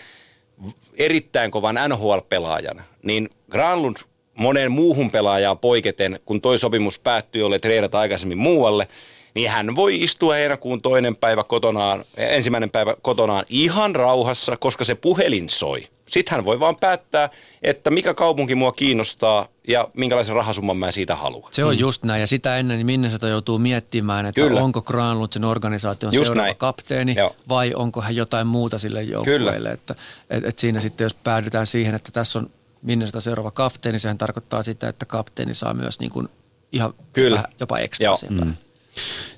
erittäin 0.98 1.52
kovan 1.52 1.76
NHL-pelaajan, 1.90 2.81
niin 3.03 3.30
Granlund 3.52 3.98
monen 4.36 4.72
muuhun 4.72 5.11
pelaajaan 5.11 5.60
poiketen, 5.60 6.19
kun 6.26 6.41
toi 6.41 6.60
sopimus 6.60 6.99
päättyi, 6.99 7.40
jolle 7.40 7.60
treidata 7.60 7.99
aikaisemmin 7.99 8.38
muualle, 8.38 8.88
niin 9.35 9.51
hän 9.51 9.76
voi 9.76 10.03
istua 10.03 10.34
heinäkuun 10.34 10.81
toinen 10.81 11.15
päivä 11.15 11.43
kotonaan, 11.43 12.06
ensimmäinen 12.18 12.69
päivä 12.69 12.95
kotonaan 13.01 13.45
ihan 13.49 13.95
rauhassa, 13.95 14.57
koska 14.57 14.84
se 14.84 14.95
puhelin 14.95 15.49
soi. 15.49 15.88
Sitten 16.07 16.35
hän 16.35 16.45
voi 16.45 16.60
vaan 16.60 16.76
päättää, 16.76 17.30
että 17.61 17.91
mikä 17.91 18.14
kaupunki 18.14 18.56
mua 18.56 18.72
kiinnostaa 18.72 19.47
ja 19.68 19.88
minkälaisen 19.93 20.35
rahasumman 20.35 20.77
mä 20.77 20.91
siitä 20.91 21.15
haluan. 21.15 21.53
Se 21.53 21.65
on 21.65 21.80
just 21.80 22.03
näin 22.03 22.22
ja 22.22 22.27
sitä 22.27 22.57
ennen 22.57 22.77
niin 22.77 22.85
Minnesota 22.85 23.27
joutuu 23.27 23.60
miettimään, 23.60 24.26
että 24.26 24.41
Kyllä. 24.41 24.61
onko 24.61 24.81
Granlund 24.81 25.34
sen 25.34 25.45
organisaation 25.45 26.14
Just 26.14 26.26
seuraava 26.26 26.45
näin. 26.45 26.57
kapteeni 26.57 27.15
Joo. 27.18 27.35
vai 27.49 27.73
onko 27.76 28.01
hän 28.01 28.15
jotain 28.15 28.47
muuta 28.47 28.80
sille 28.80 29.03
joukkueelle. 29.03 29.53
Kyllä. 29.53 29.72
Että 29.72 29.95
et, 30.30 30.45
et 30.45 30.60
siinä 30.60 30.80
sitten 30.80 31.06
jos 31.06 31.14
päädytään 31.14 31.68
siihen, 31.68 31.95
että 31.95 32.11
tässä 32.11 32.39
on 32.39 32.49
Minnesota 32.81 33.22
seuraava 33.22 33.51
kapteeni, 33.51 33.99
sehän 33.99 34.18
tarkoittaa 34.18 34.64
sitä, 34.64 34.89
että 34.89 35.06
kapteeni 35.06 35.53
saa 35.53 35.73
myös 35.73 35.99
niin 35.99 36.11
kuin 36.11 36.30
ihan 36.72 36.93
Kyllä. 37.14 37.35
vähän, 37.35 37.51
jopa 37.60 37.80
ekstra 37.80 38.15
mm. 38.30 38.53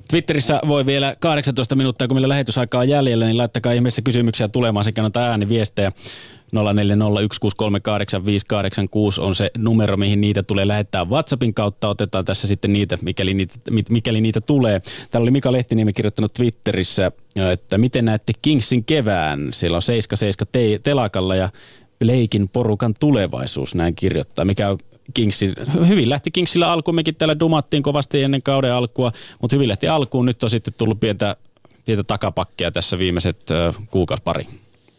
Twitterissä 0.07 0.59
voi 0.67 0.85
vielä 0.85 1.15
18 1.19 1.75
minuuttia, 1.75 2.07
kun 2.07 2.15
meillä 2.15 2.29
lähetysaikaa 2.29 2.81
on 2.81 2.89
jäljellä, 2.89 3.25
niin 3.25 3.37
laittakaa 3.37 3.73
ihmeessä 3.73 4.01
kysymyksiä 4.01 4.47
tulemaan 4.47 4.83
sekä 4.83 5.01
noita 5.01 5.19
ääniviestejä. 5.19 5.91
0401638586 6.55 6.59
on 9.19 9.35
se 9.35 9.51
numero, 9.57 9.97
mihin 9.97 10.21
niitä 10.21 10.43
tulee 10.43 10.67
lähettää 10.67 11.05
WhatsAppin 11.05 11.53
kautta. 11.53 11.89
Otetaan 11.89 12.25
tässä 12.25 12.47
sitten 12.47 12.73
niitä, 12.73 12.97
mikäli 13.01 13.33
niitä, 13.33 13.53
mikäli 13.89 14.21
niitä 14.21 14.41
tulee. 14.41 14.81
Täällä 15.11 15.25
oli 15.25 15.31
Mika 15.31 15.51
Lehtiniemi 15.51 15.93
kirjoittanut 15.93 16.33
Twitterissä, 16.33 17.11
että 17.51 17.77
miten 17.77 18.05
näette 18.05 18.33
Kingsin 18.41 18.85
kevään? 18.85 19.49
Siellä 19.53 19.75
on 19.75 19.81
77 19.81 20.47
te- 20.51 20.79
telakalla 20.83 21.35
ja 21.35 21.49
Leikin 22.01 22.49
porukan 22.49 22.93
tulevaisuus, 22.99 23.75
näin 23.75 23.95
kirjoittaa. 23.95 24.45
Mikä 24.45 24.69
on 24.69 24.77
Kingsin, 25.13 25.53
hyvin 25.87 26.09
lähti 26.09 26.31
Kingsillä 26.31 26.71
alkuun, 26.71 26.95
mekin 26.95 27.15
täällä 27.15 27.39
dumattiin 27.39 27.83
kovasti 27.83 28.23
ennen 28.23 28.41
kauden 28.41 28.73
alkua, 28.73 29.11
mutta 29.41 29.55
hyvin 29.55 29.69
lähti 29.69 29.87
alkuun. 29.87 30.25
Nyt 30.25 30.43
on 30.43 30.49
sitten 30.49 30.73
tullut 30.77 30.99
pientä, 30.99 31.35
pientä 31.85 32.03
takapakkia 32.03 32.71
tässä 32.71 32.97
viimeiset 32.97 33.45
kuukausi 33.91 34.23
pari. 34.23 34.45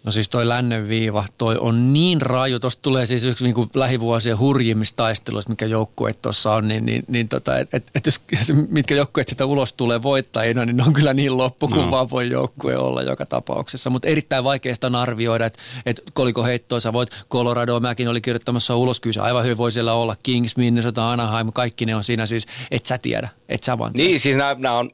No 0.05 0.13
siis 0.13 0.29
toi 0.29 0.49
lännen 0.49 0.89
viiva, 0.89 1.25
toi 1.39 1.57
on 1.61 1.93
niin 1.93 2.23
raju. 2.23 2.61
Tuosta 2.61 2.83
tulee 2.83 3.07
siis 3.07 3.25
yksi 3.25 3.45
niin 3.45 3.55
kuin 3.55 3.71
lähivuosien 3.75 4.39
hurjimmista 4.39 4.97
taisteluista, 4.97 5.51
mikä 5.51 5.67
joukkueet 5.67 6.23
tuossa 6.23 6.53
on, 6.53 6.69
niin, 6.69 6.85
niin, 6.87 7.05
niin 7.09 7.29
tota, 7.29 7.59
et, 7.59 7.75
et, 7.75 7.85
et 7.95 8.07
jos, 8.07 8.21
mitkä 8.69 8.95
joukkueet 8.95 9.29
sitä 9.29 9.47
ulos 9.47 9.73
tulee 9.73 10.03
voittajina, 10.03 10.65
niin 10.65 10.77
ne 10.77 10.83
on 10.83 10.93
kyllä 10.93 11.15
niin 11.15 11.37
loppu 11.37 11.69
kuin 11.69 11.81
No. 11.81 11.91
vaan 11.91 12.11
voi 12.11 12.31
joukkue 12.31 12.77
olla 12.77 13.03
joka 13.03 13.27
tapauksessa. 13.27 13.91
Mutta 13.91 14.09
erittäin 14.09 14.45
vaikeasta 14.45 14.87
on 14.87 14.95
arvioida, 14.95 15.47
että 15.47 15.59
et 15.87 16.03
koliko 16.13 16.45
heittoa 16.45 16.81
sä 16.81 16.93
voit, 16.93 17.11
Colorado, 17.31 17.81
mäkin 17.81 18.09
oli 18.09 18.21
kirjoittamassa 18.21 18.77
ulos, 18.77 19.01
kyllä 19.01 19.15
se 19.15 19.21
aivan 19.21 19.45
hyvin 19.45 19.57
voi 19.57 19.73
siellä 19.73 19.93
olla, 19.93 20.17
Kings, 20.23 20.57
Minnesota, 20.57 21.13
Anaheim, 21.13 21.53
kaikki 21.53 21.87
ne 21.87 21.97
on 21.97 22.05
siinä 22.05 22.27
siis, 22.27 22.47
et 22.71 22.87
sä 22.87 22.99
tiedä, 22.99 23.29
et 23.49 23.63
sä 23.63 23.79
vaan 23.79 23.93
tiedä. 23.93 24.09
Niin, 24.09 24.21
siis 24.21 24.37
nämä 24.37 24.79
on 24.79 24.91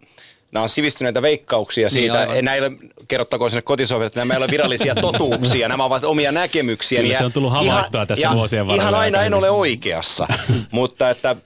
Nämä 0.53 0.63
on 0.63 0.69
sivistyneitä 0.69 1.23
veikkauksia 1.23 1.91
siitä. 1.91 2.13
Niin, 2.13 2.21
aivan. 2.21 2.35
Niin, 2.35 2.45
näille 2.45 2.73
kerrottakoon 3.09 3.51
sinne 3.51 3.63
kotisohville, 3.63 4.07
että 4.07 4.21
nämä 4.21 4.35
ei 4.35 4.39
ole 4.39 4.49
virallisia 4.51 4.95
totuuksia. 5.11 5.69
Nämä 5.69 5.85
ovat 5.85 6.05
omia 6.05 6.33
näkemyksiä. 6.33 7.01
Kyllä 7.01 7.19
se 7.19 7.25
on 7.25 7.33
tullut 7.33 7.53
havaittua 7.53 8.07
tässä 8.07 8.31
vuosien 8.35 8.67
varrella 8.67 8.83
Ihan 8.83 8.95
aina 8.95 9.23
en 9.23 9.35
ole 9.35 9.51
oikeassa, 9.51 10.29
mutta 10.71 11.11
että 11.11 11.37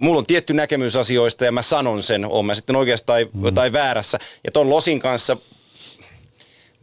mulla 0.00 0.18
on 0.18 0.26
tietty 0.26 0.52
näkemys 0.52 0.96
asioista 0.96 1.44
ja 1.44 1.52
mä 1.52 1.62
sanon 1.62 2.02
sen, 2.02 2.24
oon 2.24 2.46
mä 2.46 2.54
sitten 2.54 2.76
oikeassa 2.76 3.06
tai, 3.06 3.28
mm. 3.32 3.54
tai 3.54 3.72
väärässä. 3.72 4.18
Ja 4.44 4.50
ton 4.50 4.70
Losin 4.70 5.00
kanssa, 5.00 5.36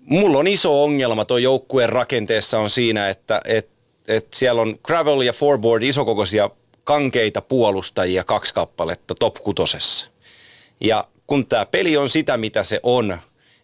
mulla 0.05 0.37
on 0.37 0.47
iso 0.47 0.83
ongelma 0.83 1.25
tuon 1.25 1.43
joukkueen 1.43 1.89
rakenteessa 1.89 2.59
on 2.59 2.69
siinä, 2.69 3.09
että 3.09 3.41
et, 3.45 3.69
et 4.07 4.27
siellä 4.33 4.61
on 4.61 4.79
gravel 4.83 5.21
ja 5.21 5.33
forboard 5.33 5.83
isokokoisia 5.83 6.49
kankeita 6.83 7.41
puolustajia 7.41 8.23
kaksi 8.23 8.53
kappaletta 8.53 9.15
top 9.15 9.35
kutosessa. 9.35 10.07
Ja 10.81 11.05
kun 11.27 11.47
tämä 11.47 11.65
peli 11.65 11.97
on 11.97 12.09
sitä, 12.09 12.37
mitä 12.37 12.63
se 12.63 12.79
on, 12.83 13.17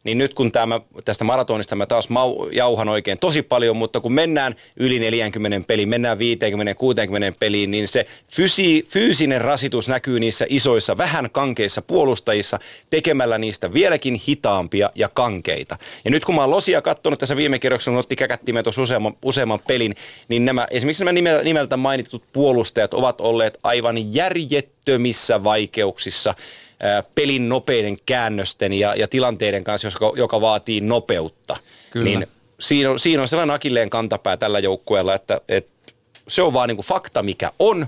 niin 0.03 0.17
nyt 0.17 0.33
kun 0.33 0.51
tämä, 0.51 0.81
tästä 1.05 1.23
maratonista 1.23 1.75
mä 1.75 1.85
taas 1.85 2.09
mau, 2.09 2.49
jauhan 2.51 2.89
oikein 2.89 3.17
tosi 3.17 3.41
paljon, 3.41 3.77
mutta 3.77 3.99
kun 3.99 4.13
mennään 4.13 4.55
yli 4.77 4.99
40 4.99 5.67
peliin, 5.67 5.89
mennään 5.89 6.17
50-60 6.17 6.21
peliin, 7.39 7.71
niin 7.71 7.87
se 7.87 8.05
fysi, 8.31 8.85
fyysinen 8.89 9.41
rasitus 9.41 9.87
näkyy 9.87 10.19
niissä 10.19 10.45
isoissa, 10.49 10.97
vähän 10.97 11.29
kankeissa 11.31 11.81
puolustajissa, 11.81 12.59
tekemällä 12.89 13.37
niistä 13.37 13.73
vieläkin 13.73 14.21
hitaampia 14.27 14.91
ja 14.95 15.09
kankeita. 15.09 15.77
Ja 16.05 16.11
nyt 16.11 16.25
kun 16.25 16.35
mä 16.35 16.41
oon 16.41 16.51
Losia 16.51 16.81
katsonut 16.81 17.19
tässä 17.19 17.35
viime 17.35 17.59
kerroksella, 17.59 17.95
kun 17.95 17.99
otti 17.99 18.15
käkättimet 18.15 18.63
tuossa 18.63 18.81
useamman, 18.81 19.13
useamman 19.25 19.59
pelin, 19.67 19.95
niin 20.27 20.45
nämä, 20.45 20.67
esimerkiksi 20.71 21.05
nämä 21.05 21.41
nimeltä 21.43 21.77
mainitut 21.77 22.23
puolustajat 22.33 22.93
ovat 22.93 23.21
olleet 23.21 23.59
aivan 23.63 24.13
järjettömissä 24.87 25.43
vaikeuksissa 25.43 26.35
pelin 27.15 27.49
nopeiden 27.49 27.97
käännösten 28.05 28.73
ja, 28.73 28.95
ja 28.95 29.07
tilanteiden 29.07 29.63
kanssa, 29.63 29.87
joka, 29.87 30.17
joka 30.17 30.41
vaatii 30.41 30.81
nopeutta. 30.81 31.57
Kyllä. 31.91 32.05
Niin 32.05 32.27
siinä 32.59 32.91
on, 32.91 32.99
siinä 32.99 33.21
on 33.21 33.27
sellainen 33.27 33.55
akilleen 33.55 33.89
kantapää 33.89 34.37
tällä 34.37 34.59
joukkueella, 34.59 35.13
että, 35.13 35.41
että 35.49 35.71
se 36.27 36.41
on 36.41 36.53
vaan 36.53 36.69
niin 36.69 36.77
kuin 36.77 36.85
fakta, 36.85 37.23
mikä 37.23 37.51
on, 37.59 37.87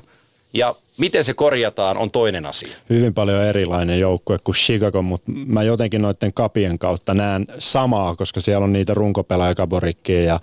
ja 0.53 0.75
miten 0.97 1.25
se 1.25 1.33
korjataan 1.33 1.97
on 1.97 2.11
toinen 2.11 2.45
asia. 2.45 2.75
Hyvin 2.89 3.13
paljon 3.13 3.43
erilainen 3.43 3.99
joukkue 3.99 4.37
kuin 4.43 4.55
Chicago, 4.55 5.01
mutta 5.01 5.31
mä 5.47 5.63
jotenkin 5.63 6.01
noiden 6.01 6.33
kapien 6.33 6.79
kautta 6.79 7.13
näen 7.13 7.47
samaa, 7.59 8.15
koska 8.15 8.39
siellä 8.39 8.63
on 8.63 8.73
niitä 8.73 8.93
runkopelaajakaborikkia 8.93 10.23
ja 10.23 10.39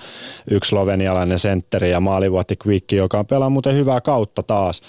yksi 0.50 0.68
slovenialainen 0.68 1.38
sentteri 1.38 1.90
ja 1.90 2.00
maalivuotti 2.00 2.56
Quick, 2.66 2.92
joka 2.92 3.18
on 3.18 3.26
pelaa 3.26 3.50
muuten 3.50 3.74
hyvää 3.74 4.00
kautta 4.00 4.42
taas. 4.42 4.80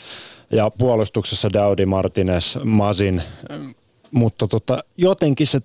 Ja 0.53 0.71
puolustuksessa 0.77 1.53
Daudi 1.53 1.85
Martinez, 1.85 2.57
Masin, 2.63 3.21
mutta 4.11 4.47
tota, 4.47 4.83
jotenkin 4.97 5.47
se 5.47 5.61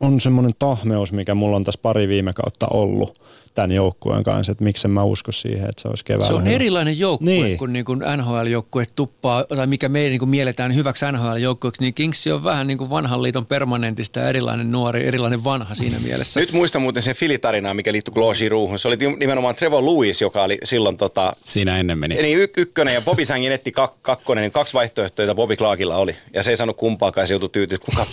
on 0.00 0.20
semmoinen 0.20 0.52
tahmeus, 0.58 1.12
mikä 1.12 1.34
mulla 1.34 1.56
on 1.56 1.64
tässä 1.64 1.80
pari 1.82 2.08
viime 2.08 2.32
kautta 2.32 2.66
ollut 2.70 3.18
tämän 3.54 3.72
joukkueen 3.72 4.22
kanssa, 4.24 4.52
että 4.52 4.64
miksi 4.64 4.88
mä 4.88 5.04
usko 5.04 5.32
siihen, 5.32 5.68
että 5.68 5.82
se 5.82 5.88
olisi 5.88 6.04
keväällä. 6.04 6.26
Se 6.26 6.32
on 6.34 6.44
hyvä. 6.44 6.54
erilainen 6.54 6.98
joukkue 6.98 7.32
Niin. 7.32 7.58
kuin, 7.58 7.72
niin 7.72 7.84
kuin 7.84 8.00
NHL-joukkue 8.16 8.84
tuppaa, 8.96 9.44
tai 9.44 9.66
mikä 9.66 9.88
me 9.88 9.98
niin 9.98 10.18
kuin 10.18 10.28
mielletään 10.28 10.74
hyväksi 10.74 11.04
NHL-joukkueeksi, 11.12 11.80
niin 11.82 11.94
Kings 11.94 12.26
on 12.26 12.44
vähän 12.44 12.66
niin 12.66 12.78
kuin 12.78 12.90
vanhan 12.90 13.22
liiton 13.22 13.46
permanentista 13.46 14.18
ja 14.20 14.28
erilainen 14.28 14.72
nuori, 14.72 15.06
erilainen 15.06 15.44
vanha 15.44 15.74
siinä 15.74 15.96
mielessä. 16.02 16.40
Nyt 16.40 16.52
muistan 16.52 16.82
muuten 16.82 17.02
sen 17.02 17.14
filitarinaa, 17.16 17.74
mikä 17.74 17.92
liittyi 17.92 18.14
Claude 18.14 18.48
Ruuhun. 18.48 18.78
Se 18.78 18.88
oli 18.88 18.96
nimenomaan 19.20 19.54
Trevor 19.54 19.84
Lewis, 19.84 20.20
joka 20.20 20.42
oli 20.42 20.58
silloin 20.64 20.96
tota, 20.96 21.32
Siinä 21.44 21.78
ennen 21.78 21.98
meni. 21.98 22.14
niin 22.22 22.38
y- 22.38 22.48
ykkönen 22.56 22.94
ja 22.94 23.00
Bobby 23.00 23.24
Sangin 23.24 23.52
etti 23.52 23.70
kak- 23.80 23.98
kakkonen, 24.02 24.42
niin 24.42 24.52
kaksi 24.52 24.74
vaihtoehtoa, 24.74 25.22
joita 25.22 25.34
Bobby 25.34 25.56
Clarkilla 25.56 25.96
oli. 25.96 26.16
Ja 26.34 26.42
se 26.42 26.50
ei 26.50 26.56
saanut 26.56 26.76
kumpaakaan, 26.76 27.26
se 27.26 27.34
joutui 27.34 27.48
tyytyä, 27.48 27.78
kuka... 27.78 28.06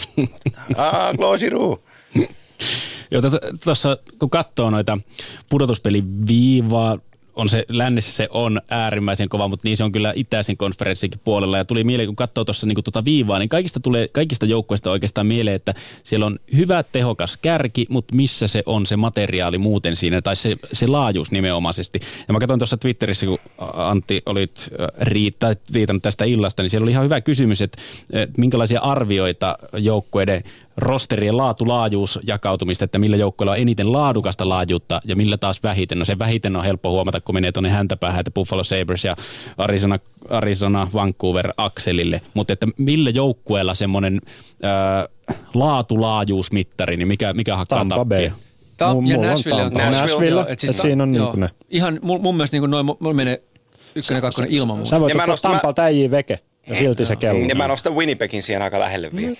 Ah, 0.77 1.39
Giroux. 1.39 1.81
Joo, 3.11 3.21
tuossa 3.63 3.97
kun 4.19 4.29
katsoo 4.29 4.69
noita 4.69 4.97
pudotuspeliviivaa, 5.49 6.97
on 7.39 7.49
se, 7.49 7.65
lännessä 7.69 8.11
se 8.11 8.27
on 8.31 8.61
äärimmäisen 8.69 9.29
kova, 9.29 9.47
mutta 9.47 9.67
niin 9.67 9.77
se 9.77 9.83
on 9.83 9.91
kyllä 9.91 10.13
itäisen 10.15 10.57
konferenssikin 10.57 11.19
puolella. 11.23 11.57
Ja 11.57 11.65
tuli 11.65 11.83
mieleen, 11.83 12.07
kun 12.07 12.15
katsoo 12.15 12.45
tuossa 12.45 12.67
niin 12.67 12.83
tuota 12.83 13.05
viivaa, 13.05 13.39
niin 13.39 13.49
kaikista, 13.49 13.79
tulee, 13.79 14.07
kaikista 14.07 14.45
joukkueista 14.45 14.91
oikeastaan 14.91 15.27
mieleen, 15.27 15.55
että 15.55 15.73
siellä 16.03 16.25
on 16.25 16.39
hyvä, 16.55 16.83
tehokas 16.83 17.37
kärki, 17.37 17.85
mutta 17.89 18.15
missä 18.15 18.47
se 18.47 18.63
on 18.65 18.85
se 18.85 18.97
materiaali 18.97 19.57
muuten 19.57 19.95
siinä, 19.95 20.21
tai 20.21 20.35
se, 20.35 20.55
se 20.71 20.87
laajuus 20.87 21.31
nimenomaisesti. 21.31 21.99
Ja 22.27 22.33
mä 22.33 22.39
katsoin 22.39 22.59
tuossa 22.59 22.77
Twitterissä, 22.77 23.25
kun 23.25 23.39
Antti 23.57 24.21
olit 24.25 24.69
riittää, 25.01 25.53
viitannut 25.73 26.03
tästä 26.03 26.25
illasta, 26.25 26.63
niin 26.63 26.69
siellä 26.69 26.85
oli 26.85 26.91
ihan 26.91 27.05
hyvä 27.05 27.21
kysymys, 27.21 27.61
että, 27.61 27.81
että 28.13 28.41
minkälaisia 28.41 28.79
arvioita 28.79 29.57
joukkueiden 29.73 30.43
rosterien 30.79 31.37
laatu-laajuus 31.37 32.19
jakautumista, 32.27 32.85
että 32.85 32.99
millä 32.99 33.17
joukkueella 33.17 33.51
on 33.51 33.57
eniten 33.57 33.91
laadukasta 33.91 34.49
laajuutta 34.49 35.01
ja 35.05 35.15
millä 35.15 35.37
taas 35.37 35.63
vähiten. 35.63 35.99
No 35.99 36.05
se 36.05 36.19
vähiten 36.19 36.55
on 36.55 36.63
helppo 36.63 36.91
huomata, 36.91 37.21
kun 37.21 37.35
menee 37.35 37.51
tuonne 37.51 37.69
häntäpäähän, 37.69 38.19
että 38.19 38.31
Buffalo 38.31 38.63
Sabres 38.63 39.03
ja 39.03 39.15
Arizona, 39.57 39.99
Arizona 40.29 40.87
Vancouver 40.93 41.53
akselille. 41.57 42.21
Mutta 42.33 42.53
että 42.53 42.67
millä 42.77 43.09
joukkueella 43.09 43.73
semmoinen 43.73 44.21
äh, 44.65 45.07
laatu-laajuusmittari, 45.53 46.97
niin 46.97 47.07
mikä, 47.07 47.33
mikä 47.33 47.55
hakkaa 47.55 47.79
Tampa 47.79 48.05
Bay. 48.05 48.29
tappia? 48.29 48.45
Tämä, 48.77 48.93
Mulla 48.93 49.09
ja 49.11 49.19
on 49.19 49.25
Nashville 49.25 49.61
on 49.63 49.71
taas- 49.73 49.91
Nashville, 50.01 50.29
joo, 50.29 50.45
et 50.47 50.59
siinä 50.71 51.03
on 51.03 51.15
joo. 51.15 51.25
niinku 51.25 51.39
ne. 51.39 51.49
Ihan 51.69 51.99
mun, 52.01 52.21
mun 52.21 52.35
mielestä 52.35 52.57
niin 52.59 52.71
noin, 52.71 52.85
mulla 52.85 53.13
menee 53.13 53.41
ykkönen, 53.95 54.21
kakkonen 54.21 54.51
ilman 54.51 54.77
muuta. 54.77 54.89
Sä 54.89 54.99
voit 54.99 55.09
Ja 55.09 55.15
mä 55.15 55.21
ottaa 55.21 55.33
nostan- 55.35 55.51
Tampalta 55.51 55.83
äijii 55.83 56.11
veke 56.11 56.39
ja 56.67 56.75
silti 56.75 57.05
se 57.05 57.15
kello. 57.15 57.45
Ja 57.47 57.55
mä 57.55 57.67
nostan 57.67 57.95
Winnipegin 57.95 58.43
siihen 58.43 58.61
aika 58.61 58.79
lähelle 58.79 59.09
vielä. 59.15 59.35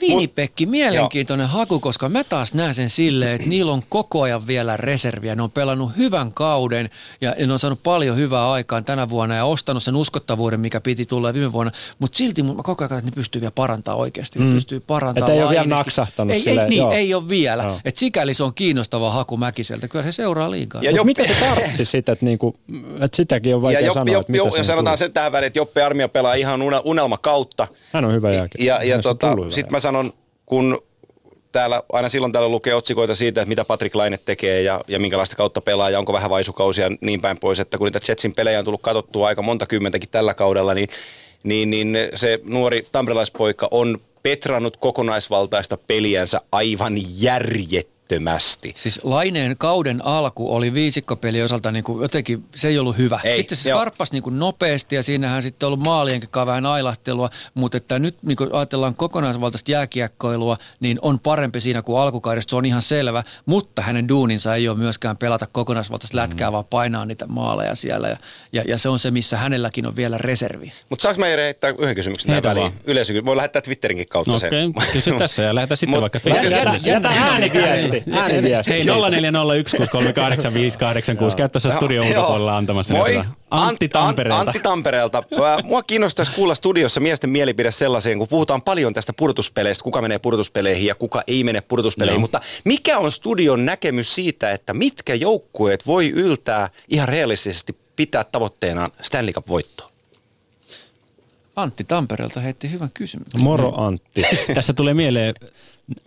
Winnipegki, 0.00 0.66
mielenkiintoinen 0.66 1.46
haku, 1.48 1.80
koska 1.80 2.08
mä 2.08 2.24
taas 2.24 2.54
näen 2.54 2.74
sen 2.74 2.90
silleen, 2.90 3.32
että 3.32 3.48
niillä 3.48 3.72
on 3.72 3.82
koko 3.88 4.22
ajan 4.22 4.46
vielä 4.46 4.76
reserviä. 4.76 5.34
Ne 5.34 5.42
on 5.42 5.50
pelannut 5.50 5.96
hyvän 5.96 6.32
kauden 6.32 6.90
ja 7.20 7.34
ne 7.46 7.52
on 7.52 7.58
saanut 7.58 7.82
paljon 7.82 8.16
hyvää 8.16 8.52
aikaan 8.52 8.84
tänä 8.84 9.08
vuonna 9.08 9.34
ja 9.34 9.44
ostanut 9.44 9.82
sen 9.82 9.96
uskottavuuden, 9.96 10.60
mikä 10.60 10.80
piti 10.80 11.06
tulla 11.06 11.34
viime 11.34 11.52
vuonna. 11.52 11.72
Mutta 11.98 12.16
silti 12.18 12.42
mä 12.42 12.54
koko 12.62 12.84
ajan 12.84 12.98
että 12.98 13.10
ne 13.10 13.14
pystyy 13.14 13.40
vielä 13.40 13.52
parantamaan 13.54 14.00
oikeasti. 14.00 14.38
Ne 14.38 14.54
pystyy 14.54 14.80
parantamaan. 14.80 15.32
Et 15.32 15.36
ei 15.36 15.42
ole 15.42 15.50
vielä 15.50 15.66
naksahtanut 15.66 16.34
ei, 16.34 16.40
silleen, 16.40 16.64
ei, 16.64 16.70
niin, 16.70 16.78
joo. 16.78 16.92
ei 16.92 17.14
ole 17.14 17.28
vielä. 17.28 17.62
Joo. 17.62 17.80
Et 17.84 17.96
sikäli 17.96 18.34
se 18.34 18.44
on 18.44 18.54
kiinnostava 18.54 19.10
haku 19.10 19.36
Mäkiseltä. 19.36 19.88
Kyllä 19.88 20.04
se 20.04 20.12
seuraa 20.12 20.50
liikaa. 20.50 20.82
Ja 20.82 20.92
Mut 20.92 21.06
mitä 21.06 21.24
se 21.24 21.34
tarkoitti 21.40 21.84
sitten, 21.84 22.12
että, 22.12 22.24
niinku, 22.26 22.54
että 23.00 23.16
sitäkin 23.16 23.54
on 23.54 23.62
vaikea 23.62 23.80
ja 23.80 23.92
sanoa, 23.92 24.12
Joppe, 24.12 24.32
että 24.32 24.42
mitä 24.42 24.50
se 24.50 24.58
ja 24.58 24.64
sanotaan 24.64 24.98
tuli. 24.98 24.98
sen 24.98 25.12
tähän 25.12 25.32
väliin, 25.32 25.46
että 25.46 25.58
Joppe 25.58 25.82
Armia 25.82 26.08
pelaa 26.08 26.34
ihan 26.34 26.60
une- 26.60 26.82
unelma 26.84 27.18
kautta. 27.18 27.68
Hän 27.92 28.04
on 28.04 28.12
hyvä 28.12 28.32
jääkiekko. 28.32 28.64
Ja, 28.64 28.82
ja 28.82 28.96
on 28.96 29.02
tota, 29.02 29.36
sitten 29.56 29.72
mä 29.72 29.80
sanon, 29.80 30.12
kun 30.46 30.82
täällä 31.52 31.82
aina 31.92 32.08
silloin 32.08 32.32
täällä 32.32 32.48
lukee 32.48 32.74
otsikoita 32.74 33.14
siitä, 33.14 33.42
että 33.42 33.48
mitä 33.48 33.64
Patrick 33.64 33.94
Laine 33.94 34.18
tekee 34.18 34.62
ja, 34.62 34.80
ja 34.88 34.98
minkälaista 34.98 35.36
kautta 35.36 35.60
pelaa 35.60 35.90
ja 35.90 35.98
onko 35.98 36.12
vähän 36.12 36.30
vaisukausia 36.30 36.86
ja 36.86 36.96
niin 37.00 37.20
päin 37.20 37.38
pois, 37.38 37.60
että 37.60 37.78
kun 37.78 37.84
niitä 37.84 38.00
Jetsin 38.08 38.34
pelejä 38.34 38.58
on 38.58 38.64
tullut 38.64 38.82
katsottua 38.82 39.26
aika 39.26 39.42
monta 39.42 39.66
kymmentäkin 39.66 40.08
tällä 40.08 40.34
kaudella, 40.34 40.74
niin, 40.74 40.88
niin, 41.44 41.70
niin 41.70 41.98
se 42.14 42.40
nuori 42.44 42.86
tamperelaispoika 42.92 43.68
on 43.70 43.98
petrannut 44.22 44.76
kokonaisvaltaista 44.76 45.76
peliänsä 45.76 46.40
aivan 46.52 46.94
järjettömästi. 48.14 48.72
Siis 48.76 49.00
Laineen 49.02 49.56
kauden 49.58 50.04
alku 50.06 50.54
oli 50.54 50.74
viisikkopeli 50.74 51.42
osalta 51.42 51.72
niin 51.72 51.84
kuin 51.84 52.02
jotenkin, 52.02 52.44
se 52.54 52.68
ei 52.68 52.78
ollut 52.78 52.98
hyvä. 52.98 53.20
Ei, 53.24 53.36
sitten 53.36 53.58
se 53.58 53.70
joo. 53.70 53.78
skarppasi 53.78 54.12
niin 54.12 54.22
kuin 54.22 54.38
nopeasti 54.38 54.94
ja 54.96 55.02
siinähän 55.02 55.42
sitten 55.42 55.66
ollut 55.66 55.80
kanssa 56.30 56.46
vähän 56.46 56.66
ailahtelua, 56.66 57.30
mutta 57.54 57.76
että 57.76 57.98
nyt 57.98 58.16
niin 58.22 58.36
kuin 58.36 58.50
ajatellaan 58.52 58.94
kokonaisvaltaista 58.94 59.70
jääkiekkoilua, 59.70 60.58
niin 60.80 60.98
on 61.02 61.20
parempi 61.20 61.60
siinä 61.60 61.82
kuin 61.82 62.00
alkukaudesta, 62.00 62.50
se 62.50 62.56
on 62.56 62.66
ihan 62.66 62.82
selvä, 62.82 63.24
mutta 63.46 63.82
hänen 63.82 64.08
duuninsa 64.08 64.54
ei 64.54 64.68
ole 64.68 64.78
myöskään 64.78 65.16
pelata 65.16 65.46
kokonaisvaltaista 65.52 66.16
lätkää, 66.16 66.52
vaan 66.52 66.64
painaa 66.64 67.04
niitä 67.04 67.26
maaleja 67.26 67.74
siellä 67.74 68.08
ja, 68.08 68.16
ja, 68.52 68.62
ja 68.68 68.78
se 68.78 68.88
on 68.88 68.98
se, 68.98 69.10
missä 69.10 69.36
hänelläkin 69.36 69.86
on 69.86 69.96
vielä 69.96 70.18
reservi. 70.18 70.72
Mutta 70.88 71.02
saanko 71.02 71.20
mä 71.20 71.28
Jere 71.28 71.44
heittää 71.44 71.74
yhden 71.78 71.94
kysymyksen 71.94 72.26
tähän 72.26 72.42
väliin? 72.42 72.72
Yleisö, 72.84 73.24
voi 73.24 73.36
lähettää 73.36 73.62
Twitterinkin 73.62 74.08
kautta 74.08 74.32
No 74.32 74.38
sen. 74.38 74.48
okei, 74.48 74.66
okay. 74.66 74.86
kysy 74.92 75.12
tässä 75.18 75.42
ja 75.42 75.54
lähdetään 75.54 75.76
sitten 75.76 75.98
Mut- 75.98 76.00
vaikka 76.00 76.18
Jätä- 76.24 76.40
Twitterissä. 76.40 76.88
Jätä 76.88 77.08
ääniviesti. 77.08 77.95
Ääniviesti. 78.12 78.72
Hei 78.72 78.82
0401638586, 78.82 78.86
käy 81.36 81.48
tässä 81.48 81.70
studio 81.70 82.02
ulkopuolella 82.02 82.56
antamassa 82.56 82.94
Moi, 82.94 83.14
näitä. 83.14 83.28
Antti 83.50 83.88
Tampereelta. 83.88 84.40
Antti 84.40 84.60
Tampereelta. 84.60 85.22
Mua 85.62 85.82
kiinnostaisi 85.82 86.32
kuulla 86.32 86.54
studiossa 86.54 87.00
miesten 87.00 87.30
mielipide 87.30 87.72
sellaiseen, 87.72 88.18
kun 88.18 88.28
puhutaan 88.28 88.62
paljon 88.62 88.94
tästä 88.94 89.12
pudotuspeleistä, 89.12 89.84
kuka 89.84 90.02
menee 90.02 90.18
pudotuspeleihin 90.18 90.86
ja 90.86 90.94
kuka 90.94 91.22
ei 91.26 91.44
mene 91.44 91.60
pudotuspeleihin, 91.60 92.20
mutta 92.20 92.40
mikä 92.64 92.98
on 92.98 93.12
studion 93.12 93.64
näkemys 93.64 94.14
siitä, 94.14 94.52
että 94.52 94.74
mitkä 94.74 95.14
joukkueet 95.14 95.86
voi 95.86 96.10
yltää 96.10 96.68
ihan 96.88 97.08
realistisesti 97.08 97.76
pitää 97.96 98.24
tavoitteenaan 98.24 98.90
Stanley 99.00 99.32
Cup-voittoa? 99.32 99.96
Antti 101.56 101.84
Tampereelta 101.84 102.40
heitti 102.40 102.70
hyvän 102.70 102.90
kysymyksen. 102.94 103.42
Moro 103.42 103.72
Antti. 103.76 104.22
Tässä 104.54 104.72
tulee 104.72 104.94
mieleen, 104.94 105.34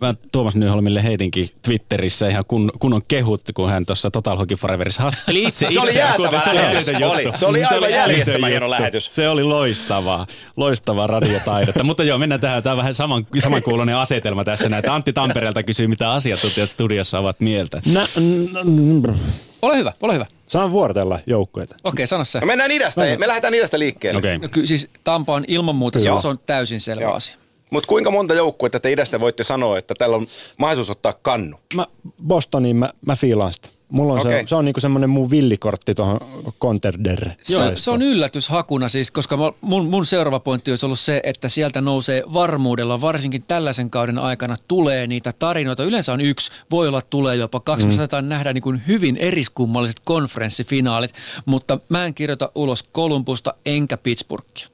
mä 0.02 0.14
Tuomas 0.32 0.56
Nyholmille 0.56 1.04
heitinkin 1.04 1.50
Twitterissä 1.62 2.28
ihan 2.30 2.46
kun, 2.48 2.72
kunnon 2.80 3.02
kehut, 3.08 3.42
kun 3.54 3.70
hän 3.70 3.86
tuossa 3.86 4.12
Total 4.12 4.38
Hockey 4.38 4.58
Foreverissa 4.58 5.02
haastatteli 5.02 5.44
itse 5.44 5.68
Se 5.72 5.80
oli 5.80 5.98
jäätävä 5.98 6.28
kuten 6.28 6.42
se 6.84 6.92
oli 6.92 7.02
juttu. 7.02 7.30
Oli. 7.30 7.38
Se 7.38 7.46
oli 7.46 7.64
aivan 7.64 7.92
järjettömän 7.92 8.50
hieno 8.50 8.70
lähetys. 8.70 9.10
Se 9.12 9.30
oli 9.30 9.44
loistavaa, 9.44 10.28
loistavaa 10.58 11.08
radiotaidetta. 11.08 11.84
Mutta 11.84 12.04
joo, 12.04 12.18
mennään 12.18 12.42
tähän. 12.42 12.64
Tämä 12.64 12.74
on 12.74 12.78
vähän 12.78 12.96
saman, 12.96 13.28
samankuuloinen 13.40 13.96
asetelma 13.96 14.44
tässä. 14.44 14.70
Näitä 14.70 14.94
Antti 14.94 15.14
Tampereelta 15.14 15.64
kysyy, 15.64 15.88
mitä 15.88 16.12
asiantuntijat 16.12 16.70
studiossa 16.70 17.20
ovat 17.20 17.40
mieltä. 17.40 17.82
Nä, 17.86 18.08
n, 18.20 18.46
n, 18.64 19.20
Ole 19.62 19.78
hyvä, 19.78 19.94
ole 20.02 20.14
hyvä. 20.14 20.26
Saan 20.48 20.72
vuorotella 20.72 21.20
joukkueita. 21.26 21.76
Okei, 21.84 22.08
sano 22.08 22.26
se. 22.26 22.40
No 22.40 22.48
mennään 22.48 22.72
idästä, 22.72 23.02
me 23.18 23.28
lähdetään 23.28 23.54
idästä 23.54 23.80
liikkeelle. 23.80 24.20
Okei. 24.20 24.38
No, 24.38 24.48
ky- 24.48 24.68
siis 24.68 24.88
Tampa 25.04 25.34
on 25.34 25.46
ilman 25.48 25.76
muuta, 25.76 26.00
se 26.00 26.10
se 26.22 26.28
on 26.28 26.40
täysin 26.46 26.80
selvä 26.80 27.02
Joo. 27.02 27.14
asia. 27.14 27.36
Mutta 27.70 27.88
kuinka 27.88 28.12
monta 28.12 28.34
joukkuetta 28.34 28.80
te 28.80 28.91
idästä 28.91 29.20
voitte 29.20 29.44
sanoa, 29.44 29.78
että 29.78 29.94
tällä 29.98 30.16
on 30.16 30.28
mahdollisuus 30.58 30.90
ottaa 30.98 31.14
kannu? 31.14 31.58
Mä 31.76 31.88
Bostoniin 32.28 32.76
mä, 32.76 32.90
mä 33.06 33.16
fiilaan 33.16 33.54
sitä. 33.54 33.70
Mulla 33.90 34.14
on 34.14 34.20
Okei. 34.20 34.32
se, 34.44 34.48
se 34.48 34.56
on 34.56 34.66
niinku 34.66 34.80
semmoinen 34.80 35.10
mun 35.10 35.32
villikortti 35.32 35.96
tuohon 35.96 36.20
Contender. 36.62 37.30
Se, 37.41 37.58
on- 37.58 37.78
se 37.78 37.91
on 37.91 38.02
yllätyshakuna 38.02 38.90
siis, 38.90 39.12
koska 39.12 39.38
mun, 39.62 39.86
mun 39.86 40.06
seuraava 40.06 40.40
pointti 40.40 40.72
olisi 40.72 40.86
ollut 40.86 41.00
se, 41.00 41.22
että 41.24 41.50
sieltä 41.50 41.82
nousee 41.82 42.24
varmuudella, 42.34 43.02
varsinkin 43.02 43.44
tällaisen 43.48 43.90
kauden 43.90 44.18
aikana 44.18 44.56
tulee 44.68 45.08
niitä 45.08 45.34
tarinoita. 45.40 45.84
Yleensä 45.84 46.14
on 46.14 46.22
yksi, 46.22 46.52
voi 46.72 46.88
olla 46.88 47.02
tulee 47.02 47.36
jopa 47.36 47.60
kaksi. 47.60 47.86
Mm. 47.86 47.90
Me 47.91 47.96
saatetaan 47.96 48.30
nähdä 48.30 48.54
niin 48.54 48.62
kuin 48.62 48.82
hyvin 48.88 49.18
eriskummalliset 49.18 50.00
konferenssifinaalit, 50.04 51.14
mutta 51.46 51.80
mä 51.90 52.06
en 52.06 52.14
kirjoita 52.14 52.52
ulos 52.56 52.84
Kolumbusta 52.84 53.54
enkä 53.66 53.98
Pittsburghia. 53.98 54.68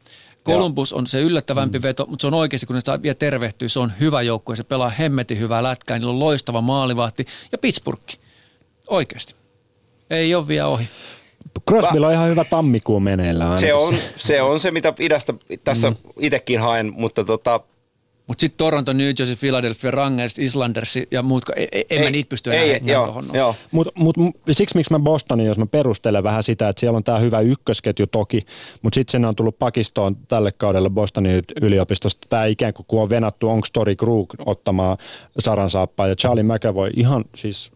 Columbus 0.46 0.94
on 0.94 1.08
se 1.08 1.22
yllättävämpi 1.22 1.82
veto, 1.82 2.06
mutta 2.06 2.22
se 2.22 2.28
on 2.28 2.34
oikeasti, 2.34 2.68
kun 2.68 2.76
ne 2.76 2.82
saa 2.82 3.02
vielä 3.02 3.16
tervehtyä, 3.16 3.68
se 3.68 3.80
on 3.80 3.94
hyvä 4.00 4.22
joukkue, 4.22 4.56
se 4.56 4.64
pelaa 4.64 4.90
hemmetin 4.90 5.40
hyvää 5.40 5.64
lätkää, 5.64 5.98
niillä 5.98 6.14
on 6.14 6.20
loistava 6.20 6.62
maalivahti 6.62 7.26
ja 7.52 7.58
Pittsburgh. 7.58 8.18
Oikeasti. 8.90 9.36
Ei 10.10 10.36
ole 10.36 10.48
vielä 10.48 10.68
ohi. 10.68 10.88
Crosbylla 11.70 12.08
on 12.08 12.14
ihan 12.14 12.30
hyvä 12.30 12.44
tammikuu 12.44 13.00
meneillään. 13.00 13.58
Se 13.58 13.74
on, 13.74 13.96
se 14.16 14.42
on 14.42 14.60
se, 14.60 14.72
mitä 14.72 14.94
idästä 15.00 15.34
tässä 15.64 15.90
mm. 15.90 15.96
itsekin 16.20 16.60
haen, 16.60 16.94
mutta 16.96 17.24
tota, 17.24 17.60
Mutta 18.28 18.42
sitten 18.42 18.58
Toronto, 18.58 18.94
New 18.94 19.08
Jersey, 19.20 19.36
Philadelphia, 19.36 19.92
Rangers, 19.92 20.40
Islanders 20.40 20.96
ja 21.12 21.24
muut, 21.24 21.44
ei, 21.56 21.68
ei, 21.72 21.86
en 21.90 22.04
mä 22.04 22.10
niitä 22.10 22.30
pysty 22.30 22.50
enää 22.50 22.64
ei, 22.64 22.70
heittämään 22.70 22.94
joo, 22.94 23.06
tuohon. 23.06 23.26
joo. 23.34 23.56
Mut, 23.72 24.16
siksi 24.52 24.78
miksi 24.78 24.94
mä 24.94 25.00
Bostonin, 25.00 25.46
jos 25.46 25.58
mä 25.58 25.66
perustelen 25.66 26.24
vähän 26.24 26.44
sitä, 26.44 26.70
että 26.70 26.80
siellä 26.80 26.98
on 26.98 27.04
tämä 27.04 27.20
hyvä 27.20 27.40
ykkösketju 27.40 28.08
toki, 28.08 28.46
mutta 28.82 28.96
sitten 28.96 29.12
sinne 29.12 29.28
on 29.28 29.36
tullut 29.36 29.60
pakistoon 29.60 30.16
tälle 30.16 30.52
kaudelle 30.52 30.90
Bostonin 30.90 31.44
yliopistosta 31.62 32.28
tämä 32.30 32.46
ikään 32.46 32.74
kuin 32.74 32.86
kun 32.88 33.02
on 33.02 33.10
venattu 33.10 33.50
onko 33.50 33.68
Tori 33.74 33.96
Krug 33.96 34.34
ottamaan 34.46 34.98
saransaappaa 35.40 36.08
ja 36.08 36.16
Charlie 36.16 36.44
McAvoy 36.44 36.90
ihan 36.96 37.26
siis 37.36 37.72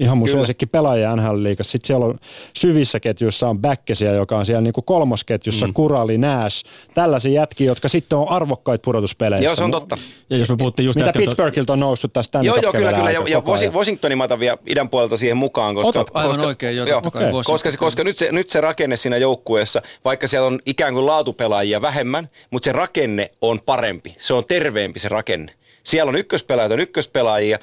ihan 0.00 0.18
mun 0.18 0.26
Kyllä. 0.26 0.38
suosikki 0.38 0.66
pelaaja 0.66 1.16
NHL-liigassa. 1.16 1.70
Sitten 1.70 1.86
siellä 1.86 2.06
on 2.06 2.18
syvissä 2.56 3.00
ketjuissa 3.00 3.48
on 3.48 3.58
Bäkkesiä, 3.58 4.12
joka 4.12 4.38
on 4.38 4.46
siellä 4.46 4.60
niinku 4.60 4.82
kolmosketjussa, 4.82 5.66
mm. 5.66 5.72
Kurali, 5.72 6.18
Nääs, 6.18 6.64
tällaisia 6.94 7.32
jätkiä, 7.32 7.66
jotka 7.66 7.88
sitten 7.88 8.18
on 8.18 8.28
arvokkaita 8.28 8.82
pudotuspeleissä. 8.84 9.44
Joo, 9.44 9.54
se 9.54 9.64
on 9.64 9.70
totta. 9.70 9.98
Ja 10.30 10.36
jos 10.36 10.48
me 10.48 10.56
puhuttiin 10.56 10.86
just 10.86 10.98
Mitä 10.98 11.12
Pittsburghilta 11.12 11.72
on 11.72 11.80
noussut 11.80 12.12
tästä 12.12 12.32
tänne 12.32 12.46
Joo, 12.46 12.56
joo, 12.56 12.72
kyllä, 12.72 12.92
kyllä. 12.92 13.10
Ja, 13.10 13.22
ja 13.28 13.40
Washing- 13.40 13.72
Washingtonin 13.74 14.18
mä 14.18 14.24
otan 14.24 14.40
vielä 14.40 14.58
idän 14.66 14.88
puolelta 14.88 15.16
siihen 15.16 15.36
mukaan, 15.36 15.74
koska... 15.74 16.00
Otat. 16.00 16.10
Aivan 16.14 16.30
koska, 16.30 16.46
oikein, 16.46 16.76
joo, 16.76 16.86
okei. 17.04 17.20
Washington. 17.20 17.44
koska, 17.44 17.70
se- 17.70 17.76
koska 17.76 18.04
nyt, 18.04 18.18
se, 18.18 18.32
nyt 18.32 18.50
se 18.50 18.60
rakenne 18.60 18.96
siinä 18.96 19.16
joukkueessa, 19.16 19.82
vaikka 20.04 20.26
siellä 20.26 20.46
on 20.46 20.58
ikään 20.66 20.94
kuin 20.94 21.06
laatupelaajia 21.06 21.82
vähemmän, 21.82 22.28
mutta 22.50 22.64
se 22.64 22.72
rakenne 22.72 23.30
on 23.40 23.60
parempi. 23.66 24.14
Se 24.18 24.34
on 24.34 24.44
terveempi 24.48 24.98
se 24.98 25.08
rakenne. 25.08 25.52
Siellä 25.84 26.08
on 26.08 26.16
ykköspelaajat 26.16 26.72
on 26.72 26.80
ykköspelaajia, 26.80 27.58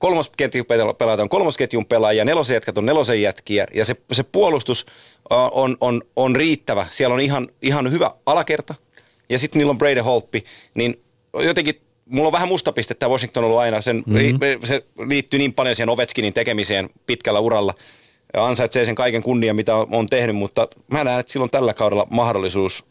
kolmosketjun 0.00 0.66
pelaajat 0.98 1.20
on 1.20 1.28
kolmosketjun 1.28 1.86
pelaajia, 1.86 2.24
nelosen 2.24 2.54
jätkät 2.54 2.78
on 2.78 2.86
nelosen 2.86 3.22
jätkiä 3.22 3.66
ja 3.74 3.84
se, 3.84 3.96
se 4.12 4.22
puolustus 4.22 4.86
on, 5.30 5.76
on, 5.80 6.02
on 6.16 6.36
riittävä. 6.36 6.86
Siellä 6.90 7.14
on 7.14 7.20
ihan, 7.20 7.48
ihan 7.62 7.90
hyvä 7.90 8.10
alakerta 8.26 8.74
ja 9.28 9.38
sitten 9.38 9.58
niillä 9.58 9.70
on 9.70 9.78
Brady 9.78 10.00
Holtpi, 10.00 10.44
niin 10.74 11.02
jotenkin 11.34 11.80
mulla 12.06 12.26
on 12.26 12.32
vähän 12.32 12.48
musta 12.48 12.72
piste, 12.72 12.94
tämä 12.94 13.10
Washington 13.10 13.44
on 13.44 13.46
ollut 13.46 13.60
aina, 13.60 13.80
sen, 13.80 14.02
mm-hmm. 14.06 14.38
se 14.64 14.84
liittyy 15.06 15.38
niin 15.38 15.54
paljon 15.54 15.76
siihen 15.76 15.88
Ovechkinin 15.88 16.34
tekemiseen 16.34 16.90
pitkällä 17.06 17.40
uralla 17.40 17.74
ansaitsee 18.36 18.84
sen 18.84 18.94
kaiken 18.94 19.22
kunnian, 19.22 19.56
mitä 19.56 19.76
on, 19.76 19.86
on 19.90 20.06
tehnyt, 20.06 20.36
mutta 20.36 20.68
mä 20.90 21.04
näen, 21.04 21.20
että 21.20 21.32
silloin 21.32 21.50
tällä 21.50 21.74
kaudella 21.74 22.06
mahdollisuus 22.10 22.84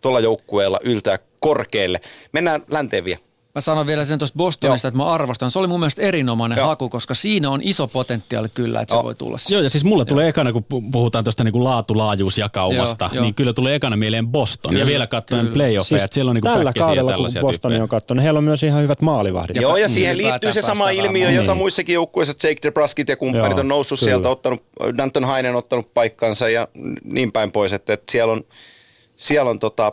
tuolla 0.00 0.20
joukkueella 0.20 0.80
yltää 0.82 1.18
korkealle. 1.40 2.00
Mennään 2.32 2.62
länteen 2.70 3.04
vielä. 3.04 3.20
Mä 3.54 3.60
sanon 3.60 3.86
vielä 3.86 4.04
sen 4.04 4.18
tuosta 4.18 4.36
Bostonista, 4.36 4.86
Joo. 4.86 4.88
että 4.88 4.98
mä 4.98 5.06
arvostan. 5.06 5.50
Se 5.50 5.58
oli 5.58 5.66
mun 5.66 5.80
mielestä 5.80 6.02
erinomainen 6.02 6.58
Joo. 6.58 6.66
haku, 6.68 6.88
koska 6.88 7.14
siinä 7.14 7.50
on 7.50 7.60
iso 7.62 7.86
potentiaali 7.88 8.48
kyllä, 8.54 8.80
että 8.80 8.92
se 8.92 8.96
Joo. 8.96 9.04
voi 9.04 9.14
tulla. 9.14 9.38
Joo, 9.48 9.60
ja 9.62 9.70
siis 9.70 9.84
mulle 9.84 10.04
tulee 10.04 10.28
ekana, 10.28 10.52
kun 10.52 10.62
pu- 10.74 10.90
puhutaan 10.92 11.24
tuosta 11.24 11.44
niinku 11.44 11.64
laatu-laajuusjakaumasta, 11.64 13.04
Joo, 13.04 13.14
joo. 13.14 13.22
niin 13.24 13.34
kyllä 13.34 13.52
tulee 13.52 13.74
ekana 13.74 13.96
mieleen 13.96 14.26
Boston. 14.28 14.72
ja 14.72 14.78
Kyllä, 14.78 14.86
vielä 14.90 15.06
katsoen 15.06 15.48
playoffeja, 15.48 15.82
Siis 15.82 16.02
että 16.02 16.14
siellä 16.14 16.30
on 16.30 16.34
niinku 16.34 16.48
tällä 16.48 16.72
ja 16.74 16.82
kaudella, 16.82 17.10
kun 17.10 17.12
tällaisia 17.12 17.40
Bostoni 17.42 17.80
on 17.80 17.88
katsonut, 17.88 18.24
heillä 18.24 18.38
on 18.38 18.44
myös 18.44 18.62
ihan 18.62 18.82
hyvät 18.82 19.02
maalivahdit. 19.02 19.56
Joo, 19.62 19.76
ja 19.76 19.88
siihen 19.88 20.18
liittyy 20.18 20.52
se 20.52 20.62
sama 20.62 20.90
ilmiö, 20.90 21.30
jota 21.30 21.46
Niin. 21.52 21.56
muissakin 21.58 21.94
joukkueissa, 21.94 22.34
Jake 22.48 22.60
DeBruskit 22.62 23.08
ja 23.08 23.16
kumppanit 23.16 23.50
Joo, 23.50 23.60
on 23.60 23.68
noussut 23.68 23.98
kyllä. 24.00 24.10
sieltä, 24.10 24.28
ottanut, 24.28 24.62
Danton 24.98 25.24
Hainen 25.24 25.54
ottanut 25.56 25.94
paikkansa 25.94 26.48
ja 26.48 26.68
niin 27.04 27.32
päin 27.32 27.52
pois, 27.52 27.72
että, 27.72 27.92
että 27.92 28.12
siellä 28.12 28.32
on, 28.32 28.44
siellä 29.16 29.50
on 29.50 29.58
tota, 29.58 29.92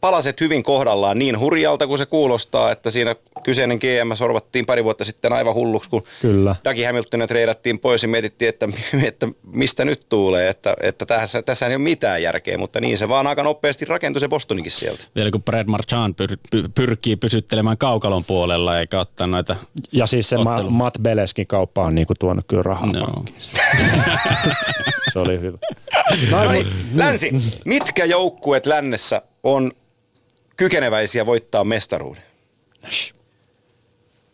palaset 0.00 0.40
hyvin 0.40 0.62
kohdallaan 0.62 1.18
niin 1.18 1.38
hurjalta 1.38 1.86
kuin 1.86 1.98
se 1.98 2.06
kuulostaa, 2.06 2.72
että 2.72 2.90
siinä 2.90 3.16
kyseinen 3.42 3.78
GM 3.78 4.14
sorvattiin 4.14 4.66
pari 4.66 4.84
vuotta 4.84 5.04
sitten 5.04 5.32
aivan 5.32 5.54
hulluksi, 5.54 5.90
kun 5.90 6.04
Kyllä. 6.22 6.56
Dougie 6.64 6.86
Hamiltonia 6.86 7.26
treidattiin 7.26 7.78
pois 7.78 8.02
ja 8.02 8.08
mietittiin, 8.08 8.48
että, 8.48 8.68
että 9.08 9.28
mistä 9.52 9.84
nyt 9.84 10.06
tulee, 10.08 10.48
että, 10.48 10.76
että 10.82 11.06
tässä, 11.06 11.42
tässä 11.42 11.66
ei 11.66 11.72
ole 11.72 11.78
mitään 11.82 12.22
järkeä, 12.22 12.58
mutta 12.58 12.80
niin 12.80 12.98
se 12.98 13.08
vaan 13.08 13.26
aika 13.26 13.42
nopeasti 13.42 13.84
rakentui 13.84 14.20
se 14.20 14.28
Bostonikin 14.28 14.72
sieltä. 14.72 15.04
Vielä 15.14 15.30
kun 15.30 15.42
Brad 15.42 15.66
Marchand 15.66 16.14
pyr, 16.14 16.36
py, 16.50 16.64
pyrkii 16.74 17.16
pysyttelemään 17.16 17.78
kaukalon 17.78 18.24
puolella 18.24 18.78
eikä 18.80 19.00
ottaa 19.00 19.26
noita... 19.26 19.56
Ja 19.92 20.06
siis 20.06 20.28
se 20.28 20.36
Ma-. 20.36 20.62
Matt 20.62 20.98
Beleskin 21.02 21.46
kauppa 21.46 21.84
on 21.84 21.94
niinku 21.94 22.14
tuonut 22.18 22.44
kyllä 22.48 22.62
rahaa 22.62 22.86
No. 22.92 23.06
pankkiin. 23.06 23.38
se 25.12 25.18
oli 25.18 25.40
hyvä. 25.40 25.58
No 26.30 26.52
niin, 26.52 26.66
länsi. 26.94 27.30
Mitkä 27.64 28.04
joukkueet 28.04 28.66
lännessä 28.66 29.22
on 29.42 29.72
kykeneväisiä 30.58 31.26
voittaa 31.26 31.64
mestaruuden? 31.64 32.22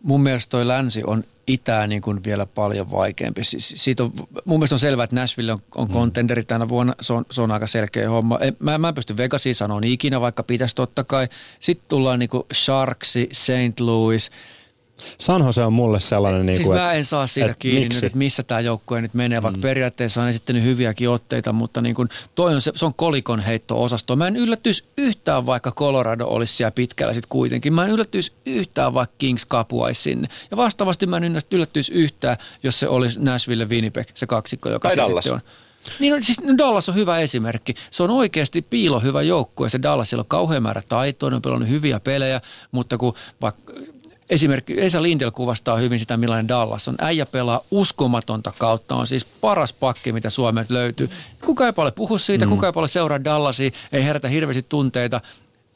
Mun 0.02 0.22
mielestä 0.22 0.50
toi 0.50 0.68
länsi 0.68 1.02
on 1.06 1.24
itää 1.46 1.86
niin 1.86 2.02
kuin 2.02 2.24
vielä 2.24 2.46
paljon 2.46 2.90
vaikeampi. 2.90 3.44
Siis 3.44 3.74
siitä 3.76 4.04
on, 4.04 4.12
mun 4.44 4.58
mielestä 4.58 4.74
on 4.74 4.78
selvää, 4.78 5.04
että 5.04 5.16
Nashville 5.16 5.52
on, 5.52 5.62
on 5.74 5.88
contenderi 5.88 6.44
tänä 6.44 6.68
vuonna. 6.68 6.94
Se 7.00 7.12
on, 7.12 7.24
se 7.30 7.42
on 7.42 7.50
aika 7.50 7.66
selkeä 7.66 8.10
homma. 8.10 8.38
En, 8.38 8.56
mä, 8.58 8.78
mä 8.78 8.88
en 8.88 8.94
pysty 8.94 9.16
Vegasiin 9.16 9.54
sanoa 9.54 9.80
ikinä, 9.84 10.20
vaikka 10.20 10.42
pitäisi 10.42 10.74
totta 10.74 11.04
kai. 11.04 11.28
Sitten 11.60 11.88
tullaan 11.88 12.18
niin 12.18 12.28
kuin 12.28 12.42
Sharksi, 12.52 13.28
St. 13.32 13.80
Louis. 13.80 14.30
San 15.18 15.42
Jose 15.42 15.62
on 15.62 15.72
mulle 15.72 16.00
sellainen, 16.00 16.46
niin 16.46 16.56
Siis 16.56 16.66
kuin, 16.66 16.78
mä 16.78 16.92
en 16.92 17.04
saa 17.04 17.26
siitä 17.26 17.50
et 17.50 17.56
kiinni 17.58 17.80
miksi? 17.80 17.96
nyt, 17.96 18.04
että 18.04 18.18
missä 18.18 18.42
tämä 18.42 18.60
joukkue 18.60 19.00
nyt 19.00 19.14
menee, 19.14 19.42
vaikka 19.42 19.58
mm. 19.58 19.62
periaatteessa 19.62 20.22
on 20.22 20.28
esittänyt 20.28 20.62
hyviäkin 20.62 21.10
otteita, 21.10 21.52
mutta 21.52 21.80
niin 21.80 21.94
kuin, 21.94 22.08
toi 22.34 22.54
on 22.54 22.60
se, 22.60 22.72
se 22.74 22.84
on 22.86 22.94
kolikon 22.94 23.40
heitto-osasto. 23.40 24.16
Mä 24.16 24.26
en 24.26 24.36
yllättyisi 24.36 24.84
yhtään, 24.96 25.46
vaikka 25.46 25.72
Colorado 25.72 26.26
olisi 26.26 26.54
siellä 26.56 26.70
pitkällä 26.70 27.14
sitten 27.14 27.28
kuitenkin. 27.28 27.72
Mä 27.74 27.84
en 27.84 27.90
yllättyisi 27.90 28.32
yhtään, 28.46 28.94
vaikka 28.94 29.14
Kings 29.18 29.46
kapuaisi 29.46 30.02
sinne. 30.02 30.28
Ja 30.50 30.56
vastaavasti 30.56 31.06
mä 31.06 31.16
en 31.16 31.42
yllättyisi 31.50 31.92
yhtään, 31.92 32.36
jos 32.62 32.80
se 32.80 32.88
olisi 32.88 33.20
Nashville 33.20 33.64
Winnipeg, 33.64 34.08
se 34.14 34.26
kaksikko, 34.26 34.68
joka 34.68 34.88
Tai 34.88 34.96
Dallas. 34.96 35.24
sitten 35.24 35.32
on. 35.32 35.54
Niin 36.00 36.14
on, 36.14 36.22
siis 36.22 36.40
no 36.40 36.54
Dallas 36.58 36.88
on 36.88 36.94
hyvä 36.94 37.18
esimerkki. 37.18 37.74
Se 37.90 38.02
on 38.02 38.10
oikeasti 38.10 38.62
piilo 38.62 39.00
hyvä 39.00 39.22
joukkue. 39.22 39.68
Se 39.68 39.82
Dallasilla 39.82 40.20
on 40.20 40.26
kauhean 40.28 40.62
määrä 40.62 40.82
taitoa, 40.88 41.30
ne 41.30 41.36
on 41.36 41.42
pelannut 41.42 41.68
hyviä 41.68 42.00
pelejä, 42.00 42.40
mutta 42.72 42.98
kun 42.98 43.14
vaikka 43.40 43.72
Esimerkki 44.34 44.80
Esa 44.80 45.02
Lindel 45.02 45.30
kuvastaa 45.30 45.76
hyvin 45.76 45.98
sitä, 45.98 46.16
millainen 46.16 46.48
Dallas 46.48 46.88
on. 46.88 46.94
Äijä 46.98 47.26
pelaa 47.26 47.60
uskomatonta 47.70 48.52
kautta, 48.58 48.94
on 48.94 49.06
siis 49.06 49.24
paras 49.24 49.72
pakki, 49.72 50.12
mitä 50.12 50.30
Suomeen 50.30 50.66
löytyy. 50.68 51.10
Kuka 51.44 51.66
ei 51.66 51.72
paljon 51.72 51.92
puhu 51.92 52.18
siitä, 52.18 52.44
mm. 52.44 52.50
kuka 52.50 52.66
ei 52.66 52.72
paljon 52.72 52.88
seuraa 52.88 53.24
Dallasia, 53.24 53.70
ei 53.92 54.04
herätä 54.04 54.28
hirveästi 54.28 54.66
tunteita 54.68 55.20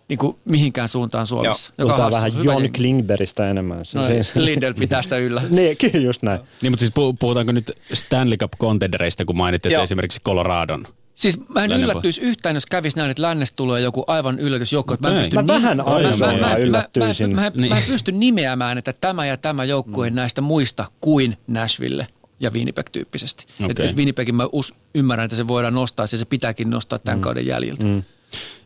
niin 0.09 0.19
kuin 0.19 0.37
mihinkään 0.45 0.89
suuntaan 0.89 1.27
Suomessa. 1.27 1.73
Puhutaan 1.77 2.01
on 2.01 2.13
hassu. 2.13 2.17
vähän 2.17 2.45
John 2.45 2.63
jengi. 2.63 2.79
Klingbergistä 2.79 3.51
enemmän. 3.51 3.79
No, 3.79 3.85
se, 4.07 4.23
Lindel 4.35 4.75
pitää 4.75 5.03
sitä 5.03 5.17
yllä. 5.17 5.43
niin, 5.51 5.77
kyllä 5.77 6.05
just 6.05 6.23
näin. 6.23 6.41
Niin, 6.63 6.73
mutta 6.73 6.81
siis 6.81 6.93
pu- 6.93 7.17
puhutaanko 7.19 7.53
nyt 7.53 7.73
Stanley 7.93 8.37
Cup 8.37 8.53
contendereista, 8.61 9.25
kun 9.25 9.37
mainittiin 9.37 9.73
Joo. 9.73 9.85
esimerkiksi 9.85 10.21
Coloradon? 10.25 10.87
Siis 11.19 11.39
mä 11.49 11.65
en 11.65 11.71
Lännen 11.71 11.85
yllättyisi 11.85 12.21
yhtään, 12.21 12.57
jos 12.57 12.67
kävisi 12.67 12.97
näin, 12.97 13.11
että 13.11 13.23
lännestä 13.23 13.57
tulee 13.57 13.81
joku 13.81 14.05
aivan 14.07 14.39
yllätysjoukko. 14.39 14.95
että 14.95 15.09
Mä, 15.09 15.15
en 15.15 15.21
Okei. 15.21 15.31
pysty 15.31 15.37
Mä 15.37 15.47
vähän 15.47 15.81
Arizonaa 15.81 16.57
yllättyisin. 16.57 17.31
Mä, 17.31 17.37
mä, 17.37 17.43
mä, 17.43 17.51
Niin. 17.55 17.73
mä 17.73 17.79
en 17.79 17.85
pysty 17.87 18.13
nimeämään, 18.13 18.79
että 18.79 18.93
tämä 19.01 19.27
ja 19.27 19.37
tämä 19.37 19.65
joukkue 19.65 20.11
mm. 20.11 20.17
näistä 20.17 20.41
muista 20.41 20.85
kuin 21.01 21.37
Nashville 21.47 22.07
ja 22.41 22.51
Winnipeg 22.51 22.87
tyyppisesti. 22.93 23.47
Okei. 23.65 23.85
Et, 23.87 23.91
et 23.91 23.97
Winnipegin 23.97 24.35
mä 24.35 24.49
us, 24.53 24.75
ymmärrän, 24.95 25.25
että 25.25 25.37
se 25.37 25.49
voidaan 25.49 25.75
nostaa 25.75 26.07
ja 26.13 26.19
se 26.19 26.25
pitääkin 26.25 26.71
nostaa 26.71 26.99
tämän 26.99 27.19
mm. 27.19 27.23
kauden 27.23 27.47
jäljiltä. 27.47 27.85
Mm. 27.87 28.03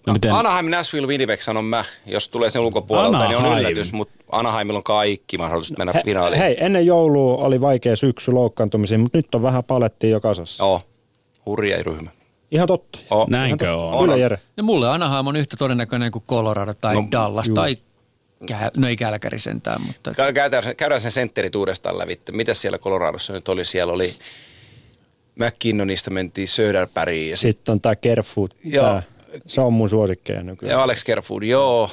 No, 0.07 0.12
miten? 0.12 0.33
Anaheim, 0.33 0.66
Nashville, 0.70 1.07
Winnipeg 1.07 1.41
sanon 1.41 1.65
mä. 1.65 1.85
Jos 2.07 2.29
tulee 2.29 2.51
sen 2.51 2.62
ulkopuolelta, 2.62 3.29
niin 3.29 3.37
on 3.37 3.45
Anaheim. 3.45 3.66
yllätys, 3.66 3.93
mutta 3.93 4.15
Anaheimilla 4.33 4.79
on 4.79 4.83
kaikki 4.85 5.39
mahdollisuudet 5.39 5.79
mennä 5.79 5.93
He, 5.93 6.03
finaaliin. 6.05 6.39
hei, 6.43 6.57
ennen 6.61 6.87
joulua 6.87 7.37
oli 7.37 7.61
vaikea 7.61 7.97
syksy 7.97 8.33
loukkaantumisiin, 8.33 9.01
mutta 9.01 9.19
nyt 9.19 9.35
on 9.35 9.43
vähän 9.43 9.65
palettia 9.65 10.11
jo 10.11 10.20
kasassa. 10.20 10.65
Joo, 10.65 10.83
hurja 11.47 11.83
ryhmä. 11.83 12.11
Ihan 12.53 12.66
totta. 12.69 12.99
Oo. 13.11 13.27
Näinkö 13.31 13.74
on? 13.77 13.99
Kyllä 14.01 14.12
on. 14.15 14.20
Jere. 14.20 14.39
Ja 14.57 14.62
mulle 14.62 14.89
Anaheim 14.89 15.27
on 15.27 15.37
yhtä 15.37 15.57
todennäköinen 15.57 16.12
kuin 16.12 16.24
Colorado 16.29 16.74
tai 16.74 16.95
No, 16.95 17.01
no, 17.01 17.09
Dallas 17.12 17.47
juu. 17.47 17.55
tai 17.55 17.79
no 18.77 18.89
ei 18.89 18.97
Kälkäri 18.97 19.39
sentään, 19.39 19.81
mutta 19.87 20.11
Kä- 20.11 20.33
Käydään, 20.33 20.77
käydään 20.77 21.01
sen 21.01 21.11
sentterit 21.11 21.55
uudestaan 21.55 21.99
läpi. 21.99 22.20
Mitäs 22.33 22.61
siellä 22.61 22.79
Coloradossa 22.79 23.33
nyt 23.33 23.49
oli? 23.49 23.65
Siellä 23.65 23.93
oli 23.93 24.15
McKinnonista 25.37 26.11
mentiin 26.11 26.49
Söderbergiin 26.49 27.31
ja 27.31 27.37
sitten 27.37 27.53
Sitten 27.59 27.73
on 27.73 27.81
tämä 27.81 27.97
Kerfoot. 27.97 28.51
Tää, 28.74 29.03
se 29.47 29.61
on 29.61 29.73
mun 29.73 29.89
suosikkeja 29.89 30.43
nykyään. 30.43 30.70
ja 30.70 30.83
Alex 30.83 31.05
Kerfood, 31.05 31.43
joo. 31.43 31.91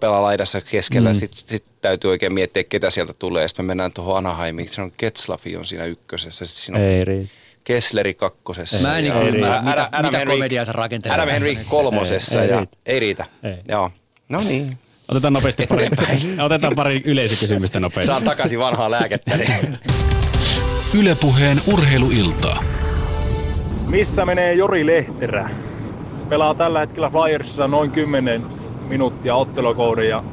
pelaa 0.00 0.22
laidassa 0.22 0.60
keskellä. 0.60 1.08
Mm. 1.12 1.14
Sitten 1.14 1.40
sit 1.48 1.64
täytyy 1.80 2.10
oikein 2.10 2.32
miettiä, 2.32 2.64
ketä 2.64 2.90
sieltä 2.90 3.12
tulee. 3.18 3.48
Sitten 3.48 3.64
me 3.64 3.66
mennään 3.66 3.92
tuohon 3.92 4.16
Anaheimiin. 4.16 4.68
Se 4.68 4.82
on 4.82 4.92
Ketslafi 4.96 5.56
on 5.56 5.66
siinä 5.66 5.84
ykkösessä. 5.84 6.46
Sitten 6.46 6.64
siinä 6.64 6.78
on 6.78 6.84
Ei 6.84 7.04
riitä. 7.04 7.32
Kessleri 7.64 8.14
kakkosessa. 8.14 8.78
Mä 8.88 8.98
en 8.98 9.04
ja 9.04 9.14
niinku 9.14 9.28
ymmärrä, 9.36 9.62
mitä- 9.62 9.88
Adam 9.92 10.06
mitä 10.06 10.18
Henrik- 10.18 10.30
komediaa 10.30 10.64
sä 10.64 10.72
rakentelet 10.72 11.14
Adam 11.14 11.28
Henrik 11.28 11.58
nyt. 11.58 11.66
kolmosessa 11.66 12.38
Ei, 12.42 12.44
ei 12.46 12.50
ja 12.50 12.58
riitä. 12.58 12.76
ei 12.86 13.00
riitä. 13.00 13.24
Ei. 13.42 13.56
Joo. 13.68 13.90
No 14.28 14.40
niin. 14.40 14.70
Otetaan 15.08 15.32
nopeasti 15.32 15.66
pari, 15.66 15.88
otetaan 16.44 16.72
pari 16.76 17.02
yleisökysymystä 17.04 17.80
nopeasti. 17.80 18.06
Saan 18.06 18.22
takaisin 18.22 18.58
vanhaa 18.58 18.90
lääkettä. 18.90 19.36
Niin. 19.36 19.78
Ylepuheen 20.98 21.62
urheiluilta. 21.72 22.56
Missä 23.88 24.24
menee 24.24 24.54
Jori 24.54 24.86
Lehterä? 24.86 25.50
Pelaa 26.28 26.54
tällä 26.54 26.80
hetkellä 26.80 27.10
Flyersissa 27.10 27.68
noin 27.68 27.90
10 27.90 28.42
minuuttia 28.88 29.34
ottelukouden 29.34 30.08
ja 30.08 30.24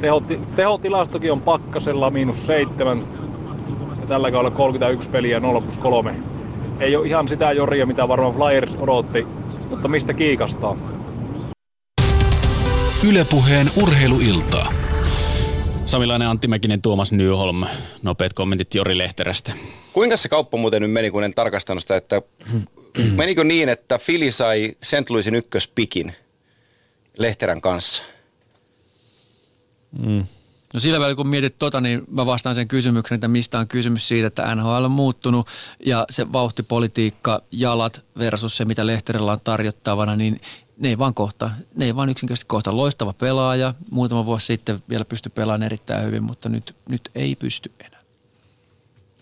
tehoti, 0.00 0.40
tehotilastokin 0.56 1.32
on 1.32 1.40
pakkasella 1.40 2.10
miinus 2.10 2.46
7 2.46 3.04
ja 4.04 4.08
tällä 4.08 4.30
kaudella 4.30 4.56
31 4.56 5.08
peliä 5.08 5.40
0 5.40 5.60
plus 5.60 5.78
3. 5.78 6.14
Ei 6.80 6.96
ole 6.96 7.06
ihan 7.06 7.28
sitä 7.28 7.52
Joria, 7.52 7.86
mitä 7.86 8.08
varmaan 8.08 8.34
Flyers 8.34 8.76
odotti, 8.78 9.26
mutta 9.70 9.88
mistä 9.88 10.14
kiikastaa? 10.14 10.76
Ylepuheen 13.08 13.70
urheiluilta. 13.82 14.66
Samilainen, 15.86 16.28
Antti 16.28 16.48
Mäkinen, 16.48 16.82
Tuomas 16.82 17.12
Nyholm. 17.12 17.64
Nopeat 18.02 18.32
kommentit 18.32 18.74
Jori 18.74 18.98
Lehterästä. 18.98 19.52
Kuinka 19.92 20.16
se 20.16 20.28
kauppa 20.28 20.56
muuten 20.58 20.82
nyt 20.82 20.92
meni, 20.92 21.10
kun 21.10 21.24
en 21.24 21.34
tarkastanut 21.34 21.82
sitä, 21.82 21.96
että 21.96 22.22
menikö 23.16 23.44
niin, 23.44 23.68
että 23.68 23.98
Fili 23.98 24.30
sai 24.30 24.76
St. 24.82 25.10
Louisin 25.10 25.34
ykköspikin 25.34 26.12
Lehterän 27.18 27.60
kanssa? 27.60 28.02
No 30.74 30.80
sillä 30.80 31.00
välillä 31.00 31.16
kun 31.16 31.28
mietit 31.28 31.58
tota, 31.58 31.80
niin 31.80 32.02
mä 32.10 32.26
vastaan 32.26 32.54
sen 32.54 32.68
kysymyksen, 32.68 33.14
että 33.14 33.28
mistä 33.28 33.58
on 33.58 33.68
kysymys 33.68 34.08
siitä, 34.08 34.26
että 34.26 34.54
NHL 34.54 34.84
on 34.84 34.90
muuttunut 34.90 35.46
ja 35.86 36.04
se 36.10 36.32
vauhtipolitiikka, 36.32 37.42
jalat 37.52 38.00
versus 38.18 38.56
se, 38.56 38.64
mitä 38.64 38.86
Lehterellä 38.86 39.32
on 39.32 39.38
tarjottavana, 39.44 40.16
niin 40.16 40.40
ne 40.78 40.88
ei 40.88 40.98
vaan 40.98 41.14
kohta, 41.14 41.50
ne 41.74 41.84
ei 41.84 41.96
vaan 41.96 42.08
yksinkertaisesti 42.08 42.48
kohta. 42.48 42.76
Loistava 42.76 43.12
pelaaja, 43.12 43.74
muutama 43.90 44.26
vuosi 44.26 44.46
sitten 44.46 44.82
vielä 44.88 45.04
pystyi 45.04 45.32
pelaamaan 45.34 45.62
erittäin 45.62 46.04
hyvin, 46.04 46.22
mutta 46.22 46.48
nyt, 46.48 46.74
nyt 46.90 47.10
ei 47.14 47.36
pysty 47.36 47.72
enää. 47.80 48.00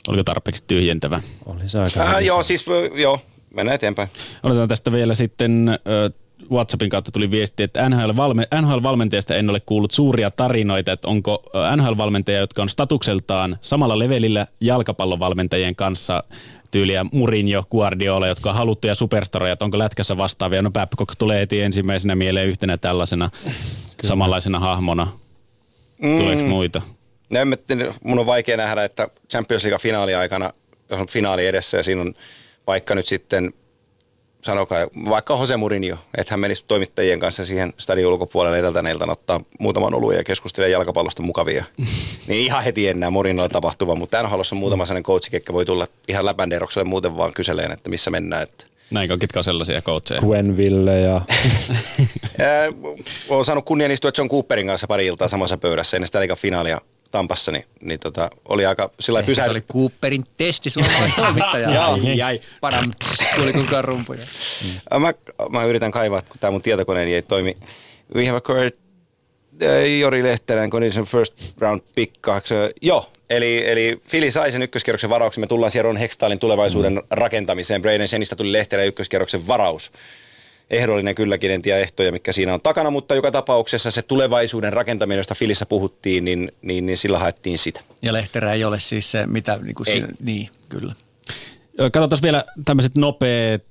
Oliko 0.09 0.25
tarpeeksi 0.25 0.65
tyhjentävä? 0.67 1.21
Oli 1.47 1.69
se 1.69 1.79
aika 1.79 2.01
Äh, 2.01 2.25
joo, 2.25 2.43
siis 2.43 2.69
ö, 2.69 2.91
joo, 2.95 3.21
mennään 3.55 3.75
eteenpäin. 3.75 4.09
Otetaan 4.43 4.69
tästä 4.69 4.93
vielä 4.93 5.15
sitten 5.15 5.69
ö, 5.69 6.11
WhatsAppin 6.51 6.91
kautta 6.91 7.11
tuli 7.13 7.31
viesti, 7.31 7.63
että 7.63 7.89
NHL-valme, 7.89 8.47
NHL-valmentajasta 8.61 9.35
en 9.35 9.51
ole 9.51 9.61
kuullut 9.61 9.91
suuria 9.91 10.31
tarinoita, 10.31 10.93
että 10.93 11.09
onko 11.09 11.43
NHL-valmentajia, 11.77 12.41
jotka 12.41 12.63
on 12.63 12.69
statukseltaan 12.69 13.59
samalla 13.63 13.99
levelillä 13.99 14.47
jalkapallovalmentajien 14.61 15.75
kanssa 15.75 16.25
tyyliä 16.71 17.07
Mourinho, 17.13 17.65
Guardiola, 17.71 18.27
jotka 18.27 18.51
on 18.51 18.57
haluttuja 18.57 18.95
superstaroja, 18.95 19.53
että 19.53 19.65
onko 19.65 19.79
lätkässä 19.79 20.17
vastaavia. 20.17 20.63
No 20.63 20.71
Babcock 20.71 21.15
tulee 21.19 21.41
heti 21.41 21.61
ensimmäisenä 21.61 22.15
mieleen 22.15 22.49
yhtenä 22.49 22.79
tällaisena 22.79 23.31
samanlaisena 24.03 24.59
hahmona. 24.59 25.09
Mm. 26.03 26.17
Tuleeko 26.17 26.45
muita? 26.45 26.83
No, 27.31 27.41
en 27.41 27.59
mun 28.05 28.19
on 28.19 28.27
vaikea 28.27 28.57
nähdä, 28.57 28.85
että 28.85 29.09
Champions 29.31 29.65
League 29.65 29.79
finaali 29.79 30.15
aikana, 30.15 30.53
jos 30.91 31.01
on 31.01 31.07
finaali 31.07 31.47
edessä 31.47 31.77
ja 31.77 31.83
siinä 31.83 32.01
on 32.01 32.15
vaikka 32.67 32.95
nyt 32.95 33.07
sitten, 33.07 33.53
sanokaa, 34.43 34.87
vaikka 35.09 35.35
Jose 35.35 35.57
Mourinho, 35.57 35.99
että 36.19 36.33
hän 36.33 36.41
menisi 36.41 36.65
toimittajien 36.69 37.21
kanssa 37.21 37.45
siihen 37.45 37.73
stadion 37.79 38.13
ulkopuolelle 38.13 38.59
edeltä 38.59 38.83
neiltä 38.83 39.05
ottaa 39.09 39.41
muutaman 39.59 39.95
oluen 39.95 40.17
ja 40.17 40.25
keskustelee 40.25 40.71
jalkapallosta 40.71 41.23
mukavia. 41.23 41.65
niin 42.29 42.45
ihan 42.45 42.65
heti 42.65 42.89
enää 42.89 43.11
Mourinholle 43.11 43.49
tapahtuva, 43.49 43.95
mutta 43.95 44.23
NHL 44.23 44.41
on 44.53 44.59
muutama 44.59 44.87
sellainen 44.87 45.03
coachi, 45.03 45.31
ketkä 45.31 45.53
voi 45.53 45.65
tulla 45.65 45.87
ihan 46.09 46.27
läpänderokselle 46.27 46.85
muuten 46.85 47.17
vaan 47.17 47.33
kyseleen, 47.33 47.73
että 47.73 47.91
missä 47.91 48.11
mennään. 48.11 48.43
Että 48.43 48.65
Näinkö, 48.91 49.19
ketkä 49.19 49.41
on 49.41 49.45
sellaisia 49.45 49.83
coacheja? 49.83 50.21
Gwenville 50.21 51.01
ja 51.01 51.21
Olen 53.29 53.45
saanut 53.45 53.65
kunnian 53.65 53.91
istua 53.91 54.11
John 54.19 54.31
Cooperin 54.31 54.67
kanssa 54.67 54.87
pari 54.87 55.07
iltaa 55.07 55.29
samassa 55.29 55.59
pöydässä 55.59 55.97
ennen 55.97 56.07
sitä 56.07 56.37
finaalia 56.37 56.81
Tampassa, 57.13 57.53
niin, 57.53 57.65
niin 57.81 58.01
tota, 58.01 58.31
oli 58.49 58.67
aika 58.67 58.91
sillä 59.01 59.17
lailla 59.17 59.31
Ehkä 59.31 59.45
se 59.45 59.51
oli 59.51 59.61
Cooperin 59.61 60.25
testi 60.37 60.71
suomalaista 60.71 61.21
toimittajaa. 61.23 61.75
Joo. 61.75 61.97
jäi. 62.15 62.41
Padam, 62.61 62.91
tuli 63.37 63.53
kukaan 63.53 63.85
rumpuja. 63.85 64.23
Mä, 65.01 65.15
mä 65.51 65.65
yritän 65.65 65.91
kaivaa, 65.91 66.23
kun 66.23 66.37
tämä 66.41 66.51
mun 66.51 66.63
tietokoneeni 66.63 67.15
ei 67.15 67.23
toimi. 67.23 67.57
We 68.15 68.27
have 68.27 68.37
occurred 68.37 68.73
uh, 69.63 69.99
Jori 70.01 70.23
Lehterän 70.23 70.71
condition 70.71 71.05
first 71.05 71.35
round 71.59 71.81
pick 71.95 72.13
kahdeksan. 72.21 72.59
Joo, 72.83 73.11
eli, 73.31 73.71
eli 73.71 74.01
Fili 74.09 74.31
sai 74.31 74.53
sen 74.53 74.63
ykköskierroksen 74.63 75.11
varauksen. 75.11 75.41
Me 75.41 75.47
tullaan 75.47 75.71
siellä 75.71 75.87
Ron 75.87 75.97
Hextaalin 75.97 76.39
tulevaisuuden 76.39 76.95
mm. 76.95 77.01
rakentamiseen. 77.11 77.83
Braden 77.83 78.09
Shenistä 78.09 78.37
tuli 78.37 78.53
Lehterän 78.53 78.87
ykköskierroksen 78.87 79.47
varaus. 79.47 79.93
Ehdollinen 80.71 81.15
kylläkin, 81.15 81.51
en 81.51 81.63
tiedä 81.63 81.79
ehtoja, 81.79 82.13
mikä 82.13 82.33
siinä 82.33 82.55
on 82.55 82.61
takana, 82.61 82.91
mutta 82.91 83.15
joka 83.15 83.31
tapauksessa 83.31 83.91
se 83.91 84.03
tulevaisuuden 84.03 84.73
rakentaminen, 84.73 85.19
josta 85.19 85.35
Filissä 85.35 85.67
puhuttiin, 85.67 86.25
niin, 86.25 86.53
niin, 86.63 86.87
niin 86.87 86.97
sillä 86.97 87.19
haettiin 87.19 87.59
sitä. 87.59 87.81
Ja 88.03 88.13
Lehterä 88.13 88.53
ei 88.53 88.65
ole 88.65 88.81
siis 88.81 89.11
se, 89.11 89.27
mitä 89.27 89.59
niin 89.63 89.75
kuin 89.75 89.89
Ei. 89.89 89.95
siinä, 89.95 90.09
niin, 90.21 90.49
kyllä. 90.69 90.95
Katsotaan 91.77 92.23
vielä 92.23 92.45
tämmöiset 92.65 92.97
nopeat 92.97 93.63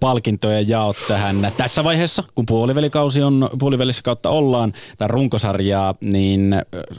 palkintojen 0.00 0.68
jaot 0.68 0.96
tähän 1.08 1.52
tässä 1.56 1.84
vaiheessa, 1.84 2.24
kun 2.34 2.46
puolivälikausi 2.46 3.22
on, 3.22 3.50
puolivälissä 3.58 4.02
kautta 4.02 4.30
ollaan, 4.30 4.72
tai 4.98 5.08
runkosarjaa, 5.08 5.94
niin 6.00 6.54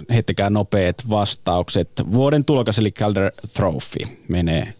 heittäkää 0.10 0.50
nopeat 0.50 0.96
vastaukset. 1.10 1.90
Vuoden 2.14 2.46
tulokas 2.46 2.80
eli 2.80 2.92
Calder 2.92 3.32
Trophy 3.54 4.00
menee. 4.28 4.74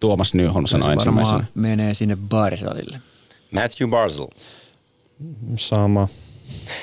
Tuomas 0.00 0.34
Nyholm 0.34 0.66
sanoi 0.66 0.92
ensimmäisenä. 0.92 1.44
menee 1.54 1.94
sinne 1.94 2.16
Barsalille. 2.28 2.98
Matthew 3.52 3.90
Barzell. 3.90 4.26
sama. 5.56 6.08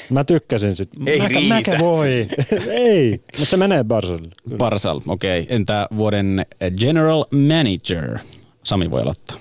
Mä 0.10 0.24
tykkäsin 0.24 0.76
sit. 0.76 0.90
Ei 1.06 1.20
Mäkä, 1.20 1.40
riitä. 1.40 1.54
mäkä 1.56 1.80
voi. 1.80 2.28
Ei, 2.70 3.12
mutta 3.12 3.46
se 3.50 3.58
menee 3.58 3.84
Barcelille. 3.84 4.36
Barsal, 4.58 5.02
okei. 5.08 5.42
Okay. 5.42 5.56
Entä 5.56 5.88
vuoden 5.98 6.46
General 6.78 7.26
Manager? 7.32 8.20
Sami 8.64 8.92
voi 8.92 9.02
aloittaa. 9.02 9.38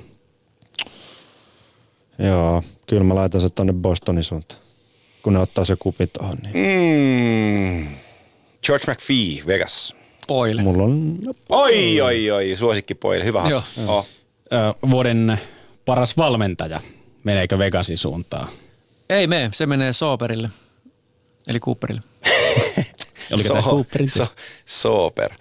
Joo, 2.18 2.62
kyllä 2.86 3.04
mä 3.04 3.14
laitan 3.14 3.40
se 3.40 3.48
tonne 3.54 3.72
Bostonin 3.72 4.24
suuntaan. 4.24 4.60
Kun 5.22 5.32
ne 5.32 5.38
ottaa 5.38 5.64
se 5.64 5.76
kupi 5.78 6.06
tohon, 6.06 6.36
niin 6.42 6.54
Mm. 6.54 7.86
George 8.66 8.92
McPhee, 8.92 9.46
Vegas. 9.46 9.94
Poile. 10.28 10.62
mulla 10.62 10.82
on... 10.84 11.18
Oi, 11.48 12.00
oi, 12.00 12.30
oi, 12.30 12.56
suosikkipoille. 12.56 13.24
Hyvä. 13.24 13.46
Joo. 13.50 13.62
Oh. 13.86 14.06
Ö, 14.52 14.88
vuoden 14.90 15.40
paras 15.84 16.16
valmentaja. 16.16 16.80
Meneekö 17.24 17.58
Vegasin 17.58 17.98
suuntaan? 17.98 18.48
Ei 19.08 19.26
mene, 19.26 19.50
se 19.52 19.66
menee 19.66 19.92
Sooperille. 19.92 20.50
Eli 21.48 21.60
Cooperille. 21.60 22.02
Oliko 23.32 23.48
tämä 23.48 23.62
Cooperin 23.62 24.10
so, 24.10 24.26
Soper. 24.66 25.32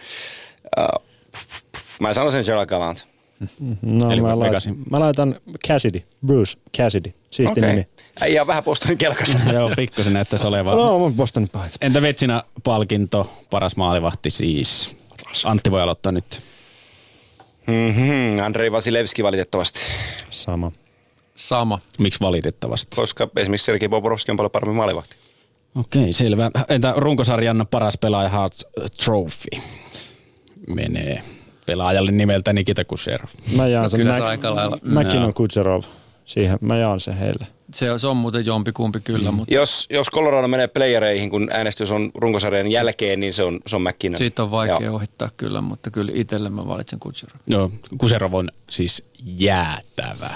Uh, 0.78 1.08
mä 2.00 2.14
sanon 2.14 2.32
sen 2.32 2.44
Gerald 2.46 2.66
Gallant. 2.68 3.08
No, 3.82 4.12
Eli 4.12 4.22
mä, 4.22 4.40
laitan, 4.40 4.62
mä 4.92 5.00
laitan 5.00 5.40
Cassidy, 5.68 6.04
Bruce 6.26 6.60
Cassidy, 6.78 7.14
siisti 7.30 7.60
Okei. 7.60 7.70
nimi. 7.72 7.88
Äijä 8.22 8.48
vähän 8.48 8.64
Bostonin 8.64 8.98
kelkassa. 8.98 9.38
Joo, 9.54 9.72
pikkusen 9.76 10.14
näyttäisi 10.14 10.48
olevan. 10.48 10.78
No, 10.78 11.10
mä 11.10 11.16
Bostonin 11.16 11.50
paita. 11.50 11.76
Entä 11.82 12.02
Vetsinä 12.02 12.44
palkinto, 12.64 13.34
paras 13.50 13.76
maalivahti 13.76 14.30
siis? 14.30 14.98
Antti 15.46 15.72
voi 15.72 15.82
aloittaa 15.82 16.12
nyt. 16.12 16.40
mm-hmm. 17.68 18.44
Andrei 18.46 18.72
Vasilevski 18.72 19.24
valitettavasti, 19.24 19.80
Sama. 20.30 20.72
Sama. 21.38 21.80
Miksi 22.00 22.20
valitettavasti? 22.20 22.96
koska 22.96 23.30
esimerkiksi 23.36 23.66
Sergei 23.66 23.90
Boborovski 23.90 24.32
on 24.32 24.38
paljon 24.38 24.52
paremmin 24.52 24.76
maalivahti. 24.78 25.16
Okei, 25.76 26.14
selvä. 26.14 26.52
Entä 26.70 26.94
runkosarjan 26.98 27.68
paras 27.72 27.98
pelaaja 27.98 28.30
Hart 28.30 28.54
Trophy? 29.06 29.62
Menee 30.68 31.22
pelaajalle 31.66 32.12
nimeltä 32.12 32.54
Nikita 32.54 32.86
Kucherov. 32.86 33.30
Mä 33.56 33.68
jaan 33.68 33.84
No 33.84 33.90
sen. 33.90 33.98
kyllä 34.00 34.12
Mä, 34.12 34.18
se 34.18 34.24
aika 34.24 34.56
lailla- 34.56 34.80
Mäkin 34.82 35.20
on 35.22 35.34
Kutserov. 35.34 35.84
Siihen 36.26 36.58
mä 36.62 36.78
jaan 36.78 37.00
sen 37.00 37.14
heille. 37.18 37.48
Se, 37.74 37.88
se 37.98 38.08
on 38.08 38.18
muuten 38.18 38.46
jompi 38.46 38.72
kumpi 38.72 39.00
kyllä, 39.00 39.32
mm. 39.32 39.38
mutta 39.38 39.54
Jos, 39.54 39.88
jos 39.90 40.08
Colorado 40.14 40.48
menee 40.48 40.68
playereihin, 40.68 41.30
kun 41.30 41.48
äänestys 41.52 41.92
on 41.92 42.12
runkosarjan 42.16 42.72
jälkeen, 42.72 43.20
niin 43.20 43.34
se 43.34 43.44
on, 43.44 43.60
se 43.68 43.76
on 43.76 43.82
McKinnon. 43.82 44.18
siitä 44.18 44.44
on 44.44 44.52
vaikea 44.52 44.78
Joo. 44.82 44.96
ohittaa 44.96 45.30
kyllä, 45.38 45.62
mutta 45.62 45.92
kyllä 45.92 46.12
itselle 46.16 46.50
mä 46.50 46.68
valitsen 46.68 47.00
Kutserov. 47.00 47.36
Joo, 47.48 47.72
Kucherov 47.98 48.34
on 48.34 48.50
siis 48.70 49.04
jäätävä. 49.26 50.30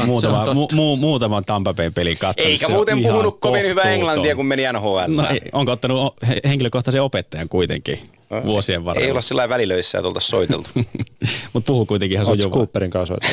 On- 0.00 0.06
muutama, 0.06 0.42
on 0.42 0.56
mu, 0.56 0.68
mu, 0.72 0.96
muutaman 0.96 1.44
Tampa 1.44 1.74
Bayn 1.74 1.94
pelin 1.94 2.18
katsonut. 2.18 2.50
Eikä 2.50 2.68
muuten 2.68 3.02
puhunut 3.02 3.40
kovin 3.40 3.66
hyvää 3.66 3.84
englantia, 3.84 4.36
kun 4.36 4.46
meni 4.46 4.62
NHL. 4.72 4.98
No, 5.06 5.26
ei, 5.30 5.40
onko 5.52 5.72
ottanut 5.72 6.14
henkilökohtaisen 6.44 7.02
opettajan 7.02 7.48
kuitenkin 7.48 7.98
vuosien 8.44 8.84
varrella? 8.84 9.04
Ei 9.04 9.10
olla 9.10 9.20
sillä 9.20 9.38
lailla 9.40 9.54
välilöissä, 9.54 9.98
että 9.98 10.08
oltaisiin 10.08 10.30
soiteltu. 10.30 10.70
Mutta 11.52 11.66
puhuu 11.66 11.86
kuitenkin 11.86 12.14
ihan 12.16 12.26
sujuvaa. 12.26 12.58
Cooperin 12.58 12.90
kanssa? 12.90 13.14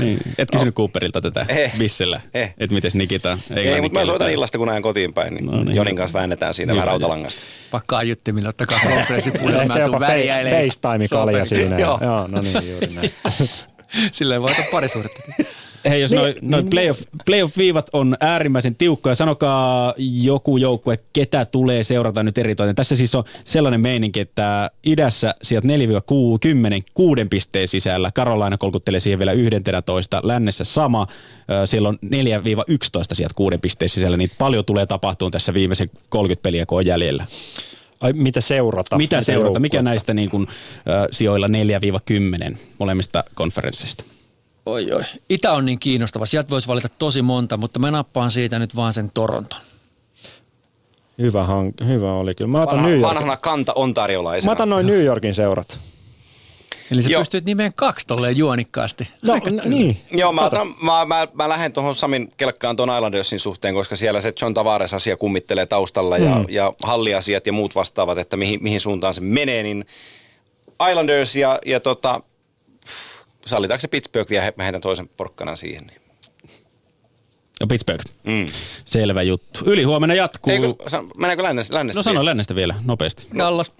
Niin. 0.00 0.18
Et 0.38 0.48
kysynyt 0.52 0.74
Cooperilta 0.74 1.20
tätä 1.20 1.46
Eh. 1.48 1.72
Bissellä, 1.78 2.20
Eh. 2.34 2.54
että 2.58 2.74
miten 2.74 2.90
Nikita 2.94 3.38
Ei, 3.56 3.80
mutta 3.80 3.98
mä 3.98 4.06
soitan 4.06 4.26
illasta. 4.26 4.28
illasta, 4.34 4.58
kun 4.58 4.68
ajan 4.68 4.82
kotiin 4.82 5.14
päin, 5.14 5.34
niin, 5.34 5.46
No 5.46 5.64
niin. 5.64 5.76
Jonin 5.76 5.96
kanssa 5.96 6.18
väännetään 6.18 6.54
siinä 6.54 6.72
vähän 6.74 6.86
rautalangasta. 6.86 7.40
Vaikka 7.72 7.96
aiottimilla, 7.96 8.48
ottakaa 8.48 8.78
konferenssipuhelin, 8.94 9.60
Ehkä 9.60 9.74
mä 9.74 9.86
tuun. 9.86 10.00
FaceTime-kalja 10.00 11.44
siinä. 11.44 11.78
Joo. 11.78 11.98
No 12.28 12.40
niin, 12.40 12.70
juuri 12.70 12.86
näin. 12.94 13.10
Silleen 14.12 14.42
voi 14.42 14.50
ottaa 14.50 14.64
parisuhdetta. 14.72 15.20
Hei, 15.84 16.00
jos 16.00 16.10
Niin, 16.10 16.20
noin 16.20 16.36
noi 16.42 16.62
playoff, 16.62 17.02
playoff-viivat 17.24 17.90
on 17.92 18.16
äärimmäisen 18.20 18.74
tiukkoja, 18.74 19.14
sanokaa 19.14 19.94
joku 19.98 20.56
joukkue, 20.56 20.98
ketä 21.12 21.44
tulee 21.44 21.82
seurata 21.82 22.22
nyt 22.22 22.38
eritoten. 22.38 22.74
Tässä 22.74 22.96
siis 22.96 23.14
on 23.14 23.24
sellainen 23.44 23.80
meininki, 23.80 24.20
että 24.20 24.70
idässä 24.84 25.34
sieltä 25.42 25.68
4-10 25.68 26.82
kuuden 26.94 27.28
pisteen 27.28 27.68
sisällä. 27.68 28.10
Karolaina 28.14 28.58
kolkuttelee 28.58 29.00
siihen 29.00 29.18
vielä 29.18 29.32
11, 29.32 30.20
lännessä 30.24 30.64
sama. 30.64 31.06
Siellä 31.64 31.88
on 31.88 31.98
4-11 32.04 32.08
sieltä 33.12 33.34
kuuden 33.34 33.60
pisteen 33.60 33.88
sisällä, 33.88 34.16
niin 34.16 34.30
paljon 34.38 34.64
tulee 34.64 34.86
tapahtumaan 34.86 35.32
tässä 35.32 35.54
viimeisen 35.54 35.90
30 36.10 36.42
peliä, 36.42 36.66
kun 36.66 36.78
on 36.78 36.86
jäljellä. 36.86 37.26
Ai, 38.00 38.12
mitä 38.12 38.40
seurata? 38.40 38.98
Mitä 38.98 39.20
seurata? 39.20 39.60
Mikä 39.60 39.76
joukkuetta? 39.76 39.90
näistä 39.90 40.14
niin 40.14 40.30
kuin, 40.30 40.46
ö, 40.46 41.08
sijoilla 41.10 41.48
4-10 41.48 42.56
molemmista 42.78 43.24
konferensseista? 43.34 44.04
Oi, 44.66 44.92
oi. 44.92 45.02
Itä 45.28 45.52
on 45.52 45.64
niin 45.66 45.78
kiinnostava. 45.78 46.26
Sieltä 46.26 46.50
voisi 46.50 46.68
valita 46.68 46.88
tosi 46.98 47.22
monta, 47.22 47.56
mutta 47.56 47.78
mä 47.78 47.90
nappaan 47.90 48.30
siitä 48.30 48.58
nyt 48.58 48.76
vaan 48.76 48.92
sen 48.92 49.10
Toronton. 49.14 49.60
Hyvä, 51.18 51.46
hank- 51.46 51.86
hyvä 51.86 52.12
oli 52.14 52.34
kyllä. 52.34 52.50
Mä 52.50 52.62
otan, 52.62 52.74
Vanha, 52.76 52.88
New 52.88 52.98
York. 53.00 53.14
vanhana 53.14 53.36
kanta 53.36 53.72
ontariolaisena. 53.72 54.48
Mä 54.48 54.52
otan 54.52 54.68
noin 54.70 54.86
New 54.86 55.02
Yorkin 55.04 55.34
seurat. 55.34 55.78
Eli 56.90 57.02
sä 57.02 57.10
Joo. 57.10 57.20
pystyt 57.20 57.44
nimeen 57.44 57.72
kaksi 57.76 58.06
tolleen 58.06 58.36
juonikkaasti. 58.36 59.06
No, 59.22 59.34
n- 59.36 59.70
niin. 59.70 60.00
Joo, 60.10 60.32
mä, 60.32 60.44
otan, 60.44 60.74
mä, 60.82 61.04
mä, 61.04 61.28
mä 61.34 61.48
lähden 61.48 61.72
tuohon 61.72 61.94
Samin 61.96 62.32
kelkkaan 62.36 62.76
tuon 62.76 62.90
Islandersin 62.96 63.38
suhteen, 63.40 63.74
koska 63.74 63.96
siellä 63.96 64.20
se 64.20 64.32
John 64.42 64.54
Tavares-asia 64.54 65.16
kummittelee 65.16 65.66
taustalla 65.66 66.18
ja, 66.18 66.34
Mm. 66.34 66.44
ja 66.48 66.72
halliasiat 66.82 67.46
ja 67.46 67.52
muut 67.52 67.74
vastaavat, 67.74 68.18
että 68.18 68.36
mihin, 68.36 68.62
mihin 68.62 68.80
suuntaan 68.80 69.14
se 69.14 69.20
menee, 69.20 69.62
niin 69.62 69.86
Islanders 70.90 71.36
ja, 71.36 71.58
ja 71.66 71.80
tota, 71.80 72.20
sallitaanko 73.46 73.80
se 73.80 73.88
Pittsburgh 73.88 74.30
vielä, 74.30 74.52
mä 74.56 74.62
heitän 74.64 74.80
toisen 74.80 75.08
porkkanan 75.08 75.56
siihen. 75.56 75.86
Niin. 75.86 76.00
No 77.60 77.66
Pittsburgh. 77.66 78.04
Mm. 78.24 78.46
Selvä 78.84 79.22
juttu. 79.22 79.60
Yli 79.64 79.82
huomenna 79.82 80.14
jatkuu. 80.14 80.52
Eikö, 80.52 80.74
san- 80.86 81.10
mennäänkö 81.16 81.42
lännestä? 81.42 81.74
lännestä 81.74 81.98
No 81.98 82.02
sano 82.02 82.14
vielä? 82.14 82.24
lännestä 82.24 82.54
vielä 82.54 82.74
nopeasti. 82.84 83.26
Gallas. 83.36 83.72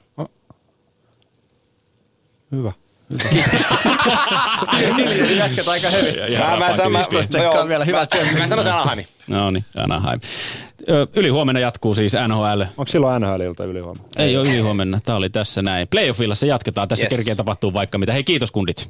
Hyvä. 2.53 2.73
Hiljaisesti 4.89 5.37
jatkat 5.43 5.69
aika 5.69 5.89
hyvin. 5.91 6.15
Mä, 6.39 6.57
mä, 6.59 6.77
mä, 6.77 6.89
mä, 6.91 6.99
15 6.99 7.39
joo, 7.39 7.45
sekkaa 7.53 7.69
vielä, 7.69 7.85
hyvä 7.85 8.07
mä, 8.39 8.47
sanoisin 8.47 8.73
Anaheim. 8.73 9.07
No 9.27 9.51
niin, 9.51 9.65
Anaheim. 9.77 10.21
Yli 11.17 11.29
huomenna 11.29 11.61
jatkuu 11.61 11.95
siis 11.95 12.13
NHL. 12.29 12.61
Onko 12.63 12.87
silloin 12.87 13.23
NHL-ilta 13.23 13.65
yli 13.65 13.81
huomenna? 13.81 14.09
Ei 14.17 14.37
ole 14.37 14.49
yli 14.49 14.61
huomenna, 14.61 15.01
tämä 15.05 15.17
oli 15.19 15.31
tässä 15.31 15.63
näin. 15.63 15.89
Playoffilla 15.89 16.35
se 16.35 16.47
jatketaan, 16.47 16.89
tässä 16.89 17.05
Yes. 17.05 17.13
yes. 17.13 17.19
kerkeä 17.19 17.37
tapahtuu 17.37 17.73
vaikka 17.75 17.99
mitä. 17.99 18.13
Hei 18.13 18.25
kiitos 18.25 18.51
kundit. 18.51 18.81